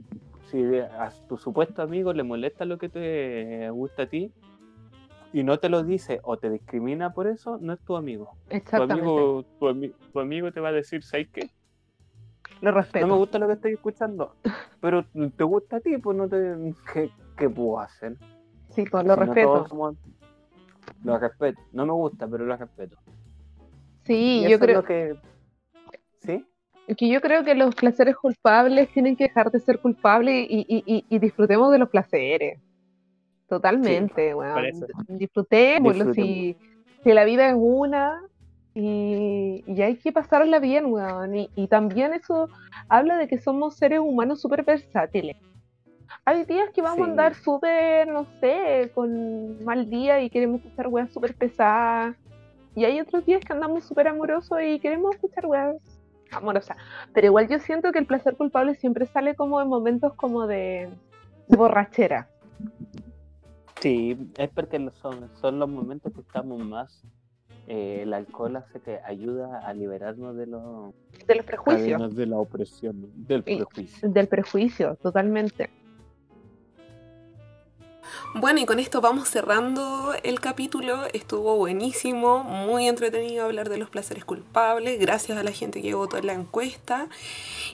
si 0.50 0.78
a 0.78 1.10
tu 1.28 1.36
supuesto 1.36 1.82
amigo 1.82 2.12
le 2.12 2.22
molesta 2.22 2.64
lo 2.64 2.78
que 2.78 2.88
te 2.88 3.70
gusta 3.70 4.02
a 4.02 4.06
ti 4.06 4.32
y 5.32 5.44
no 5.44 5.58
te 5.58 5.68
lo 5.68 5.82
dice 5.84 6.20
o 6.22 6.36
te 6.36 6.50
discrimina 6.50 7.12
por 7.12 7.26
eso, 7.26 7.58
no 7.60 7.72
es 7.72 7.80
tu 7.80 7.96
amigo. 7.96 8.36
Tu 8.48 8.82
amigo, 8.82 9.44
tu, 9.58 10.20
amigo 10.20 10.52
te 10.52 10.60
va 10.60 10.70
a 10.70 10.72
decir, 10.72 11.02
¿sabes 11.04 11.28
qué? 11.28 11.50
Lo 12.60 12.72
respeto. 12.72 13.06
No 13.06 13.14
me 13.14 13.18
gusta 13.18 13.38
lo 13.38 13.46
que 13.46 13.54
estoy 13.54 13.72
escuchando, 13.72 14.34
pero 14.80 15.04
te 15.04 15.44
gusta 15.44 15.76
a 15.76 15.80
ti, 15.80 15.96
pues 15.98 16.16
no 16.16 16.28
te... 16.28 16.74
¿Qué, 17.36 17.48
puedo 17.48 17.80
hacer? 17.80 18.16
Sí, 18.70 18.84
pues 18.90 19.04
lo 19.06 19.16
respeto. 19.16 19.66
Lo 21.04 21.18
respeto. 21.18 21.60
No 21.72 21.86
me 21.86 21.92
gusta, 21.92 22.28
pero 22.28 22.44
lo 22.44 22.56
respeto. 22.56 22.98
Sí, 24.10 24.44
yo 24.48 24.58
creo 24.58 24.82
que... 24.82 25.14
¿Sí? 26.18 26.44
Que 26.96 27.08
yo 27.08 27.20
creo 27.20 27.44
que 27.44 27.54
los 27.54 27.76
placeres 27.76 28.16
culpables 28.16 28.88
tienen 28.92 29.14
que 29.14 29.28
dejar 29.28 29.52
de 29.52 29.60
ser 29.60 29.78
culpables 29.78 30.46
y, 30.48 31.18
disfrutemos 31.20 31.70
de 31.70 31.78
los 31.78 31.88
placeres. 31.88 32.58
Totalmente, 33.48 34.34
bueno, 34.34 34.56
disfrutémoslo. 35.06 36.12
Si, 36.12 36.56
si, 37.04 37.12
la 37.12 37.24
vida 37.24 37.48
es 37.48 37.54
una 37.56 38.20
y, 38.74 39.62
hay 39.80 39.96
que 40.02 40.10
pasarla 40.10 40.58
bien, 40.58 40.86
weón. 40.86 41.36
Y, 41.36 41.68
también 41.68 42.12
eso 42.12 42.48
habla 42.88 43.16
de 43.16 43.28
que 43.28 43.38
somos 43.38 43.76
seres 43.76 44.00
humanos 44.00 44.40
súper 44.40 44.64
versátiles. 44.64 45.36
Hay 46.24 46.44
días 46.46 46.70
que 46.74 46.82
vamos 46.82 47.06
a 47.06 47.10
andar 47.10 47.36
súper, 47.36 48.08
no 48.08 48.26
sé, 48.40 48.90
con 48.92 49.62
mal 49.64 49.88
día 49.88 50.20
y 50.20 50.30
queremos 50.30 50.66
hacer 50.66 50.88
weas 50.88 51.12
súper 51.12 51.32
pesadas 51.36 52.16
y 52.80 52.84
hay 52.86 52.98
otros 52.98 53.26
días 53.26 53.44
que 53.44 53.52
andamos 53.52 53.84
súper 53.84 54.08
amorosos 54.08 54.56
y 54.62 54.80
queremos 54.80 55.14
escuchar 55.14 55.44
weas 55.44 55.76
amorosas. 56.30 56.78
Pero 57.12 57.26
igual 57.26 57.46
yo 57.46 57.58
siento 57.58 57.92
que 57.92 57.98
el 57.98 58.06
placer 58.06 58.36
culpable 58.36 58.74
siempre 58.74 59.04
sale 59.04 59.34
como 59.34 59.60
en 59.60 59.68
momentos 59.68 60.14
como 60.14 60.46
de, 60.46 60.88
borrachera. 61.48 62.26
Sí, 63.80 64.16
es 64.38 64.48
porque 64.48 64.90
son, 65.02 65.28
son 65.42 65.58
los 65.58 65.68
momentos 65.68 66.10
que 66.14 66.22
estamos 66.22 66.58
más 66.64 67.02
eh, 67.66 68.00
el 68.02 68.14
alcohol 68.14 68.56
hace 68.56 68.80
que 68.80 68.98
ayuda 69.04 69.58
a 69.58 69.74
liberarnos 69.74 70.34
de 70.34 70.46
los 70.46 70.94
de 71.26 71.34
los 71.34 71.44
prejuicios 71.44 72.16
de 72.16 72.26
la 72.26 72.38
opresión 72.38 73.12
del 73.14 73.44
prejuicio 73.44 74.08
del 74.08 74.26
prejuicio 74.26 74.96
totalmente 74.96 75.70
bueno, 78.34 78.60
y 78.60 78.66
con 78.66 78.78
esto 78.78 79.00
vamos 79.00 79.28
cerrando 79.28 80.14
el 80.22 80.40
capítulo. 80.40 81.06
Estuvo 81.12 81.56
buenísimo, 81.56 82.44
muy 82.44 82.86
entretenido 82.86 83.44
hablar 83.44 83.68
de 83.68 83.78
los 83.78 83.90
placeres 83.90 84.24
culpables, 84.24 85.00
gracias 85.00 85.36
a 85.36 85.42
la 85.42 85.52
gente 85.52 85.82
que 85.82 85.94
votó 85.94 86.16
en 86.16 86.26
la 86.26 86.34
encuesta. 86.34 87.08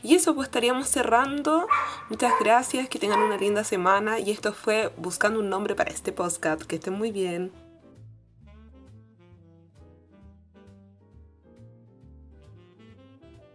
Y 0.02 0.14
eso 0.14 0.34
pues 0.34 0.46
estaríamos 0.48 0.88
cerrando. 0.88 1.66
Muchas 2.08 2.32
gracias, 2.40 2.88
que 2.88 2.98
tengan 2.98 3.20
una 3.20 3.36
linda 3.36 3.64
semana. 3.64 4.18
Y 4.18 4.30
esto 4.30 4.52
fue 4.52 4.92
Buscando 4.96 5.40
un 5.40 5.50
nombre 5.50 5.74
para 5.74 5.90
este 5.90 6.12
podcast. 6.12 6.62
Que 6.62 6.76
estén 6.76 6.94
muy 6.94 7.10
bien. 7.10 7.65